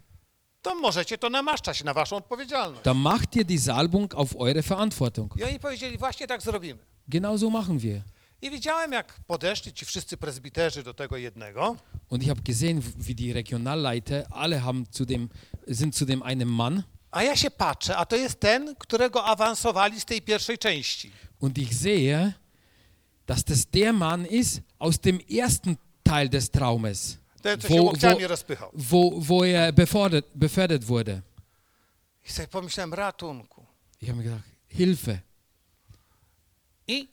to 0.62 0.74
możecie 0.74 1.18
to 1.18 1.30
namaszczać 1.30 1.84
na 1.84 1.94
waszą 1.94 2.16
odpowiedzialność. 2.16 2.84
dann 2.84 2.98
macht 2.98 3.36
ihr 3.36 3.44
die 3.47 3.59
Salbung 3.59 4.14
auf 4.14 4.36
eure 4.36 4.62
Verantwortung. 4.62 5.36
I 5.36 5.44
oni 5.44 5.59
powiedzieli, 5.60 5.98
właśnie 5.98 6.26
tak 6.26 6.43
zrobimy. 6.43 6.78
Genau 7.09 7.39
so 7.39 7.51
machen 7.51 7.78
wir. 7.78 8.02
I 8.43 8.51
widziałem, 8.51 8.93
jak 8.93 9.20
podeszli 9.26 9.72
ci 9.72 9.84
wszyscy 9.84 10.16
prezbiterzy 10.16 10.82
do 10.82 10.94
tego 10.94 11.16
jednego 11.16 11.76
Und 12.10 12.22
ich 12.22 12.28
habe 12.28 12.43
gesehen, 12.43 12.82
wie 12.97 13.14
die 13.14 13.32
Regionalleiter 13.32 14.26
alle 14.30 14.60
haben 14.60 14.84
zu 14.90 15.06
dem, 15.06 15.28
sind 15.70 15.97
zu 15.97 16.06
dem 16.06 16.22
einen 16.22 16.48
Mann. 16.48 16.82
A 17.10 17.22
ja 17.22 17.36
się 17.36 17.51
patrzę, 17.51 17.97
a 17.97 18.06
to 18.06 18.16
jest 18.16 18.40
ten, 18.40 18.74
którego 18.78 19.24
awansowali 19.24 20.01
z 20.01 20.05
tej 20.05 20.22
pierwszej 20.22 20.59
części. 20.59 21.10
Und 21.40 21.59
ich 21.59 21.74
sehe, 21.74 22.32
dass 23.26 23.44
das 23.44 23.66
der 23.66 23.93
Mann 23.93 24.26
ist 24.26 24.60
aus 24.78 24.98
dem 24.98 25.20
ersten 25.30 25.76
Teil 26.05 26.28
des 26.28 26.51
Traumes, 26.51 27.18
Ten, 27.43 27.60
co 27.60 27.69
się 27.69 27.74
wo, 27.77 27.82
łokciami 27.82 28.23
wo, 28.23 28.28
rozpychał. 28.28 28.70
wo, 28.74 29.10
wo 29.16 29.47
er 29.47 29.74
befördert, 29.74 30.27
befördert 30.35 30.85
wurde. 30.85 31.23
I 32.24 32.31
sobie 32.32 32.48
pomyślałem, 32.48 32.94
ratunku. 32.94 33.66
Ich 34.01 34.09
habe 34.09 34.23
mir 34.23 34.24
gedacht, 34.24 34.48
Hilfe. 34.69 35.20
I 36.86 37.09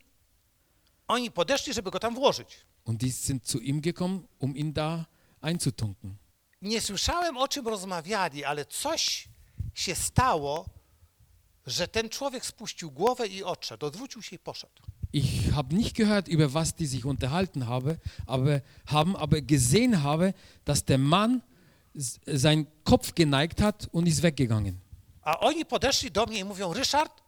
oni 1.08 1.32
podeszli, 1.32 1.74
żeby 1.74 1.92
go 1.92 2.00
tam 2.00 2.16
włożyć. 2.16 2.66
Und 2.86 3.00
die 3.02 3.12
sind 3.12 3.48
zu 3.48 3.60
ihm 3.60 3.82
gekommen, 3.82 4.28
um 4.40 4.58
ihn 4.58 4.74
da 4.74 5.06
einzutunken. 5.42 6.16
Nie 6.62 6.82
słyszałem, 6.82 7.38
o 7.38 7.48
czym 7.48 7.68
rozmawiali, 7.68 8.46
ale 8.46 8.66
coś 8.66 9.28
się 9.74 9.96
stało, 9.96 10.66
że 11.66 11.88
ten 11.88 12.10
człowiek 12.10 12.46
spuścił 12.46 12.92
głowę 12.92 13.28
i 13.28 13.44
odszedł, 13.44 13.86
odwrócił 13.86 14.22
się 14.22 14.36
i 14.36 14.40
poszedł. 14.40 14.82
Ich 15.12 15.52
habe 15.54 15.76
nicht 15.76 15.96
gehört, 15.96 16.28
über 16.28 16.54
was 16.54 16.76
die 16.76 16.86
sich 16.86 17.06
unterhalten 17.06 17.68
habe, 17.68 18.00
aber, 18.28 18.62
haben, 18.86 19.16
aber 19.16 19.42
gesehen 19.42 20.04
habe, 20.04 20.34
dass 20.66 20.86
der 20.86 20.98
Mann 21.00 21.42
seinen 21.94 22.68
Kopf 22.84 23.16
geneigt 23.16 23.62
hat 23.62 23.90
und 23.92 24.08
ist 24.08 24.22
weggegangen. 24.22 24.80
A 25.22 25.40
oni 25.40 25.66
podeszli 25.66 26.12
do 26.12 26.26
mnie 26.26 26.40
i 26.40 26.44
mówią, 26.44 26.74
Ryszard, 26.74 27.24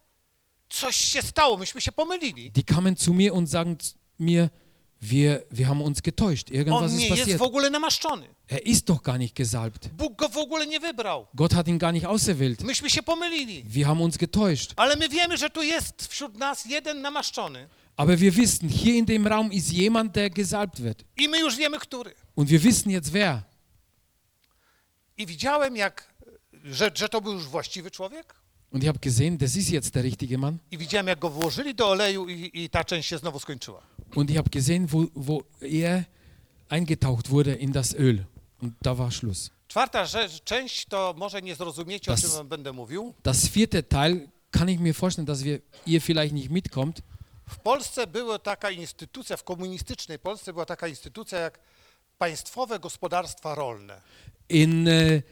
coś 0.68 0.96
się 0.96 1.22
stało, 1.22 1.56
myśmy 1.56 1.80
się 1.80 1.92
pomylili. 1.92 2.50
Die 2.50 2.64
kamen 2.64 2.96
zu 2.96 3.12
mir 3.14 3.34
und 3.34 3.50
sagen 3.50 3.76
mir, 4.18 4.50
wir, 5.02 5.44
wir 5.50 5.66
haben 5.66 5.80
uns 5.82 6.00
getäuscht, 6.02 6.50
irgendwas 6.50 6.82
On 6.92 6.98
ist 6.98 7.00
jest 7.00 7.10
passiert. 7.20 7.38
w 7.38 7.42
ogóle 7.42 7.70
namaszczony. 7.70 8.26
Er 8.48 8.66
ist 8.66 8.88
doch 8.88 9.02
gar 9.02 9.18
nicht 9.18 9.34
gesalbt. 9.34 9.88
Bóg 9.88 10.16
go 10.16 10.28
w 10.28 10.36
ogóle 10.36 10.66
nie 10.66 10.80
wybrał. 10.80 11.26
Gott 11.34 11.52
hat 11.54 11.68
ihn 11.68 11.78
gar 11.78 11.92
nicht 11.92 12.06
auserwählt. 12.06 12.64
Myśmy 12.64 12.90
się 12.90 13.02
pomylili. 13.02 13.64
Wir 13.66 13.86
haben 13.86 14.00
uns 14.00 14.16
getäuscht. 14.16 14.72
Ale 14.76 14.96
my 14.96 15.08
wiemy, 15.08 15.36
że 15.36 15.50
tu 15.50 15.62
jest 15.62 16.06
wśród 16.08 16.36
nas 16.36 16.64
jeden 16.66 17.02
namaszczony. 17.02 17.68
Aber 17.96 18.18
wir 18.18 18.32
wissen, 18.32 18.68
hier 18.68 18.94
in 18.94 19.04
dem 19.04 19.26
Raum 19.26 19.52
ist 19.52 19.72
jemand, 19.72 20.12
der 20.14 20.30
gesalbt 20.30 20.82
wird. 20.82 21.04
I 21.16 21.28
my 21.28 21.38
już 21.40 21.56
wiemy, 21.56 21.78
który. 21.78 22.14
Und 22.36 22.50
wir 22.50 22.60
wissen 22.60 22.92
jetzt 22.92 23.10
wer. 23.10 23.42
I 25.16 25.26
widziałem, 25.26 25.76
jak, 25.76 26.14
że, 26.64 26.90
że 26.94 27.08
to 27.08 27.20
był 27.20 27.32
już 27.32 27.44
właściwy 27.44 27.90
człowiek. 27.90 28.34
Und 28.72 28.82
ich 28.84 28.88
habe 28.88 28.98
gesehen, 28.98 29.36
das 29.38 29.56
ist 29.56 29.70
jetzt 29.70 29.94
der 29.94 30.04
richtige 30.04 30.38
Mann. 30.38 30.58
I 30.70 30.78
widziałem, 30.78 31.06
jak 31.06 31.18
go 31.18 31.30
włożyli 31.30 31.74
do 31.74 31.88
oleju 31.88 32.28
i, 32.28 32.50
i 32.54 32.70
ta 32.70 32.84
część 32.84 33.08
się 33.08 33.18
znowu 33.18 33.38
skończyła. 33.40 33.82
Und 34.14 34.30
ich 34.30 34.36
habe 34.36 34.50
gesehen, 34.50 34.92
wo, 34.92 35.06
wo 35.14 35.42
er 35.60 36.04
eingetaucht 36.68 37.30
wurde 37.30 37.52
in 37.54 37.72
das 37.72 37.94
Öl. 37.94 38.26
Und 38.60 38.74
da 38.82 38.96
war 38.98 39.10
Schluss. 39.10 39.50
Czwarta 39.68 40.06
rzecz, 40.06 40.42
część 40.44 40.86
to 40.86 41.14
może 41.18 41.42
nie 41.42 41.54
zrozumiecie, 41.54 42.10
o 42.10 42.14
Das- 42.14 42.20
czym 42.20 42.30
wam 42.30 42.48
będę 42.48 42.72
mówił. 42.72 43.14
Das 43.22 43.48
vierte 43.48 43.82
Teil 43.82 44.28
kann 44.50 44.68
ich 44.68 44.80
mir 44.80 44.94
vorstellen, 44.94 45.26
dass 45.26 45.42
wir, 45.42 45.60
ihr 45.86 46.00
vielleicht 46.02 46.34
nicht 46.34 46.50
mitkommt. 46.50 47.02
W 47.48 47.58
Polsce 47.58 48.06
była 48.06 48.38
taka 48.38 48.70
instytucja, 48.70 49.36
w 49.36 49.44
komunistycznej 49.44 50.18
Polsce 50.18 50.52
była 50.52 50.64
taka 50.66 50.88
instytucja 50.88 51.38
jak 51.38 51.58
Państwowe 52.18 52.78
Gospodarstwa 52.78 53.54
Rolne. 53.54 54.00
In, 54.48 54.86
äh, 54.88 55.22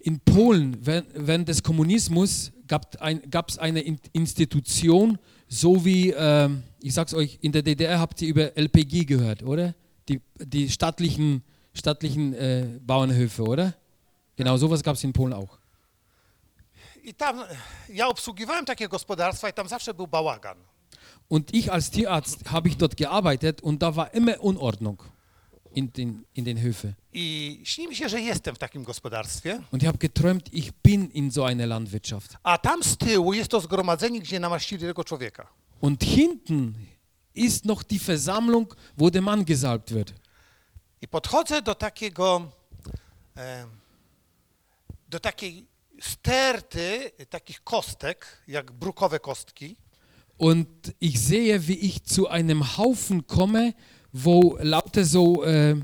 in 0.00 0.20
Polen, 0.20 0.76
während, 0.80 1.46
des 1.48 1.62
Kommunismus, 1.62 2.50
gab 2.66 2.94
es 2.94 3.00
ein, 3.00 3.22
eine 3.58 3.80
In 3.80 3.98
Institution, 4.14 5.18
so 5.48 5.84
wie, 5.84 6.10
ähm, 6.10 6.62
ich 6.80 6.94
sag's 6.94 7.14
euch, 7.14 7.38
in 7.40 7.52
der 7.52 7.62
DDR 7.62 7.98
habt 7.98 8.20
ihr 8.22 8.28
über 8.28 8.56
LPG 8.56 9.04
gehört, 9.04 9.42
oder? 9.42 9.74
Die, 10.08 10.20
die 10.38 10.68
staatlichen, 10.70 11.42
staatlichen 11.74 12.34
äh, 12.34 12.78
Bauernhöfe, 12.80 13.42
oder? 13.42 13.74
Genau, 14.36 14.56
sowas 14.56 14.82
gab 14.82 14.94
es 14.94 15.04
in 15.04 15.12
Polen 15.12 15.32
auch. 15.32 15.58
I 17.02 17.14
tam 17.14 17.44
ja 17.88 18.08
obsługiwałem 18.08 18.64
takie 18.64 18.88
gospodarstwa 18.88 19.48
i 19.48 19.52
tam 19.52 19.68
zawsze 19.68 19.94
był 19.94 20.06
bałagan. 20.06 20.56
Und 21.28 21.54
ich 21.54 21.72
als 21.72 21.90
Tierarzt 21.90 22.50
habe 22.50 22.68
ich 22.68 22.76
dort 22.76 22.96
gearbeitet 22.96 23.60
und 23.62 23.82
da 23.82 23.96
war 23.96 24.14
immer 24.14 24.40
Unordnung 24.40 25.02
in 25.74 25.88
den, 25.96 26.24
in 26.34 26.44
den 26.44 26.56
Höfen. 26.58 26.92
I 27.12 27.60
śni 27.64 27.88
mi 27.88 27.96
się, 27.96 28.08
że 28.08 28.20
jestem 28.20 28.54
w 28.54 28.58
takim 28.58 28.84
gospodarstwie, 28.84 29.60
Und 29.72 29.82
ich 29.82 29.86
habe 29.88 29.98
geträumt, 29.98 30.54
ich 30.54 30.72
bin 30.82 31.10
in 31.10 31.30
so 31.30 31.46
einer 31.46 31.66
Landwirtschaft. 31.68 32.36
a 32.42 32.58
tam 32.58 32.82
z 32.84 32.96
tyłu 32.96 33.32
jest 33.32 33.50
to 33.50 33.60
zgromadzenie, 33.60 34.20
gdzie 34.20 34.40
namaścili 34.40 34.80
tego 34.86 35.04
człowieka. 35.04 35.46
Und 35.80 36.04
hinten 36.04 36.72
ist 37.34 37.64
noch 37.64 37.84
die 37.84 37.98
Versammlung, 37.98 38.76
wo 38.96 39.10
der 39.10 39.22
Mann 39.22 39.44
gesalbt 39.44 39.90
wird. 39.94 40.12
I 41.02 41.08
podchodzę 41.08 41.62
do 41.62 41.74
takiego 41.74 42.50
em, 43.36 43.68
do 45.08 45.20
takiej 45.20 45.66
sterty 46.00 47.10
takich 47.30 47.60
kostek, 47.64 48.26
jak 48.48 48.72
brukowe 48.72 49.20
kostki. 49.20 49.76
Und 50.38 50.68
ich 51.00 51.18
sehe, 51.20 51.58
wie 51.68 51.74
ich 51.74 52.04
zu 52.04 52.28
einem 52.28 52.76
Haufen 52.76 53.26
komme, 53.26 53.72
wo 54.12 54.56
lauter 54.60 55.04
so 55.04 55.44
äh, 55.44 55.76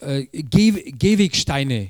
äh, 0.00 0.26
Geh 0.32 0.92
Gehwegsteine 0.92 1.88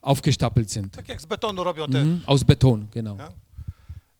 aufgestapelt 0.00 0.70
sind. 0.70 0.92
Tak 0.94 1.08
jak 1.08 1.20
z 1.20 1.26
betonu 1.26 1.64
robią 1.64 1.86
te. 1.88 1.98
Mhm, 2.00 2.20
aus 2.26 2.44
Beton, 2.44 2.86
genau. 2.94 3.16
Ja. 3.18 3.28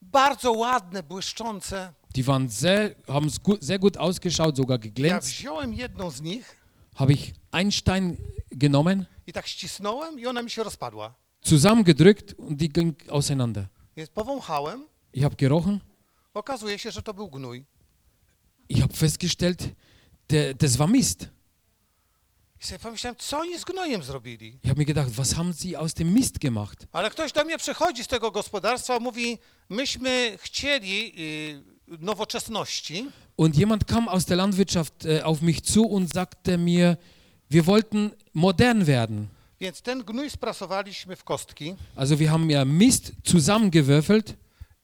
Bardzo 0.02 0.52
ładne, 0.52 1.02
błyszczące. 1.02 1.92
Die 2.14 2.22
waren 2.24 2.48
sehr, 2.48 2.94
haben 3.08 3.30
gut, 3.42 3.64
sehr 3.64 3.78
gut 3.78 3.96
ausgeschaut, 3.96 4.56
sogar 4.56 4.78
Ja 4.78 4.82
geglänzt. 4.82 5.28
wziąłem 5.28 5.74
jedną 5.74 6.10
z 6.10 6.20
nich 6.22 6.56
Habe 6.94 7.12
ich 7.12 7.32
einen 7.52 7.72
Stein 7.72 8.16
genommen, 8.50 9.06
i 9.26 9.32
tak 9.32 9.46
ścisnąłem 9.46 10.20
i 10.20 10.26
ona 10.26 10.42
mi 10.42 10.50
się 10.50 10.62
rozpadła. 10.62 11.14
zusammengedrückt 11.44 12.34
und 12.38 12.58
die 12.60 12.68
ging 12.68 12.94
auseinander. 13.10 13.66
Więc 13.96 14.10
powąchałem, 14.10 14.86
Ich 15.14 15.22
habe 15.22 15.36
gerochen, 15.36 15.80
okazuje 16.34 16.78
się, 16.78 16.90
że 16.90 17.02
to 17.02 17.14
był 17.14 17.28
gnój. 17.30 17.64
ich 18.68 18.80
habe 18.82 18.94
festgestellt, 18.94 19.68
der, 20.32 20.54
das 20.54 20.76
war 20.78 20.88
Mist. 20.88 21.28
I 22.60 22.64
sobie 22.66 22.78
pomyślałem, 22.78 23.16
co 23.18 23.38
oni 23.38 23.58
z 23.58 23.64
gnojem 23.64 24.02
zrobili. 24.02 24.58
Ich 24.62 24.70
habe 24.70 24.78
mir 24.78 24.86
gedacht, 24.86 25.10
was 25.16 25.34
haben 25.36 25.52
sie 25.52 25.76
aus 25.78 25.94
dem 25.94 26.14
Mist 26.14 26.38
gemacht? 26.38 26.86
Ale 26.92 27.10
ktoś 27.10 27.32
do 27.32 27.44
mnie 27.44 27.58
przychodzi 27.58 28.04
z 28.04 28.06
tego 28.06 28.30
gospodarstwa, 28.30 28.98
mówi, 29.00 29.38
myśmy 29.68 30.38
chcieli 30.42 31.12
y, 31.18 31.98
nowoczesności, 31.98 33.06
Und 33.36 33.56
jemand 33.58 33.84
kam 33.84 34.08
aus 34.08 34.24
der 34.24 34.36
Landwirtschaft 34.36 35.04
äh, 35.04 35.22
auf 35.22 35.42
mich 35.42 35.62
zu 35.64 35.82
und 35.86 36.12
sagte 36.12 36.58
mir, 36.58 36.96
wir 37.50 37.66
wollten 37.66 38.10
modern 38.34 38.86
werden. 38.86 39.26
więc 39.60 39.82
ten 39.82 40.02
gnój 40.04 40.30
sprasowaliśmy 40.30 41.16
w 41.16 41.24
kostki 41.24 41.74
Also 41.96 42.16
wir 42.18 42.30
haben 42.30 42.50
ja 42.50 42.64
Mist 42.64 43.12
zusammengewürfelt 43.24 44.34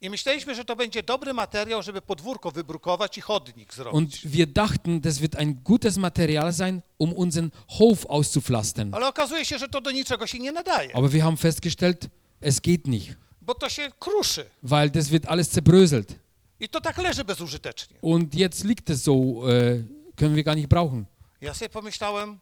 i 0.01 0.11
myśleliśmy, 0.11 0.55
że 0.55 0.65
to 0.65 0.77
będzie 0.77 1.03
dobry 1.03 1.35
materiał, 1.35 1.83
żeby 1.83 2.03
podwórko 2.03 2.51
wybrukować 2.51 3.19
i 3.19 3.21
chodnik 3.21 3.75
zrobić. 3.75 3.95
und 3.99 4.17
wir 4.25 4.47
dachten, 4.47 5.01
das 5.01 5.19
wird 5.19 5.37
ein 5.37 5.55
gutes 5.65 5.97
Material 5.97 6.53
sein, 6.55 6.83
um 6.99 7.13
unseren 7.13 7.51
Hof 7.69 8.07
auszupflastern. 8.09 8.95
Ale 8.95 9.09
okazuje 9.09 9.45
się, 9.45 9.59
że 9.59 9.69
to 9.69 9.81
do 9.81 9.91
niczego 9.91 10.27
się 10.27 10.39
nie 10.39 10.53
nadaje, 10.53 10.97
Aber 10.97 11.11
wir 11.11 11.23
haben 11.23 11.37
festgestellt, 11.37 12.07
es 12.41 12.61
geht 12.61 12.87
nicht, 12.87 13.17
bo 13.43 13.55
to 13.55 13.69
się 13.69 13.91
kruszy 13.99 14.47
weil 14.63 14.91
das 14.91 15.09
wird 15.09 15.27
alles 15.27 15.51
zerbröselt. 15.53 16.15
i 16.61 16.69
to 16.69 16.81
tak 16.81 16.99
leży 16.99 17.25
bezużytecznie. 17.25 17.97
Und 18.03 18.35
jetzt 18.35 18.65
liegt 18.65 18.91
es 18.91 19.03
so, 19.03 19.13
äh, 19.13 19.83
können 20.17 20.35
wir 20.35 20.45
gar 20.45 20.57
nicht 20.57 20.69
brauchen. 20.69 21.05
Ja 21.41 21.55
sobie 21.55 21.69
pomyślałem, 21.69 22.39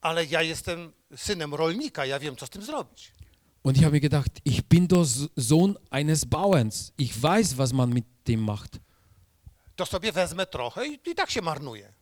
ale 0.00 0.24
ja 0.24 0.42
jestem 0.42 0.92
synem 1.16 1.54
rolnika, 1.54 2.06
ja 2.06 2.18
wiem, 2.18 2.36
co 2.36 2.46
z 2.46 2.50
tym 2.50 2.62
zrobić. 2.62 3.12
Und 3.66 3.76
ich 3.76 3.82
habe 3.82 3.94
mir 3.94 4.00
gedacht, 4.00 4.30
ich 4.44 4.64
bin 4.64 4.86
doch 4.86 5.04
Sohn 5.34 5.76
eines 5.90 6.24
Bauerns. 6.24 6.92
Ich 6.96 7.20
weiß, 7.20 7.58
was 7.58 7.72
man 7.72 7.90
mit 7.90 8.04
dem 8.28 8.40
macht. 8.40 8.78
To 9.76 9.86
sobie 9.86 10.12
wezmę 10.12 10.46
trochę 10.46 10.86
i, 10.86 10.98
i 11.10 11.14
tak 11.14 11.30
się 11.30 11.42
marnuje. 11.42 11.92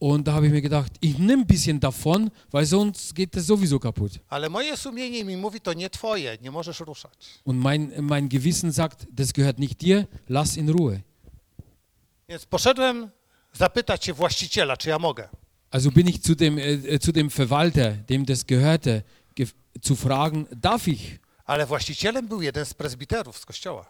Und 0.00 0.26
da 0.26 0.32
habe 0.32 0.46
ich 0.46 0.52
mir 0.52 0.62
gedacht, 0.62 0.92
ich 1.00 1.18
nehme 1.18 1.42
ein 1.42 1.46
bisschen 1.46 1.80
davon, 1.80 2.30
weil 2.52 2.64
sonst 2.64 3.12
geht 3.14 3.34
das 3.34 3.46
sowieso 3.46 3.80
kaputt. 3.80 4.20
Ale 4.28 4.48
moje 4.48 4.76
sumienie 4.76 5.24
mi 5.24 5.36
mówi, 5.36 5.60
to 5.60 5.72
nie 5.72 5.90
twoje, 5.90 6.38
nie 6.42 6.50
możesz 6.50 6.80
ruszać. 6.80 7.40
Und 7.44 7.58
mein, 7.58 7.92
mein 8.00 8.28
Gewissen 8.28 8.72
sagt, 8.72 9.06
das 9.10 9.32
gehört 9.32 9.58
nicht 9.58 9.82
dir, 9.82 10.06
lass 10.28 10.56
in 10.56 10.68
Ruhe. 10.68 11.00
Więc 12.28 12.46
poszedłem 12.46 13.10
zapytać 13.52 14.04
się 14.04 14.12
właściciela, 14.12 14.76
czy 14.76 14.88
ja 14.88 14.98
mogę. 14.98 15.28
Also 15.70 15.90
bin 15.90 16.08
ich 16.08 16.20
zu 16.20 16.34
dem, 16.34 16.58
äh, 16.58 17.00
zu 17.00 17.12
dem 17.12 17.30
Verwalter, 17.30 17.96
dem 18.08 18.24
das 18.24 18.44
gehörte, 18.44 18.92
ge 18.92 19.02
zu 19.82 19.96
fragen, 19.96 20.46
darf 20.56 20.88
ich? 20.88 21.18
Ale 21.44 21.66
właścicielem 21.66 22.28
był 22.28 22.42
jeden 22.42 22.66
z 22.66 22.74
prezbiterów 22.74 23.38
z 23.38 23.46
kościoła. 23.46 23.86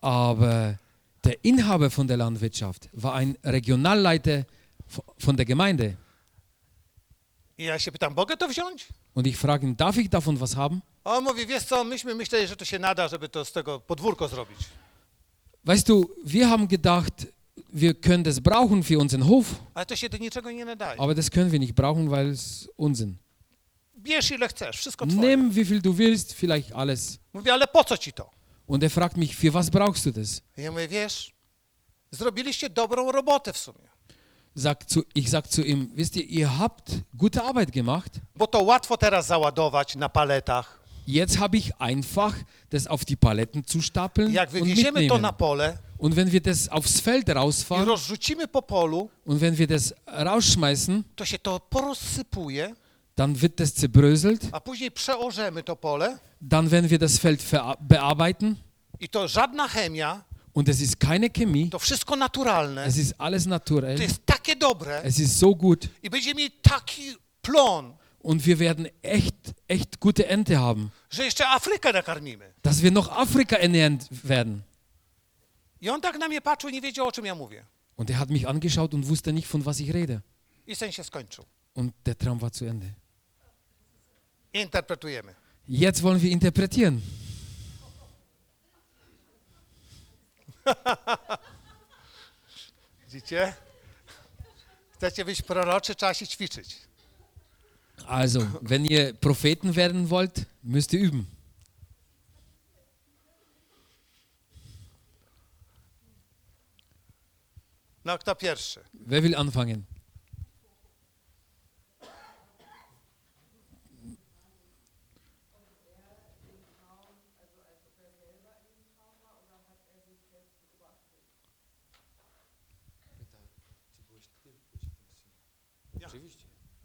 Aber 0.00 0.76
der 1.22 1.34
Inhaber 1.44 1.90
von 1.90 2.06
der 2.06 2.18
Landwirtschaft 2.18 2.88
war 2.94 3.14
ein 3.14 3.34
Regionalleiter 3.42 4.44
von 5.20 5.36
der 5.36 5.46
Gemeinde. 5.46 5.94
I 7.58 7.64
ja 7.64 7.78
się 7.78 7.92
pytam, 7.92 8.14
mogę 8.14 8.36
to 8.36 8.48
wziąć? 8.48 8.88
Und 9.14 9.26
ich 9.26 9.38
frage 9.38 9.66
ihn, 9.66 9.76
darf 9.76 9.96
ich 9.96 10.08
davon 10.08 10.36
was 10.36 10.54
haben? 10.54 10.80
On 11.04 11.24
mówi, 11.24 11.46
wiesz 11.46 11.64
co, 11.64 11.84
myśmy 11.84 12.14
myśleli, 12.14 12.46
że 12.46 12.56
to 12.56 12.64
się 12.64 12.78
nada, 12.78 13.08
żeby 13.08 13.28
to 13.28 13.44
z 13.44 13.52
tego 13.52 13.80
podwórko 13.80 14.28
zrobić. 14.28 14.58
Weißt 15.64 15.86
du, 15.86 16.10
wir 16.24 16.46
haben 16.48 16.66
gedacht, 16.68 17.26
wir 17.72 17.92
können 18.00 18.22
das 18.24 18.40
brauchen 18.40 18.82
für 18.82 18.98
unseren 18.98 19.22
Hof, 19.22 19.46
Ale 19.74 19.86
to 19.86 19.96
się 19.96 20.08
do 20.08 20.18
niczego 20.18 20.50
nie 20.50 20.64
nadaje. 20.64 21.00
aber 21.00 21.14
das 21.16 21.30
können 21.30 21.50
wir 21.50 21.60
nicht 21.60 21.74
brauchen, 21.74 22.08
weil 22.10 22.30
es 22.32 22.68
Unsinn. 22.76 23.16
Bierz 24.02 24.30
ile 24.30 24.48
chcesz, 24.48 24.76
wszystko 24.76 25.06
twoje. 25.06 25.28
Nimm 25.28 25.50
wie 25.50 25.64
viel 25.64 25.80
du 25.82 25.92
willst, 25.94 26.32
vielleicht 26.32 26.72
alles. 26.72 27.18
Mówię, 27.32 27.52
ale 27.52 27.66
po 27.66 27.84
co 27.84 27.98
ci 27.98 28.12
to? 28.12 28.30
Und 28.66 28.82
er 28.82 28.90
fragt 28.90 29.16
mich, 29.16 29.36
für 29.36 29.52
was 29.52 29.70
brauchst 29.70 30.04
du 30.06 30.12
das? 30.12 30.42
Ja 30.56 30.70
mówię, 30.72 30.88
wiesz, 30.88 31.32
zrobiliście 32.10 32.70
dobrą 32.70 33.12
robotę 33.12 33.52
w 33.52 33.58
sumie. 33.58 33.88
Sagt 34.54 34.90
zu, 34.90 35.02
ich 35.14 35.30
sag 35.30 35.48
zu 35.48 35.62
ihm, 35.62 35.90
wisst 35.94 36.16
ihr, 36.16 36.24
ihr 36.24 36.48
habt 36.58 36.90
gute 37.14 37.42
Arbeit 37.42 37.70
gemacht. 37.70 38.12
Bo 38.36 38.46
to 38.46 38.62
łatwo 38.62 38.96
teraz 38.96 39.26
załadować 39.26 39.96
na 39.96 40.08
paletach. 40.08 40.82
Jetzt 41.06 41.38
habe 41.38 41.56
ich 41.56 41.72
einfach 41.78 42.34
das 42.70 42.86
auf 42.86 43.04
die 43.04 43.16
Paletten 43.16 43.64
zu 43.66 43.82
stapeln 43.82 44.32
Jak 44.32 44.52
und 44.52 44.60
wywieziemy 44.60 44.92
to 44.92 45.00
mitnehmen. 45.00 45.22
na 45.22 45.32
pole 45.32 45.78
Und 45.98 46.16
wenn 46.16 46.32
wir 46.32 46.40
das 46.40 46.68
aufs 46.68 47.00
Feld 47.00 47.28
i 47.28 47.32
rausfahren 47.32 47.88
rozrzucimy 47.88 48.48
po 48.48 48.62
polu, 48.62 49.08
und 49.24 49.40
wenn 49.40 49.58
wir 49.58 49.66
das 49.66 49.94
rausschmeißen, 50.06 51.04
to 51.16 51.24
się 51.24 51.38
to 51.38 51.60
porozsypuje, 51.60 52.74
dann 53.22 53.42
wird 53.42 53.60
das 53.60 53.74
zerbröselt. 53.74 54.48
a 54.52 54.60
później 54.60 54.90
przeorzemy 54.90 55.62
to 55.62 55.76
pole 55.76 56.18
Dann 56.40 56.70
werden 56.70 56.90
wir 56.90 56.98
das 56.98 57.18
Feld 57.18 57.42
bearbeiten 57.80 58.56
i 59.00 59.08
to 59.08 59.28
żadna 59.28 59.68
chemia, 59.68 60.24
und 60.54 60.68
es 60.68 60.80
ist 60.80 60.96
keine 61.00 61.30
Chemie, 61.30 61.70
to 61.70 61.78
wszystko 61.78 62.16
naturalne, 62.16 62.84
es 62.84 62.96
ist 62.96 63.14
alles 63.18 63.46
naturell, 63.46 63.96
to 63.96 64.02
jest 64.02 64.26
takie 64.26 64.56
dobre 64.56 65.02
es 65.04 65.18
ist 65.18 65.38
so 65.38 65.54
gut 65.54 65.88
i 66.02 66.10
będziemy 66.10 66.34
mieli 66.34 66.50
taki 66.50 67.16
plon, 67.42 67.94
und 68.22 68.42
wir 68.42 68.58
werden 68.58 68.88
echt, 69.02 69.54
echt 69.68 69.98
gute 70.00 70.28
Ernte 70.28 70.58
haben, 70.58 70.90
że 71.10 71.24
jeszcze 71.24 71.48
Afrykę 71.48 71.92
nakarmimy. 71.92 72.52
dass 72.62 72.80
wir 72.80 72.92
noch 72.92 73.08
Afrika 73.18 73.56
ernähren 73.56 73.98
werden. 74.24 74.62
I 75.80 75.90
on 75.90 76.00
tak 76.00 76.18
na 76.18 76.28
mnie 76.28 76.40
patrzył 76.40 76.70
i 76.70 76.72
nie 76.72 76.80
wiedział, 76.80 77.06
o 77.06 77.12
czym 77.12 77.24
ja 77.24 77.34
mówię. 77.34 77.64
Und 77.96 78.10
er 78.10 78.16
hat 78.16 78.30
mich 78.30 78.48
angeschaut 78.48 78.94
und 78.94 79.06
wusste 79.06 79.32
nicht, 79.32 79.48
von 79.48 79.62
was 79.62 79.80
ich 79.80 79.90
rede. 79.90 80.20
I 80.66 80.74
sen 80.76 80.92
się 80.92 81.04
skończył. 81.04 81.44
Und 81.74 81.92
der 82.04 82.14
Traum 82.16 82.38
war 82.38 82.52
zu 82.52 82.66
Ende. 82.66 82.86
Interpretujemy. 84.52 85.34
Jetzt 85.68 86.02
wollen 86.02 86.20
wir 86.20 86.30
interpretieren. 86.30 87.00
Widzicie? 93.06 93.54
Chcecie 94.92 95.24
być 95.24 95.42
proroczy, 95.42 95.94
trzeba 95.94 96.14
się 96.14 96.26
ćwiczyć. 96.26 96.76
Also, 98.06 98.40
wenn 98.62 98.86
ihr 98.86 99.18
Propheten 99.20 99.72
werden 99.72 100.06
wollt, 100.06 100.44
müsst 100.64 100.92
ihr 100.94 101.00
üben. 101.00 101.24
No 108.04 108.18
kto 108.18 108.34
pierwszy? 108.34 108.80
Wer 108.94 109.22
will 109.22 109.34
anfangen? 109.36 109.84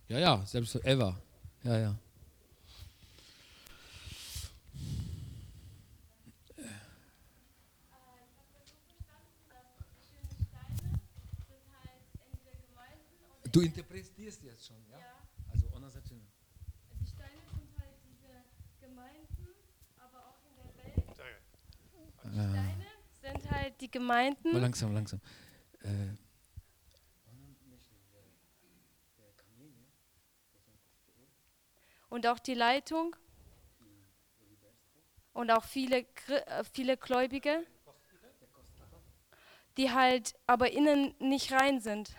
Ja, 0.09 0.19
ja, 0.19 0.45
selbst 0.45 0.75
Eva. 0.83 1.17
Ja, 1.63 1.77
ja. 1.77 1.95
Du 13.51 13.61
interpretierst 13.61 14.43
jetzt 14.43 14.67
schon, 14.67 14.77
ja? 14.91 14.97
Also, 15.51 15.67
ona 15.75 15.89
zaczyna. 15.89 16.21
Die 17.01 17.07
Steine 17.07 17.41
sind 17.49 17.69
halt 17.79 17.95
diese 18.05 18.43
Gemeinden, 18.79 19.47
aber 19.97 20.19
auch 20.27 20.37
in 20.45 20.55
der 20.55 20.85
Welt. 20.85 21.07
Die 22.23 22.29
Steine 22.29 22.85
sind 23.21 23.51
halt 23.51 23.81
die 23.81 23.87
Mal 23.87 23.91
Gemeinden 23.91 24.61
langsam, 24.61 24.93
langsam. 24.93 25.19
Äh, 25.81 26.26
und 32.09 32.27
auch 32.27 32.39
die 32.39 32.53
Leitung 32.53 33.15
und 35.33 35.51
auch 35.51 35.63
viele, 35.63 36.05
äh, 36.27 36.63
viele 36.71 36.97
Gläubige, 36.97 37.65
die 39.77 39.91
halt 39.91 40.35
aber 40.47 40.71
innen 40.71 41.13
nicht 41.19 41.51
rein 41.51 41.79
sind. 41.79 42.11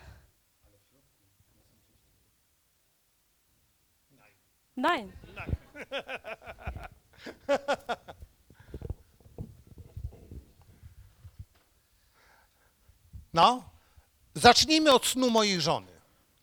Nein. 4.75 5.13
No, 13.33 13.65
zacznijmy 14.35 14.91
od 14.91 15.07
snu 15.07 15.31
mojej 15.31 15.61
żony. 15.61 15.93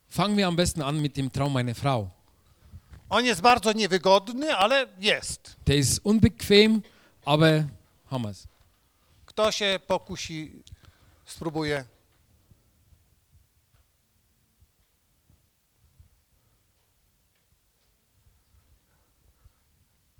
Fangen 0.07 0.37
wir 0.37 0.47
am 0.47 0.55
besten 0.55 0.81
an 0.81 1.01
mit 1.01 1.17
dem 1.17 1.31
Traum 1.31 1.53
meiner 1.53 1.75
Frau. 1.75 2.14
On 3.09 3.25
jest 3.25 3.41
bardzo 3.41 3.71
niewygodny, 3.73 4.55
ale 4.55 4.87
jest. 4.99 5.55
Der 5.65 5.77
ist 5.77 5.99
unbequem, 6.03 6.81
aber 7.25 7.63
haben 8.05 8.25
wir's. 8.25 8.47
Kto 9.25 9.51
się 9.51 9.79
pokusi, 9.87 10.63
spróbuje. 11.25 11.85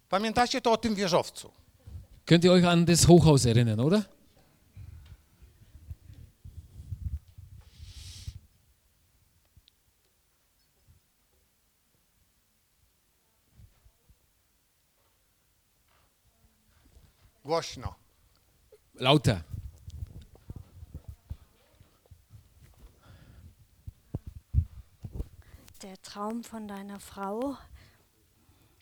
Pamiętacie 0.10 0.62
to 0.62 0.72
o 0.72 0.78
tym 0.78 0.96
wieżowcu? 0.96 1.52
Könnt 2.26 2.44
ihr 2.46 2.52
euch 2.52 2.66
an 2.66 2.86
das 2.86 3.06
Hochhaus 3.06 3.46
erinnern, 3.46 3.80
oder? 3.80 4.02
Głośno. 17.56 17.96
Lauter. 18.96 19.42
der 25.82 26.02
Traum 26.02 26.44
von 26.44 26.68
deiner 26.68 27.00
Frau. 27.00 27.58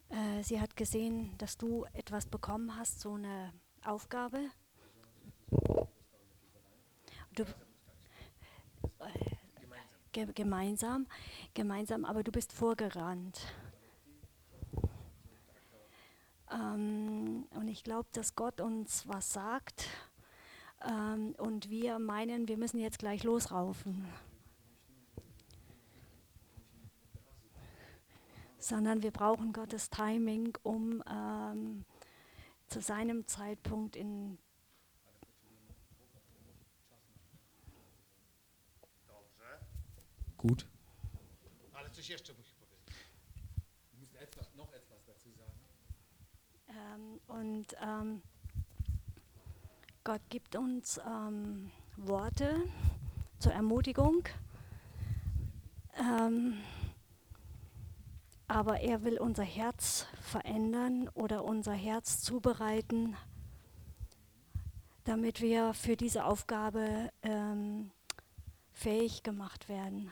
Äh, 0.10 0.44
sie 0.44 0.60
hat 0.60 0.76
gesehen, 0.76 1.38
dass 1.38 1.58
du 1.58 1.86
etwas 1.94 2.26
bekommen 2.26 2.76
hast, 2.76 3.00
so 3.00 3.14
eine 3.14 3.54
Aufgabe. 3.86 4.50
Du, 7.36 7.44
äh, 7.44 9.36
ge 10.14 10.26
gemeinsam, 10.34 11.06
gemeinsam, 11.54 12.06
aber 12.06 12.24
du 12.24 12.32
bist 12.32 12.54
vorgerannt. 12.54 13.40
Ähm, 16.54 17.48
und 17.52 17.68
ich 17.68 17.84
glaube, 17.84 18.10
dass 18.14 18.36
Gott 18.36 18.62
uns 18.62 19.08
was 19.08 19.34
sagt 19.34 19.88
ähm, 20.88 21.36
und 21.38 21.70
wir 21.70 22.00
meinen, 22.00 22.48
wir 22.48 22.58
müssen 22.58 22.80
jetzt 22.80 23.00
gleich 23.00 23.24
losraufen. 23.24 24.08
sondern 28.64 29.04
wir 29.04 29.12
brauchen 29.12 29.52
Gottes 29.52 29.90
Timing, 29.90 30.58
um 30.64 31.04
ähm, 31.06 31.86
zu 32.68 32.80
seinem 32.82 33.28
Zeitpunkt 33.28 33.96
in 33.96 34.38
Gut. 40.38 40.66
Ale 41.74 41.90
coś 41.90 42.10
jeszcze 42.10 42.34
musi 42.34 42.54
powiedzieć. 42.56 42.64
Ähm, 46.94 47.20
und 47.28 47.68
ähm, 47.82 48.22
Gott 50.04 50.22
gibt 50.30 50.56
uns 50.56 51.00
ähm, 51.08 51.72
Worte 51.98 52.64
zur 53.40 53.54
Ermutigung. 53.54 54.24
Ähm, 55.98 56.58
aber 58.48 58.82
er 58.82 59.04
will 59.04 59.18
unser 59.20 59.44
Herz 59.44 60.08
verändern 60.22 61.10
oder 61.14 61.44
unser 61.44 61.74
Herz 61.74 62.22
zubereiten, 62.22 63.16
damit 65.06 65.42
wir 65.42 65.74
für 65.74 65.96
diese 65.96 66.26
Aufgabe 66.26 67.12
ähm, 67.22 67.92
fähig 68.72 69.24
gemacht 69.24 69.70
werden, 69.70 70.12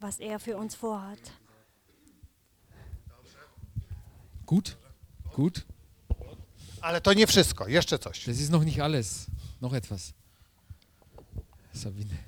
was 0.00 0.18
er 0.18 0.40
für 0.40 0.56
uns 0.56 0.74
vorhat. 0.74 1.32
Gut? 4.52 4.76
Gut? 5.34 5.66
Ale 6.80 7.00
to 7.00 7.12
nie 7.14 7.26
wszystko, 7.26 7.68
jeszcze 7.68 7.98
coś. 7.98 8.24
Das 8.26 8.38
ist 8.38 8.50
noch 8.50 8.64
nicht 8.64 8.80
alles. 8.80 9.26
Noch 9.60 9.72
etwas. 9.72 10.12
Sabine. 11.72 12.18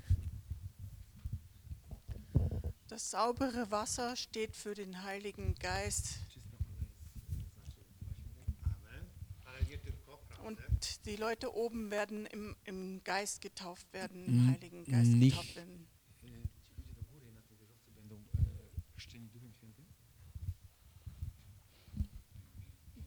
Das 2.89 3.11
saubere 3.11 3.71
Wasser 3.71 4.17
steht 4.17 4.57
für 4.57 4.75
den 4.75 5.03
Heiligen 5.03 5.55
Geist. 5.57 6.19
Und 10.47 10.59
die 11.05 11.17
Leute 11.17 11.55
oben 11.55 11.91
werden 11.91 12.27
im, 12.27 12.57
im 12.65 13.05
Geist 13.05 13.43
getauft 13.43 13.93
werden, 13.93 14.25
im 14.25 14.51
Heiligen 14.51 14.85
Geist 14.85 15.11
nicht. 15.11 15.37
getauft 15.37 15.57
werden. 15.57 15.87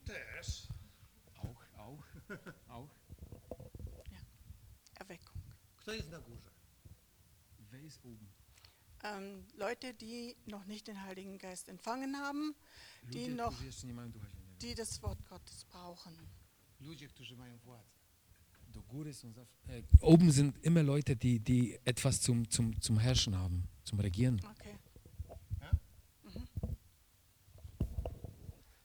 Też. 0.07 0.69
Auch, 1.77 2.03
auch, 2.70 2.90
auch. 3.49 3.70
Erweckung. 4.99 5.41
Kto 5.78 5.91
jest 5.94 6.10
na 6.12 6.20
górze? 6.20 6.52
Wer 7.72 7.82
ist 7.84 8.06
oben? 8.06 8.28
Ähm, 9.04 9.45
Leute, 9.58 9.94
die 9.94 10.36
noch 10.48 10.66
nicht 10.66 10.88
den 10.88 11.04
Heiligen 11.04 11.38
Geist 11.38 11.70
empfangen 11.70 12.16
haben, 12.16 12.56
die 13.04 13.20
Ludzie, 13.20 13.36
noch, 13.36 13.54
którzy 13.54 13.66
jeszcze 13.66 13.88
nie 13.88 13.94
mają 13.94 14.12
Ducha 14.12 14.28
Świętego. 14.30 14.58
die 14.62 14.76
das 14.76 15.02
Wort 15.02 15.24
Gottes 15.30 15.64
brauchen. 15.64 16.14
Ludzie, 16.80 17.08
którzy 17.08 17.36
mają 17.36 17.58
władzę. 17.58 17.98
Do 18.68 18.82
góry 18.82 19.14
są 19.14 19.32
zawsze, 19.34 19.58
äh, 19.68 19.84
oben 20.02 20.32
sind 20.32 20.64
immer 20.64 20.84
Leute, 20.84 21.16
die, 21.16 21.40
die 21.40 21.78
etwas 21.86 22.20
zum, 22.20 22.49
zum, 22.49 22.82
zum 22.82 22.98
Herrschen 22.98 23.36
haben, 23.36 23.64
zum 23.84 23.99
Regieren. 23.99 24.40
Okay. 24.45 24.78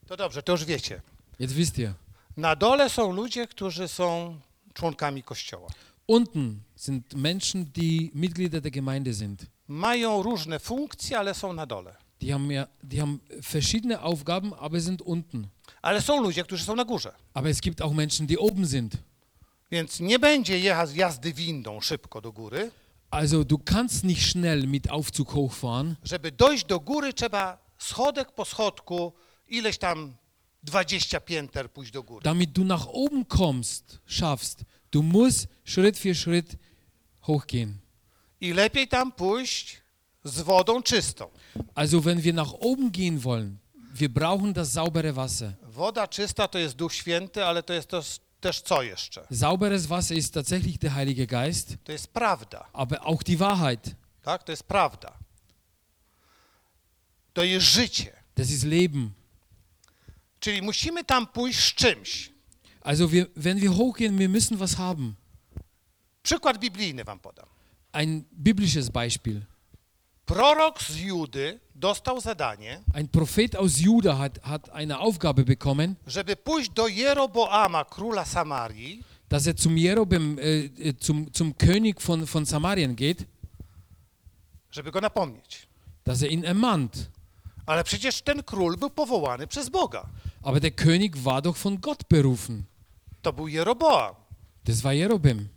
To 0.07 0.17
dobrze, 0.17 0.43
to 0.43 0.53
już 0.53 0.65
wiecie. 0.65 1.03
Jetzt 1.39 1.55
wisst 1.55 1.79
ihr, 1.79 1.95
Na 2.37 2.57
dole 2.57 2.91
są 2.91 3.13
ludzie, 3.13 3.47
którzy 3.47 3.89
są 3.89 4.37
członkami 4.75 5.23
Kościoła. 5.23 5.69
unten 6.07 6.61
sind 6.77 7.15
Menschen, 7.15 7.65
die 7.65 8.11
Mitglieder 8.15 8.61
der 8.61 8.73
Gemeinde 8.73 9.15
sind. 9.15 9.47
Mają 9.69 10.23
różne 10.23 10.59
funkcje, 10.59 11.19
ale 11.19 11.35
są 11.35 11.53
na 11.53 11.67
dole. 11.67 11.97
Die 12.21 12.33
haben, 12.33 12.51
ja, 12.51 12.67
die 12.83 13.01
haben 13.01 13.19
verschiedene 13.53 14.01
Aufgaben, 14.01 14.53
aber 14.59 14.81
sind 14.81 15.03
unten. 15.03 15.47
Ale 15.83 16.03
są 16.03 16.23
ludzie, 16.23 16.45
którzy 16.45 16.65
są 16.65 16.77
na 16.77 16.85
górze. 16.85 17.13
Aber 17.35 17.51
es 17.51 17.61
gibt 17.61 17.83
auch 17.83 17.93
Menschen, 17.95 18.27
die 18.27 18.39
oben 18.39 18.67
sind. 18.67 18.97
Więc 19.71 20.01
nie 20.01 20.19
będzie 20.19 20.59
jazdy 20.95 21.33
windą 21.33 21.81
szybko 21.81 22.21
do 22.21 22.33
góry. 22.33 22.71
Also 23.11 23.45
du 23.45 23.59
kannst 23.59 24.05
nicht 24.05 24.23
schnell 24.23 24.67
mit 24.67 24.91
Aufzug 24.91 25.31
hochfahren. 25.33 25.97
Żeby 26.05 26.33
dojść 26.33 26.65
do 26.65 26.81
góry, 26.81 27.13
trzeba 27.13 27.59
schodek 27.79 28.33
po 28.33 28.45
schodku, 28.45 29.13
ileś 29.49 29.79
tam 29.79 30.15
20 30.63 31.21
pięter 31.21 31.71
pójść 31.71 31.93
do 31.93 32.03
góry. 32.03 32.23
Damit 32.25 32.53
du 32.53 32.65
nach 32.65 32.87
oben 32.89 33.25
kommst, 33.25 33.99
schaffst, 34.07 34.65
du 34.91 35.03
musst 35.03 35.49
Schritt 35.65 35.99
für 35.99 36.15
Schritt 36.15 36.57
hochgehen. 37.21 37.79
I 38.41 38.53
lepiej 38.53 38.89
tam 38.89 39.13
pójść 39.13 39.83
z 40.25 40.41
wodą 40.41 40.83
czystą. 40.83 41.31
Also 41.75 42.01
wenn 42.01 42.21
wir 42.21 42.35
nach 42.35 42.53
oben 42.61 42.91
gehen 42.91 43.19
wollen, 43.21 43.59
wir 43.95 44.09
brauchen 44.09 44.53
das 44.53 44.73
saubere 44.73 45.13
Wasser. 45.13 45.53
Woda 45.63 46.09
czysta 46.09 46.49
to 46.49 46.59
jest 46.59 46.77
Duch 46.77 46.93
Święty, 46.95 47.45
ale 47.45 47.63
to 47.63 47.73
jest 47.73 47.89
też, 47.89 48.21
też 48.41 48.61
co 48.61 48.83
jeszcze? 48.83 49.27
Sauberes 49.33 49.87
Wasser 49.87 50.17
ist 50.17 50.35
tatsächlich 50.35 50.79
der 50.79 50.93
Heilige 50.93 51.27
Geist, 51.27 51.77
To 51.85 51.93
jest 51.93 52.07
prawda, 52.09 52.69
aber 52.73 52.99
auch 53.03 53.23
die 53.25 53.37
Wahrheit. 53.37 53.95
tak? 54.23 54.43
To 54.45 54.53
jest 54.53 54.65
prawda. 54.65 55.13
To 57.35 57.45
jest 57.45 57.67
życie. 57.67 58.13
Das 58.37 58.51
ist 58.51 58.65
Leben. 58.65 59.11
Czyli 60.43 60.63
musimy 60.63 61.05
tam 61.05 61.27
pójść 61.27 61.59
z 61.61 61.75
czymś. 61.75 62.33
Also 62.81 63.09
wir, 63.09 63.27
wenn 63.37 63.59
wir 63.61 63.71
hochgehen, 63.71 64.19
wir 64.19 64.29
müssen 64.29 64.57
was 64.57 64.75
haben. 64.75 65.15
Przykład 66.23 66.59
biblijny 66.59 67.05
wam 67.05 67.19
podam. 67.19 67.47
Ein 67.93 68.25
biblisches 68.33 68.89
Beispiel. 68.89 69.43
Prorok 70.27 70.83
z 70.83 70.97
Judy 70.97 71.61
dostał 71.75 72.21
zadanie, 72.21 72.81
Ein 72.95 73.09
Prophet 73.09 73.57
aus 73.57 73.81
Juda 73.81 74.15
hat, 74.15 74.39
hat 74.43 74.71
eine 74.71 74.99
Aufgabe 74.99 75.45
bekommen, 75.45 75.95
żeby 76.07 76.37
pójść 76.37 76.71
do 76.71 76.89
Jeroboama, 76.89 77.85
króla 77.85 78.25
Samarii, 78.25 79.03
dass 79.29 79.47
er 79.47 79.57
zum 79.57 79.77
Jerobem, 79.79 80.39
äh, 80.39 80.89
äh, 80.89 80.97
zum, 80.99 81.33
zum 81.33 81.55
König 81.59 82.01
von, 82.01 82.27
von 82.27 82.45
Samarien 82.47 82.97
geht, 82.97 83.27
żeby 84.71 84.91
go 84.91 85.01
napomnieć. 85.01 85.69
dass 86.05 86.23
er 86.23 86.29
ihn 86.31 86.45
ermahnt. 86.45 87.11
Ale 87.67 87.85
przecież 87.85 88.23
ten 88.23 88.43
król 88.43 88.77
był 88.77 88.91
powołany 88.91 89.47
przez 89.47 89.69
Boga. 89.69 90.07
Aber 90.43 90.61
der 90.61 90.73
König 90.75 91.17
war 91.17 91.43
doch 91.43 91.57
von 91.57 91.79
Gott 91.79 92.03
berufen. 92.11 92.63
To 93.23 93.33
był 93.33 93.49
Jeroboam. 93.49 94.15
Das 94.65 94.81
war 94.81 94.93
Jerobem. 94.95 95.49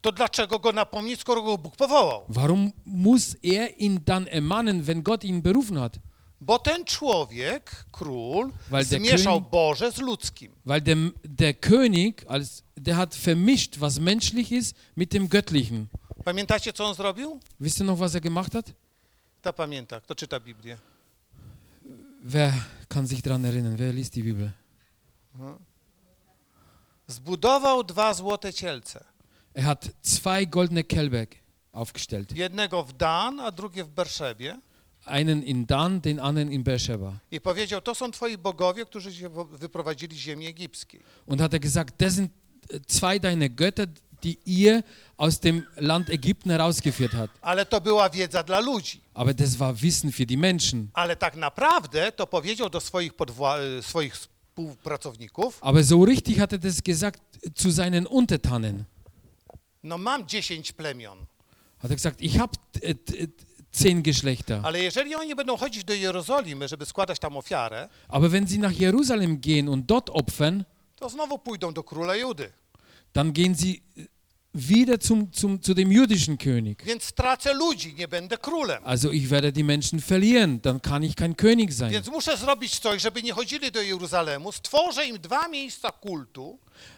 to 0.00 0.12
dlaczego 0.12 0.58
go 0.58 0.72
napomnieć, 0.72 1.20
skoro 1.20 1.42
go 1.42 1.58
Bóg 1.58 1.76
powołał? 1.76 2.24
Warum 2.28 2.72
muss 2.86 3.36
er 3.44 3.78
ihn 3.78 4.00
dann 4.04 4.26
ermannen, 4.28 4.82
wenn 4.82 5.02
Gott 5.02 5.24
ihn 5.24 5.42
berufen 5.42 5.76
hat? 5.78 5.98
Bo 6.40 6.58
ten 6.58 6.84
człowiek, 6.84 7.84
król, 7.92 8.50
Weil 8.70 8.84
zmieszał 8.84 9.38
König- 9.40 9.50
Boże 9.50 9.92
z 9.92 9.98
ludzkim. 9.98 10.52
Weil 10.66 10.80
der, 10.82 10.96
der 11.24 11.54
König, 11.60 12.24
als, 12.28 12.62
der 12.76 12.96
hat 12.96 13.14
vermischt, 13.14 13.78
was 13.80 13.98
menschlich 13.98 14.52
ist, 14.52 14.76
mit 14.96 15.12
dem 15.12 15.28
Göttlichen. 15.28 15.86
Pamiętacie, 16.24 16.72
co 16.72 16.86
on 16.86 16.94
zrobił? 16.94 17.40
Wisst 17.60 17.80
ihr 17.80 17.86
noch, 17.86 17.98
was 17.98 18.14
er 18.14 18.20
gemacht 18.20 18.54
hat? 18.54 18.72
Kto 19.42 19.52
pamięta? 19.52 20.00
Kto 20.00 20.14
czyta 20.14 20.40
Biblię? 20.40 20.78
Wer 22.24 22.52
kann 22.88 23.08
sich 23.08 23.22
daran 23.22 23.44
erinnern? 23.44 23.76
Wer 23.76 23.94
liest 23.94 24.14
die 24.14 24.22
Bibel? 24.22 24.50
Zbudował 27.06 27.84
dwa 27.84 28.14
złote 28.14 28.52
cielce. 28.52 29.04
Er 29.54 29.64
hat 29.64 29.88
zwei 30.02 30.46
goldene 30.46 30.84
Kälber 30.84 31.26
aufgestellt. 31.72 32.36
Jednego 32.36 32.84
w 32.84 32.92
Dan, 32.92 33.40
a 33.40 33.50
drugie 33.50 33.84
w 33.84 33.88
Berszebie. 33.88 34.60
Einen 35.06 35.42
in 35.42 35.66
Dan, 35.66 36.00
den 36.00 36.20
anderen 36.20 36.52
in 36.52 36.62
Beersheba. 36.62 37.12
I 37.30 37.40
powiedział, 37.40 37.80
to 37.80 37.94
są 37.94 38.10
twoi 38.10 38.38
bogowie, 38.38 38.86
którzy 38.86 39.12
się 39.14 39.30
wyprowadzili 39.50 40.16
z 40.16 40.18
ziemi 40.18 40.46
egipskiej. 40.46 41.00
Und 41.26 41.40
hat 41.40 41.54
er 41.54 41.60
gesagt, 41.60 41.94
das 41.98 42.14
sind 42.14 42.30
äh, 42.70 42.80
zwei 42.86 43.20
deine 43.20 43.48
Götter, 43.48 43.86
die 44.24 44.38
ihr 44.46 44.82
aus 45.16 45.38
dem 45.40 45.66
Land 45.76 46.10
Ägypten 46.10 46.50
herausgeführt 46.50 47.12
hat. 47.14 47.30
Ale 47.40 47.66
to 47.66 47.80
była 47.80 48.10
wiedza 48.10 48.42
dla 48.42 48.60
ludzi. 48.60 49.00
Aber 49.14 49.34
das 49.34 49.56
war 49.56 49.74
Wissen 49.82 50.12
für 50.12 50.26
die 50.26 50.36
Menschen. 50.38 50.88
Ale 50.94 51.16
tak 51.16 51.36
naprawdę 51.36 52.12
to 52.12 52.26
powiedział 52.26 52.70
do 52.70 52.80
swoich, 52.80 53.12
podwła- 53.12 53.78
y, 53.78 53.82
swoich 53.82 54.14
współpracowników, 54.16 55.58
Aber 55.60 55.84
so 55.84 56.04
richtig 56.04 56.38
hat 56.38 56.52
er 56.52 56.58
das 56.58 56.80
gesagt 56.82 57.20
zu 57.54 57.70
seinen 57.72 58.06
Untertanen. 58.06 58.84
no 59.82 59.98
mam 59.98 60.26
dziesięć 60.28 60.72
plemion, 60.72 61.18
Hat 61.78 61.90
er 61.90 61.96
gesagt, 61.96 62.20
ich 62.22 62.38
habe 62.38 62.52
zehn 63.72 64.02
Geschlechter. 64.02 64.60
ale 64.62 64.78
jeżeli 64.82 65.14
oni 65.14 65.34
będą 65.34 65.56
chodzić 65.56 65.84
do 65.84 65.94
Jerozolimy, 65.94 66.68
żeby 66.68 66.86
składać 66.86 67.18
tam 67.18 67.36
ofiarę, 67.36 67.88
Aber 68.08 68.30
wenn 68.30 68.46
sie 68.48 68.58
nach 68.58 68.80
Jerusalem 68.80 69.40
gehen 69.40 69.68
und 69.68 69.86
dort 69.86 70.10
opfern, 70.10 70.64
to 70.96 71.08
znowu 71.08 71.38
pójdą 71.38 71.72
do 71.72 71.82
króla 71.82 72.16
Judy. 72.16 72.50
dann 73.14 73.32
gehen 73.32 73.54
sie 73.54 73.80
wieder 74.52 75.00
zum, 75.00 75.32
zum, 75.32 75.62
zu 75.62 75.74
dem 75.74 75.90
jüdischen 75.90 76.36
König. 76.38 76.84
Also 78.84 79.10
ich 79.10 79.30
werde 79.30 79.52
die 79.52 79.62
Menschen 79.62 80.00
verlieren, 80.00 80.60
dann 80.62 80.82
kann 80.82 81.02
ich 81.02 81.16
kein 81.16 81.36
König 81.36 81.72
sein. 81.72 81.94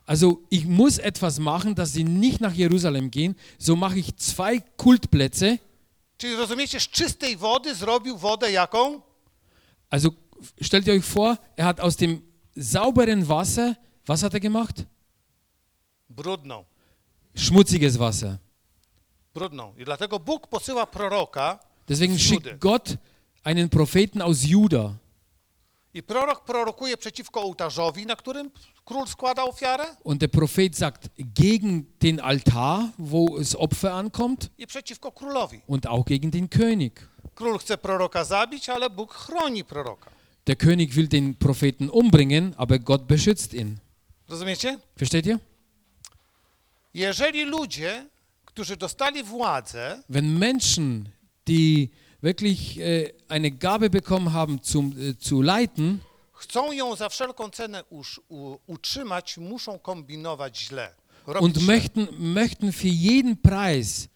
Also 0.06 0.42
ich 0.50 0.64
muss 0.66 0.98
etwas 0.98 1.38
machen, 1.38 1.74
dass 1.74 1.92
sie 1.92 2.04
nicht 2.04 2.40
nach 2.40 2.52
Jerusalem 2.52 3.10
gehen. 3.10 3.36
So 3.58 3.76
mache 3.76 3.98
ich 3.98 4.16
zwei 4.16 4.60
Kultplätze. 4.76 5.58
czyli 6.16 6.36
rozumiecie, 6.36 6.80
z 6.80 6.88
czystej 6.88 7.36
wody 7.36 7.74
zrobił 7.74 8.18
wodę 8.18 8.52
jaką? 8.52 9.02
Also 9.90 10.10
stellt 10.62 10.86
ihr 10.86 10.94
euch 10.94 11.04
vor, 11.04 11.36
er 11.56 11.64
hat 11.64 11.80
aus 11.80 11.96
dem 11.96 12.20
sauberen 12.56 13.28
Wasser, 13.28 13.74
was 14.06 14.22
hat 14.22 14.34
er 14.34 14.40
gemacht? 14.40 14.84
Brudną. 16.08 16.64
Schmutziges 17.36 17.96
Wasser. 17.96 18.38
Brudną. 19.34 19.74
I 19.78 19.84
dlatego 19.84 20.18
Bóg 20.20 20.46
posyła 20.48 20.86
proroka 20.86 21.58
Deswegen 21.88 22.18
schickt. 22.18 22.58
Gott 22.58 22.96
einen 23.44 23.68
Propheten 23.68 24.22
aus 24.22 24.44
Juda. 24.44 24.94
I 25.94 26.02
prorok 26.02 26.44
prorokuje 26.44 26.96
przeciwko 26.96 27.42
ołtarzowi, 27.42 28.06
na 28.06 28.16
którym 28.16 28.50
król 28.84 29.06
składa 29.06 29.42
ofiarę 29.44 29.84
Und 30.04 30.20
der 30.20 30.30
Prophet 30.30 30.76
sagt 30.76 31.08
gegen 31.18 31.84
den 32.00 32.20
Altar, 32.20 32.80
wo 32.98 33.38
das 33.38 33.54
Opfer 33.54 33.92
ankommt, 33.92 34.50
i 34.58 34.66
przeciwko 34.66 35.12
królowi. 35.12 35.60
und 35.66 35.86
auch 35.86 36.04
gegen 36.06 36.30
den 36.30 36.48
König. 36.48 37.08
Król 37.34 37.58
chce 37.58 37.78
proroka 37.78 38.24
zabić, 38.24 38.68
ale 38.68 38.90
Bóg 38.90 39.14
chroni 39.14 39.64
proroka. 39.64 40.10
Der 40.46 40.56
König 40.56 40.96
will 40.96 41.08
den 41.08 41.34
Propheten 41.34 41.90
umbringen, 41.90 42.54
aber 42.56 42.78
Gott 42.78 43.06
beschützt 43.06 43.54
ihn. 43.54 43.78
Rozumiecie? 44.30 44.78
Versteht 44.96 45.26
ihr? 45.26 45.38
Jeżeli 46.94 47.44
ludzie, 47.44 48.06
którzy 48.44 48.76
dostali 48.76 49.22
władzę, 49.22 50.02
Wenn 50.08 50.38
Menschen, 50.38 51.08
die 51.48 51.88
wirklich 52.22 52.78
äh, 52.78 53.12
eine 53.28 53.50
Gabe 53.50 53.90
bekommen 53.90 54.32
haben 54.32 54.58
zum, 54.62 54.92
äh, 54.92 55.18
zu 55.18 55.42
leiten 55.42 55.98
chcą 56.32 56.72
ją 56.72 56.96
za 56.96 57.08
wszelką 57.08 57.50
cenę 57.50 57.84
uż, 57.90 58.20
u, 58.28 58.58
utrzymać, 58.66 59.38
muszą 59.38 59.78
kombinować 59.78 60.58
źle. 60.58 60.94
Robić 61.26 61.44
und 61.44 61.56
źle. 61.56 61.66
möchten, 61.66 62.08
möchten 62.34 62.72
für 62.72 62.88
jeden 62.88 63.36
Preis 63.36 64.08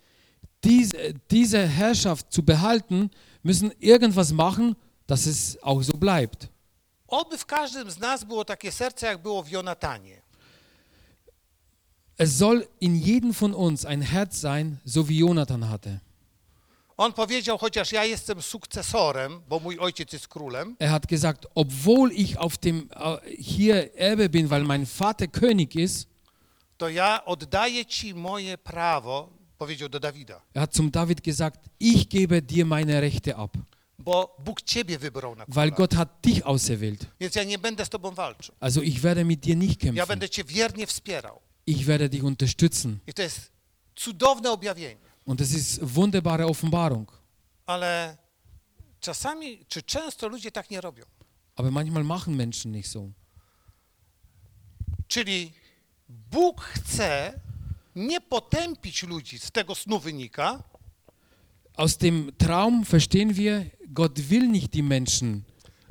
diese, 0.64 1.14
diese 1.30 1.68
Herrschaft 1.68 2.32
zu 2.32 2.42
behalten, 2.42 3.10
müssen 3.42 3.70
irgendwas 3.80 4.32
machen, 4.32 4.74
dass 5.06 5.26
es 5.26 5.58
auch 5.62 5.82
so 5.82 5.96
bleibt. 5.96 6.48
Oby 7.08 7.38
w 7.38 7.46
każdym 7.46 7.90
z 7.90 7.98
nas 7.98 8.24
było 8.24 8.44
takie 8.44 8.72
serce, 8.72 9.06
jak 9.06 9.22
było 9.22 9.42
w 9.42 9.50
Jonatanie. 9.50 10.22
Es 12.18 12.36
soll 12.38 12.66
in 12.80 12.96
jedem 12.96 13.32
von 13.32 13.54
uns 13.54 13.84
ein 13.84 14.02
Herz 14.02 14.40
sein, 14.40 14.80
so 14.84 15.08
wie 15.08 15.18
Jonathan 15.18 15.62
hatte. 15.68 16.00
On 16.96 17.12
powiedział, 17.12 17.58
chociaż 17.58 17.92
ja 17.92 18.04
jestem 18.04 18.42
sukcesorem, 18.42 19.40
bo 19.48 19.60
mój 19.60 19.78
ojciec 19.78 20.12
jest 20.12 20.28
królem, 20.28 20.76
Er 20.78 20.90
hat 20.90 21.06
gesagt, 21.06 21.46
obwohl 21.54 22.12
ich 22.12 22.36
auf 22.38 22.58
dem 22.58 22.88
äh, 22.90 23.18
hier 23.38 23.90
Erbe 23.96 24.28
bin, 24.28 24.50
weil 24.50 24.64
mein 24.64 24.86
Vater 24.86 25.28
König 25.28 25.76
ist, 25.76 26.08
to 26.76 26.88
ja 26.88 27.24
oddaję 27.24 27.86
ci 27.86 28.14
moje 28.14 28.58
prawo, 28.58 29.28
powiedział 29.58 29.88
do 29.88 30.00
Dawida, 30.00 30.40
er 30.54 30.60
hat 30.62 30.74
zum 30.74 30.90
David 30.90 31.22
gesagt, 31.22 31.60
ich 31.80 32.08
gebe 32.08 32.42
dir 32.42 32.66
meine 32.66 33.00
Rechte 33.00 33.36
ab, 33.36 33.52
bo 33.98 34.36
Bóg 34.44 34.62
ciebie 34.62 34.98
wybrał 34.98 35.36
na 35.36 35.44
weil 35.48 35.70
króla. 35.70 35.76
Gott 35.76 35.94
hat 35.94 36.08
dich 36.24 36.46
auserwählt. 36.46 37.06
Więc 37.20 37.34
ja 37.36 37.44
nie 37.44 37.58
będę 37.58 37.84
z 37.84 37.88
tobą 37.88 38.10
walczył. 38.10 38.54
Also 38.60 38.82
ich 38.82 39.00
werde 39.00 39.24
mit 39.24 39.40
dir 39.44 39.56
nicht 39.56 39.84
Ja 39.84 39.90
kämpfen. 39.92 40.06
będę 40.08 40.28
cię 40.28 40.44
wiernie 40.44 40.86
wspierał. 40.86 41.40
Ich 41.68 41.86
werde 41.86 42.08
dich 42.08 42.22
unterstützen. 42.22 43.00
I 43.06 43.12
to 43.12 43.22
jest 43.22 43.52
cudowne 43.94 44.50
objawienie. 44.50 44.96
Und 45.26 45.40
das 45.40 45.52
ist 45.52 45.80
wunderbare 45.82 46.46
Offenbarung. 46.46 47.12
Ale 47.66 48.16
czasami, 49.00 49.64
czy 49.68 49.82
często 49.82 50.28
ludzie 50.28 50.50
tak 50.52 50.70
nie 50.70 50.80
robią. 50.80 51.04
Aber 51.56 51.72
manchmal 51.72 52.04
machen 52.04 52.36
Menschen 52.36 52.72
nicht 52.72 52.90
so. 52.90 53.08
Czyli 55.08 55.52
Bóg 56.08 56.60
chce 56.60 57.40
nie 57.94 58.20
potępić 58.20 59.02
ludzi, 59.02 59.38
z 59.38 59.50
tego 59.50 59.74
snu 59.74 59.98
wynika, 59.98 60.62
Aus 61.76 61.96
dem 61.96 62.32
Traum 62.38 62.84
verstehen 62.84 63.32
wir, 63.34 63.64
Gott 63.88 64.18
will 64.20 64.48
nicht 64.48 64.70
die 64.74 64.82
Menschen, 64.82 65.42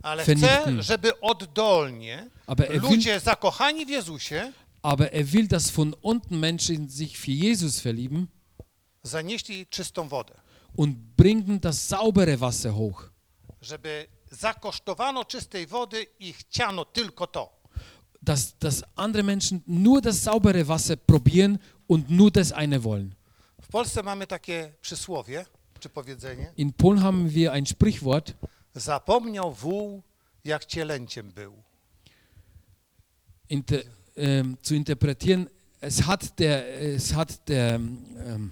ale 0.04 0.26
Vernichten. 0.26 0.74
chce, 0.80 0.84
żeby 0.84 1.20
oddolnie 1.22 2.30
aber 2.48 2.66
er 2.68 2.82
will, 2.82 2.90
ludzie 2.92 3.20
zakochani 3.20 3.86
w 3.86 3.90
Jezusie 3.90 4.54
aber 4.82 5.12
er 5.14 5.34
will, 5.34 5.48
dass 5.48 5.70
von 5.70 5.94
unten 6.02 6.40
Menschen 6.40 6.90
sich 6.90 7.18
für 7.18 7.32
Jesus 7.32 7.80
verlieben 7.80 8.28
zanieśli 9.04 9.68
czystą 9.68 10.08
wodę. 10.10 10.34
und 10.78 10.98
bringen 11.18 11.60
das 11.60 11.88
saubere 11.88 12.38
Wasser 12.38 12.72
hoch. 12.74 13.12
Żeby 13.62 14.08
zakosztowano 14.32 15.26
czystej 15.26 15.68
wody 15.68 16.06
i 16.20 16.34
chciano 16.34 16.86
tylko 16.86 17.28
to. 17.28 17.58
Dass, 18.22 18.58
dass 18.60 18.84
andere 18.96 19.24
Menschen 19.24 19.62
nur 19.68 20.02
das 20.02 20.22
saubere 20.24 20.64
Wasser 20.68 20.98
probieren 20.98 21.58
und 21.88 22.10
nur 22.10 22.32
das 22.32 22.52
eine 22.52 22.80
wollen. 22.84 23.16
W 23.62 23.68
Polsce 23.68 24.04
mamy 24.04 24.28
takie 24.28 24.74
przysłowie, 24.82 25.46
czy 25.80 25.90
powiedzenie. 25.90 26.52
In 26.58 26.74
Polen 26.74 27.00
haben 27.04 27.30
wir 27.30 27.52
ein 27.52 27.66
Sprichwort, 27.66 28.34
Zapomniał 28.76 29.54
wół, 29.54 30.04
jak 30.44 30.66
cielęciem 30.66 31.32
był. 31.32 31.54
inter, 33.50 33.84
ähm, 34.18 34.58
zu 34.62 34.76
interpretieren. 34.76 35.50
Es 35.80 36.06
hat 36.06 36.40
der, 36.40 36.82
es 36.82 37.14
hat 37.14 37.48
der, 37.48 37.76
ähm, 37.76 38.52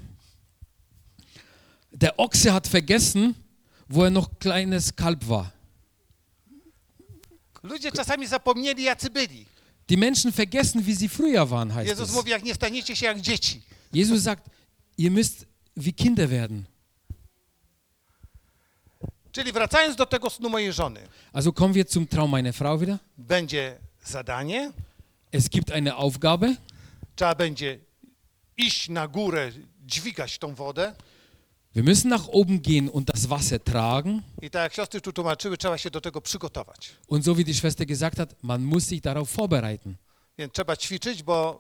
der 1.91 2.19
Ochse 2.19 2.53
hat 2.53 2.67
vergessen, 2.67 3.35
wo 3.87 4.03
er 4.03 4.11
noch 4.11 4.29
kleines 4.39 4.95
Kalb 4.95 5.27
war. 5.27 5.51
Ludzie 7.63 7.91
czasami 7.91 8.27
zapomnieli, 8.27 8.83
jacy 8.83 9.09
byli. 9.09 9.45
Die 9.89 9.97
Menschen 9.97 10.31
vergessen, 10.31 10.85
wie 10.85 10.95
sie 10.95 11.09
früher 11.09 11.49
waren, 11.49 11.73
heißt 11.73 11.87
Jezus 11.89 12.09
es. 12.09 12.15
mówi, 12.15 12.31
jak 12.31 12.43
nie 12.43 12.53
staniecie 12.55 12.95
się 12.95 13.05
jak 13.05 13.21
dzieci. 13.21 13.61
Jesus 13.93 14.23
sagt, 14.23 14.49
ihr 14.97 15.11
müsst 15.11 15.45
wie 15.77 15.93
Kinder 15.93 16.29
werden. 16.29 16.65
Czyli 19.31 19.51
wracając 19.51 19.95
do 19.95 20.05
tego 20.05 20.29
snu 20.29 20.49
mojej 20.49 20.73
żony. 20.73 20.99
Also 21.33 21.53
kommen 21.53 21.73
wir 21.73 21.87
zum 21.87 22.07
Traum 22.07 22.31
meiner 22.31 22.53
Frau 22.53 22.79
wieder. 22.79 22.97
Będzie 23.17 23.77
zadanie, 24.03 24.71
Es 25.35 25.49
gibt 25.49 25.71
eine 25.71 25.95
Aufgabe. 25.95 26.55
trzeba 27.15 27.35
będzie 27.35 27.79
iść 28.57 28.89
na 28.89 29.07
górę, 29.07 29.51
dźwigać 29.85 30.37
tą 30.37 30.55
wodę. 30.55 30.95
Wir 31.75 31.83
müssen 31.83 32.09
nach 32.09 32.29
oben 32.29 32.61
gehen 32.61 32.89
und 32.89 33.07
das 33.13 33.25
Wasser 33.25 33.59
tragen. 33.59 34.21
I 34.41 34.49
tak 34.49 34.63
jak 34.63 34.73
siostry 34.73 35.01
tu 35.01 35.13
tłumaczyły, 35.13 35.57
trzeba 35.57 35.77
się 35.77 35.89
do 35.89 36.01
tego 36.01 36.21
przygotować. 36.21 36.91
Und 37.07 37.25
so 37.25 37.35
wie 37.35 37.43
die 37.43 37.53
Schwester 37.53 37.87
gesagt 37.87 38.17
hat, 38.17 38.43
man 38.43 38.63
muss 38.63 38.87
sich 38.87 39.01
darauf 39.01 39.31
vorbereiten. 39.31 39.95
Więc 40.37 40.53
trzeba 40.53 40.77
ćwiczyć, 40.77 41.23
bo 41.23 41.59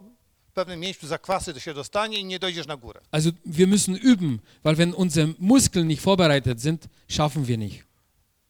pewnym 0.55 0.79
miejscu 0.79 1.07
zakwasy 1.07 1.59
się 1.59 1.73
dostanie 1.73 2.19
i 2.19 2.25
nie 2.25 2.39
dojdziesz 2.39 2.67
na 2.67 2.77
górę. 2.77 3.01
Also 3.11 3.29
wir 3.45 3.67
müssen 3.67 3.95
üben, 3.95 4.39
weil 4.63 4.75
wenn 4.75 4.93
unsere 4.93 5.33
Muskeln 5.39 5.87
nicht 5.87 6.01
vorbereitet 6.01 6.61
sind, 6.61 6.87
schaffen 7.07 7.45
wir 7.45 7.57
nicht. 7.57 7.84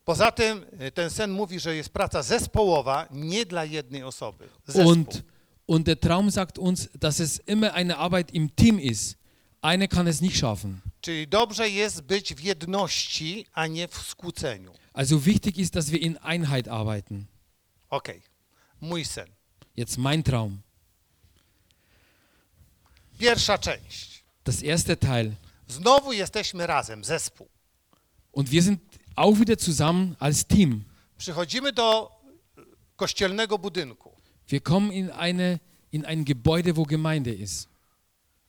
Poza 0.06 0.32
tym 0.32 0.66
y, 0.82 0.92
ten 0.92 1.10
sen 1.10 1.32
mówi, 1.32 1.60
że 1.60 1.76
jest 1.76 1.90
praca 1.90 2.24
zespołowa, 2.24 3.08
nie 3.12 3.46
dla 3.46 3.66
jednej 3.66 4.04
osoby. 4.04 4.50
Zespół. 4.68 4.92
Und, 4.92 5.24
und 5.68 5.86
der 5.86 6.00
Traum 6.00 6.32
sagt 6.32 6.58
uns, 6.58 6.90
dass 7.00 7.20
es 7.20 7.42
immer 7.48 7.74
eine 7.74 7.98
Arbeit 7.98 8.34
im 8.34 8.50
Team 8.50 8.80
ist. 8.80 9.18
Einer 9.62 9.88
kann 9.88 10.08
es 10.08 10.22
nicht 10.22 10.38
schaffen. 10.38 10.82
Czyli 11.02 11.28
dobrze 11.28 11.70
jest 11.70 12.02
być 12.02 12.34
w 12.36 12.40
jedności, 12.40 13.46
a 13.54 13.68
nie 13.68 13.88
w 13.88 13.98
skłóceniu. 13.98 14.74
Also 14.94 15.20
wichtig 15.20 15.58
ist, 15.58 15.74
dass 15.74 15.90
wir 15.90 16.02
in 16.02 16.18
Einheit 16.22 16.68
arbeiten. 16.68 17.26
Okej, 17.90 18.22
mój 18.82 19.06
sen. 19.06 19.28
Jetzt 19.78 19.98
mein 19.98 20.24
Traum. 20.24 20.62
Pierwsza 23.18 23.58
część. 23.58 24.24
Das 24.44 24.64
erste 24.64 24.98
Teil. 24.98 25.32
Znowu 25.68 26.14
jesteśmy 26.14 26.68
razem, 26.68 27.04
zespół. 27.04 27.48
Und 28.32 28.50
wir 28.50 28.64
sind 28.64 28.80
auch 29.16 29.40
wieder 29.40 29.58
zusammen 29.58 30.16
als 30.20 30.46
Team. 30.48 30.84
Przychodzimy 31.18 31.72
do 31.74 32.12
kościelnego 32.96 33.58
budynku. 33.58 34.12
Wir 34.48 34.62
kommen 34.62 34.92
in, 34.92 35.12
eine, 35.12 35.60
in 35.92 36.06
ein 36.06 36.26
Gebäude, 36.26 36.76
wo 36.76 36.84
Gemeinde 36.84 37.34
ist. 37.34 37.68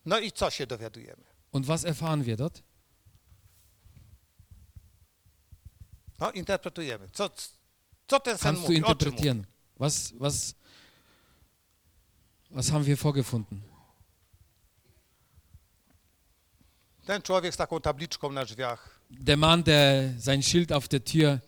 No 0.04 0.18
i 0.18 0.32
co 0.32 0.50
się 0.50 0.66
dowiadujemy? 0.66 1.24
Und 1.52 1.66
was 1.66 1.84
erfahren 1.84 2.24
wir 2.24 2.36
dort? 2.36 2.62
No, 6.20 6.30
interpretujemy. 6.30 7.08
Co, 7.12 7.30
co 8.08 8.20
ten 8.20 8.38
sen 8.38 8.42
Kannst 8.42 8.62
du 8.62 8.72
mówi? 8.72 8.84
O 8.84 8.84
czym 8.84 8.88
mówi? 8.88 8.92
interpretieren? 8.92 9.46
Was, 9.78 10.12
was, 10.18 10.54
was 12.50 12.70
haben 12.70 12.84
wir 12.84 12.96
vorgefunden? 12.98 13.60
Ten 17.06 17.22
człowiek 17.22 17.54
z 17.54 17.56
taką 17.56 17.80
tabliczką 17.80 18.32
na 18.32 18.44
drzwiach, 18.44 18.95
Der 19.08 19.36
Mann, 19.36 19.64
der 19.64 20.18
sein 20.18 20.42
Schild 20.42 20.72
auf 20.72 20.88
der 20.88 21.04
Tür 21.04 21.40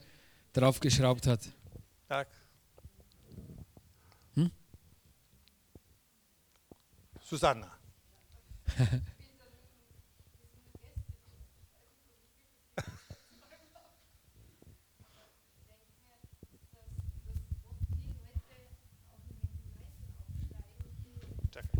draufgeschraubt 0.52 1.26
hat. 1.26 1.40
tak? 2.09 2.28
Hm? 4.35 4.51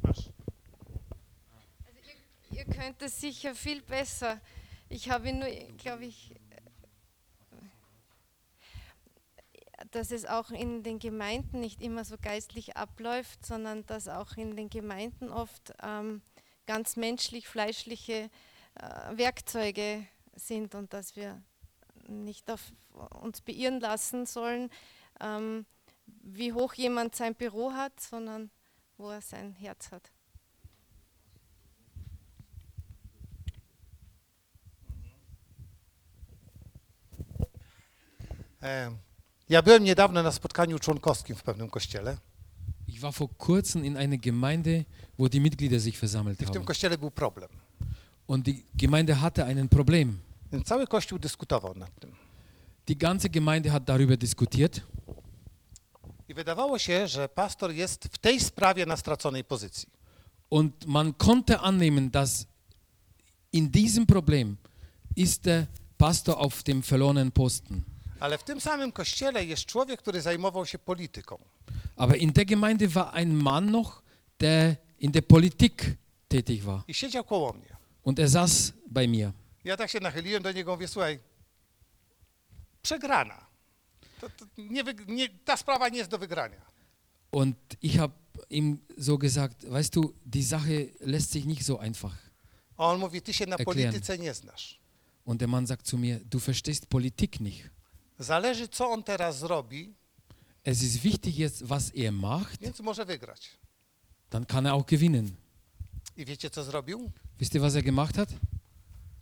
Masz. 0.03 0.31
Also 1.87 1.99
ihr, 2.51 2.59
ihr 2.59 2.65
könnt 2.65 3.01
es 3.03 3.21
sicher 3.21 3.55
viel 3.55 3.83
besser. 3.83 4.41
Ich 4.91 5.11
habe 5.11 5.33
nur, 5.33 5.49
glaube 5.77 6.07
ich, 6.07 6.35
dass 9.91 10.11
es 10.11 10.25
auch 10.25 10.51
in 10.51 10.83
den 10.83 10.99
Gemeinden 10.99 11.61
nicht 11.61 11.83
immer 11.83 12.05
so 12.05 12.17
geistlich 12.21 12.77
abläuft, 12.77 13.45
sondern 13.45 13.85
dass 13.87 14.09
auch 14.09 14.37
in 14.37 14.57
den 14.57 14.71
Gemeinden 14.71 15.31
oft 15.31 15.73
ähm, 15.83 16.23
ganz 16.67 16.97
menschlich, 16.97 17.49
fleischliche 17.49 18.31
äh, 18.75 19.17
Werkzeuge 19.17 20.07
sind 20.35 20.75
und 20.75 20.93
dass 20.93 21.17
wir 21.17 21.43
nicht 22.07 22.51
auf 22.51 22.73
uns 23.21 23.43
beirren 23.43 23.81
lassen 23.81 24.27
sollen, 24.27 24.71
ähm, 25.21 25.67
wie 26.07 26.53
hoch 26.53 26.75
jemand 26.75 27.15
sein 27.15 27.35
Büro 27.35 27.73
hat, 27.73 28.01
sondern 28.01 28.51
wo 28.97 29.11
er 29.11 29.21
sein 29.21 29.53
Herz 29.53 29.93
hat. 29.93 30.11
Ja 39.49 39.63
byłem 39.63 39.85
niedawno 39.85 40.23
na 40.23 40.33
spotkaniu 40.33 40.79
członkowskim 40.79 41.37
w 41.37 41.43
pewnym 41.43 41.71
kościele. 41.71 42.19
Ich 42.89 43.01
war 43.01 43.13
vor 43.13 43.29
kurzem 43.37 43.85
in 43.85 43.97
einer 43.97 44.19
Gemeinde, 44.19 44.85
wo 45.19 45.29
die 45.29 45.41
Mitglieder 45.41 45.81
sich 45.81 45.99
versammelt 45.99 46.41
I 46.43 46.47
w 46.47 46.51
tym 46.51 46.65
kościele 46.65 46.99
był 46.99 47.11
problem. 47.11 47.49
Und 48.27 48.45
die 48.47 48.65
Gemeinde 48.75 49.15
hatte 49.15 49.45
einen 49.45 49.69
Problem. 49.69 50.19
Więc 50.53 50.67
cały 50.67 50.87
kościół 50.87 51.19
dyskutował 51.19 51.75
nad 51.75 52.01
tym. 52.01 52.13
Die 52.87 52.97
ganze 52.97 53.29
Gemeinde 53.29 53.71
hat 53.71 53.85
darüber 53.85 54.17
diskutiert 54.17 54.81
I 56.29 56.35
wydawało 56.35 56.79
się, 56.79 57.09
że 57.09 57.29
pastor 57.29 57.71
jest 57.73 58.05
w 58.13 58.19
tej 58.19 58.41
sprawie 58.41 58.87
na 58.87 58.97
straconej 58.97 59.45
pozycji. 59.45 59.89
und 60.51 60.87
man 60.87 61.13
konnte 61.15 61.61
annehmen, 61.61 62.11
dass 62.11 62.47
in 63.53 63.71
diesem 63.71 64.07
Problem 64.07 64.57
ist 65.17 65.45
der 65.45 65.67
Pastor 65.99 66.39
auf 66.41 66.63
dem 66.63 66.83
verlorenen 66.83 67.31
Posten. 67.33 67.85
Ale 68.21 68.39
w 68.39 68.45
tym 68.45 68.61
samym 68.61 68.93
kościele 68.93 69.45
jest 69.45 69.65
człowiek, 69.65 70.01
który 70.01 70.21
zajmował 70.21 70.67
się 70.67 70.79
polityką. 70.79 71.39
Aber 71.97 72.19
in 72.19 72.33
der 72.33 72.47
Gemeinde 72.47 72.89
war 72.89 73.11
ein 73.15 73.35
Mann 73.35 73.71
noch, 73.71 74.03
der 74.39 74.77
in 75.01 75.13
der 75.13 75.27
Politik 75.27 75.97
tätig 76.29 76.63
war. 76.63 76.83
I 76.89 76.95
siedział 76.95 77.25
koło 77.25 77.53
mnie. 77.53 77.77
Und 78.05 78.19
er 78.19 78.29
saß 78.29 78.73
bei 78.87 79.09
mir. 79.09 79.33
Ja 79.65 79.77
tak 79.77 79.91
się 79.91 80.01
nachyliłem 80.01 80.43
do 80.43 80.53
niego, 80.53 80.73
mówię, 80.73 80.89
słuchaj, 80.89 81.19
przegrana. 82.83 83.47
To, 84.21 84.29
to 84.31 84.45
nie, 84.59 84.85
nie, 85.07 85.29
ta 85.45 85.57
sprawa 85.57 85.89
nie 85.89 85.99
jest 85.99 86.11
do 86.11 86.19
wygrania. 86.19 86.61
Und 87.31 87.57
ich 87.83 87.99
habe 87.99 88.15
ihm 88.51 88.79
so 88.99 89.19
gesagt, 89.19 89.65
weißt 89.71 89.97
du, 89.97 90.15
die 90.25 90.43
Sache 90.43 90.89
lässt 91.01 91.31
sich 91.33 91.45
nicht 91.45 91.65
so 91.65 91.79
einfach. 91.81 92.17
A 92.77 92.87
on 92.87 93.01
mówi, 93.01 93.23
ty 93.23 93.33
się 93.33 93.47
na 93.47 93.57
Erklären. 93.57 93.93
polityce 93.93 94.19
nie 94.19 94.35
znasz. 94.35 94.79
Und 95.25 95.41
der 95.41 95.49
Mann 95.49 95.67
sagt 95.67 95.87
zu 95.87 95.99
mir, 95.99 96.21
du 96.25 96.39
verstehst 96.41 96.89
Politik 96.89 97.41
nicht. 97.41 97.71
Zależy, 98.19 98.69
co 98.69 98.91
on 98.91 99.03
teraz 99.03 99.39
zrobi, 99.39 99.95
Es 100.65 100.83
ist 100.83 101.03
wichtig 101.05 101.39
jetzt, 101.39 101.63
was 101.67 101.91
er 101.97 102.13
macht, 102.13 102.61
więc 102.61 102.81
może 102.81 103.05
wygrać. 103.05 103.51
dann 104.31 104.47
kann 104.47 104.67
er 104.67 104.73
auch 104.75 104.87
gewinnen. 104.87 105.31
I 106.17 106.25
wiecie, 106.25 106.51
co 106.51 106.65
zrobił? 106.65 107.11
Wisst 107.41 107.55
ihr, 107.55 107.61
was 107.63 107.75
er 107.77 107.83
gemacht 107.83 108.17
hat? 108.17 108.29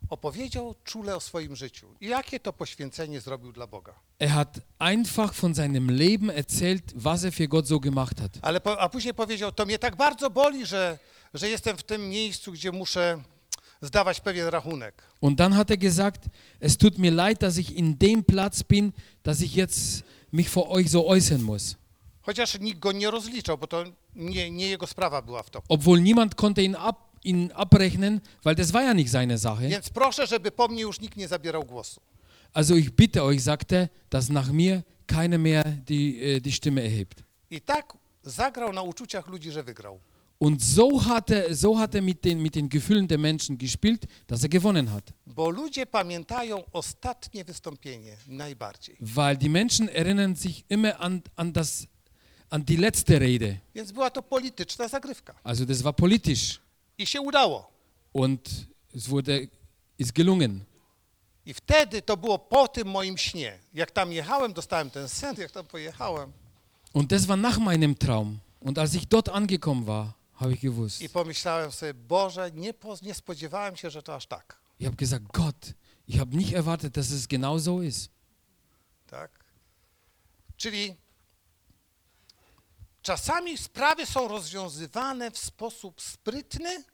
Opowiedział 0.09 0.75
czule 0.85 1.17
o 1.17 1.21
swoim 1.21 1.57
życiu. 1.57 1.95
I 2.01 2.07
jakie 2.07 2.41
to 2.41 2.53
poświęcenie 2.53 3.21
zrobił 3.21 3.53
dla 3.53 3.67
Boga. 3.67 3.95
Er 4.19 4.29
hat 4.31 4.61
einfach 4.79 5.35
von 5.35 5.55
seinem 5.55 5.91
Leben 5.91 6.31
erzählt, 6.31 6.93
was 6.95 7.25
er 7.25 7.33
für 7.33 7.49
Gott 7.49 7.69
so 7.69 7.81
gemacht 7.81 8.21
hat. 8.21 8.39
Ale 8.43 8.61
po, 8.61 8.81
a 8.81 8.89
później 8.89 9.15
powiedział, 9.15 9.53
to 9.53 9.67
mnie 9.67 9.79
tak 9.79 9.97
bardzo 9.97 10.31
boli, 10.31 10.67
że, 10.67 10.99
że 11.35 11.49
jestem 11.49 11.77
w 11.77 11.83
tym 11.83 12.09
miejscu, 12.09 12.53
gdzie 12.53 12.73
muszę 12.73 13.23
zdawać 13.83 14.21
pewien 14.21 14.49
rachunek. 14.49 15.03
Und 15.21 15.39
dann 15.39 15.57
hat 15.57 15.71
er 15.71 15.77
gesagt, 15.77 16.25
es 16.61 16.77
tut 16.77 16.99
mir 16.99 17.13
leid, 17.13 17.43
dass 17.43 17.59
ich 17.59 17.77
in 17.77 17.99
dem 17.99 18.25
Platz 18.25 18.63
bin, 18.63 18.93
dass 19.23 19.41
ich 19.41 19.55
jetzt 19.55 20.05
mich 20.33 20.49
vor 20.49 20.71
euch 20.71 20.91
so 20.91 21.07
äußern 21.07 21.43
muss. 21.43 21.77
Chociaż 22.23 22.61
nikt 22.61 22.81
go 22.81 22.93
nie 22.93 23.11
rozliczał, 23.11 23.59
bo 23.59 23.67
to 23.67 23.85
nie, 24.15 24.51
nie 24.51 24.69
jego 24.69 24.87
sprawa 24.87 25.23
była 25.23 25.43
w 25.43 25.51
to. 25.51 25.63
Obwohl 25.69 26.03
niemand 26.03 26.35
konnte 26.35 26.63
ihn, 26.63 26.75
ab, 26.75 26.97
ihn 27.25 27.51
abrechnen, 27.55 28.21
weil 28.43 28.55
das 28.55 28.73
war 28.73 28.83
ja 28.83 28.95
nicht 28.95 29.11
seine 29.11 29.39
Sache. 29.39 29.69
Więc 29.69 29.91
proszę, 29.91 30.27
żeby 30.27 30.51
po 30.51 30.69
mnie 30.69 30.83
już 30.83 31.01
nikt 31.01 31.17
nie 31.17 31.29
zabierał 31.29 31.65
głosu. 31.65 32.01
Also 32.53 32.75
ich 32.75 32.91
bitte 32.91 33.23
euch, 33.23 33.43
sagt 33.43 33.73
er, 33.73 33.89
dass 34.11 34.29
nach 34.29 34.51
mir 34.53 34.83
keiner 35.07 35.39
mehr 35.39 35.65
die, 35.65 36.37
äh, 36.37 36.41
die 36.41 36.53
Stimme 36.53 36.83
erhebt. 36.83 37.23
I 37.51 37.61
tak 37.61 37.93
zagrał 38.23 38.73
na 38.73 38.83
uczuciach 38.83 39.27
ludzi, 39.29 39.51
że 39.51 39.63
wygrał. 39.63 40.01
Und 40.39 40.63
so 40.63 41.03
hat 41.03 41.31
er, 41.31 41.55
so 41.55 41.79
hat 41.79 41.95
er 41.95 42.03
mit, 42.03 42.23
den, 42.25 42.43
mit 42.43 42.55
den 42.55 42.69
Gefühlen 42.69 43.09
der 43.09 43.17
Menschen 43.17 43.57
gespielt, 43.57 44.07
dass 44.27 44.43
er 44.43 44.49
gewonnen 44.51 44.93
hat. 44.93 45.15
Weil 48.99 49.37
die 49.37 49.49
Menschen 49.49 49.89
erinnern 49.89 50.35
sich 50.35 50.65
immer 50.69 51.01
an, 51.01 51.23
an, 51.37 51.53
das, 51.53 51.89
an 52.51 52.65
die 52.67 52.77
letzte 52.77 53.19
Rede. 53.19 53.61
Also 55.43 55.65
das 55.65 55.83
war 55.83 55.93
politisch 55.95 56.61
und 58.13 58.69
es 58.93 59.11
wurde, 59.11 59.49
ist 59.99 60.15
gelungen. 60.15 60.67
I 61.47 61.55
wtedy 61.55 62.03
to 62.03 62.17
było 62.17 62.39
po 62.39 62.69
tym 62.69 62.89
moim 62.89 63.19
śnie. 63.19 63.59
Jak 63.75 63.91
tam 63.91 64.13
jechałem, 64.13 64.53
dostałem 64.53 64.91
ten 64.91 65.09
sen, 65.09 65.37
jak 65.39 65.51
tam 65.51 65.67
pojechałem. 65.67 66.33
Und 66.93 67.11
das 67.11 67.27
war 67.27 67.37
nach 67.39 67.59
meinem 67.59 67.95
Traum. 67.95 68.41
Und 68.61 68.79
als 68.79 68.95
ich 68.95 69.07
dort 69.07 69.29
angekommen 69.29 69.87
war, 69.87 70.16
habe 70.37 70.53
ich 70.53 70.61
gewusst. 70.61 71.01
I 71.03 71.09
pomyślałem 71.09 71.73
sobie, 71.73 71.95
Boże, 71.95 72.51
nie, 72.55 72.75
po, 72.75 72.97
nie 73.03 73.15
spodziewałem 73.15 73.77
się, 73.77 73.91
że 73.91 74.03
to 74.03 74.15
aż 74.15 74.27
tak. 74.27 74.59
Ich 74.79 74.87
habe 74.87 74.97
gesagt, 74.97 75.25
Gott, 75.33 75.75
ich 76.09 76.19
habe 76.19 76.37
nicht 76.37 76.55
erwartet, 76.55 76.93
dass 76.97 77.11
es 77.11 77.27
genau 77.27 77.59
so 77.59 77.83
ist. 77.83 78.11
Tak? 79.07 79.31
Czyli 80.57 80.95
czasami 83.03 83.59
sprawy 83.59 84.07
są 84.07 84.29
rozwiązywane 84.29 85.31
w 85.31 85.39
sposób 85.39 86.01
sprytny 86.01 86.85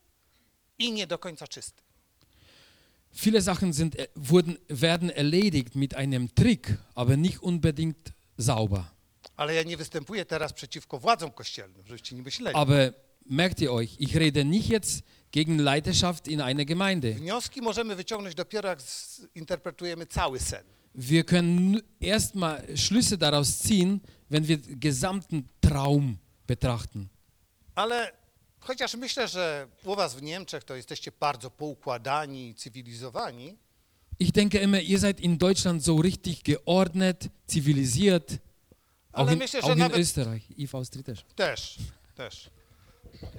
i 0.78 0.92
nie 0.92 1.06
do 1.06 1.18
końca 1.18 1.46
czysty. 1.46 1.82
Viele 3.14 3.42
Sachen 3.42 3.72
sind, 3.74 3.94
äh, 3.96 4.08
wurden, 4.14 4.58
werden 4.68 5.10
erledigt 5.10 5.74
mit 5.74 5.94
einem 5.94 6.34
Trick, 6.34 6.78
aber 6.94 7.16
nicht 7.16 7.42
unbedingt 7.42 8.12
sauber. 8.38 8.84
Ale 9.36 9.54
ja 9.54 9.62
nie 9.62 9.76
występuję 9.76 10.24
teraz 10.24 10.52
przeciwko 10.52 10.98
władzom 10.98 11.30
kościelnym, 11.30 11.86
żebyście 11.86 12.16
nie 12.16 12.22
myśleli. 12.22 12.56
Aber 12.56 12.92
merkt 13.26 13.60
ihr 13.60 13.72
euch, 13.72 13.96
ich 13.98 14.16
rede 14.16 14.44
nicht 14.44 14.68
jetzt 14.68 15.02
gegen 15.30 15.58
Leiterschaft 15.58 16.28
in 16.28 16.40
einer 16.40 16.64
Gemeinde. 16.64 17.14
Wnioski 17.14 17.60
możemy 17.62 17.96
wyciągnąć 17.96 18.34
dopiero 18.34 18.68
jak 18.68 18.82
zinterpretujemy 19.34 20.06
cały 20.06 20.38
sen. 20.40 20.64
Wir 20.94 21.24
können 21.24 21.80
erstmal 22.00 22.62
Schlüsse 22.76 23.16
daraus 23.16 23.62
ziehen, 23.62 24.00
wenn 24.30 24.44
wir 24.44 24.58
den 24.58 24.78
gesamten 24.80 25.42
Traum 25.60 26.18
betrachten. 26.46 27.08
Ale 27.74 28.12
chociaż 28.60 28.94
myślę, 28.94 29.28
że 29.28 29.68
u 29.84 29.94
was 29.96 30.14
w 30.14 30.22
Niemczech 30.22 30.64
to 30.64 30.76
jesteście 30.76 31.12
bardzo 31.20 31.50
poukładani 31.50 32.54
cywilizowani, 32.54 33.56
Ich 34.18 34.30
denke 34.32 34.58
immer, 34.58 34.82
ihr 34.82 35.00
seid 35.00 35.20
in 35.20 35.38
Deutschland 35.38 35.84
so 35.84 35.96
richtig 36.02 36.42
geordnet, 36.42 37.28
zivilisiert. 37.50 38.38
Auch 39.12 39.20
Ale 39.26 39.32
in, 39.32 39.38
myślę, 39.38 39.60
auch 39.60 39.72
in 39.72 39.78
nawet- 39.78 39.98
Österreich. 39.98 40.42
I 40.58 40.66
w 40.66 40.74
Austrii 40.74 41.04
też. 41.04 41.24
też, 41.34 41.78
też. 42.14 42.50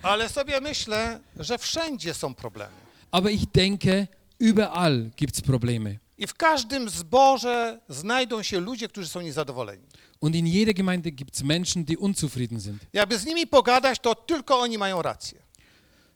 Ale 0.01 0.29
sobie 0.29 0.61
myślę, 0.61 1.19
że 1.39 1.57
wszędzie 1.57 2.13
są 2.13 2.33
problemy. 2.35 2.75
Aber 3.11 3.31
ich 3.31 3.45
denke, 3.51 4.07
überall 4.39 5.09
gibt 5.17 5.35
es 5.35 5.41
Probleme. 5.41 5.95
I 6.17 6.27
w 6.27 6.33
każdym 6.33 6.89
zborze 6.89 7.79
znajdą 7.89 8.43
się 8.43 8.59
ludzie, 8.59 8.87
którzy 8.87 9.07
są 9.07 9.21
niezadowoleni. 9.21 9.83
Und 10.19 10.35
in 10.35 10.47
jeder 10.47 10.73
Gemeinde 10.73 11.11
gibt 11.11 11.35
es 11.35 11.43
Menschen, 11.43 11.85
die 11.85 11.97
unzufrieden 11.97 12.61
sind. 12.61 12.85
Jakby 12.93 13.19
z 13.19 13.25
nimi 13.25 13.47
pogadać, 13.47 13.99
to 13.99 14.15
tylko 14.15 14.59
oni 14.59 14.77
mają 14.77 15.01
rację. 15.01 15.39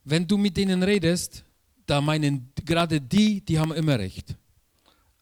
Wenn 0.06 0.26
du 0.26 0.38
mit 0.38 0.54
denen 0.54 0.84
redest, 0.84 1.44
da 1.88 2.02
meinen 2.02 2.40
gerade 2.66 3.00
die, 3.00 3.42
die 3.42 3.60
haben 3.60 3.76
immer 3.76 3.98
recht. 4.00 4.34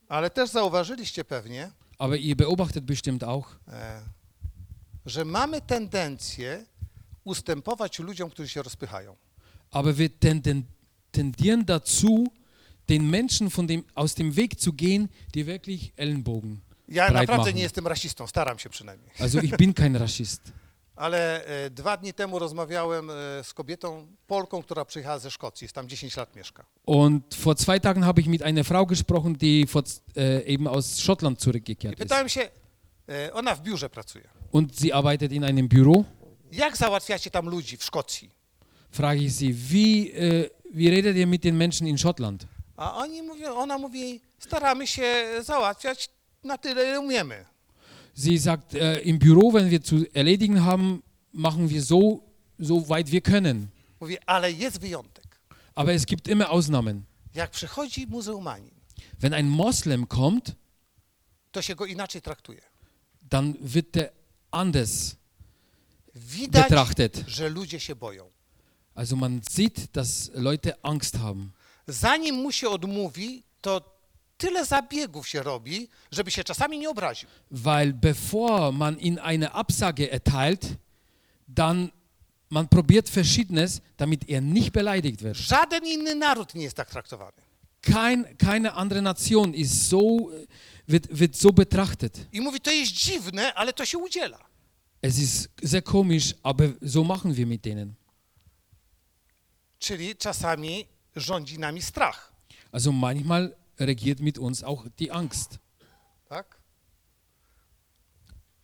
Ale 0.08 0.30
też 0.30 0.50
zauważyliście 0.50 1.24
pewnie, 1.24 1.72
Aber 1.98 2.20
ihr 2.20 2.36
beobachtet 2.36 2.86
bestimmt 2.86 3.24
auch, 3.24 3.56
e, 3.68 4.02
że 5.06 5.26
mamy 5.26 5.62
tendencję 5.62 6.66
ustępować 7.26 8.00
ludziom, 8.00 8.30
którzy 8.30 8.50
się 8.50 8.64
rozpychają. 8.64 9.16
aber 9.72 9.96
wir 9.96 10.10
tendieren 11.12 11.66
dazu, 11.66 12.28
den 12.88 13.10
Menschen 13.10 13.50
von 13.50 13.68
dem, 13.68 13.84
aus 13.96 14.16
dem 14.16 14.32
Weg 14.36 14.56
zu 14.60 14.74
gehen, 14.74 15.08
die 15.34 15.46
wirklich 15.46 15.92
Ellenbogen 15.98 16.58
Ja 16.88 17.12
naprawdę 17.12 17.38
machen. 17.38 17.56
nie 17.56 17.62
jestem 17.64 17.88
rasistą, 17.88 18.28
staram 18.28 18.60
się 18.60 18.70
przynajmniej. 18.70 19.12
Also 19.20 19.40
ich 19.42 19.58
bin 19.58 19.74
kein 19.74 19.96
Rassist. 19.96 20.42
Ale 20.96 21.46
e, 21.46 21.70
dwa 21.70 21.98
dni 21.98 22.14
temu 22.14 22.40
rozmawiałem 22.40 23.10
e, 23.10 23.14
z 23.44 23.54
kobietą, 23.54 24.08
Polką, 24.28 24.64
która 24.64 24.86
przyjechała 24.86 25.20
ze 25.20 25.32
Szkocji, 25.32 25.66
jest 25.66 25.76
tam 25.76 25.88
10 25.90 26.18
lat 26.18 26.36
mieszka. 26.36 26.66
Und 26.86 27.36
vor 27.36 27.56
zwei 27.58 27.80
Tagen 27.80 28.04
habe 28.06 28.22
ich 28.22 28.28
mit 28.28 28.42
einer 28.44 28.64
Frau 28.66 28.86
gesprochen, 28.86 29.34
die 29.38 29.68
vor, 29.68 29.84
äh, 30.16 30.44
eben 30.46 30.68
aus 30.68 31.00
Schottland 31.00 31.40
I 31.40 31.42
zurückgekehrt 31.42 31.94
ist. 31.94 32.00
pytałem 32.00 32.30
się, 32.30 32.50
e, 33.10 33.34
ona 33.34 33.56
w 33.56 33.62
biurze 33.62 33.90
pracuje. 33.90 34.28
Und 34.52 34.76
sie 34.80 34.94
arbeitet 34.94 35.32
in 35.32 35.44
einem 35.44 35.68
Büro. 35.68 36.04
Jak 36.58 36.78
załatwiacie 36.78 37.32
tam 37.32 37.50
ludzi 37.50 37.78
w 37.78 37.84
Szkocji? 37.84 38.30
Frage 38.92 39.22
ich 39.22 39.32
sie, 39.34 39.54
wie, 39.54 40.14
äh, 40.14 40.50
wie 40.74 40.90
redet 40.92 41.18
ihr 41.18 41.28
mit 41.28 41.44
den 41.44 41.58
Menschen 41.58 41.88
in 41.88 41.98
Schottland? 41.98 42.46
A 42.78 42.96
oni 42.96 43.22
mówią, 43.22 43.56
ona 43.56 43.78
mówi, 43.78 44.22
staramy 44.40 44.88
się 44.88 45.26
załatwiać 45.44 46.10
na 46.44 46.58
tyle, 46.58 46.84
ile 46.90 47.00
umiemy. 47.00 47.46
Sie 48.18 48.40
sagt, 48.40 48.74
äh, 48.74 49.02
im 49.04 49.18
Büro, 49.20 49.52
wenn 49.52 49.70
wir 49.70 49.82
zu 49.84 49.96
erledigen 50.14 50.58
haben, 50.66 51.02
machen 51.34 51.68
wir 51.70 51.82
so, 51.82 52.20
so 52.60 52.82
weit 52.90 53.10
wir 53.12 53.22
können. 53.22 53.68
Mówi, 54.00 54.18
ale 54.26 54.52
jest 54.52 54.80
wyjątek. 54.80 55.40
Aber 55.76 55.94
es 55.96 56.06
gibt 56.06 56.28
immer 56.28 56.50
Ausnahmen. 56.50 57.04
Jak 57.36 57.52
przychodzi 57.52 58.08
muzułmanin, 58.08 58.72
Wenn 59.20 59.34
ein 59.34 59.48
Moslem 59.50 60.06
kommt, 60.08 60.56
to 61.52 61.62
się 61.62 61.76
go 61.76 61.86
inaczej 61.86 62.22
traktuje. 62.22 62.62
dann 63.30 63.54
wird 63.62 63.92
der 63.92 64.12
anders 64.52 65.16
Widać, 66.16 66.64
betrachtet. 66.64 67.24
że 67.28 67.50
ludzie 67.50 67.80
się 67.80 67.96
boją. 67.96 68.30
Also 68.96 69.16
man 69.16 69.42
sieht, 69.56 69.92
dass 69.92 70.32
Leute 70.34 70.74
Angst 70.84 71.18
haben. 71.18 71.52
Zanim 71.88 72.36
mu 72.36 72.52
się 72.52 72.70
odmówi, 72.70 73.44
to 73.62 73.96
tyle 74.38 74.66
zabiegów 74.66 75.28
się 75.28 75.44
robi, 75.44 75.90
żeby 76.12 76.32
się 76.32 76.44
czasami 76.44 76.80
nie 76.80 76.90
obraził. 76.90 77.30
Weil 77.52 77.94
bevor 77.94 78.74
man 78.74 78.98
ihm 79.00 79.20
eine 79.24 79.52
Absage 79.52 80.12
erteilt, 80.12 80.68
dann 81.48 81.90
man 82.50 82.68
probiert 82.68 83.10
Verschiedenes, 83.10 83.82
damit 83.98 84.30
er 84.30 84.42
nicht 84.42 84.72
beleidigt 84.72 85.22
wird. 85.22 85.38
Żaden 85.38 85.86
inny 85.86 86.16
naród 86.16 86.56
nie 86.56 86.64
jest 86.64 86.76
tak 86.78 86.90
traktowany. 86.90 87.42
Kein, 87.82 88.38
keine 88.38 88.74
andere 88.74 89.02
Nation 89.02 89.54
ist 89.54 89.90
so, 89.90 90.00
wird, 90.88 91.08
wird 91.12 91.36
so 91.36 91.52
betrachtet. 91.54 92.28
I 92.34 92.42
mówi, 92.42 92.62
to 92.62 92.72
jest 92.72 92.92
dziwne, 92.92 93.54
ale 93.54 93.74
to 93.74 93.86
się 93.86 93.98
udziela. 93.98 94.55
Es 95.08 95.20
ist 95.20 95.50
sehr 95.62 95.84
komisch, 95.84 96.34
aber 96.42 96.74
so 96.82 97.04
machen 97.04 97.36
wir 97.38 97.46
mit 97.46 97.64
denen. 97.64 97.96
Czyli 99.80 100.16
czasami 100.16 100.88
rządzi 101.16 101.60
nami 101.60 101.82
strach. 101.82 102.32
Also 102.72 102.92
manchmal 102.92 103.56
regiert 103.80 104.20
mit 104.20 104.38
uns 104.38 104.64
auch 104.64 104.88
die 105.00 105.12
Angst. 105.12 105.60
Tak? 106.30 106.58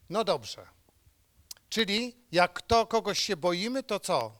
No 0.09 0.23
dobrze. 0.23 0.65
Czyli 1.69 2.15
jak 2.31 2.53
kto 2.53 2.87
kogoś 2.87 3.19
się 3.19 3.37
boimy, 3.37 3.83
to 3.83 3.99
co? 3.99 4.39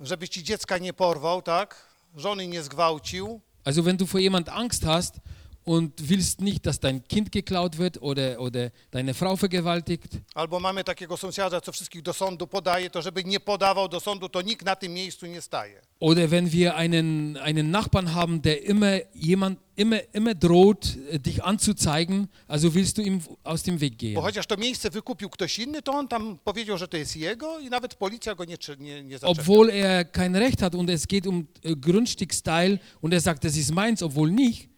Żeby 0.00 0.28
ci 0.28 0.42
dziecka 0.42 0.78
nie 0.78 0.92
porwał, 0.92 1.42
tak? 1.42 1.86
Żony 2.16 2.48
nie 2.48 2.62
zgwałcił, 2.62 3.40
Also 3.64 3.82
wenn 3.82 3.96
du 3.96 4.06
vor 4.06 4.20
jemand 4.20 4.48
Angst 4.48 4.84
hast 4.84 5.20
und 5.64 6.08
willst 6.08 6.40
nicht, 6.40 6.66
dass 6.66 6.80
dein 6.80 7.04
Kind 7.04 7.32
geklaut 7.32 7.78
wird 7.78 8.02
oder, 8.02 8.40
oder 8.40 8.70
deine 8.90 9.14
Frau 9.14 9.36
vergewaltigt, 9.36 10.18
albo 10.34 10.60
mamy 10.60 10.84
takiego 10.84 11.16
sąsiada, 11.16 11.60
co 11.60 11.72
wszystkich 11.72 12.02
do 12.02 12.12
sądu 12.12 12.46
podaje, 12.46 12.90
to 12.90 13.02
żeby 13.02 13.24
nie 13.24 13.40
podawał 13.40 13.88
do 13.88 14.00
sądu, 14.00 14.28
to 14.28 14.42
nikt 14.42 14.66
na 14.66 14.76
tym 14.76 14.92
miejscu 14.92 15.26
nie 15.26 15.40
staje. 15.40 15.82
oder 16.00 16.30
wenn 16.30 16.52
wir 16.52 16.74
einen, 16.76 17.36
einen 17.36 17.70
Nachbarn 17.70 18.14
haben, 18.14 18.42
der 18.42 18.64
immer 18.64 19.00
jemand 19.14 19.58
immer, 19.76 20.00
immer 20.12 20.34
droht, 20.34 20.96
äh, 21.10 21.18
dich 21.18 21.44
anzuzeigen, 21.44 22.28
also 22.48 22.74
willst 22.74 22.98
du 22.98 23.02
ihm 23.02 23.20
aus 23.44 23.62
dem 23.62 23.80
Weg 23.80 23.98
gehen. 23.98 24.14
Bo 24.14 24.22
chociaż 24.22 24.46
to 24.46 24.56
miejsce 24.56 24.90
wykupił 24.90 25.30
ktoś 25.30 25.58
inny, 25.58 25.82
to 25.82 25.92
on 25.92 26.08
tam 26.08 26.38
powiedział, 26.44 26.78
że 26.78 26.88
to 26.88 26.96
jest 26.96 27.16
jego 27.16 27.58
i 27.58 27.70
nawet 27.70 27.94
policja 27.94 28.34
go 28.34 28.44
nie, 28.44 28.56
nie, 28.78 29.02
nie 29.04 29.18
zaczepia. 29.18 29.40
Obwohl 29.40 29.70
er 29.70 30.12
kein 30.12 30.36
Recht 30.36 30.60
hat 30.60 30.74
und 30.74 30.90
es 30.90 31.06
geht 31.06 31.26
um 31.26 31.46
äh, 31.62 31.76
Grundstücksteil 31.76 32.78
und 33.00 33.14
er 33.14 33.20
sagt, 33.20 33.44
das 33.44 33.56
ist 33.56 33.72
meins, 33.72 34.02
obwohl 34.02 34.30
nicht, 34.30 34.68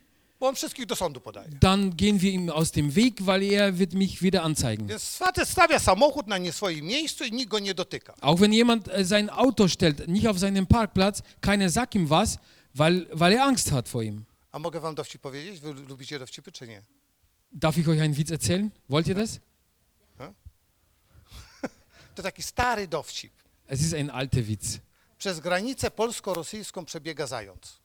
on 0.49 0.55
wszystkich 0.55 0.87
do 0.87 0.97
sądu 0.97 1.21
podaje. 1.21 1.49
dann 1.61 1.97
gehen 1.97 2.21
wir 2.21 2.31
ihm 2.33 2.51
aus 2.51 2.71
dem 2.71 2.95
Weg, 2.95 3.27
weil 3.27 3.43
er 3.43 3.79
wird 3.79 3.95
mich 3.95 4.23
wieder 4.23 4.43
anzeigen. 4.43 4.89
Więc 4.89 5.17
facet 5.17 5.49
stawia 5.49 5.79
samochód 5.79 6.27
na 6.27 6.39
nie 6.39 6.53
swoim 6.53 6.85
miejscu 6.87 7.25
i 7.25 7.33
nikt 7.33 7.51
go 7.51 7.59
nie 7.59 7.75
dotyka. 7.75 8.15
Auch 8.21 8.41
wenn 8.41 8.53
jemand 8.53 8.89
äh, 8.89 9.05
sein 9.05 9.31
Auto 9.31 9.69
stellt, 9.69 10.09
nicht 10.09 10.29
auf 10.29 10.39
seinem 10.39 10.67
Parkplatz, 10.67 11.23
keiner 11.41 11.71
sagt 11.71 11.95
ihm 11.95 12.11
was, 12.11 12.39
weil, 12.75 13.07
weil 13.13 13.33
er 13.33 13.45
Angst 13.47 13.71
hat 13.73 13.89
vor 13.89 14.03
ihm. 14.03 14.25
A 14.53 14.59
mogę 14.59 14.81
wam 14.81 14.95
dowcip 14.95 15.21
powiedzieć? 15.23 15.61
Wy 15.61 15.73
lubicie 15.73 16.19
dowcipy, 16.19 16.53
czy 16.53 16.67
nie? 16.69 16.83
Darf 17.53 17.79
ich 17.79 17.89
euch 17.89 18.01
einen 18.01 18.15
Witz 18.17 18.31
erzählen? 18.31 18.71
Wollt 18.89 19.07
ihr 19.09 19.15
das? 19.15 19.41
To 22.15 22.23
taki 22.23 22.43
stary 22.43 22.87
dowcip. 22.89 23.33
Es 23.67 23.81
ist 23.81 23.95
ein 23.95 24.11
alter 24.11 24.47
Witz. 24.47 24.79
Przez 25.19 25.41
granicę 25.41 25.91
polsko-rosyjską 25.91 26.85
przebiega 26.85 27.27
zając. 27.27 27.81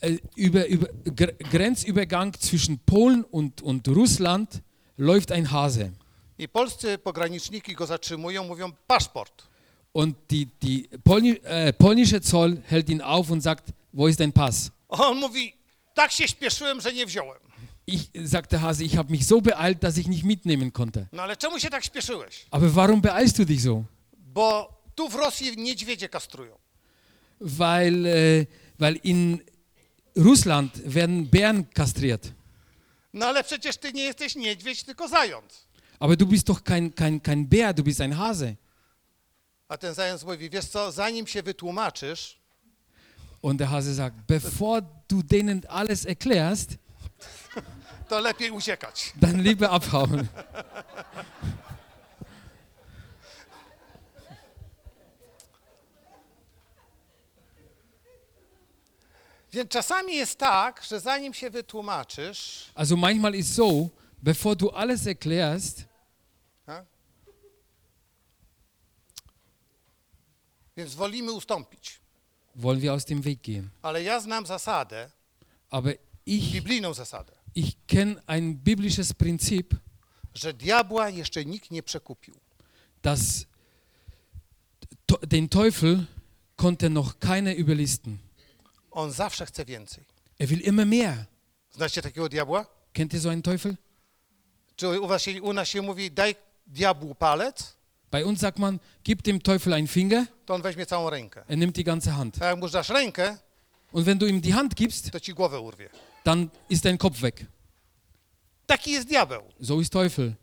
Äh, 0.00 0.18
über, 0.36 0.66
über, 0.66 0.88
Gr 1.04 1.32
Grenzübergang 1.50 2.32
zwischen 2.34 2.78
Polen 2.78 3.24
und, 3.24 3.60
und 3.62 3.86
Russland 3.88 4.62
läuft 4.96 5.30
ein 5.32 5.50
Hase. 5.50 5.92
I 6.38 6.48
polscy 6.48 6.98
pograniczniki 6.98 7.74
go 7.74 7.86
zatrzymują, 7.86 8.44
mówią 8.44 8.72
paszport. 8.86 9.50
Und 9.92 10.16
die, 10.30 10.46
die 10.62 10.88
Polni 11.04 11.32
äh, 11.44 11.72
polnische 11.72 12.20
Zoll 12.20 12.62
hält 12.68 12.88
ihn 12.88 13.02
auf 13.02 13.30
und 13.30 13.42
sagt, 13.42 13.72
wo 13.92 14.08
ist 14.08 14.20
dein 14.20 14.32
Pass? 14.32 14.70
On 14.88 15.18
mówi, 15.18 15.52
tak 15.94 16.12
się 16.12 16.28
śpieszyłem, 16.28 16.80
że 16.80 16.92
nie 16.92 17.06
wziąłem. 17.06 17.38
Ich, 17.86 18.10
sagt 18.24 18.50
der 18.50 18.60
Hase, 18.60 18.84
ich 18.84 18.96
habe 18.96 19.10
mich 19.10 19.26
so 19.26 19.40
beeilt, 19.40 19.82
dass 19.82 19.98
ich 19.98 20.06
nicht 20.06 20.24
mitnehmen 20.24 20.70
konnte. 20.72 21.06
No 21.12 21.22
ale 21.22 21.36
czemu 21.36 21.58
się 21.58 21.70
tak 21.70 21.84
śpieszyłeś? 21.84 22.46
Aber 22.50 22.70
warum 22.70 23.00
beeilst 23.00 23.36
du 23.36 23.44
dich 23.44 23.62
so? 23.62 23.84
Bo 24.12 24.80
tu 24.94 25.08
w 25.08 25.14
Rosji 25.14 25.56
niedźwiedzie 25.56 26.08
kastrują. 26.08 26.58
Weil, 27.40 28.06
äh, 28.06 28.46
weil 28.78 28.96
in 29.04 29.40
Russland 30.16 30.72
werden 30.94 31.30
Bären 31.30 31.64
kastriert. 31.74 32.32
No 33.12 33.26
ale 33.26 33.44
przecież 33.44 33.76
ty 33.76 33.92
nie 33.92 34.02
jesteś 34.02 34.34
niedźwiedź, 34.36 34.82
tylko 34.84 35.08
zając. 35.08 35.66
Aber 36.00 36.16
du 36.16 36.26
bist 36.26 36.46
doch 36.46 36.62
kein, 36.62 36.92
kein, 36.92 37.20
kein 37.20 37.46
Bär, 37.48 37.74
du 37.74 37.82
bist 37.82 38.00
ein 38.00 38.12
Hase. 38.12 38.54
A 39.68 39.76
ten 39.76 39.94
zając 39.94 40.24
mówi, 40.24 40.50
wiesz 40.50 40.64
co, 40.64 40.92
zanim 40.92 41.26
się 41.26 41.42
wytłumaczysz, 41.42 42.40
Und 43.42 43.58
der 43.58 43.68
Hase 43.68 43.94
sagt, 43.94 44.16
bevor 44.28 44.82
du 45.08 45.22
denen 45.22 45.62
alles 45.68 46.06
erklärst, 46.06 46.76
to 48.08 48.20
lepiej 48.20 48.50
uciekać. 48.50 49.12
dann 49.16 49.42
lieber 49.42 49.70
abhauen. 49.72 50.26
Więc 59.52 59.70
czasami 59.70 60.14
jest 60.16 60.38
tak, 60.38 60.82
że 60.84 61.00
zanim 61.00 61.34
się 61.34 61.50
wytłumaczysz, 61.50 62.70
Also 62.74 62.96
manchmal 62.96 63.34
ist 63.34 63.54
so, 63.54 63.88
bevor 64.22 64.56
du 64.56 64.70
alles 64.70 65.06
erklärst, 65.06 65.84
Więc 70.76 70.94
wolimy 70.94 71.32
ustąpić. 71.32 72.00
wollen 72.56 72.80
wir 72.80 72.90
aus 72.92 73.04
dem 73.04 73.22
Weg 73.22 73.40
gehen. 73.42 73.70
Ale 73.82 74.02
ja 74.02 74.20
znam 74.20 74.46
zasadę, 74.46 75.10
Aber 75.70 75.94
ich, 76.26 76.52
biblijną 76.52 76.94
zasadę, 76.94 77.32
ich 77.54 77.72
kenne 77.86 78.22
ein 78.26 78.54
biblisches 78.54 79.12
Prinzip, 79.12 79.74
że 80.34 80.52
diabła 80.54 81.08
jeszcze 81.08 81.44
nikt 81.44 81.70
nie 81.70 81.82
przekupił. 81.82 82.34
dass 83.02 83.44
to, 85.06 85.18
den 85.26 85.48
Teufel 85.48 86.04
konnte 86.56 86.90
noch 86.90 87.18
keiner 87.18 87.56
überlisten. 87.56 88.18
On 88.90 89.12
zawsze 89.12 89.46
chce 89.46 89.64
więcej. 89.64 90.04
Er 90.40 90.48
will 90.48 90.60
immer 90.60 90.86
mehr. 90.86 91.24
Znacie 91.70 92.02
takiego 92.02 92.28
diabła? 92.28 92.66
Kennt 92.92 93.14
ihr 93.14 93.20
so 93.20 93.28
einen 93.30 93.42
Teufel? 93.42 93.76
Czy 94.76 95.00
u, 95.00 95.06
was 95.08 95.22
się, 95.22 95.42
u 95.42 95.52
nas 95.52 95.68
się 95.68 95.82
mówi, 95.82 96.10
daj 96.10 96.34
diabłu 96.66 97.14
palec, 97.14 97.76
Bei 98.10 98.24
uns 98.24 98.40
sagt 98.40 98.58
man, 98.58 98.78
gib 99.04 99.22
dem 99.22 99.40
Teufel 99.40 99.74
einen 99.74 99.86
Finger, 99.88 100.26
to 100.46 100.54
on 100.54 100.62
weźmie 100.62 100.86
całą 100.86 101.10
rękę. 101.10 101.44
er 101.48 101.58
nimmt 101.58 101.76
die 101.76 101.84
ganze 101.84 102.10
Hand. 102.10 102.42
A 102.42 102.46
jak 102.46 102.58
mu 102.58 102.68
dasz 102.68 102.88
rękę, 102.88 103.38
Und 103.92 104.06
wenn 104.06 104.18
du 104.18 104.26
ihm 104.26 104.40
die 104.40 104.52
Hand 104.54 104.74
gibst, 104.74 105.10
to 105.10 105.20
ci 105.20 105.34
głowę 105.34 105.60
urwie. 105.60 105.88
dann 106.24 106.48
ist 106.68 106.84
dein 106.84 106.98
Kopf 106.98 107.20
weg. 107.20 107.46
Taki 108.66 108.90
jest 108.92 109.08
diabeł. 109.08 109.42
So 109.62 109.80
ist 109.80 109.92
Teufel. 109.92 110.34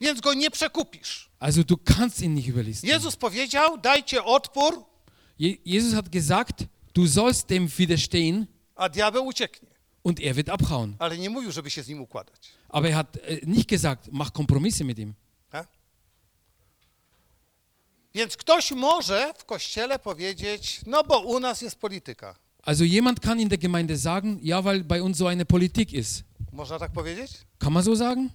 Więc 0.00 0.20
go 0.20 0.34
nie 0.34 0.50
przekupisz. 0.50 1.28
Also 1.40 1.64
du 1.64 1.76
kannst 1.76 2.20
ihn 2.22 2.34
nicht 2.34 2.48
überlisten. 2.48 2.90
Jezus 2.90 3.16
powiedział, 3.16 3.78
dajcie 3.78 4.24
odpór, 4.24 4.84
Je 5.38 5.56
Jesus 5.64 5.94
hat 5.94 6.08
gesagt, 6.08 6.64
du 6.98 7.06
sollst 7.06 7.50
dem 7.50 7.68
widerstehen 7.68 8.46
a 8.74 8.88
diabeł 8.88 9.26
ucieknie. 9.26 9.68
und 10.02 10.20
er 10.20 10.34
wird 10.36 10.48
abhauen. 10.48 10.96
Ale 10.98 11.18
nie 11.18 11.30
mówił, 11.30 11.52
żeby 11.52 11.70
się 11.70 11.82
z 11.82 11.88
nim 11.88 12.00
układać. 12.00 12.52
Aber 12.68 12.90
er 12.90 12.96
hat 12.96 13.16
äh, 13.16 13.46
nicht 13.46 13.68
gesagt, 13.68 14.08
mach 14.12 14.32
Kompromisse 14.32 14.84
mit 14.84 14.98
ihm. 14.98 15.14
Tak? 15.50 15.68
Więc 18.14 18.36
ktoś 18.36 18.72
może 18.72 19.34
w 19.38 19.44
kościele 19.44 19.98
powiedzieć, 19.98 20.80
no 20.86 21.04
bo 21.04 21.18
u 21.20 21.40
nas 21.40 21.62
jest 21.62 21.76
polityka. 21.78 22.34
Also 22.62 22.84
jemand 22.84 23.20
kann 23.20 23.40
in 23.40 23.48
der 23.48 23.58
Gemeinde 23.58 23.98
sagen, 23.98 24.38
ja, 24.42 24.62
weil 24.62 24.84
bei 24.84 25.02
uns 25.02 25.18
so 25.18 25.28
eine 25.28 25.44
Politik 25.44 25.92
ist. 25.92 26.24
Można 26.52 26.78
tak 26.78 26.92
powiedzieć? 26.92 27.30
Kann 27.58 27.72
man 27.72 27.82
so 27.82 27.96
sagen? 27.96 28.30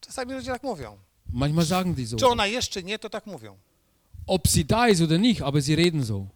Czasami 0.00 0.32
ludzie 0.32 0.50
tak 0.52 0.62
mówią. 0.62 0.98
Manchmal 1.32 1.66
sagen 1.66 1.94
die 1.94 2.06
so. 2.06 2.16
Czy 2.16 2.26
ona 2.26 2.46
jeszcze 2.46 2.82
nie, 2.82 2.98
to 2.98 3.10
tak 3.10 3.26
mówią. 3.26 3.56
Ob 4.26 4.48
sie 4.48 4.64
da 4.64 4.88
ist 4.88 5.00
oder 5.00 5.20
nicht, 5.20 5.42
aber 5.42 5.62
sie 5.62 5.76
reden 5.76 6.04
so. 6.04 6.26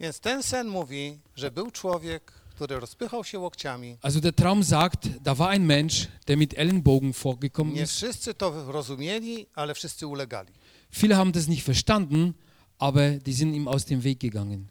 Więc 0.00 0.20
ten 0.20 0.42
sen 0.42 0.68
mówi, 0.68 1.18
że 1.36 1.50
był 1.50 1.70
człowiek, 1.70 2.32
który 2.50 2.80
rozpychał 2.80 3.24
się 3.24 3.38
łokciami. 3.38 3.98
Also 4.02 4.20
der 4.20 4.34
Traum 4.34 4.64
sagt, 4.64 5.08
da 5.22 5.34
war 5.34 5.50
ein 5.50 5.66
Mensch, 5.66 6.08
der 6.26 6.36
mit 6.36 6.58
Ellenbogen 6.58 7.12
vorgekommen 7.12 7.74
Nie 7.74 7.82
ist. 7.82 7.92
wszyscy 7.92 8.34
to 8.34 8.72
rozumieli, 8.72 9.46
ale 9.54 9.74
wszyscy 9.74 10.06
ulegali. 10.06 10.52
Viele 10.92 11.16
haben 11.16 11.32
das 11.32 11.46
nicht 11.48 11.64
verstanden, 11.64 12.32
aber 12.78 13.18
die 13.18 13.34
sind 13.34 13.54
ihm 13.54 13.68
aus 13.68 13.84
dem 13.84 14.00
Weg 14.00 14.18
gegangen. 14.18 14.68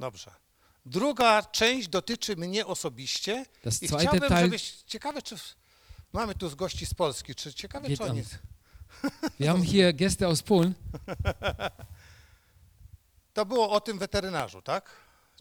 Dobrze. 0.00 0.30
Druga 0.86 1.42
część 1.42 1.88
dotyczy 1.88 2.36
mnie 2.36 2.66
osobiście 2.66 3.46
Das 3.64 3.82
i 3.82 3.88
zweite 3.88 4.06
chciałbym, 4.08 4.28
Teil 4.28 4.44
żebyś... 4.44 4.72
Ciekawe, 4.86 5.22
czy... 5.22 5.36
Mamy 6.12 6.34
tu 6.34 6.48
z 6.48 6.54
gości 6.54 6.86
z 6.86 6.94
Polski, 6.94 7.34
czy 7.34 7.54
ciekawe, 7.54 7.88
Geht 7.88 7.98
czy 7.98 8.04
oni... 8.04 8.20
an. 8.20 8.26
Wir 9.40 9.48
haben 9.48 9.62
hier 9.64 9.94
Gäste 9.94 10.26
aus 10.26 10.42
Polen. 10.42 10.74
To 13.36 13.46
było 13.46 13.70
o 13.70 13.80
tym 13.80 13.98
weterynarzu, 13.98 14.62
tak? 14.62 14.90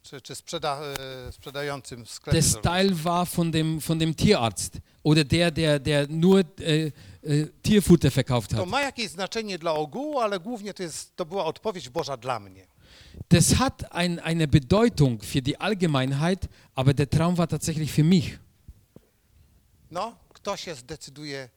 Czy, 0.01 0.21
czy 0.21 0.35
sprzeda, 0.35 0.81
e, 1.27 1.31
sprzedającym 1.31 2.05
w 2.05 2.09
sklepie. 2.09 2.41
Das 2.41 2.61
Teil 2.61 2.93
war 2.93 3.27
von 3.27 3.51
dem, 3.51 3.79
von 3.79 3.99
dem 3.99 4.13
Tierarzt 4.13 4.77
oder 5.03 5.25
der, 5.25 5.51
der, 5.51 5.79
der 5.79 6.09
nur 6.09 6.39
äh, 6.39 6.91
äh, 7.23 7.47
Tierfutter 7.63 8.11
verkauft 8.11 8.51
To 8.51 8.57
hat. 8.57 8.67
ma 8.69 8.81
jakieś 8.81 9.09
znaczenie 9.09 9.57
dla 9.59 9.73
ogółu, 9.73 10.19
ale 10.19 10.39
głównie 10.39 10.73
to, 10.73 10.83
jest, 10.83 11.15
to 11.15 11.25
była 11.25 11.45
odpowiedź 11.45 11.89
Boża 11.89 12.17
dla 12.17 12.39
mnie. 12.39 12.67
Das 13.29 13.53
hat 13.53 13.83
ein, 13.91 14.19
eine 14.19 14.47
Bedeutung 14.47 15.23
für 15.23 15.41
die 15.41 15.57
Allgemeinheit, 15.61 16.47
aber 16.75 16.93
der 16.93 17.07
Traum 17.09 17.35
war 17.35 17.47
tatsächlich 17.47 17.91
für 17.91 18.03
mich. 18.03 18.39
No, 19.91 20.15
kto 20.33 20.57
się 20.57 20.75
zdecyduje, 20.75 21.49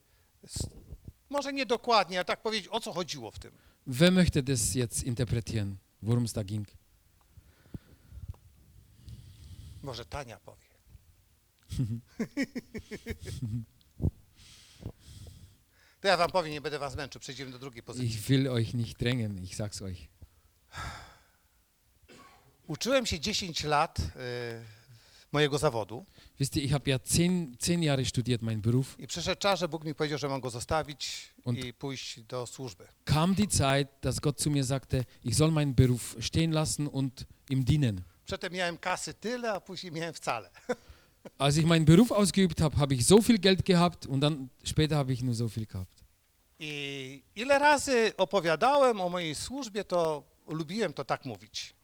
może 1.31 1.52
nie 1.52 1.66
dokładnie, 1.66 2.19
ale 2.19 2.24
tak 2.24 2.43
powiedzieć, 2.43 2.69
o 2.70 2.81
co 2.81 2.93
chodziło 2.93 3.31
w 3.31 3.39
tym. 3.39 3.52
Wer 3.86 4.12
möchte 4.12 4.43
das 4.43 4.74
jetzt 4.74 5.02
interpretieren, 5.05 5.77
worum? 6.02 6.26
Może 9.82 10.04
Tania 10.04 10.40
powie. 10.40 10.68
To 16.00 16.08
ja 16.08 16.16
wam 16.16 16.30
powiem, 16.30 16.52
nie 16.52 16.60
będę 16.60 16.78
was 16.78 16.96
męczył, 16.96 17.20
przejdziemy 17.20 17.50
do 17.50 17.58
drugiej 17.58 17.82
pozycji. 17.82 18.08
Ich 18.08 18.20
will 18.20 18.46
euch 18.46 18.74
nicht 18.74 18.98
drängen, 18.98 19.42
ich 19.44 19.56
sag's 19.56 19.82
euch. 19.82 20.08
Uczyłem 22.66 23.06
się 23.06 23.20
10 23.20 23.64
lat 23.64 23.98
y, 23.98 24.02
mojego 25.32 25.59
zawodu 25.59 26.06
Wisst 26.40 26.56
ich 26.56 26.72
habe 26.72 26.90
ja 26.90 26.98
zehn, 27.05 27.56
zehn 27.60 27.82
Jahre 27.82 28.05
studiert, 28.05 28.42
meinen 28.42 28.60
Beruf. 28.62 28.96
i 29.00 29.06
przyszedł 29.06 29.40
czas, 29.40 29.60
że 29.60 29.68
Bóg 29.68 29.84
mi 29.84 29.94
powiedział, 29.94 30.18
że 30.18 30.28
mam 30.28 30.40
go 30.40 30.50
zostawić 30.50 31.28
Und- 31.44 31.64
i 31.64 31.72
pójść 31.72 32.20
do 32.20 32.46
służby. 32.46 32.86
Kam 33.05 33.34
die 33.34 33.46
Zeit, 33.48 33.88
dass 34.00 34.20
Gott 34.20 34.40
zu 34.40 34.50
mir 34.50 34.64
sagte, 34.66 35.05
ich 35.24 35.34
soll 35.36 35.50
meinen 35.50 35.74
Beruf 35.74 36.16
stehen 36.20 36.52
lassen 36.52 36.86
und 36.88 37.24
ihm 37.50 37.64
dienen. 37.64 38.00
Przedtem 38.26 38.52
miałem 38.52 38.78
kasy 38.78 39.14
tyle, 39.14 39.52
a 39.52 39.60
później 39.60 39.92
miałem 39.92 40.14
wcale. 40.14 40.50
Als 41.38 41.56
ich 41.56 41.66
meinen 41.66 41.84
Beruf 41.84 42.12
ausgeübt 42.12 42.60
habe, 42.60 42.76
habe 42.76 42.94
ich 42.94 43.05
so 43.06 43.22
viel 43.22 43.38
Geld 43.38 43.64
gehabt 43.64 44.06
und 44.06 44.20
dann 44.20 44.48
später 44.64 44.96
habe 44.96 45.12
ich 45.12 45.22
nur 45.22 45.34
so 45.34 45.48
viel 45.48 45.66
gehabt. 45.66 46.05
I 46.60 47.22
ile 47.36 47.59
razy 47.59 48.12
opowiadałem 48.16 49.00
o 49.00 49.09
mojej 49.09 49.34
służbie, 49.34 49.84
to 49.84 50.22
lubiłem 50.48 50.92
to 50.92 51.05
tak 51.05 51.24
mówić. 51.24 51.74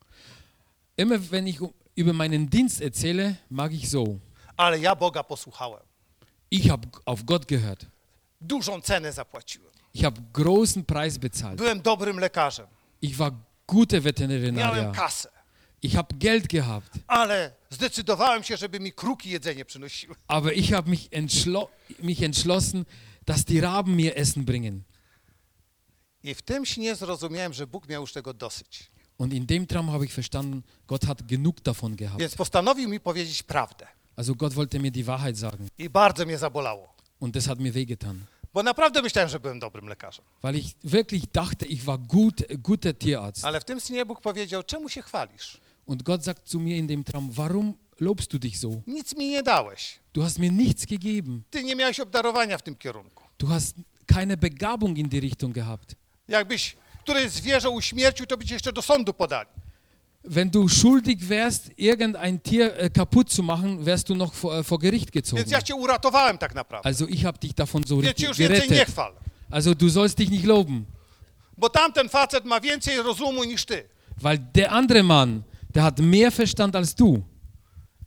Immer 0.96 1.20
wenn 1.20 1.48
ich 1.48 1.60
über 1.96 2.12
meinen 2.12 2.50
Dienst 2.50 2.80
erzähle, 2.80 3.36
mag 3.50 3.72
ich 3.72 3.88
so. 3.90 4.18
Ale 4.56 4.78
ja 4.78 4.94
Boga 4.94 5.22
posłuchałem. 5.22 5.82
Ich 6.50 6.70
habe 6.70 6.88
auf 7.06 7.24
Gott 7.24 7.46
gehört. 7.46 7.86
Dużą 8.40 8.80
cenę 8.80 9.12
zapłaciłem. 9.12 9.70
Ich 9.94 10.04
habe 10.04 10.20
großen 10.32 10.84
Preis 10.84 11.18
bezahlt. 11.18 11.56
Byłem 11.58 11.80
dobrym 11.82 12.18
lekarzem. 12.18 12.66
Ich 13.02 13.16
war 13.16 13.32
guter 13.66 14.00
Miałem 14.00 14.14
Veterinarier. 14.14 14.92
kasę. 14.92 15.28
Ich 15.82 15.94
habe 15.96 16.14
Geld 16.18 16.48
gehabt. 16.48 16.90
Ale 17.06 17.52
zdecydowałem 17.70 18.42
się, 18.42 18.56
żeby 18.56 18.80
mi 18.80 18.92
kruki 18.92 19.30
jedzenie 19.30 19.64
przynosiły. 19.64 20.14
Aber 20.28 20.52
ich 20.56 20.70
habe 20.70 20.90
mich, 20.90 21.08
entschlo 21.12 21.68
mich 22.02 22.22
entschlossen, 22.22 22.84
dass 23.26 23.44
die 23.44 23.60
Raben 23.60 23.96
mir 23.96 24.12
Essen 24.18 24.44
bringen. 24.44 24.82
I 26.22 26.34
w 26.34 26.42
tym 26.42 26.66
śnie 26.66 26.94
zrozumiałem, 26.94 27.52
że 27.52 27.66
Bóg 27.66 27.88
miał 27.88 28.00
już 28.00 28.12
tego 28.12 28.34
dosyć. 28.34 28.90
Und 29.18 29.32
in 29.32 29.46
dem 29.46 29.66
Traum 29.66 29.90
habe 29.90 30.04
ich 30.04 30.12
verstanden, 30.12 30.62
Gott 30.86 31.04
hat 31.06 31.22
genug 31.26 31.60
davon 31.60 31.96
gehabt. 31.96 32.20
Więc 32.20 32.34
postanowił 32.34 32.88
mi 32.88 33.00
powiedzieć 33.00 33.42
prawdę. 33.42 33.86
Also 34.16 34.34
Gott 34.34 34.54
wollte 34.54 34.78
mir 34.78 34.92
die 34.92 35.04
Wahrheit 35.04 35.38
sagen. 35.38 35.68
I 35.78 35.90
bardzo 35.90 36.26
mnie 36.26 36.38
zabolało. 36.38 36.94
Und 37.20 37.34
das 37.34 37.46
hat 37.46 37.58
mir 37.60 37.72
wehgetan. 37.72 38.24
Bo 38.54 38.62
naprawdę 38.62 39.02
myślałem, 39.02 39.28
że 39.28 39.40
byłem 39.40 39.58
dobrym 39.58 39.88
lekarzem. 39.88 40.24
Weil 40.42 40.56
ich 40.56 40.74
wirklich 40.84 41.26
dachte, 41.32 41.66
ich 41.66 41.84
war 41.84 41.98
gut, 41.98 42.42
guter 42.58 42.98
Tierarzt. 42.98 43.44
Ale 43.44 43.60
w 43.60 43.64
tym 43.64 43.80
śnie 43.80 44.06
Bóg 44.06 44.20
powiedział, 44.20 44.62
czemu 44.62 44.88
się 44.88 45.02
chwalisz? 45.02 45.60
Und 45.86 46.02
Gott 46.02 46.24
sagt 46.24 46.48
zu 46.48 46.60
mir 46.60 46.76
in 46.76 46.86
dem 46.86 47.04
Traum, 47.04 47.30
warum 47.30 47.74
lobst 48.00 48.32
du 48.32 48.38
dich 48.38 48.58
so? 48.58 48.68
Nic 48.86 49.16
mi 49.16 49.28
nie 49.30 49.42
dałeś. 49.42 49.98
Du 50.14 50.22
hast 50.22 50.38
mir 50.38 50.52
nichts 50.52 50.86
gegeben. 50.86 51.42
Ty 51.50 51.64
nie 51.64 51.76
miałeś 51.76 52.00
obdarowania 52.00 52.58
w 52.58 52.62
tym 52.62 52.76
kierunku. 52.76 53.24
Du 53.38 53.46
hast 53.46 53.76
keine 54.06 54.36
Begabung 54.36 54.98
in 54.98 55.08
die 55.08 55.20
Richtung 55.20 55.54
gehabt. 55.54 55.94
Jakbyś 56.28 56.76
któreś 57.04 57.30
zwierzę 57.30 57.70
uśmiercił, 57.70 58.26
to 58.26 58.36
cię 58.44 58.54
jeszcze 58.54 58.72
do 58.72 58.82
sądu 58.82 59.12
podali. 59.14 59.48
Wenn 60.24 60.50
du 60.50 60.68
schuldig 60.68 61.20
wärst, 61.24 61.70
irgendein 61.78 62.38
Tier 62.40 62.72
äh, 62.78 62.90
kaputt 62.92 63.30
zu 63.32 63.42
machen, 63.42 63.84
wärst 63.84 64.08
du 64.08 64.14
noch 64.14 64.32
vor, 64.34 64.52
äh, 64.54 64.64
vor 64.64 64.78
Gericht 64.78 65.10
gezogen. 65.12 65.36
Więc 65.44 65.50
ja 65.52 65.62
cię 65.62 65.74
uratowałem 65.74 66.38
tak 66.38 66.54
naprawdę. 66.54 66.86
Also 66.86 67.06
ich 67.06 67.24
habe 67.24 67.38
dich 67.38 67.54
davon 67.54 67.82
so 67.86 67.94
Więc 67.96 68.06
richtig 68.06 68.28
już 68.28 68.38
więcej 68.38 68.60
nie 68.60 68.68
gerettet. 68.68 68.94
chwal. 68.94 69.12
Also 69.50 69.74
du 69.74 69.90
sollst 69.90 70.18
dich 70.18 70.30
nicht 70.30 70.44
loben, 70.44 70.84
Bo 71.58 71.68
tamten 71.68 72.08
facet 72.08 72.44
ma 72.44 72.60
więcej 72.60 73.02
rozumu 73.02 73.44
niż 73.44 73.64
ty. 73.64 73.84
weil 74.22 74.38
der 74.38 74.72
andere 74.72 75.02
Mann, 75.02 75.42
der 75.74 75.82
hat 75.82 75.98
mehr 75.98 76.32
Verstand 76.32 76.76
als 76.76 76.94
du. 76.94 77.22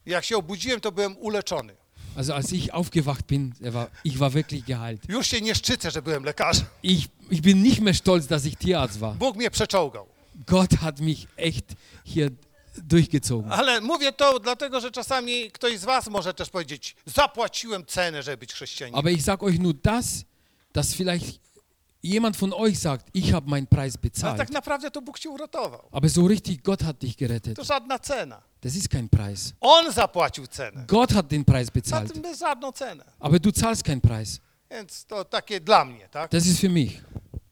Jak 0.06 0.24
się 0.26 0.38
obudziłem, 0.38 0.80
to 0.82 0.92
byłem 0.92 1.18
uleczony. 1.18 1.76
Also 2.18 2.36
als 2.36 2.52
ich 2.52 2.74
aufgewacht 2.74 3.28
bin, 3.28 3.54
war, 3.60 3.90
ich 4.04 4.18
war 4.20 4.34
wirklich 4.34 4.66
geheilt. 4.66 5.10
Już 5.10 5.28
się 5.28 5.42
nie 5.42 5.56
szczycę, 5.56 5.92
że 5.92 6.02
byłem 6.02 6.24
lekarzem. 6.24 6.66
Ich, 6.84 7.08
ich 7.32 7.42
bin 7.42 7.64
nicht 7.64 7.80
mehr 7.82 7.96
stolz, 7.96 8.28
dass 8.28 8.46
ich 8.46 8.56
Tierarzt 8.58 9.00
war. 9.00 9.16
Bóg 9.16 9.36
mnie 9.36 9.52
przeczołgał. 9.52 10.08
Gott 10.48 10.74
hat 10.74 11.00
mich 11.00 11.28
echt 11.38 11.66
hier 12.06 12.30
durchgezogen. 12.78 13.52
Ale 13.52 13.82
mówię 13.82 14.12
to 14.12 14.40
dlatego, 14.40 14.82
że 14.82 14.92
czasami 14.92 15.52
ktoś 15.52 15.80
z 15.80 15.86
was 15.86 16.08
może 16.08 16.34
też 16.34 16.50
powiedzieć, 16.50 16.96
zapłaciłem 17.06 17.86
cenę, 17.86 18.24
żeby 18.24 18.38
być 18.38 18.54
chrześcijaninem. 18.54 19.00
Aber 19.00 19.14
ich 19.14 19.24
sage 19.24 19.46
euch 19.46 19.60
nur 19.60 19.74
das, 19.84 20.26
dass 20.74 20.94
vielleicht 20.94 21.40
jemand 22.04 22.38
von 22.38 22.54
euch 22.54 22.80
sagt, 22.80 23.06
ich 23.14 23.32
habe 23.32 23.50
meinen 23.50 23.68
Preis 23.68 23.96
Ale 23.96 24.02
bezahlt. 24.02 24.38
tak 24.38 24.50
naprawdę 24.50 24.92
to 24.92 25.02
Bóg 25.02 25.20
cię 25.20 25.30
uratował. 25.30 25.90
Aber 25.92 26.10
so 26.10 26.28
richtig, 26.28 26.62
Gott 26.62 26.84
hat 26.84 27.00
dich 27.02 27.16
gerettet. 27.16 27.56
To 27.58 27.64
żadna 27.64 28.00
cena. 28.00 28.42
Das 28.62 28.76
ist 28.76 28.90
kein 28.90 29.10
Preis. 29.10 29.54
On 29.62 29.92
zapłacił 29.92 30.48
cenę. 30.48 30.86
Gott 30.88 31.12
hat 31.14 31.28
den 31.28 31.46
Preis 31.46 31.68
Za 31.68 31.72
bezahlt. 31.72 32.14
cenę. 32.76 33.06
Aber 33.20 33.40
du 33.40 33.52
zahlst 33.52 33.84
keinen 33.84 34.02
Preis. 34.02 34.40
Więc 34.72 35.06
to 35.06 35.26
takie 35.26 35.60
dla 35.62 35.86
mnie, 35.86 36.10
tak? 36.10 36.32
Das 36.32 36.46
ist 36.46 36.60
für 36.60 36.70
mich. 36.70 37.02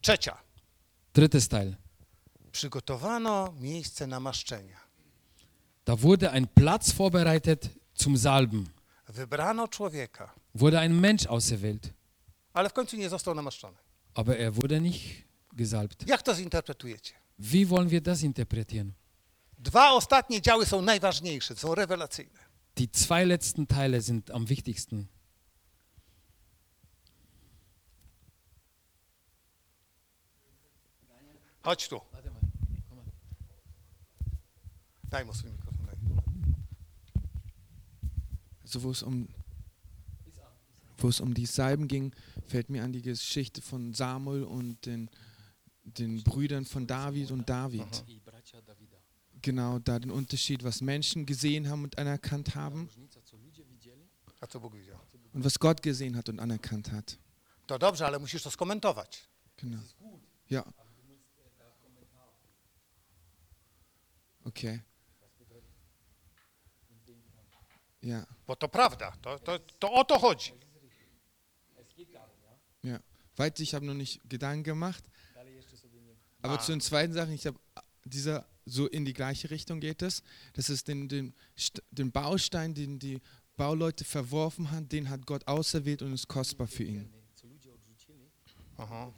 Trzecia. 0.00 0.36
Drittes 1.14 1.48
Teil. 1.48 1.76
przygotowano 2.52 3.54
miejsce 3.60 4.06
namaszczenia. 4.06 4.76
Da 5.84 5.96
wurde 5.96 6.30
ein 6.30 6.46
Platz 6.54 6.92
vorbereitet 6.92 7.68
zum 7.94 8.16
Salben. 8.18 8.66
Wybrano 9.08 9.68
człowieka, 9.68 10.32
Wurde 10.54 10.80
ein 10.80 11.00
Mensch 11.00 11.26
auserwählt. 11.26 11.92
ale 12.54 12.68
w 12.68 12.72
końcu 12.72 12.96
nie 12.96 13.08
został 13.08 13.34
namaszczony. 13.34 13.76
Aber 14.14 14.36
er 14.40 14.52
wurde 14.54 14.80
nicht 14.80 15.04
gesalbt. 15.52 16.08
Jak 16.08 16.22
to 16.22 16.34
zinterpretujecie? 16.34 17.14
Wie 17.38 17.66
wollen 17.68 17.88
wir 17.88 18.00
das 18.02 18.22
interpretieren? 18.22 18.92
Dwa 19.58 19.90
ostatnie 19.90 20.42
działy 20.42 20.66
są 20.66 20.82
najważniejsze, 20.82 21.56
są 21.56 21.74
rewelacyjne. 21.74 22.38
Die 22.76 22.88
zwei 22.92 23.24
letzten 23.24 23.66
Teile 23.66 24.02
sind 24.02 24.30
am 24.30 24.46
wichtigsten. 24.46 25.06
Chodź 31.62 31.88
tu. 31.88 32.00
Daj 35.04 35.24
mu 35.24 35.34
swój 35.34 35.50
mikrofon. 35.52 35.86
Daj. 35.86 35.96
Also 38.62 38.80
wo 38.80 38.90
es 38.90 39.02
um 39.02 39.28
wo 40.98 41.08
es 41.08 41.20
um 41.20 41.34
die 41.34 41.46
Salben 41.46 41.88
ging, 41.88 42.12
fällt 42.46 42.70
mir 42.70 42.82
an 42.82 42.92
die 42.92 43.02
Geschichte 43.02 43.60
von 43.62 43.94
Samuel 43.94 44.44
und 44.44 44.86
den, 44.86 45.10
den 45.84 46.22
Brüdern 46.22 46.64
von 46.64 46.86
David 46.86 47.30
und 47.30 47.48
David. 47.48 48.04
Genau, 49.46 49.78
da 49.78 50.00
den 50.00 50.10
Unterschied, 50.10 50.64
was 50.64 50.80
Menschen 50.80 51.24
gesehen 51.24 51.68
haben 51.68 51.84
und 51.84 51.96
anerkannt 51.98 52.56
haben 52.56 52.88
und 55.32 55.44
was 55.44 55.56
Gott 55.60 55.80
gesehen 55.82 56.16
hat 56.16 56.28
und 56.28 56.40
anerkannt 56.40 56.90
hat. 56.90 57.16
To 57.68 57.78
dobrze, 57.78 58.04
ale 58.04 58.18
musisz 58.18 58.42
to 58.42 58.50
skomentować. 58.50 59.28
Genau. 59.56 59.78
Ja. 60.50 60.64
Okay. 64.44 64.82
Ja. 68.02 68.26
Bo 68.46 68.56
to 68.56 68.68
prawda, 68.68 69.12
to, 69.22 69.38
to, 69.38 69.58
to 69.58 69.92
o 69.92 70.04
to 70.04 70.18
chodzi. 70.18 70.52
Ja, 72.82 72.98
weiter, 73.36 73.62
ich 73.62 73.74
habe 73.74 73.86
noch 73.86 73.94
nicht 73.94 74.20
Gedanken 74.28 74.64
gemacht. 74.64 75.04
Aber 76.42 76.54
Ah. 76.54 76.60
zu 76.60 76.72
den 76.72 76.80
zweiten 76.80 77.12
Sachen, 77.12 77.32
ich 77.32 77.46
habe 77.46 77.58
dieser 78.04 78.44
so 78.66 78.86
in 78.86 79.04
die 79.04 79.12
gleiche 79.12 79.50
Richtung 79.50 79.80
geht 79.80 80.02
es. 80.02 80.22
Das 80.52 80.68
ist 80.68 80.88
den, 80.88 81.08
den, 81.08 81.34
den 81.90 82.10
Baustein, 82.12 82.74
den 82.74 82.98
die 82.98 83.20
Bauleute 83.56 84.04
verworfen 84.04 84.70
haben, 84.70 84.88
den 84.88 85.08
hat 85.08 85.24
Gott 85.26 85.46
auserwählt 85.46 86.02
und 86.02 86.12
ist 86.12 86.28
kostbar 86.28 86.66
für 86.66 86.84
ihn. 86.84 87.10
Aha. 88.76 89.12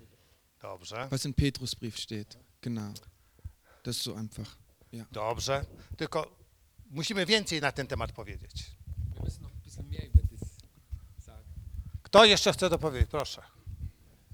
Dobrze, 0.61 1.07
Was 1.11 1.25
in 1.25 1.35
Petrusbrief 1.35 1.97
steht. 1.97 2.39
Genau. 2.61 2.93
Das 3.83 3.97
ist 3.97 4.03
so 4.05 4.15
einfach. 4.15 4.57
dobrze. 5.13 5.67
Tylko 5.97 6.37
musimy 6.91 7.27
więcej 7.27 7.61
na 7.61 7.73
ten 7.73 7.87
temat 7.87 8.13
powiedzieć. 8.13 8.77
Kto 12.03 12.25
jeszcze 12.25 12.53
chce 12.53 12.71
dopowiedzieć? 12.71 13.11
Proszę. 13.11 13.43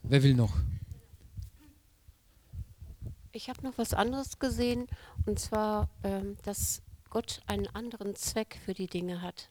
Wer 0.04 0.22
will 0.22 0.36
noch? 0.36 0.73
Ich 3.34 3.48
habe 3.48 3.62
noch 3.62 3.76
was 3.78 3.94
anderes 3.94 4.38
gesehen, 4.38 4.86
und 5.26 5.40
zwar, 5.40 5.90
ähm, 6.04 6.36
dass 6.44 6.82
Gott 7.10 7.42
einen 7.46 7.66
anderen 7.74 8.14
Zweck 8.14 8.60
für 8.64 8.74
die 8.74 8.86
Dinge 8.86 9.22
hat. 9.22 9.50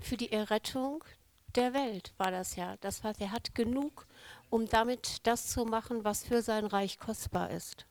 Für 0.00 0.16
die 0.16 0.32
Errettung 0.32 1.04
der 1.54 1.72
Welt 1.72 2.12
war 2.18 2.32
das 2.32 2.56
ja. 2.56 2.76
Das 2.78 3.04
heißt, 3.04 3.20
er 3.20 3.30
hat 3.30 3.54
genug, 3.54 4.08
um 4.50 4.66
damit 4.66 5.24
das 5.24 5.46
zu 5.46 5.64
machen, 5.64 6.02
was 6.02 6.24
für 6.24 6.42
sein 6.42 6.66
Reich 6.66 6.98
kostbar 6.98 7.50
ist. 7.50 7.86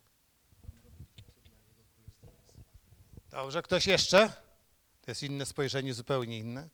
Dobrze, 3.32 3.62
ktoś 3.62 3.88
jeszcze? 3.88 4.30
To 5.02 5.12
jest 5.12 5.24
inne 5.24 5.46
spojrzenie, 5.46 5.94
zupełnie 5.94 6.40
inne. 6.40 6.70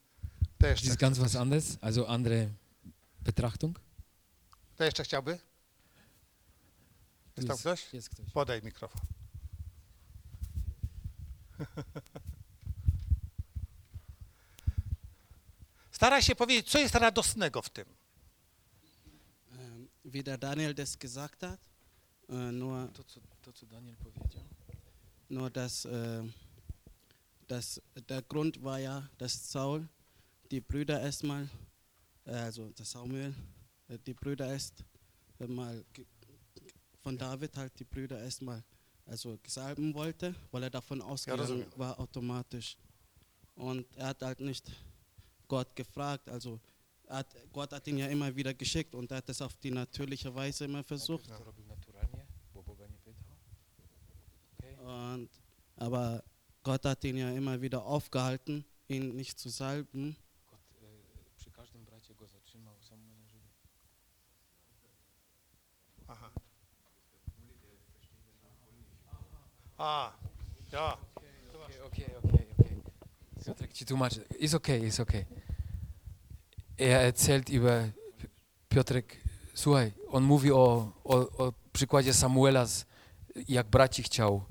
Kto 0.62 0.68
Das 0.70 0.80
jeszcze, 0.80 0.88
ist 0.90 1.00
ganz 1.00 1.18
was 1.20 1.36
anderes, 1.36 1.78
also 1.82 2.08
andere 2.08 2.50
Betrachtung. 3.22 3.80
kto 4.76 4.84
jeszcze 4.84 5.04
chciałby? 5.04 5.32
Jest 5.32 5.44
tam 7.48 7.48
Jest- 7.48 7.62
ktoś? 7.62 7.94
Jest 7.94 8.10
ktoś. 8.10 8.32
Podaj 8.32 8.62
mikrofon. 8.64 9.02
Staraj 15.92 16.24
się 16.24 16.36
powiedzieć, 16.36 16.70
co 16.72 16.80
jest 16.80 16.96
radosnego 16.96 17.62
w 17.62 17.70
tym. 17.70 17.86
Ähm, 19.52 19.88
wie 20.06 20.24
der 20.24 20.40
Daniel 20.40 20.76
das 20.76 20.96
gesagt 20.98 21.42
hat, 21.42 21.60
äh, 22.30 22.52
nur, 22.54 22.92
To, 22.94 23.04
co, 23.04 23.20
to, 23.42 23.54
co 23.54 23.66
Daniel 23.66 23.96
powiedział. 23.96 24.44
nur 25.30 25.52
dass, 25.52 25.86
äh, 25.86 26.30
dass 27.48 27.80
der 28.08 28.24
Grund 28.24 28.58
war 28.58 28.80
ja, 28.80 29.08
dass 29.18 29.50
Saul 29.52 29.88
die 30.52 30.62
Brüder 30.62 31.02
erstmal, 31.02 31.50
äh, 32.26 32.32
also 32.32 32.70
der 32.70 32.86
Samuel, 32.86 33.34
äh, 33.88 33.98
die 34.00 34.14
Brüder 34.14 34.48
erst 34.48 34.84
äh, 35.40 35.48
mal 35.48 35.84
ge- 35.94 36.06
von 37.02 37.18
David 37.18 37.58
halt 37.58 37.80
die 37.80 37.86
Brüder 37.86 38.20
erstmal 38.20 38.64
also 39.06 39.38
gesalben 39.42 39.94
wollte, 39.94 40.36
weil 40.52 40.64
er 40.64 40.70
davon 40.70 41.02
ausgegangen 41.02 41.42
rozumiem. 41.42 41.72
war 41.78 42.00
automatisch. 42.00 42.78
Und 43.56 43.86
er 43.98 44.08
hat 44.08 44.22
halt 44.22 44.40
nicht 44.40 44.72
Gott 45.48 45.76
gefragt, 45.76 46.30
also 46.30 46.60
er 47.08 47.18
hat, 47.18 47.36
Gott 47.52 47.72
hat 47.74 47.88
ihn 47.88 47.98
ja 47.98 48.08
immer 48.08 48.34
wieder 48.36 48.54
geschickt 48.54 48.96
und 48.96 49.12
er 49.12 49.18
hat 49.18 49.30
es 49.30 49.42
auf 49.42 49.56
die 49.56 49.72
natürliche 49.72 50.34
Weise 50.34 50.66
immer 50.66 50.84
versucht. 50.84 51.30
Und, 54.84 55.30
aber 55.76 56.24
Gott 56.64 56.86
hat 56.86 57.04
ihn 57.04 57.18
ja 57.18 57.32
immer 57.32 57.62
wieder 57.62 57.84
aufgehalten, 57.84 58.64
ihn 58.88 59.16
nicht 59.16 59.40
zu 59.40 59.50
salben. 59.50 60.16
Gott 60.48 60.62
e, 60.82 60.88
przy 61.38 61.52
każdym 61.52 61.86
bracie 61.86 62.16
go 62.16 62.28
zatrzymał, 62.28 62.82
Samuela, 62.82 63.28
żeby... 63.28 63.48
Aha. 66.08 66.32
A, 69.82 70.14
ja. 70.72 70.98
Okay, 71.16 71.82
okay, 71.86 72.06
okay, 72.24 72.46
okay. 73.50 73.68
Ci 73.74 73.86
tłumaczy. 73.86 74.26
Ist 74.40 74.54
okay, 74.54 74.88
ist 74.88 75.00
okay. 75.00 75.26
Er 76.78 77.02
erzählt 77.02 77.50
über 77.50 77.90
Piotrek, 78.70 79.18
słuchaj, 79.54 79.92
on 80.12 80.24
mówi 80.24 80.52
o, 80.52 80.92
o, 81.04 81.16
o 81.46 81.54
przykładzie 81.74 82.14
Samuela, 82.14 82.66
z, 82.66 82.86
jak 83.48 83.68
braci 83.68 84.04
chciał 84.04 84.46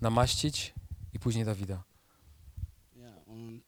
namaścić 0.00 0.74
i 1.12 1.18
później 1.18 1.44
Dawida. 1.44 1.84
Ja, 2.96 3.16
und 3.26 3.62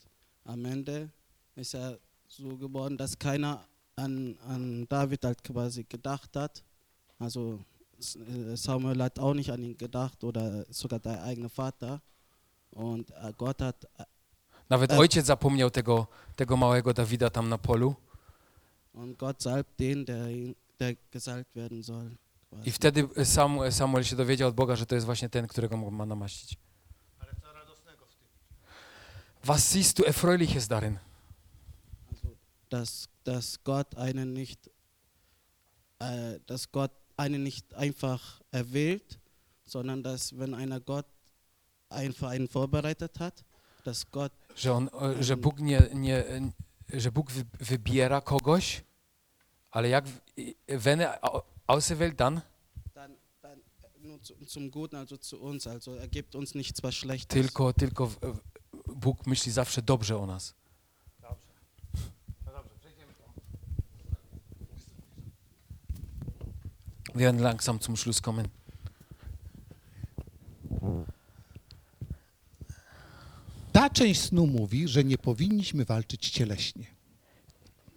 am 0.44 0.66
Ende 0.66 1.08
ist 1.56 1.74
er 1.74 1.98
so 2.28 2.56
geworden, 2.56 2.96
dass 2.96 3.16
keiner 3.18 3.58
an, 3.96 4.36
an 4.48 4.86
David 4.88 5.24
halt 5.24 5.42
quasi 5.42 5.84
gedacht 5.84 6.36
hat. 6.36 6.64
Also 7.18 7.58
Samuel 8.56 9.02
hat 9.02 9.18
auch 9.18 9.34
nicht 9.34 9.50
an 9.50 9.62
ihn 9.62 9.76
gedacht 9.76 10.22
oder 10.24 10.64
sogar 10.70 10.98
der 11.00 11.22
eigene 11.22 11.48
Vater. 11.48 12.00
Und 12.70 13.10
äh, 13.10 13.32
Gott 13.36 13.62
hat 13.62 13.84
äh, 13.98 14.04
Nawet 14.68 14.92
E- 14.92 14.98
ojciec 14.98 15.26
zapomniał 15.26 15.70
tego, 15.70 16.06
tego 16.36 16.56
małego 16.56 16.92
Dawida 16.92 17.30
tam 17.30 17.48
na 17.48 17.58
polu 17.58 17.94
und 18.92 19.18
Gott 19.18 19.42
salbt 19.42 19.70
den, 19.78 20.04
der, 20.04 20.28
der 20.78 20.96
gesalbt 21.12 21.54
werden 21.54 21.82
soll. 21.84 22.10
i 22.64 22.72
wtedy 22.72 23.08
Sam, 23.24 23.58
Samuel 23.70 24.04
się 24.04 24.16
dowiedział 24.16 24.48
od 24.48 24.54
Boga, 24.54 24.76
że 24.76 24.86
to 24.86 24.94
jest 24.94 25.06
właśnie 25.06 25.28
ten, 25.28 25.46
którego 25.46 25.76
ma 25.76 26.06
namaścić. 26.06 26.58
Ale 27.18 27.32
co 27.42 27.52
radosnego 27.52 28.06
w 28.06 28.14
tym? 28.14 28.26
Was 29.44 29.72
siehst 29.72 29.96
du 29.98 30.04
Erfreuliches 30.06 30.68
darin? 30.68 30.98
Also, 32.12 32.28
dass, 32.70 33.08
dass 33.24 33.58
Gott 33.64 33.94
einen 33.98 34.32
nicht, 34.34 34.70
äh, 36.00 36.40
dass 36.46 36.70
Gott 36.70 36.92
einen 37.16 37.42
nicht 37.42 37.74
einfach 37.74 38.40
erwählt, 38.52 39.18
sondern 39.64 40.02
dass 40.02 40.38
wenn 40.38 40.54
einer 40.54 40.80
Gott 40.80 41.06
einfach 41.88 42.30
einen 42.30 42.48
vorbereitet 42.48 43.18
hat, 43.20 43.44
dass 43.84 44.10
Gott 44.10 44.32
Że, 44.56 44.72
on, 44.72 44.88
e, 44.88 45.22
że 45.22 45.36
Bóg 45.36 45.60
nie, 45.60 45.80
nie, 45.94 46.24
że 46.88 47.12
Bóg 47.12 47.30
wy- 47.30 47.44
wybiera 47.60 48.20
kogoś, 48.20 48.82
ale 49.70 49.88
jak 49.88 50.04
wenn 50.68 51.00
er 51.00 51.18
au- 51.24 51.42
auserwählt, 51.66 52.16
dann 52.20 52.40
dann, 52.94 53.16
dann 53.42 53.60
nur 54.02 54.22
zu, 54.22 54.34
zum 54.46 54.70
Guten, 54.70 54.96
also 54.96 55.16
zu 55.18 55.40
uns, 55.40 55.66
also 55.66 55.94
er 55.96 56.08
gibt 56.08 56.34
uns 56.34 56.54
nichts 56.54 56.82
was 56.82 56.94
Schlechtes. 56.94 57.28
tylko, 57.42 57.72
tylko 57.72 58.10
Bóg 58.86 59.26
myśli 59.26 59.52
zawsze 59.52 59.82
dobrze 59.82 60.16
o 60.18 60.26
nas. 60.26 60.54
Werden 67.18 67.40
langsam 67.40 67.80
zum 67.80 67.96
Schluss 67.96 68.20
kommen. 68.22 68.48
Ta 73.72 73.90
część 73.90 74.20
snu 74.20 74.46
mówi, 74.46 74.88
że 74.88 75.04
nie 75.04 75.18
powinniśmy 75.18 75.84
walczyć 75.84 76.30
cieleśnie. 76.30 76.96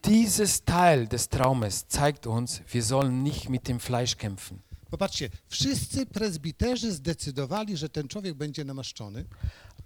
dieses 0.04 0.64
Teil 0.64 1.08
des 1.08 1.28
Traumes 1.30 1.86
zeigt 1.88 2.28
uns, 2.28 2.62
wir 2.68 2.84
sollen 2.84 3.24
nicht 3.24 3.50
mit 3.50 3.68
dem 3.68 3.80
Fleisch 3.80 4.18
kämpfen. 4.18 4.60
Popatrzcie, 4.90 5.30
wszyscy 5.48 6.06
prezbiterzy 6.06 6.92
zdecydowali, 6.92 7.78
że 7.78 7.90
ten 7.90 8.08
człowiek 8.08 8.34
będzie 8.34 8.64
namaszczony, 8.64 9.26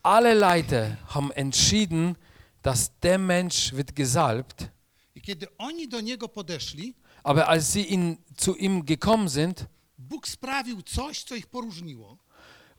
Alle 0.03 0.35
Leiter 0.35 0.97
haben 1.05 1.31
entschieden, 1.35 2.15
dass 2.61 2.91
der 3.01 3.19
Mensch 3.19 3.73
wird 3.73 3.91
gesalbt, 3.91 4.67
i 5.15 5.21
kiedy 5.21 5.47
oni 5.57 5.87
do 5.87 6.01
niego 6.01 6.29
podeszli, 6.29 6.93
aber 7.23 7.47
als 7.47 7.71
sie 7.71 7.81
in, 7.93 8.17
zu 8.37 8.55
ihm 8.55 8.85
gekommen 8.85 9.29
sind, 9.29 9.65
Bóg 9.97 10.27
sprawił 10.27 10.81
coś, 10.81 11.23
co 11.23 11.35
ich 11.35 11.47
poróżniło. 11.47 12.17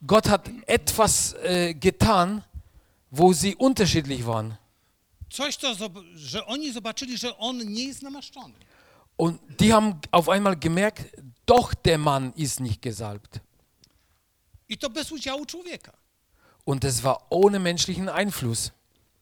Gott 0.03 0.27
hat 0.29 0.49
etwas 0.67 1.35
äh, 1.35 1.75
getan, 1.75 2.43
wo 3.13 3.35
sie 3.35 3.57
unterschiedlich 3.57 4.25
waren. 4.27 4.55
Coś, 5.31 5.57
co, 5.57 5.75
zob- 5.75 6.05
że 6.15 6.47
oni 6.47 6.73
zobaczyli, 6.73 7.19
że 7.19 7.39
on 7.39 7.59
nie 7.73 7.85
jest 7.85 8.03
namaszczony. 8.03 8.55
Und 9.17 9.41
die 9.61 9.73
haben 9.73 9.95
auf 10.11 10.29
einmal 10.29 10.57
gemerkt, 10.57 11.05
doch 11.47 11.75
der 11.75 11.99
Mann 11.99 12.33
ist 12.37 12.61
nicht 12.61 12.83
gesalbt. 12.83 13.41
I 14.69 14.79
to 14.79 14.91
bez 14.91 15.13
udziału 15.13 15.47
człowieka. 15.47 15.93
Und 16.67 16.85
es 16.85 17.01
war 17.01 17.17
ohne 17.31 17.59
menschlichen 17.59 18.09
Einfluss. 18.09 18.71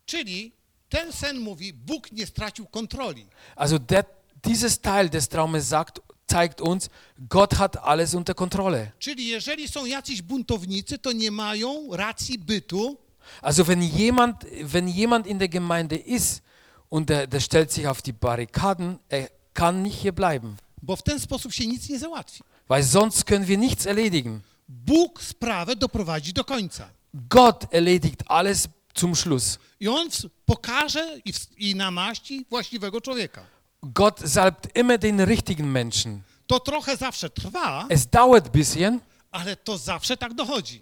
Czyli 0.06 0.52
ten 0.88 1.12
sen 1.12 1.38
mówi, 1.40 1.72
Bóg 1.72 2.12
nie 2.12 2.26
stracił 2.26 2.66
kontroli. 2.66 3.26
Also 3.56 3.78
der, 3.78 4.04
dieses 4.44 4.80
Teil 4.80 5.08
des 5.10 5.28
Traumes 5.28 5.68
sagt, 5.68 6.00
zeigt 6.30 6.60
uns, 6.60 6.88
Gott 7.28 7.54
hat 7.54 7.76
alles 7.76 8.14
unter 8.14 8.34
Kontrolle. 8.34 8.92
Czyli 8.98 9.28
jeżeli 9.28 9.68
są 9.68 9.86
jacyś 9.86 10.22
buntownicy, 10.22 10.98
to 10.98 11.12
nie 11.12 11.30
mają 11.30 11.88
racji 11.96 12.38
bytu, 12.38 12.96
Also 13.42 13.64
wenn 13.64 13.82
jemand, 13.82 14.44
wenn 14.62 14.88
jemand 14.88 15.26
in 15.26 15.38
der 15.38 15.48
Gemeinde 15.48 15.96
ist 15.96 16.42
und 16.90 17.08
der, 17.08 17.26
der 17.28 17.40
stellt 17.40 17.72
sich 17.72 17.86
auf 17.86 18.02
die 18.02 18.12
Barrikaden, 18.12 18.98
er 19.08 19.28
kann 19.54 19.82
nicht 19.82 19.98
hier 20.02 20.12
bleiben, 20.12 20.56
bo 20.82 20.96
w 20.96 21.02
ten 21.02 21.20
sposób 21.20 21.52
się 21.52 21.66
nic 21.66 21.88
nie 21.88 21.98
załatwi. 21.98 22.42
weil 22.68 22.84
sonst 22.84 23.24
können 23.26 23.46
wir 23.46 23.58
nichts 23.58 23.86
erledigen. 23.86 24.40
Bóg 24.68 25.22
sprawę 25.22 25.76
doprowadzi 25.76 26.32
do 26.32 26.44
końca. 26.44 26.88
Gott 27.14 27.66
erledigt 27.74 28.22
alles 28.26 28.68
zum 28.94 29.14
Schluss. 29.16 29.58
I 29.80 29.88
on 29.88 30.08
pokaże 30.46 31.18
i, 31.24 31.32
i 31.56 31.74
namaści 31.76 32.46
właściwego 32.50 33.00
człowieka. 33.00 33.44
Gott 33.82 34.20
salbt 34.24 34.68
immer 34.78 34.98
den 34.98 35.20
richtigen 35.20 35.72
Menschen. 35.72 36.22
To 36.46 36.60
trochę 36.60 36.96
zawsze 36.96 37.30
trwa, 37.30 37.86
Es 37.88 38.06
dauert 38.10 38.46
ein 38.46 38.52
bisschen, 38.52 39.00
ale 39.30 39.56
to 39.56 39.78
zawsze 39.78 40.16
tak 40.16 40.34
dochodzi. 40.34 40.80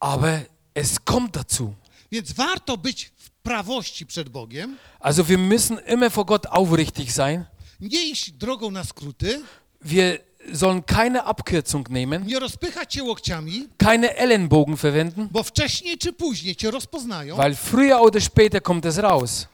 aber 0.00 0.40
es 0.74 0.98
kommt 1.04 1.32
dazu. 1.34 1.74
Więc 2.12 2.32
warto 2.32 2.76
być 2.76 3.12
w 3.16 3.30
prawości 3.30 4.06
przed 4.06 4.28
Bogiem, 4.28 4.76
Also 5.00 5.24
wir 5.28 5.38
müssen 5.38 5.78
immer 5.86 6.10
vor 6.10 6.24
Gott 6.26 6.46
aufrichtig 6.46 7.12
sein. 7.12 7.44
nie 7.80 8.02
iść 8.10 8.30
drogą 8.32 8.70
na 8.70 8.84
skróty, 8.84 9.42
Wir 9.84 10.18
sollen 10.54 10.82
keine 10.82 11.24
Abkürzung 11.24 11.88
nehmen, 11.90 12.26
nie 12.26 12.38
rozpychać 12.38 12.94
się 12.94 13.02
łokciami, 13.02 13.68
keine 13.78 14.16
Ellenbogen 14.16 14.76
verwenden, 14.76 15.28
bo 15.30 15.42
wcześniej 15.42 15.98
czy 15.98 16.12
później 16.12 16.56
cię 16.56 16.70
rozpoznają. 16.70 17.36
weil 17.36 17.54
früher 17.56 18.00
oder 18.00 18.22
später 18.22 18.62
kommt 18.62 18.86
es 18.86 18.98
raus. 18.98 19.46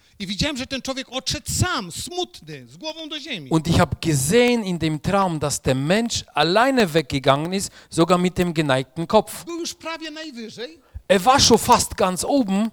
Und 3.51 3.67
ich 3.67 3.81
habe 3.81 3.97
gesehen 4.01 4.63
in 4.63 4.79
dem 4.79 5.03
Traum, 5.03 5.41
dass 5.41 5.61
der 5.61 5.75
Mensch 5.75 6.25
alleine 6.35 6.93
weggegangen 6.93 7.53
ist, 7.53 7.73
sogar 7.91 8.17
mit 8.19 8.39
dem 8.39 8.55
geneigten 8.55 9.07
Kopf. 9.09 9.45
Er 11.09 11.23
war 11.25 11.39
schon 11.41 11.59
fast 11.59 11.97
ganz 11.97 12.25
oben, 12.25 12.71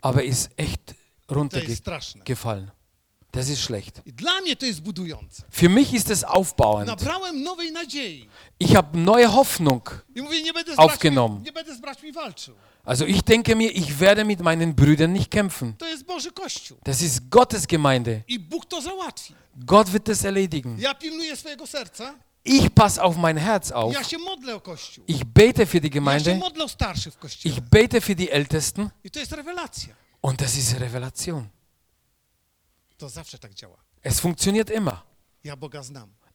aber 0.00 0.22
ist 0.22 0.50
echt 0.56 0.94
runtergefallen. 1.30 2.70
Das 3.32 3.48
ist 3.48 3.62
schlecht. 3.62 4.00
Für 5.50 5.68
mich 5.68 5.92
ist 5.92 6.08
es 6.08 6.22
aufbauend. 6.22 6.86
Ich 8.58 8.76
habe 8.76 8.96
neue 8.96 9.32
Hoffnung. 9.32 9.90
Aufgenommen. 10.78 11.44
Also 12.84 13.06
ich 13.06 13.22
denke 13.22 13.54
mir, 13.56 13.70
ich 13.74 13.98
werde 13.98 14.24
mit 14.24 14.40
meinen 14.40 14.74
Brüdern 14.76 15.12
nicht 15.12 15.30
kämpfen. 15.30 15.76
Das 16.84 17.00
ist 17.02 17.30
Gottes 17.30 17.66
Gemeinde. 17.66 18.24
Gott 19.66 19.92
wird 19.92 20.08
es 20.08 20.24
erledigen. 20.24 20.78
Ich 22.42 22.74
passe 22.74 23.02
auf 23.02 23.16
mein 23.16 23.38
Herz 23.38 23.70
auf. 23.72 23.96
Ich 25.06 25.24
bete 25.24 25.66
für 25.66 25.80
die 25.80 25.90
Gemeinde. 25.90 26.40
Ich 27.42 27.62
bete 27.62 28.00
für 28.00 28.14
die 28.14 28.30
Ältesten. 28.30 28.90
Und 30.20 30.40
das 30.40 30.56
ist 30.56 30.78
Revelation. 30.78 31.50
Es 34.02 34.20
funktioniert 34.20 34.70
immer. 34.70 35.04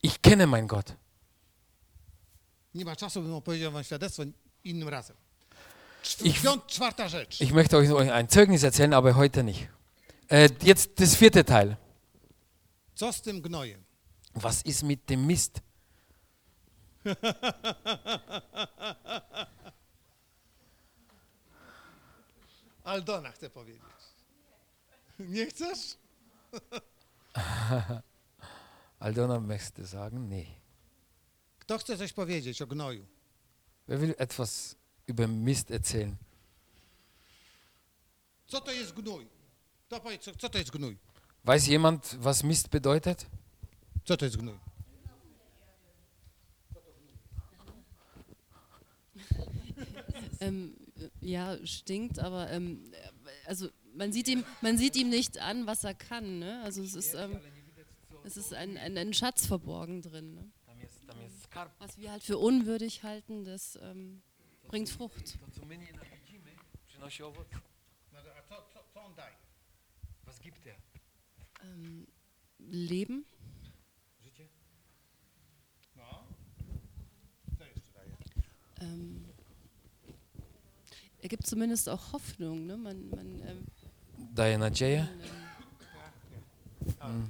Ich 0.01 0.21
kenne 0.21 0.47
meinen 0.47 0.67
Gott. 0.67 0.95
Nie 2.73 2.85
ma 2.85 2.95
czasu, 2.95 3.21
bym 3.21 3.33
opowiedział 3.33 3.71
wam 3.71 3.83
świadectwo 3.83 4.23
innym 4.63 4.89
razem. 4.89 5.15
Ich-. 6.03 6.43
Ich 7.39 7.53
möchte 7.53 7.77
euch 7.77 8.11
ein 8.11 8.29
Zeugnis 8.29 8.63
erzählen, 8.63 8.93
aber 8.93 9.15
heute 9.15 9.43
nicht. 9.43 9.69
Äh, 10.27 10.49
jetzt 10.61 10.99
das 10.99 11.15
vierte 11.15 11.43
Teil. 11.45 11.77
Was 14.33 14.61
ist 14.61 14.83
mit 14.83 15.09
dem 15.09 15.25
Mist? 15.25 15.61
Aldona 22.83 23.31
chce 23.31 23.49
powiedzieć. 23.49 23.83
Nie 25.19 25.45
chcesz? 25.45 25.97
Aldona 28.99 29.39
möchte 29.39 29.85
sagen, 29.85 30.29
nee. 30.29 30.47
Kto 31.59 31.77
chce 31.77 31.97
coś 31.97 32.13
powiedzieć 32.13 32.61
o 32.61 32.67
gnoju? 32.67 33.05
Wer 33.87 33.99
will 33.99 34.15
etwas 34.17 34.75
über 35.09 35.27
Mist 35.27 35.71
erzählen? 35.71 36.17
Weiß 41.43 41.67
jemand, 41.67 42.17
was 42.23 42.43
Mist 42.43 42.69
bedeutet? 42.69 43.27
Ähm, 50.41 50.73
ja, 51.19 51.57
stinkt, 51.65 52.17
aber 52.17 52.49
ähm, 52.49 52.93
also 53.45 53.67
man 53.93 54.13
sieht 54.13 54.29
ihm, 54.29 54.45
man 54.61 54.77
sieht 54.77 54.95
ihm 54.95 55.09
nicht 55.09 55.37
an, 55.39 55.67
was 55.67 55.83
er 55.83 55.93
kann. 55.93 56.39
Ne? 56.39 56.61
Also 56.63 56.81
es 56.81 56.95
ist, 56.95 57.13
ähm, 57.13 57.41
es 58.23 58.37
ist 58.37 58.53
ein, 58.53 58.77
ein, 58.77 58.97
ein 58.97 59.13
Schatz 59.13 59.45
verborgen 59.45 60.01
drin. 60.01 60.35
Ne? 60.35 60.51
Was 61.79 61.97
wir 61.97 62.11
halt 62.11 62.23
für 62.23 62.37
unwürdig 62.37 63.03
halten, 63.03 63.43
das 63.43 63.77
ähm, 63.81 64.21
bringt 64.69 64.89
Frucht. 64.89 65.37
No, 66.99 67.05
a 67.05 68.41
co, 68.47 68.55
co, 68.73 68.79
co 68.93 68.99
on 69.05 69.15
daje? 69.15 69.35
Was 70.25 70.39
gibt 70.39 70.65
er? 70.65 70.75
Ähm, 71.63 72.07
Leben, 72.59 73.25
No. 75.95 76.27
Co 77.57 77.63
jeszcze 77.63 77.91
daje? 77.93 78.15
ähm, 78.81 79.25
er 81.21 81.29
gibt 81.29 81.45
zumindest 81.47 81.89
auch 81.89 82.13
Hoffnung. 82.13 82.65
Ne? 82.65 82.77
Man, 82.77 83.09
man, 83.09 83.41
ähm, 83.47 83.65
Daje 84.35 84.57
nadzieję. 84.57 85.07
ähm, 87.01 87.29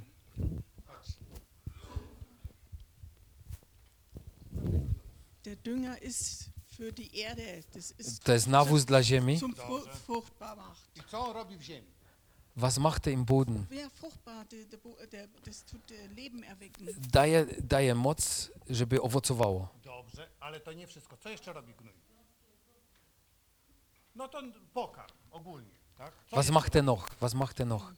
Der 5.44 5.56
Dünger 5.56 6.00
ist 6.02 6.49
für 6.80 6.92
die 6.92 7.10
Erde. 7.20 7.62
Das 7.74 7.90
ist 7.98 8.24
To 8.24 8.32
jest 8.32 8.46
nawóz 8.46 8.84
dla 8.84 9.02
ziemi. 9.02 9.38
zum 9.38 9.54
Fru 9.54 9.80
fruchtbar 10.06 10.56
macht. 10.56 10.96
I 10.96 11.00
co 11.10 11.18
on 11.28 11.32
robi 11.34 11.56
w 11.56 11.62
ziemi? 11.62 11.86
Was 12.56 12.78
macht 12.78 13.06
er 13.06 13.12
im 13.12 13.24
Boden? 13.24 13.66
Ja, 13.70 13.88
fruchtbar, 13.90 14.44
der, 14.48 14.64
der, 14.64 14.78
Bo- 14.78 14.96
der, 15.12 15.28
das 15.44 15.64
tut 15.64 15.90
Leben 16.16 16.42
erwecken. 16.44 16.88
Daje, 17.12 17.46
daje 17.62 17.94
moc, 17.94 18.50
żeby 18.70 19.02
owocowało. 19.02 19.68
Dobrze, 19.84 20.28
ale 20.40 20.60
to 20.60 20.72
nie 20.72 20.86
wszystko. 20.86 21.16
Co 21.16 21.28
jeszcze 21.28 21.52
robi 21.52 21.74
gnój? 21.74 21.92
No 24.14 24.28
to 24.28 24.42
pokarm 24.74 25.12
ogólnie, 25.30 25.74
tak? 25.98 26.12
Co 26.30 26.36
Was 26.36 26.50
macht 26.50 26.76
er 26.76 26.82
noch? 26.84 27.08
Was 27.20 27.34
macht 27.34 27.60
er 27.60 27.66
noch? 27.66 27.92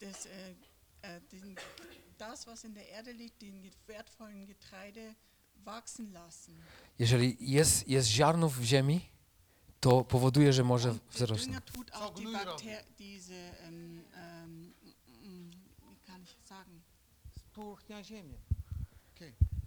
Das, 0.00 0.26
äh, 0.26 0.54
äh, 1.02 1.20
den, 1.32 1.56
das, 2.18 2.46
was 2.46 2.64
in 2.64 2.74
der 2.74 2.88
Erde 2.88 3.12
liegt, 3.12 3.42
den 3.42 3.70
wertvollen 3.86 4.46
Getreide. 4.46 5.14
Jeżeli 6.98 7.36
jest, 7.40 7.88
jest 7.88 8.08
ziarno 8.08 8.48
w 8.48 8.62
ziemi, 8.62 9.10
to 9.80 10.04
powoduje, 10.04 10.52
że 10.52 10.64
może 10.64 10.90
Und 10.90 11.02
der 11.02 11.12
wzrosnąć. 11.12 11.56
Dünger 11.56 11.72
tut 11.72 11.90
Co 11.90 12.04
auch 12.04 12.14
die 12.14 12.24
gnój 12.24 12.34
robi? 12.34 12.46
Bakter 12.46 12.84
diese, 12.98 13.34
ähm, 13.34 14.04
ähm, 14.14 14.74
mm, 15.22 15.50
wie 15.90 15.96
kann 16.06 16.22
ich 16.22 16.36
sagen, 16.48 16.82
Spróchnia 17.36 18.02
ziemię. 18.02 18.38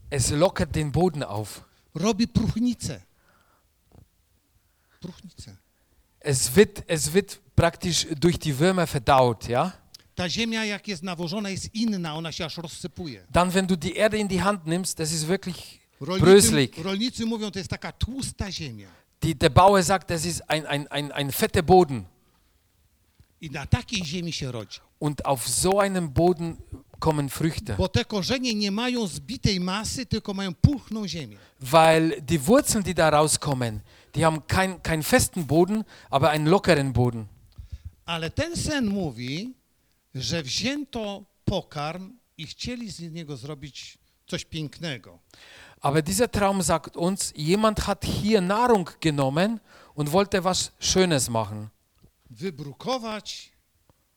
Es 0.10 0.32
lockert 0.32 0.76
den 0.76 0.92
Boden 0.92 1.24
auf. 1.24 1.64
Robi 1.96 2.28
próchnicę. 2.28 3.02
Próchnicę. 5.00 5.58
Es 6.20 6.56
wird, 6.56 6.84
es 6.88 7.14
wird 7.14 7.40
praktisch 7.56 8.08
durch 8.16 8.40
die 8.40 8.54
Würmer 8.54 8.88
verdaut, 8.88 9.48
ja? 9.48 9.74
Ta 10.18 10.30
ziemia 10.30 10.66
jak 10.66 10.88
jest 10.88 11.04
nawożona 11.04 11.50
jest 11.50 11.76
inna, 11.76 12.16
ona 12.16 12.32
się 12.32 12.46
aż 12.46 12.58
rozsypuje. 12.58 13.24
Dann, 13.32 13.52
wenn 13.52 13.68
du 13.68 13.76
die 13.76 13.96
Erde 13.96 14.18
in 14.18 14.28
die 14.28 14.42
Hand 14.42 14.66
nimmst, 14.68 14.98
das 14.98 15.12
ist 15.12 15.28
wirklich 15.28 15.80
bröselig. 16.00 16.78
rolnicy 16.78 17.26
mówią, 17.26 17.52
to 17.52 17.60
jest 17.60 17.70
taka 17.70 17.92
tłusta 17.92 18.52
ziemia. 18.52 18.88
Die, 19.22 19.36
der 19.36 19.52
Bauer 19.52 19.84
sagt, 19.84 20.10
das 20.10 20.26
ist 20.26 20.42
ein, 20.48 20.66
ein, 20.66 20.88
ein, 20.88 21.12
ein 21.12 21.32
fetter 21.32 21.64
Boden. 21.64 22.06
I 23.42 23.50
na 23.52 23.66
takiej 23.66 24.06
ziemi 24.06 24.34
się 24.34 24.52
rodzi. 24.52 24.80
Und 25.00 25.26
auf 25.26 25.48
so 25.48 25.80
einem 25.80 26.10
Boden 26.14 26.58
kommen 27.00 27.30
Früchte. 27.30 27.76
Bo 27.76 27.88
te 27.88 28.06
korzenie 28.06 28.56
nie 28.56 28.72
mają 28.72 29.08
zbitej 29.08 29.60
masy, 29.60 30.06
tylko 30.06 30.34
mają 30.34 30.54
pulchną 30.54 31.08
ziemię. 31.08 31.38
Weil 31.62 32.22
die 32.22 32.40
Wurzeln, 32.40 32.84
die 32.84 32.94
da 32.94 33.10
rauskommen, 33.10 33.82
die 34.16 34.26
haben 34.26 34.48
keinen 34.48 34.82
kein 34.84 35.04
festen 35.04 35.46
Boden, 35.46 35.84
aber 36.10 36.30
einen 36.30 36.48
lockeren 36.48 36.94
Boden. 36.94 37.28
Ale 38.06 38.32
ten 38.32 38.56
sen 38.56 38.86
mówi, 38.88 39.54
że 40.20 40.44
wzięto 40.44 41.26
pokarm 41.46 42.14
i 42.38 42.48
chcieli 42.48 42.92
z 42.92 43.00
niego 43.00 43.38
zrobić 43.38 43.98
coś 44.28 44.46
pięknego. 44.46 45.20
Aber 45.82 46.04
dieser 46.04 46.30
Traum 46.30 46.64
sagt 46.64 46.98
uns, 46.98 47.34
jemand 47.36 47.80
hat 47.80 48.06
hier 48.06 48.42
Nahrung 48.42 48.98
genommen 49.00 49.60
und 49.96 50.10
wollte 50.12 50.44
was 50.44 50.72
Schönes 50.80 51.30
machen. 51.30 51.70
Wybrukować 52.30 53.52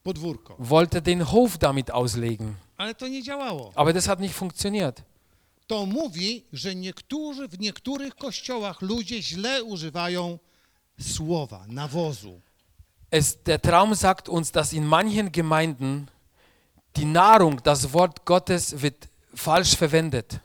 podwórko. 0.02 0.56
Wollte 0.58 1.00
den 1.02 1.20
Hof 1.20 1.58
damit 1.58 1.90
auslegen. 1.90 2.54
Ale 2.76 2.94
to 2.94 3.08
nie 3.08 3.22
działało. 3.22 3.72
Aber 3.74 3.94
das 3.94 4.06
hat 4.06 4.20
nicht 4.20 4.34
funktioniert. 4.34 5.02
To 5.66 5.86
mówi, 5.86 6.44
że 6.52 6.74
niektórzy, 6.74 7.48
w 7.48 7.60
niektórych 7.60 8.14
kościołach 8.14 8.82
ludzie 8.82 9.22
źle 9.22 9.64
używają 9.64 10.38
słowa, 11.00 11.64
nawozu. 11.68 12.40
Es, 13.10 13.42
der 13.42 13.60
Traum 13.60 13.94
sagt 13.94 14.28
uns, 14.28 14.52
dass 14.52 14.72
in 14.72 14.86
manchen 14.86 15.32
Gemeinden 15.32 16.08
die 16.96 17.04
Nahrung, 17.04 17.60
das 17.62 17.92
Wort 17.92 18.24
Gottes 18.24 18.82
wird 18.82 19.08
falsch 19.34 19.76
verwendet. 19.76 20.40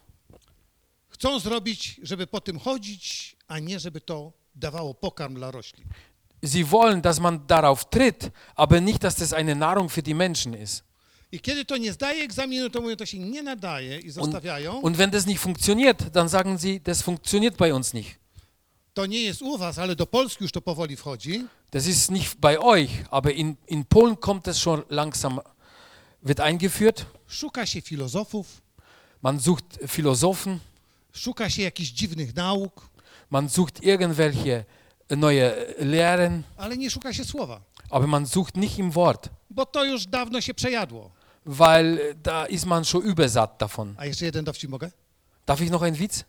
Chcą 1.10 1.40
zrobić, 1.40 2.00
żeby 2.04 2.28
po 2.28 2.42
tym 2.42 2.60
chodzić, 2.60 3.36
a 3.48 3.60
nie 3.60 3.80
żeby 3.80 4.02
to 4.02 4.34
dawało 4.56 4.94
pokarm 4.94 5.34
dla 5.36 5.52
roślin. 5.52 5.86
Sie 6.44 6.64
wollen, 6.66 7.02
dass 7.02 7.20
man 7.20 7.48
darauf 7.48 7.86
tritt, 7.90 8.30
aber 8.56 8.82
nicht, 8.82 9.00
dass 9.04 9.16
das 9.16 9.34
eine 9.34 9.56
Nahrung 9.56 9.90
für 9.90 10.04
die 10.04 10.14
Menschen 10.16 10.54
ist. 10.54 10.84
I 11.32 11.40
kiedy 11.40 11.66
to 11.66 11.78
nie 11.78 11.94
zdaje 11.94 12.24
egzaminu, 12.24 12.70
to 12.70 12.82
mówią, 12.82 12.96
to 12.96 13.06
się 13.06 13.20
nie 13.20 13.44
nadaje 13.44 14.00
i 14.00 14.06
Und, 14.08 14.14
zostawiają. 14.14 14.80
und 14.82 14.98
wenn 14.98 15.12
das 15.12 15.26
nicht 15.26 15.40
funktioniert, 15.40 16.10
dann 16.16 16.30
sagen 16.30 16.58
sie, 16.58 16.80
das 16.82 17.02
funktioniert 17.02 17.58
bei 17.58 17.74
uns 17.74 17.94
nicht. 17.94 18.16
To 18.96 19.06
nie 19.06 19.22
jest 19.22 19.42
u 19.42 19.58
was, 19.58 19.80
ale 19.80 19.96
do 19.96 20.06
Polski 20.08 20.44
już 20.44 20.52
to 20.52 20.62
powoli 20.62 20.96
wchodzi. 20.96 21.46
Das 21.72 21.88
ist 21.88 22.12
nicht 22.12 22.36
bei 22.40 22.58
euch, 22.60 22.90
aber 23.12 23.32
in, 23.34 23.56
in 23.68 23.86
Polen 23.86 24.16
kommt 24.18 24.48
es 24.48 24.58
schon 24.60 24.84
langsam, 24.90 25.40
wird 26.24 26.40
eingeführt. 26.40 27.06
Szuka 27.28 27.66
się 27.66 27.82
filozofów, 27.82 28.62
Man 29.22 29.40
sucht 29.40 29.80
Philosophen, 29.88 30.60
szuka 31.14 31.50
się 31.50 31.62
jakichś 31.62 31.90
dziwnych 31.90 32.36
nauk, 32.36 32.90
man 33.30 33.50
sucht 33.50 33.84
irgendwelche 33.84 34.66
neue 35.10 35.52
Lehren, 35.80 36.44
ale 36.58 36.78
nie 36.78 36.90
szuka 36.90 37.14
się 37.14 37.26
słowa, 37.26 37.62
aber 37.90 38.08
man 38.08 38.28
sucht 38.28 38.58
nicht 38.58 38.80
im 38.80 38.92
Wort, 38.92 39.30
bo 39.50 39.66
to 39.66 39.86
już 39.86 40.06
dawno 40.06 40.42
się 40.42 40.54
przejadło. 40.54 41.12
weil 41.46 42.00
da 42.24 42.46
ist 42.46 42.66
man 42.66 42.86
schon 42.86 43.02
übersatt 43.02 43.58
davon. 43.60 43.96
A 43.98 44.06
jeszcze 44.06 44.26
jeden 44.26 44.46
dowcip 44.46 44.70
mogę? 44.70 44.92
Darf 45.46 45.62
ich 45.62 45.72
noch 45.72 45.84
einen 45.84 45.96
Witz? 45.98 46.24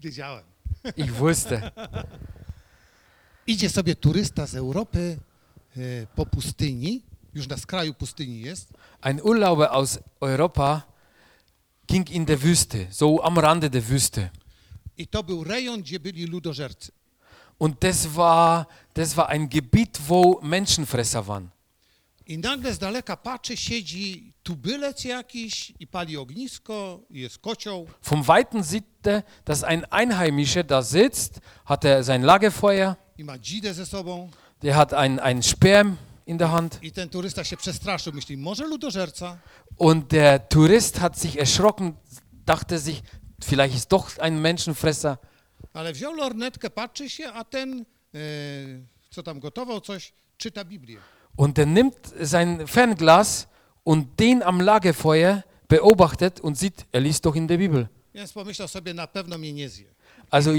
Wiedziałem. 0.00 0.44
Ich 0.96 1.12
wusste. 1.14 1.70
Idzie 3.46 3.70
sobie 3.70 3.96
turysta 3.96 4.46
z 4.46 4.54
Europy 4.54 5.18
e, 5.76 5.80
po 6.14 6.26
pustyni, 6.26 7.02
już 7.34 7.48
na 7.48 7.56
skraju 7.56 7.94
pustyni 7.94 8.40
jest, 8.40 8.68
Ein 9.00 9.20
Urlauber 9.20 9.68
aus 9.70 9.98
Europa 10.20 10.82
ging 11.86 12.10
in 12.10 12.24
der 12.24 12.38
Wüste, 12.38 12.86
so 12.90 13.24
am 13.24 13.38
Rande 13.38 13.70
der 13.70 13.82
Wüste. 13.82 14.28
i 14.98 15.06
to 15.06 15.22
był 15.22 15.44
rejon, 15.44 15.82
gdzie 15.82 16.00
byli 16.00 16.26
ludożercy. 16.26 16.92
Und 17.58 17.80
das 17.80 18.06
war, 18.06 18.66
das 18.94 19.14
war 19.14 19.28
ein 19.28 19.48
Gebiet, 19.48 19.98
wo 20.08 20.40
Menschenfresser 20.42 21.26
waren. 21.26 21.50
I 22.28 22.38
nagle 22.38 22.74
z 22.74 22.78
daleka 22.78 23.16
patrzy, 23.16 23.56
siedzi 23.56 24.32
tubylec 24.42 25.04
jakiś 25.04 25.72
i 25.80 25.86
pali 25.86 26.16
ognisko, 26.16 27.00
i 27.10 27.20
jest 27.20 27.38
kocioł. 27.38 27.86
Vom 28.02 28.22
Weiten 28.22 28.64
sieht 28.64 29.06
er, 29.06 29.22
dass 29.44 29.64
ein 29.64 29.84
Einheimischer 29.90 30.64
da 30.64 30.82
sitzt, 30.82 31.40
hat 31.64 31.84
er 31.84 32.04
sein 32.04 32.22
Lagerfeuer, 32.22 32.94
i 33.18 33.24
ma 33.24 33.38
dzidę 33.38 33.74
ze 33.74 33.86
sobą. 33.86 34.28
der 34.62 34.74
hat 34.74 34.92
ein, 34.94 35.18
ein 35.20 35.42
Speer 35.42 35.86
in 36.26 36.38
der 36.38 36.48
Hand 36.50 36.78
I 36.82 36.92
ten 36.92 37.08
turysta 37.08 37.44
się 37.44 37.56
przestraszył, 37.56 38.12
myśli, 38.12 38.36
może 38.36 38.66
ludożerca? 38.66 39.38
und 39.78 40.08
der 40.10 40.48
Tourist 40.48 40.98
hat 40.98 41.18
sich 41.18 41.36
erschrocken, 41.40 41.92
dachte 42.46 42.78
sich, 42.78 43.02
vielleicht 43.44 43.74
ist 43.76 43.88
doch 43.90 44.18
ein 44.18 44.40
Menschenfresser. 44.40 45.16
Ale 45.72 45.92
wziął 45.92 46.14
lornetkę, 46.14 46.70
patrzy 46.70 47.10
się, 47.10 47.32
a 47.32 47.44
ten, 47.44 47.84
e, 48.14 48.18
co 49.10 49.22
tam 49.22 49.40
gotował 49.40 49.80
coś, 49.80 50.12
czyta 50.36 50.64
Biblię. 50.64 50.98
Und 51.38 51.56
er 51.56 51.66
nimmt 51.66 51.94
sein 52.20 52.66
Fernglas 52.66 53.46
und 53.84 54.18
den 54.18 54.42
am 54.42 54.60
Lagerfeuer 54.60 55.44
beobachtet 55.68 56.40
und 56.40 56.58
sieht, 56.58 56.84
er 56.90 57.00
liest 57.00 57.24
doch 57.24 57.36
in 57.36 57.46
der 57.46 57.58
Bibel. 57.58 57.88
Also 60.30 60.50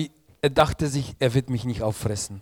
er 0.42 0.50
dachte 0.50 0.88
sich, 0.88 1.16
er 1.20 1.34
wird 1.34 1.50
mich 1.50 1.66
nicht 1.66 1.82
auffressen. 1.82 2.42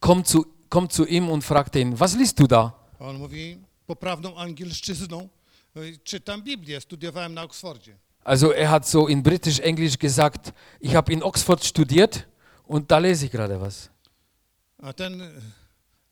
Kommt 0.00 0.26
zu, 0.26 0.46
kommt 0.70 0.92
zu 0.92 1.06
ihm 1.06 1.28
und 1.28 1.44
fragt 1.44 1.76
ihn, 1.76 2.00
was 2.00 2.16
liest 2.16 2.40
du 2.40 2.46
da? 2.46 2.74
A 2.98 3.04
on 3.04 3.18
mówi, 3.18 3.58
poprawną 3.86 4.36
angielszczyzną, 4.36 5.28
"Oj, 5.76 5.98
czytam 6.04 6.42
Biblię, 6.42 6.80
studiowałem 6.80 7.34
na 7.34 7.42
Oksfordzie. 7.42 7.96
Also 8.24 8.54
er 8.56 8.68
hat 8.68 8.88
so 8.88 9.06
in 9.08 9.22
britisch-englisch 9.22 9.98
gesagt, 9.98 10.52
ich 10.80 10.94
habe 10.94 11.12
in 11.12 11.22
Oxford 11.22 11.62
studiert 11.64 12.26
und 12.66 12.90
da 12.90 12.98
lese 12.98 13.26
ich 13.26 13.30
gerade 13.32 13.60
was. 13.60 13.90
A 14.84 14.92
ten 14.92 15.20
e, 15.22 15.30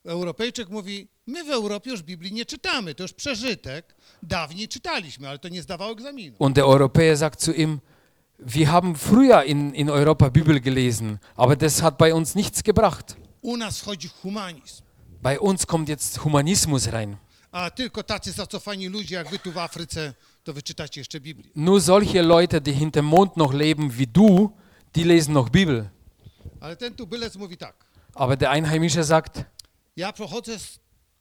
Europejczyk 0.04 0.68
mówi, 0.68 1.08
my 1.26 1.44
w 1.44 1.50
Europie 1.50 1.90
już 1.90 2.02
Biblii 2.02 2.32
nie 2.32 2.44
czytamy, 2.46 2.94
to 2.94 3.02
już 3.02 3.12
przeżytek. 3.12 3.94
Dawniej 4.22 4.68
czytaliśmy, 4.68 5.28
ale 5.28 5.38
to 5.38 5.48
nie 5.48 5.62
zdawało 5.62 5.92
egzaminu. 5.92 6.36
Und 6.38 6.56
der 6.56 6.64
Europäer 6.64 7.16
sagt 7.18 7.40
zu 7.42 7.52
ihm, 7.52 7.80
wir 8.38 8.66
haben 8.72 8.94
früher 8.94 9.44
in, 9.46 9.74
in 9.74 9.90
Europa 9.90 10.30
Bibel 10.30 10.60
gelesen, 10.60 11.18
aber 11.36 11.56
das 11.56 11.82
hat 11.82 11.98
bei 11.98 12.14
uns 12.14 12.34
nichts 12.34 12.62
gebracht. 12.62 13.16
U 13.42 13.56
nas 13.56 13.78
wchodzi 13.80 14.08
humanizm, 14.22 14.82
Bei 15.22 15.38
uns 15.40 15.66
kommt 15.66 15.88
jetzt 15.88 16.18
Humanismus 16.18 16.86
rein. 16.86 17.16
a 17.52 17.70
tylko 17.70 18.02
tacy 18.02 18.32
zacofani 18.32 18.88
ludzie 18.88 19.14
jak 19.14 19.30
wy 19.30 19.38
tu 19.38 19.52
w 19.52 19.58
Afryce, 19.58 20.14
to 20.44 20.52
wy 20.52 20.62
czytacie 20.62 21.00
jeszcze 21.00 21.20
Biblię. 21.20 21.50
Nur 21.56 21.80
solche 21.82 22.22
Leute, 22.22 22.60
die 22.60 22.72
hinterm 22.74 23.06
Mond 23.06 23.36
noch 23.36 23.52
leben 23.54 23.90
wie 23.90 24.06
du, 24.06 24.50
die 24.94 25.04
lesen 25.04 25.34
noch 25.34 25.50
Bibel. 25.50 25.88
Ale 26.60 26.76
ten 26.76 26.94
tubylec 26.94 27.36
mówi 27.36 27.56
tak, 27.56 27.74
Aber 28.14 28.36
der 28.36 28.50
Einheimische 28.50 29.04
sagt, 29.04 29.44
ja 29.96 30.12
pochodzę 30.12 30.58
z 30.58 30.78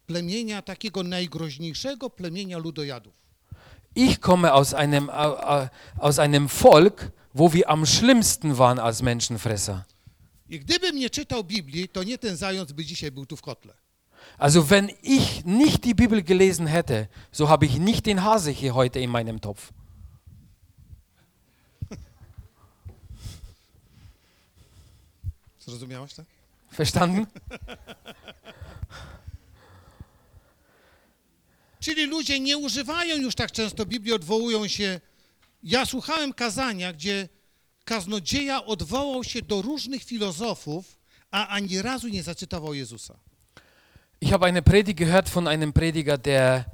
plemienia 0.08 0.62
takiego 0.62 1.04
najgroźniejszego 1.04 2.10
plemienia 2.10 2.58
ludojadów. 2.58 3.14
ich 3.96 4.20
komme 4.20 4.52
aus 4.54 4.74
einem, 4.74 5.10
au- 5.10 5.38
au- 5.38 5.68
aus 6.00 6.20
einem 6.20 6.48
Volk, 6.48 7.12
wo 7.34 7.50
wir 7.54 7.70
am 7.70 7.86
schlimmsten 7.86 8.54
waren 8.58 8.80
als 8.80 9.02
Menschenfresser. 9.02 9.84
I 10.50 10.60
gdybym 10.60 10.96
nie 11.00 11.10
czytał 11.10 11.44
Biblii, 11.44 11.90
to 11.90 12.04
nie 12.04 12.18
ten 12.18 12.38
zając 12.38 12.72
by 12.72 12.86
dzisiaj 12.86 13.12
był 13.12 13.26
tu 13.26 13.38
w 13.38 13.42
kotle. 13.42 13.74
Also 14.38 14.64
wenn 14.64 14.90
ich 15.04 15.46
nicht 15.46 15.84
die 15.84 15.96
Bibel 15.96 16.24
gelesen 16.24 16.68
hätte, 16.68 17.08
so 17.32 17.48
habe 17.50 17.66
ich 17.66 17.80
nicht 17.80 18.06
den 18.06 18.20
Hase 18.24 18.52
hier 18.54 18.74
heute 18.74 19.00
in 19.00 19.10
meinem 19.10 19.40
Topf. 19.40 19.72
Zrozumiałeś 25.60 26.14
to? 26.14 26.24
Verstanden? 26.72 27.26
Czyli 31.80 32.06
ludzie 32.06 32.40
nie 32.40 32.58
używają 32.58 33.18
już 33.18 33.36
tak 33.36 33.52
często 33.52 33.86
Biblii, 33.86 34.14
odwołują 34.14 34.68
się. 34.68 35.00
Ja 35.64 35.86
słuchałem 35.86 36.34
kazania, 36.34 36.94
gdzie 36.94 37.30
kaznodzieja 37.86 38.66
odwołał 38.66 39.24
się 39.24 39.42
do 39.42 39.62
różnych 39.62 40.04
filozofów, 40.04 40.98
a 41.32 41.48
ani 41.48 41.82
razu 41.82 42.08
nie 42.08 42.24
zacytował 42.24 42.74
Jezusa. 42.74 43.16
Ich 44.22 44.32
habe 44.32 44.46
eine 44.46 44.62
Predigt 44.62 45.00
gehört 45.00 45.30
von 45.30 45.48
einem 45.48 45.74
Prediger, 45.74 46.18
der 46.18 46.66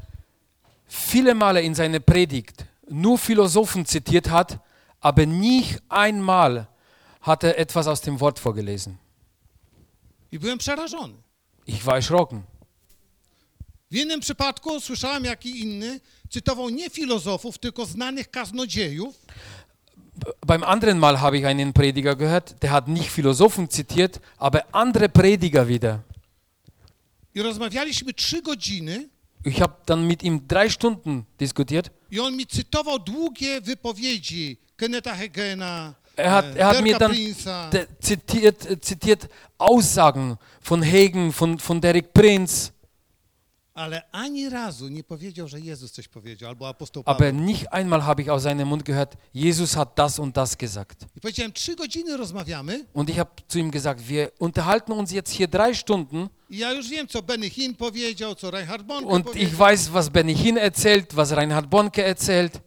viele 0.89 1.33
Male 1.33 1.61
in 1.61 1.75
seiner 1.75 1.99
Predigt 1.99 2.65
nur 2.89 3.17
Philosophen 3.17 3.85
zitiert 3.85 4.29
hat, 4.29 4.59
aber 4.99 5.25
nicht 5.25 5.81
einmal 5.89 6.67
hat 7.21 7.43
er 7.43 7.57
etwas 7.57 7.87
aus 7.87 8.01
dem 8.01 8.19
Wort 8.19 8.39
vorgelesen. 8.39 8.99
I 10.31 10.39
byłem 10.39 10.57
przerażony. 10.57 11.13
Ich 11.67 11.83
war 11.83 11.95
erschrocken. 11.97 12.41
W 13.91 13.95
innym 13.95 14.19
przypadku 14.19 14.79
słyszałem, 14.79 15.23
jak 15.25 15.45
i 15.45 15.61
inny 15.61 15.99
cytował 16.29 16.69
nie 16.69 16.89
filozofów, 16.89 17.57
tylko 17.57 17.85
znanych 17.85 18.31
kaznodziejów, 18.31 19.15
beim 20.47 20.63
anderen 20.63 20.97
Mal 20.99 21.17
habe 21.17 21.37
ich 21.37 21.45
einen 21.45 21.73
Prediger 21.73 22.15
gehört, 22.15 22.55
der 22.63 22.71
hat 22.71 22.87
nicht 22.87 23.09
Philosophen 23.11 23.67
zitiert, 23.69 24.19
aber 24.37 24.61
andere 24.71 25.09
Prediger 25.09 25.67
wieder. 25.67 25.99
I 27.35 27.41
rozmawialiśmy 27.41 28.13
trzy 28.13 28.41
godziny 28.41 29.09
Ich 29.45 29.59
habe 29.61 29.73
dann 29.85 30.07
mit 30.07 30.23
ihm 30.23 30.47
drei 30.47 30.69
Stunden 30.69 31.23
diskutiert. 31.39 31.89
i 32.11 32.19
on 32.19 32.35
mi 32.35 32.47
cytował 32.47 32.99
długie 32.99 33.61
wypowiedzi 33.61 34.57
Kenneta 34.77 35.15
Hagena, 35.15 35.93
Er 36.17 36.31
hat, 36.31 36.55
er 36.55 36.67
hat 36.67 36.81
mir 36.81 36.97
dann 36.97 37.11
de- 37.71 37.87
zitiert, 37.99 38.65
äh, 38.65 38.81
zitiert 38.81 39.29
Aussagen 39.57 40.37
von 40.61 40.81
Hagen, 40.83 41.31
von, 41.31 41.59
von 41.59 41.79
Derek 41.79 42.11
Prince, 42.13 42.71
ale 43.73 44.01
ani 44.11 44.49
razu 44.49 44.87
nie 44.87 45.03
powiedział, 45.03 45.47
że 45.47 45.59
Jezus 45.59 45.91
coś 45.91 46.07
powiedział, 46.07 46.49
albo 46.49 46.67
apostoł 46.67 47.03
aber 47.05 47.33
nicht 47.33 47.67
einmal 47.71 48.01
habe 48.01 48.21
ich 48.23 48.29
aus 48.29 48.43
seinem 48.43 48.67
Mund 48.67 48.83
gehört, 48.83 49.15
Jesus 49.33 49.75
hat 49.75 49.95
das 49.95 50.19
und 50.19 50.35
das 50.37 50.57
gesagt. 50.57 51.05
I 51.15 51.21
powiedziałem, 51.21 51.51
trzy 51.53 51.75
godziny 51.75 52.17
rozmawiamy. 52.17 52.85
Und 52.93 53.09
ich 53.09 53.19
habe 53.19 53.31
zu 53.47 53.59
ihm 53.59 53.71
gesagt, 53.71 54.01
wir 54.09 54.31
unterhalten 54.39 54.91
uns 54.93 55.11
jetzt 55.11 55.31
hier 55.31 55.47
drei 55.47 55.73
Stunden. 55.75 56.29
I 56.49 56.57
ja 56.57 56.73
już 56.73 56.89
wiem, 56.89 57.07
co 57.07 57.21
Benny 57.21 57.49
Hinn 57.49 57.75
powiedział, 57.75 58.35
co 58.35 58.51
Reinhard 58.51 58.83
Bonke 58.87 59.07
und 59.09 59.25
powiedział, 59.25 59.47
ich 59.49 59.55
weiß, 59.57 59.89
was 59.89 60.09
Benny 60.09 60.33
Hinn 60.35 60.57
erzählt, 60.57 61.13
was 61.15 61.31
Reinhard 61.31 61.69
Bonke 61.69 62.03
erzählt. 62.05 62.61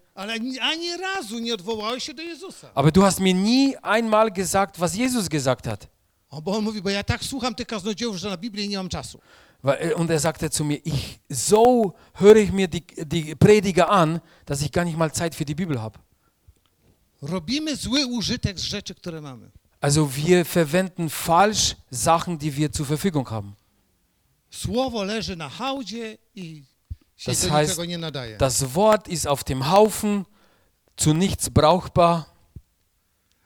Aber 2.75 2.91
du 2.93 3.03
hast 3.03 3.21
mir 3.21 3.35
nie 3.35 3.77
einmal 3.83 4.31
gesagt, 4.31 4.81
was 4.81 4.95
Jesus 4.95 5.29
gesagt 5.29 5.67
hat. 5.67 5.89
O, 6.31 6.41
bo 6.43 6.57
on 6.57 6.65
mówi, 6.65 6.81
bo 6.83 6.91
ja 6.91 7.03
tak 7.03 7.25
słucham 7.25 7.55
tych 7.55 7.67
kaznodziejów, 7.67 8.17
że 8.17 8.31
na 8.31 8.37
Biblię 8.37 8.69
nie 8.69 8.77
mam 8.77 8.89
czasu. 8.89 9.21
Weil- 9.63 9.95
Und 9.95 10.11
er 10.11 10.21
sagte 10.21 10.51
zu 10.51 10.65
mir, 10.65 10.81
ich, 10.87 11.21
so 11.31 11.93
höre 12.15 12.37
ich 12.37 12.53
mir 12.53 12.69
die, 12.69 12.83
die 13.07 13.37
Prediger 13.37 13.91
an, 13.91 14.21
dass 14.47 14.63
ich 14.63 14.71
gar 14.71 14.85
nicht 14.85 14.97
mal 14.97 15.11
Zeit 15.13 15.35
für 15.35 15.45
die 15.45 15.55
Bibel 15.55 15.81
habe. 15.81 15.99
Robimy 17.23 17.77
zły 17.77 18.07
użytek 18.07 18.59
z 18.59 18.63
rzeczy, 18.63 18.95
które 18.95 19.21
mamy. 19.21 19.51
Also 19.81 20.07
wir 20.07 20.45
verwenden 20.45 21.09
falsch 21.11 21.77
Sachen, 21.91 22.39
die 22.39 22.53
wir 22.53 22.71
zur 22.73 22.87
Verfügung 22.87 23.29
haben. 23.31 23.53
Słowo 24.51 25.05
leży 25.05 25.37
na 25.37 25.49
hałdzie 25.49 26.19
i 26.35 26.65
Das 27.25 27.51
heißt. 27.51 27.79
Das 28.39 28.75
Wort 28.75 29.09
ist 29.09 29.27
auf 29.27 29.45
dem 29.45 29.71
Haufen, 29.71 30.27
zu 30.97 31.15
nichts 31.15 31.51
brauchbar. 31.51 32.27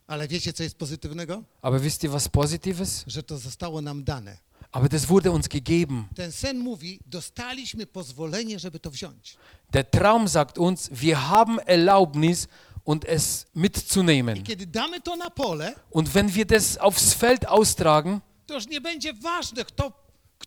Ale 0.06 0.28
wiecie, 0.28 0.52
co 0.52 0.62
jest 0.62 0.78
pozytywnego? 0.78 1.42
Aber 1.62 1.80
wisst 1.82 2.04
ihr 2.04 2.12
was 2.12 2.28
Positives? 2.28 3.04
Że 3.06 3.22
to 3.22 3.38
zostało 3.38 3.80
nam 3.80 4.04
dane. 4.04 4.38
Aber 4.72 4.88
das 4.88 5.06
wurde 5.06 5.30
uns 5.30 5.48
gegeben. 5.48 6.08
Ten 6.14 6.32
sen 6.32 6.58
mówi, 6.58 7.00
dostaliśmy 7.06 7.86
pozwolenie, 7.86 8.58
żeby 8.58 8.80
to 8.80 8.90
wziąć. 8.90 9.36
Der 9.70 9.90
Traum 9.90 10.28
sagt 10.28 10.58
uns, 10.58 10.90
wir 10.92 11.16
haben 11.16 11.58
Erlaubnis 11.66 12.48
und 12.84 13.04
es 13.08 13.46
I 13.54 13.58
mitzunehmen. 13.60 14.42
kiedy 14.42 14.66
damy 14.66 15.00
to 15.00 15.16
na 15.16 15.30
pole, 15.30 15.74
Und 15.90 16.08
wenn 16.14 16.28
wir 16.34 16.44
das 16.46 16.76
aufs 16.78 17.14
Feld 17.14 17.46
austragen, 17.46 18.20
to 18.46 18.54
już 18.54 18.66
nie 18.66 18.80
będzie 18.80 19.12
ważne, 19.14 19.64
kto, 19.64 19.92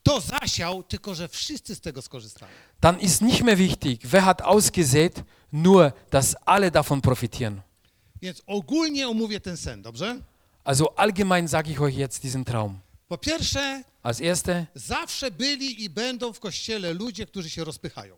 kto 0.08 0.22
zasiał, 0.22 0.84
tylko 0.84 1.16
że 1.16 1.28
wszyscy 1.28 1.76
z 1.76 1.82
tego 1.82 2.02
skorzystają. 2.02 2.52
dann 2.82 3.00
ist 3.00 3.22
nicht 3.22 3.44
mehr 3.44 3.58
wichtig, 3.58 4.02
wer 4.08 4.22
hat 4.24 4.42
ausgesät, 4.42 5.24
nur 5.52 5.92
dass 6.12 6.36
alle 6.46 6.72
davon 6.72 7.02
profitieren. 7.02 7.62
Więc 8.22 8.42
ogólnie 8.48 9.08
omówię 9.08 9.40
ten 9.40 9.58
sen, 9.58 9.82
dobrze? 9.82 10.22
Also 10.64 11.00
allgemein 11.00 11.48
sage 11.48 11.72
ich 11.72 11.82
euch 11.82 11.96
jetzt 11.98 12.24
diesen 12.24 12.46
Traum. 12.46 12.80
Po 13.08 13.18
pierwsze, 13.18 13.84
Als 14.04 14.22
erste, 14.22 14.66
zawsze 14.76 15.32
byli 15.32 15.84
i 15.84 15.90
będą 15.90 16.34
w 16.34 16.40
kościele 16.40 16.94
ludzie, 16.94 17.26
którzy 17.26 17.50
się 17.50 17.64
rozpychają. 17.64 18.16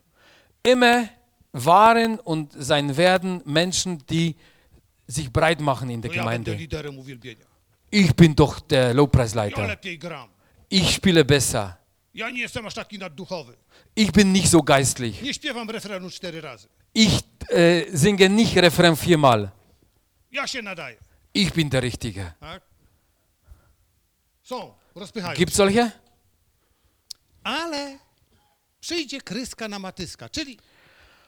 immer 0.63 1.07
waren 1.53 2.19
und 2.25 2.53
sein 2.65 2.93
werden 2.93 3.41
Menschen, 3.45 3.97
die 4.09 4.33
sich 5.07 5.29
breit 5.29 5.59
machen 5.59 5.91
in 5.91 6.01
der 6.01 6.11
ja 6.11 6.23
będę 6.23 6.51
Gemeinde. 6.51 6.55
liderem 6.55 6.99
uwielbienia. 6.99 7.45
Ich 7.91 8.13
bin 8.13 8.35
doch 8.35 8.59
der 8.67 8.87
Ja 8.87 8.93
Lobpreisleiter. 8.93 9.67
lepiej 9.67 9.97
gram. 9.99 10.29
Ich 10.71 10.91
spiele 10.95 11.25
besser. 11.25 11.78
Ja 12.13 12.29
nie 12.29 12.41
jestem 12.41 12.65
aż 12.65 12.73
taki 12.73 12.99
nadduchowy. 12.99 13.57
Ich 13.95 14.11
bin 14.11 14.33
nicht 14.33 14.49
so 14.49 14.61
geistlich. 14.61 15.21
Nie 15.21 15.33
śpiewam 15.33 15.69
refrenu 15.69 16.09
cztery 16.09 16.41
razy. 16.41 16.67
Ich 16.93 17.19
äh, 17.49 17.97
singe 17.97 18.29
nicht 18.29 18.55
Refrain 18.55 18.95
viermal. 18.95 19.49
Ja 20.31 20.47
się 20.47 20.61
nadaję. 20.61 20.97
Ich 21.33 21.53
bin 21.53 21.69
der 21.69 21.83
Richtige. 21.83 22.31
Tak? 22.39 22.61
Są, 24.43 24.73
rozpychają. 24.95 25.35
Gibt 25.37 25.55
solche? 25.55 25.91
Ale 27.43 27.99
przyjdzie 28.81 29.21
kryska 29.21 29.67
na 29.67 29.79
matyska, 29.79 30.29
czyli 30.29 30.57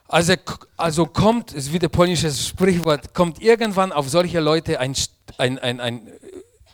Also, 0.07 0.33
also 0.77 1.05
kommt, 1.05 1.51
es 1.51 1.65
ist 1.67 1.73
wieder 1.73 1.87
polnisches 1.87 2.45
Sprichwort, 2.45 3.13
kommt 3.13 3.41
irgendwann 3.41 3.93
auf 3.93 4.09
solche 4.09 4.41
Leute 4.41 4.77
ein, 4.79 4.93
ein, 5.37 5.57
ein, 5.59 5.79
ein, 5.79 6.07
äh, 6.07 6.11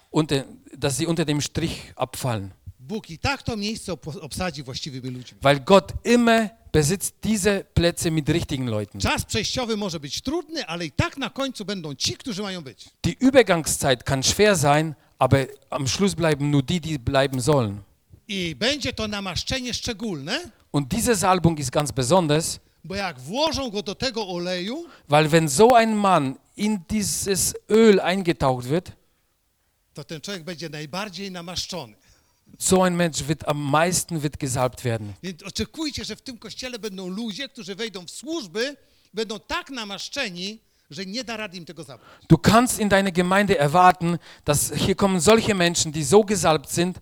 unter, 0.10 0.46
dass 0.76 0.98
sie 0.98 1.06
unter 1.06 1.24
dem 1.24 1.42
Strich 1.42 1.94
abfallen. 1.96 2.54
Bóg 2.88 3.10
i 3.10 3.18
tak 3.20 3.44
to 3.44 3.58
miejsce 3.58 3.92
op- 3.94 4.18
obsadzi 4.22 4.64
właściwymi 4.64 5.10
ludźmi. 5.10 5.38
Weil 5.42 5.60
Gott 5.60 5.94
immer 6.04 6.50
besitzt 6.74 7.16
diese 7.24 7.64
Plätze 7.74 8.12
mit 8.12 8.30
richtigen 8.30 8.68
Leuten. 8.70 9.02
Czas 9.02 9.26
przejściowy 9.26 9.78
może 9.78 10.00
być 10.00 10.22
trudny, 10.22 10.66
ale 10.66 10.86
i 10.86 10.92
tak 10.92 11.18
na 11.18 11.30
końcu 11.30 11.66
będą 11.66 11.96
ci, 11.96 12.14
którzy 12.18 12.42
mają 12.42 12.62
być. 12.62 12.86
Die 13.04 13.14
Übergangszeit 13.20 14.04
kann 14.04 14.24
schwer 14.24 14.58
sein, 14.58 14.94
aber 15.20 15.48
am 15.70 15.88
Schluss 15.88 16.14
bleiben 16.16 16.52
nur 16.52 16.64
die, 16.64 16.80
die 16.82 17.00
bleiben 17.00 17.42
sollen. 17.42 17.82
I 18.28 18.56
będzie 18.56 18.94
to 18.94 19.08
namaszczenie 19.08 19.74
szczególne, 19.74 20.52
Und 20.72 20.88
diese 20.94 21.16
Salbung 21.16 21.60
ist 21.60 21.72
ganz 21.72 21.92
besonders, 21.92 22.60
bo 22.84 22.96
jak 22.96 23.20
włożą 23.20 23.70
go 23.70 23.84
do 23.84 23.96
tego 23.96 24.28
oleju, 24.28 24.86
weil 25.10 25.30
wenn 25.30 25.50
so 25.50 25.76
ein 25.78 25.96
Mann 25.96 26.36
in 26.58 26.80
dieses 26.90 27.54
Öl 27.70 28.00
eingetaucht 28.02 28.68
wird, 28.68 28.92
to 29.94 30.04
ten 30.04 30.22
człowiek 30.22 30.44
będzie 30.44 30.70
najbardziej 30.70 31.32
namaszczony. 31.32 31.94
So 32.60 32.84
ein 32.84 32.96
Mensch 32.96 33.28
wird 33.28 33.48
am 33.48 33.72
meisten 33.72 34.24
wird 34.24 34.40
gesalbt 34.40 34.84
werden. 34.84 35.14
Więc 35.24 35.44
oczekujcie, 35.44 36.06
że 36.06 36.16
w 36.16 36.22
tym 36.22 36.38
kościele 36.38 36.80
będą 36.80 37.10
ludzie, 37.10 37.50
którzy 37.50 37.76
wejdą 37.76 38.06
w 38.06 38.12
służby, 38.12 38.76
będą 39.14 39.40
tak 39.40 39.70
namaszczeni, 39.70 40.60
że 40.90 41.06
nie 41.06 41.24
da 41.24 41.38
rady 41.38 41.58
im 41.58 41.66
tego 41.66 41.84
zabrać. 41.84 42.10
Du 42.30 42.38
kannst 42.38 42.80
in 42.80 42.90
deiner 42.90 43.14
Gemeinde 43.14 43.60
erwarten, 43.60 44.18
dass 44.46 44.74
hier 44.76 44.96
kommen 44.96 45.22
solche 45.22 45.56
Menschen, 45.56 45.92
die 45.92 46.04
so 46.04 46.24
gesalbt 46.24 46.70
sind, 46.70 47.00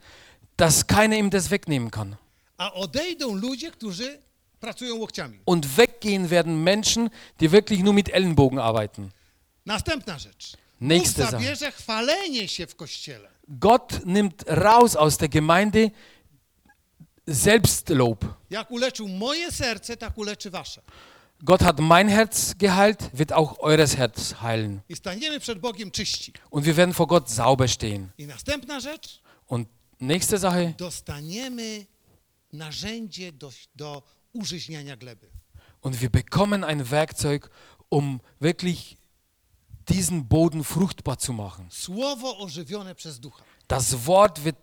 dass 0.57 0.88
keiner 0.88 1.17
ihm 1.17 1.30
das 1.30 1.49
wegnehmen 1.49 1.91
kann. 1.91 2.15
A 2.57 2.73
odejdą 2.73 3.35
ludzie, 3.35 3.72
którzy 3.72 4.19
pracują 4.59 4.95
łokciami. 4.95 5.39
Und 5.45 5.65
weggehen 5.77 6.30
werden 6.30 6.63
Menschen, 6.63 7.09
die 7.39 7.51
wirklich 7.51 7.84
nur 7.84 7.93
mit 7.93 8.09
Ellenbogen 8.09 8.59
arbeiten. 8.59 9.11
Następna 9.65 10.19
rzecz. 10.19 10.57
Nächste 10.81 11.26
Sache. 11.26 11.72
chwalenie 11.72 12.47
się 12.47 12.67
w 12.67 12.76
kościele. 12.76 13.34
Gott 13.47 14.01
nimmt 14.05 14.45
raus 14.47 14.95
aus 14.95 15.17
der 15.17 15.30
Gemeinde 15.30 15.91
Selbstlob. 17.27 18.26
Jak 18.49 18.72
uleczył 18.72 19.07
moje 19.07 19.51
serce, 19.51 19.97
tak 19.97 20.17
uleczy 20.17 20.49
wasze. 20.49 20.81
Gott 21.43 21.61
hat 21.61 21.80
mein 21.80 22.07
Herz 22.07 22.55
geheilt, 22.57 23.09
wird 23.13 23.34
auch 23.34 23.59
eures 23.59 23.97
Herz 23.97 24.35
heilen. 24.41 24.81
Und 26.49 26.65
wir 26.65 26.77
werden 26.77 26.93
vor 26.93 27.07
Gott 27.07 27.30
sauber 27.30 27.67
stehen. 27.67 28.13
Und 29.47 29.67
nächste 29.99 30.38
Sache, 30.38 30.76
und 35.81 36.01
wir 36.01 36.09
bekommen 36.09 36.63
ein 36.63 36.89
Werkzeug, 36.91 37.49
um 37.89 38.22
wirklich 38.39 38.97
diesen 39.89 40.27
Boden 40.27 40.63
fruchtbar 40.63 41.17
zu 41.17 41.33
machen. 41.33 41.67
Słowo 41.71 42.37
ożywione 42.39 42.95
przez 42.95 43.19
ducha. 43.19 43.43
Das 43.67 44.05
Wort 44.05 44.43
wird 44.43 44.57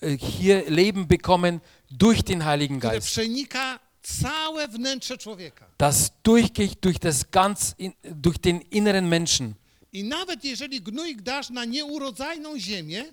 äh, 0.00 0.16
hier 0.16 0.70
Leben 0.70 1.06
bekommen 1.08 1.60
durch 1.90 2.22
den 2.24 2.44
Heiligen 2.44 2.80
Geist. 2.80 3.06
przenika 3.06 3.78
całe 4.02 4.68
wnętrze 4.68 5.18
człowieka. 5.18 5.66
Das 5.78 6.12
durchgeht 6.22 6.84
durch, 6.84 6.98
das 6.98 7.30
ganz 7.30 7.74
durch 8.04 8.38
den 8.38 8.60
inneren 8.70 9.08
Menschen. 9.08 9.54
I 9.92 10.04
nawet 10.04 10.44
jeżeli 10.44 10.80
gnój 10.80 11.16
dasz 11.16 11.50
na 11.50 11.64
nieurodzajną 11.64 12.58
ziemię, 12.60 13.04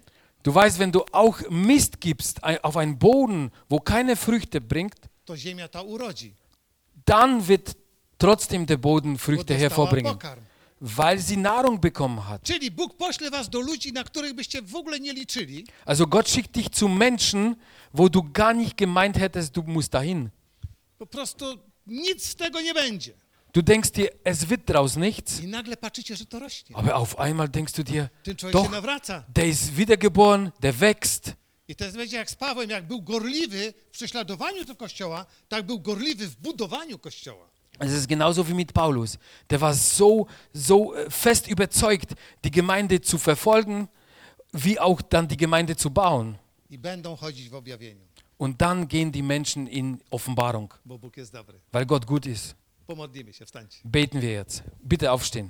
Du 0.44 0.54
weißt, 0.54 0.80
wenn 0.80 0.92
du 0.92 1.04
auch 1.12 1.42
Mist 1.50 2.00
gibst 2.00 2.40
auf 2.64 2.78
einen 2.78 2.98
Boden, 2.98 3.52
wo 3.70 3.80
keine 3.80 4.16
Früchte 4.16 4.62
bringt, 4.62 4.96
to 5.26 5.36
ziemia 5.36 5.68
ta 5.68 5.82
urodzi. 5.82 6.34
dann 7.06 7.48
wird 7.48 7.76
trotzdem 8.18 8.66
der 8.66 8.78
Boden 8.78 9.14
Bo 9.14 9.20
Früchte 9.20 9.54
hervorbringen, 9.56 10.14
pokarm. 10.14 10.40
Weil 10.82 11.22
sie 11.22 11.38
Nahrung 11.38 11.80
bekommen 11.82 12.20
hat. 12.20 12.44
Czyli 12.44 12.72
Bóg 12.72 12.98
pośle 12.98 13.30
was 13.30 13.50
do 13.50 13.60
ludzi, 13.60 13.94
na 13.94 14.04
których 14.04 14.34
byście 14.34 14.62
w 14.62 14.76
ogóle 14.76 15.00
nie 15.00 15.14
liczyli, 15.14 15.66
Also 15.86 16.08
Gott 16.08 16.30
schickt 16.30 16.52
dich 16.52 16.68
zu 16.74 16.90
Menschen, 16.90 17.56
wo 17.94 18.10
du 18.10 18.24
gar 18.34 18.56
nicht 18.56 18.76
gemeint 18.78 19.18
hättest, 19.18 19.52
du 19.52 19.64
musst 19.64 19.92
dahin. 19.94 20.30
po 20.98 21.06
prostu 21.08 21.46
nic 21.88 22.26
z 22.26 22.36
tego 22.36 22.62
nie 22.62 22.74
będzie. 22.74 23.14
Du 23.54 23.62
denkst 23.62 23.92
dir, 23.92 24.10
es 24.24 24.46
wird 24.46 24.66
daraus 24.66 24.96
nichts, 24.98 25.40
I 25.40 25.48
nagle 25.48 25.78
patrzycie, 25.78 26.16
że 26.16 26.26
to 26.26 26.40
rośnie. 26.40 26.76
aber 26.76 26.94
auf 26.96 27.20
einmal 27.20 27.48
denkst 27.50 27.74
du 27.76 27.84
dir, 27.84 28.10
Ten 28.24 28.36
człowiek 28.36 28.56
się 28.58 28.64
doch, 28.64 28.72
nawraca. 28.72 29.24
der 29.36 29.48
ist 29.48 29.72
wiedergeboren, 29.74 30.52
der 30.62 30.74
wächst. 30.76 31.34
I 31.68 31.76
jest 31.80 31.98
będzie 31.98 32.18
jak 32.18 32.30
z 32.32 32.36
Pawłem, 32.36 32.70
jak 32.70 32.88
był 32.88 33.02
gorliwy 33.02 33.74
w 33.88 33.92
prześladowaniu 33.92 34.66
do 34.66 34.76
kościoła, 34.76 35.26
tak 35.50 35.66
był 35.66 35.80
gorliwy 35.80 36.28
w 36.28 36.36
budowaniu 36.36 37.00
kościoła. 37.00 37.50
Es 37.80 37.92
ist 37.92 38.08
genauso 38.08 38.48
wie 38.48 38.54
mit 38.54 38.74
Paulus. 38.74 39.18
Der 39.50 39.62
war 39.62 39.74
so, 39.74 40.28
so 40.54 40.96
äh, 40.96 41.10
fest 41.10 41.48
überzeugt, 41.48 42.16
die 42.44 42.52
Gemeinde 42.52 43.00
zu 43.02 43.18
verfolgen, 43.18 43.88
wie 44.52 44.80
auch 44.80 45.02
dann 45.02 45.28
die 45.28 45.38
Gemeinde 45.38 45.76
zu 45.76 45.90
bauen. 45.90 46.38
Und 48.38 48.62
dann 48.62 48.88
gehen 48.88 49.12
die 49.12 49.22
Menschen 49.22 49.68
in 49.68 50.02
Offenbarung, 50.10 50.74
weil 51.72 51.86
Gott 51.86 52.06
gut 52.06 52.26
ist. 52.26 52.56
Beten 53.84 54.22
wir 54.22 54.32
jetzt. 54.32 54.64
Bitte 54.82 55.12
aufstehen. 55.12 55.50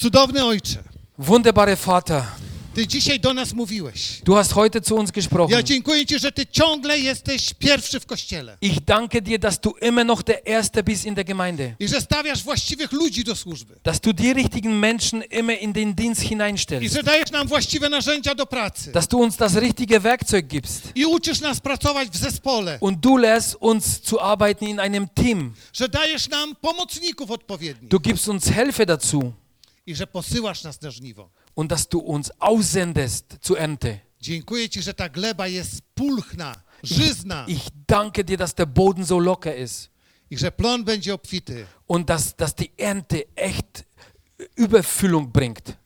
Cudowny 0.00 0.40
Ojcze, 0.40 0.84
Wunderbarer 1.16 1.76
Vater, 1.76 2.26
Ty 2.74 2.86
dzisiaj 2.86 3.20
do 3.20 3.34
nas 3.34 3.52
mówiłeś. 3.52 4.20
du 4.24 4.34
hast 4.34 4.52
heute 4.52 4.80
zu 4.80 4.96
uns 4.96 5.08
Ja 5.08 5.12
gesprochen. 5.12 5.62
dziękuję 5.64 6.06
Ci, 6.06 6.18
że 6.18 6.32
Ty 6.32 6.46
ciągle 6.46 6.98
jesteś 6.98 7.54
pierwszy 7.54 8.00
w 8.00 8.06
Kościele 8.06 8.58
Ich 8.60 8.80
danke 8.84 9.22
dir, 9.22 9.38
dass 9.40 9.60
du 9.60 9.70
immer 9.82 10.06
noch 10.06 10.22
der 10.22 10.40
Erste 10.44 10.82
bist 10.82 11.04
in 11.04 11.14
der 11.14 11.24
Gemeinde. 11.24 11.74
i 11.78 11.88
że 11.88 12.00
stawiasz 12.00 12.42
właściwych 12.42 12.92
ludzi 12.92 13.24
do 13.24 13.36
służby 13.36 13.74
Dass 13.82 14.00
du 14.00 14.12
die 14.12 14.32
richtigen 14.34 14.78
Menschen 14.78 15.22
immer 15.30 15.62
in 15.62 15.72
den 15.72 15.94
Dienst 15.94 16.22
i 16.24 16.28
hineinstellst. 16.28 16.94
że 16.94 17.02
dajesz 17.02 17.30
nam 17.30 17.48
właściwe 17.48 17.88
narzędzia 17.88 18.34
do 18.34 18.46
pracy 18.46 18.92
Dass 18.92 19.08
du 19.08 19.18
uns 19.18 19.36
das 19.36 19.54
richtige 19.54 20.00
Werkzeug 20.00 20.46
gibst. 20.46 20.82
i 20.94 21.06
uczysz 21.06 21.40
nas 21.40 21.60
pracować 21.60 22.08
w 22.08 22.16
zespole, 22.16 22.78
Und 22.80 22.98
du 23.00 23.16
lehrst 23.16 23.56
uns 23.60 24.00
zu 24.02 24.20
arbeiten 24.20 24.68
in 24.68 24.80
einem 24.80 25.08
Team. 25.14 25.54
że 25.72 25.88
dajesz 25.88 26.28
nam 26.28 26.56
pomocników 26.56 27.30
odpowiednich 27.30 27.90
Du 27.90 28.00
gibst 28.00 28.28
uns 28.28 28.44
Helfer 28.44 28.86
dazu. 28.86 29.32
i 29.86 29.94
że 29.94 30.06
posyłasz 30.06 30.62
nas 30.64 30.80
na 30.82 30.90
żniwo. 30.90 31.30
Und 31.54 31.70
dass 31.72 31.88
du 31.88 31.98
uns 31.98 32.30
aussendest 32.38 33.38
zur 33.40 33.58
Ernte. 33.58 33.98
Dziękuję 34.20 34.68
Ci, 34.68 34.82
że 34.82 34.94
ta 34.94 35.08
gleba 35.08 35.46
jest 35.46 35.82
pulchna, 35.94 36.54
żyzna 36.82 37.44
Ich 37.48 37.68
danke 37.86 38.24
dir, 38.24 38.38
dass 38.38 38.54
der 38.54 38.66
Boden 38.66 39.04
so 39.04 39.18
locker 39.18 39.58
ist. 39.58 39.90
i 40.30 40.38
że 40.38 40.52
plon 40.52 40.84
będzie 40.84 41.14
obfity. 41.14 41.66
Und 41.88 42.06
dass, 42.08 42.36
dass 42.36 42.54
die 42.54 42.70
Ernte 42.78 43.16
echt 43.36 43.84
Überfüllung 44.56 45.28
bringt. 45.32 45.76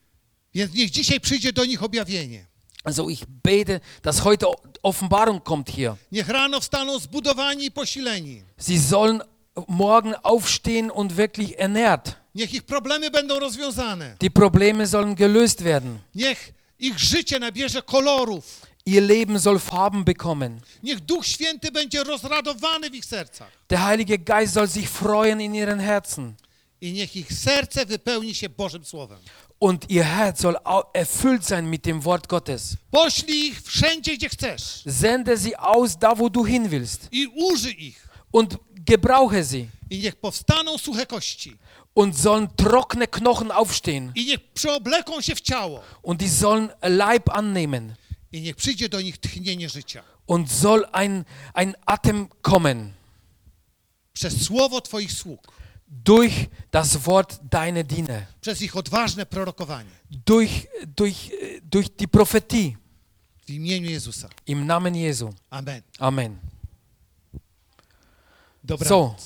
Więc 0.55 0.75
niech 0.75 0.91
dzisiaj 0.91 1.21
przyjdzie 1.21 1.53
do 1.53 1.65
nich 1.65 1.83
objawienie. 1.83 2.47
Also 2.85 3.09
ich 3.09 3.25
bete, 3.27 3.81
dass 4.03 4.25
heute 4.25 4.47
Offenbarung 4.83 5.41
kommt 5.43 5.71
hier. 5.71 5.97
Niech 6.13 6.29
rano 6.29 6.61
wstaną 6.61 6.99
zbudowani 6.99 7.65
i 7.65 7.71
posileni. 7.71 8.43
Sie 8.59 8.79
sollen 8.79 9.23
morgen 9.69 10.15
aufstehen 10.23 10.91
und 10.91 11.17
wirklich 11.17 11.59
ernährt. 11.59 12.17
Niech 12.35 12.55
ich 12.55 12.63
problemy 12.63 13.11
będą 13.11 13.39
rozwiązane. 13.39 14.17
Die 14.21 14.31
Probleme 14.31 14.87
sollen 14.87 15.15
gelöst 15.15 15.63
werden. 15.65 15.99
Niech 16.15 16.53
ich 16.79 16.99
życie 16.99 17.39
nabierze 17.39 17.83
kolorów. 17.83 18.61
Ihr 18.87 19.03
Leben 19.03 19.41
soll 19.41 19.59
Farben 19.59 20.05
bekommen. 20.05 20.61
Niech 20.83 21.01
Duch 21.01 21.27
Święty 21.27 21.73
będzie 21.73 22.05
rozradowany 22.05 22.91
w 22.91 22.95
ich 22.95 23.05
sercach. 23.05 23.51
Der 23.69 23.79
Heilige 23.79 24.19
Geist 24.19 24.55
soll 24.55 24.69
sich 24.69 24.89
freuen 24.89 25.41
in 25.41 25.55
ihren 25.55 25.81
Herzen. 25.81 26.35
I 26.81 26.93
niech 26.93 27.17
ich 27.17 27.33
serce 27.33 27.87
wypełni 27.87 28.35
się 28.35 28.49
Bożym 28.49 28.85
Słowem. 28.85 29.19
Und 29.61 29.91
ihr 29.91 30.05
Herz 30.05 30.41
soll 30.41 30.57
erfüllt 30.95 31.47
sein 31.47 31.71
mit 31.71 31.83
dem 31.87 32.01
Wort 32.01 32.27
Gottes. 32.29 32.77
Poślij 32.91 33.47
ich 33.47 33.63
wszędzie, 33.63 34.17
gdzie 34.17 34.29
chcesz. 34.29 34.83
Sende 34.87 35.39
sie 35.39 35.61
aus, 35.61 35.97
da 35.97 36.15
wo 36.15 36.31
du 36.31 36.45
hin 36.45 36.69
willst. 36.69 37.09
I 37.13 37.27
użyj 37.27 37.87
ich. 37.87 38.09
Und 38.33 38.57
gebrauche 38.87 39.45
sie. 39.45 39.67
I 39.91 39.99
niech 39.99 40.17
powstaną 40.17 40.79
suche 40.79 41.07
kości. 41.07 41.57
Und 41.95 42.17
sollen 42.17 42.49
trockene 42.57 43.07
Knochen 43.07 43.51
aufstehen. 43.51 44.13
I 44.15 44.25
niech 44.27 44.53
przeobleką 44.53 45.21
się 45.21 45.35
w 45.35 45.41
ciało. 45.41 45.81
Und 46.03 46.21
die 46.21 46.31
sollen 46.31 46.71
Leib 46.83 47.31
annehmen. 47.31 47.95
I 48.33 48.41
niech 48.41 48.57
przyjdzie 48.57 48.89
do 48.89 49.01
nich 49.01 49.19
tchnienie 49.19 49.69
życia. 49.69 50.03
Und 50.27 50.51
soll 50.51 50.87
ein, 50.93 51.25
ein 51.55 51.77
Atem 51.87 52.29
kommen. 52.43 52.93
Przez 54.13 54.43
słowo 54.43 54.81
Twoich 54.81 55.13
sług. 55.13 55.53
Durch 55.87 56.49
das 56.71 56.97
Wort 57.07 57.41
deiner 57.51 57.85
Diener. 57.85 58.27
Przez 58.41 58.63
ich 58.63 58.77
odważne 58.77 59.27
prorokowanie. 59.27 59.91
Durch, 60.11 60.67
durch, 60.97 61.31
durch 61.63 61.89
die 61.97 62.09
Prophetie. 62.09 62.77
W 63.47 63.53
imieniu 63.53 63.91
Jezusa. 63.91 64.29
Im 64.47 64.67
Namen 64.67 64.95
Jesu. 64.95 65.31
Amen. 65.51 65.83
Amen. 65.99 66.39
Dobranoc. 68.65 68.89
So, 68.89 69.17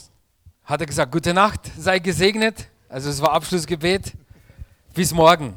hat 0.68 0.82
er 0.82 0.86
gesagt, 0.86 1.10
gute 1.12 1.32
Nacht, 1.32 1.60
sei 1.78 1.98
gesegnet. 1.98 2.68
Also 2.90 3.08
es 3.08 3.22
war 3.22 3.32
Abschlussgebet. 3.32 4.12
Bis 4.92 5.14
morgen. 5.14 5.54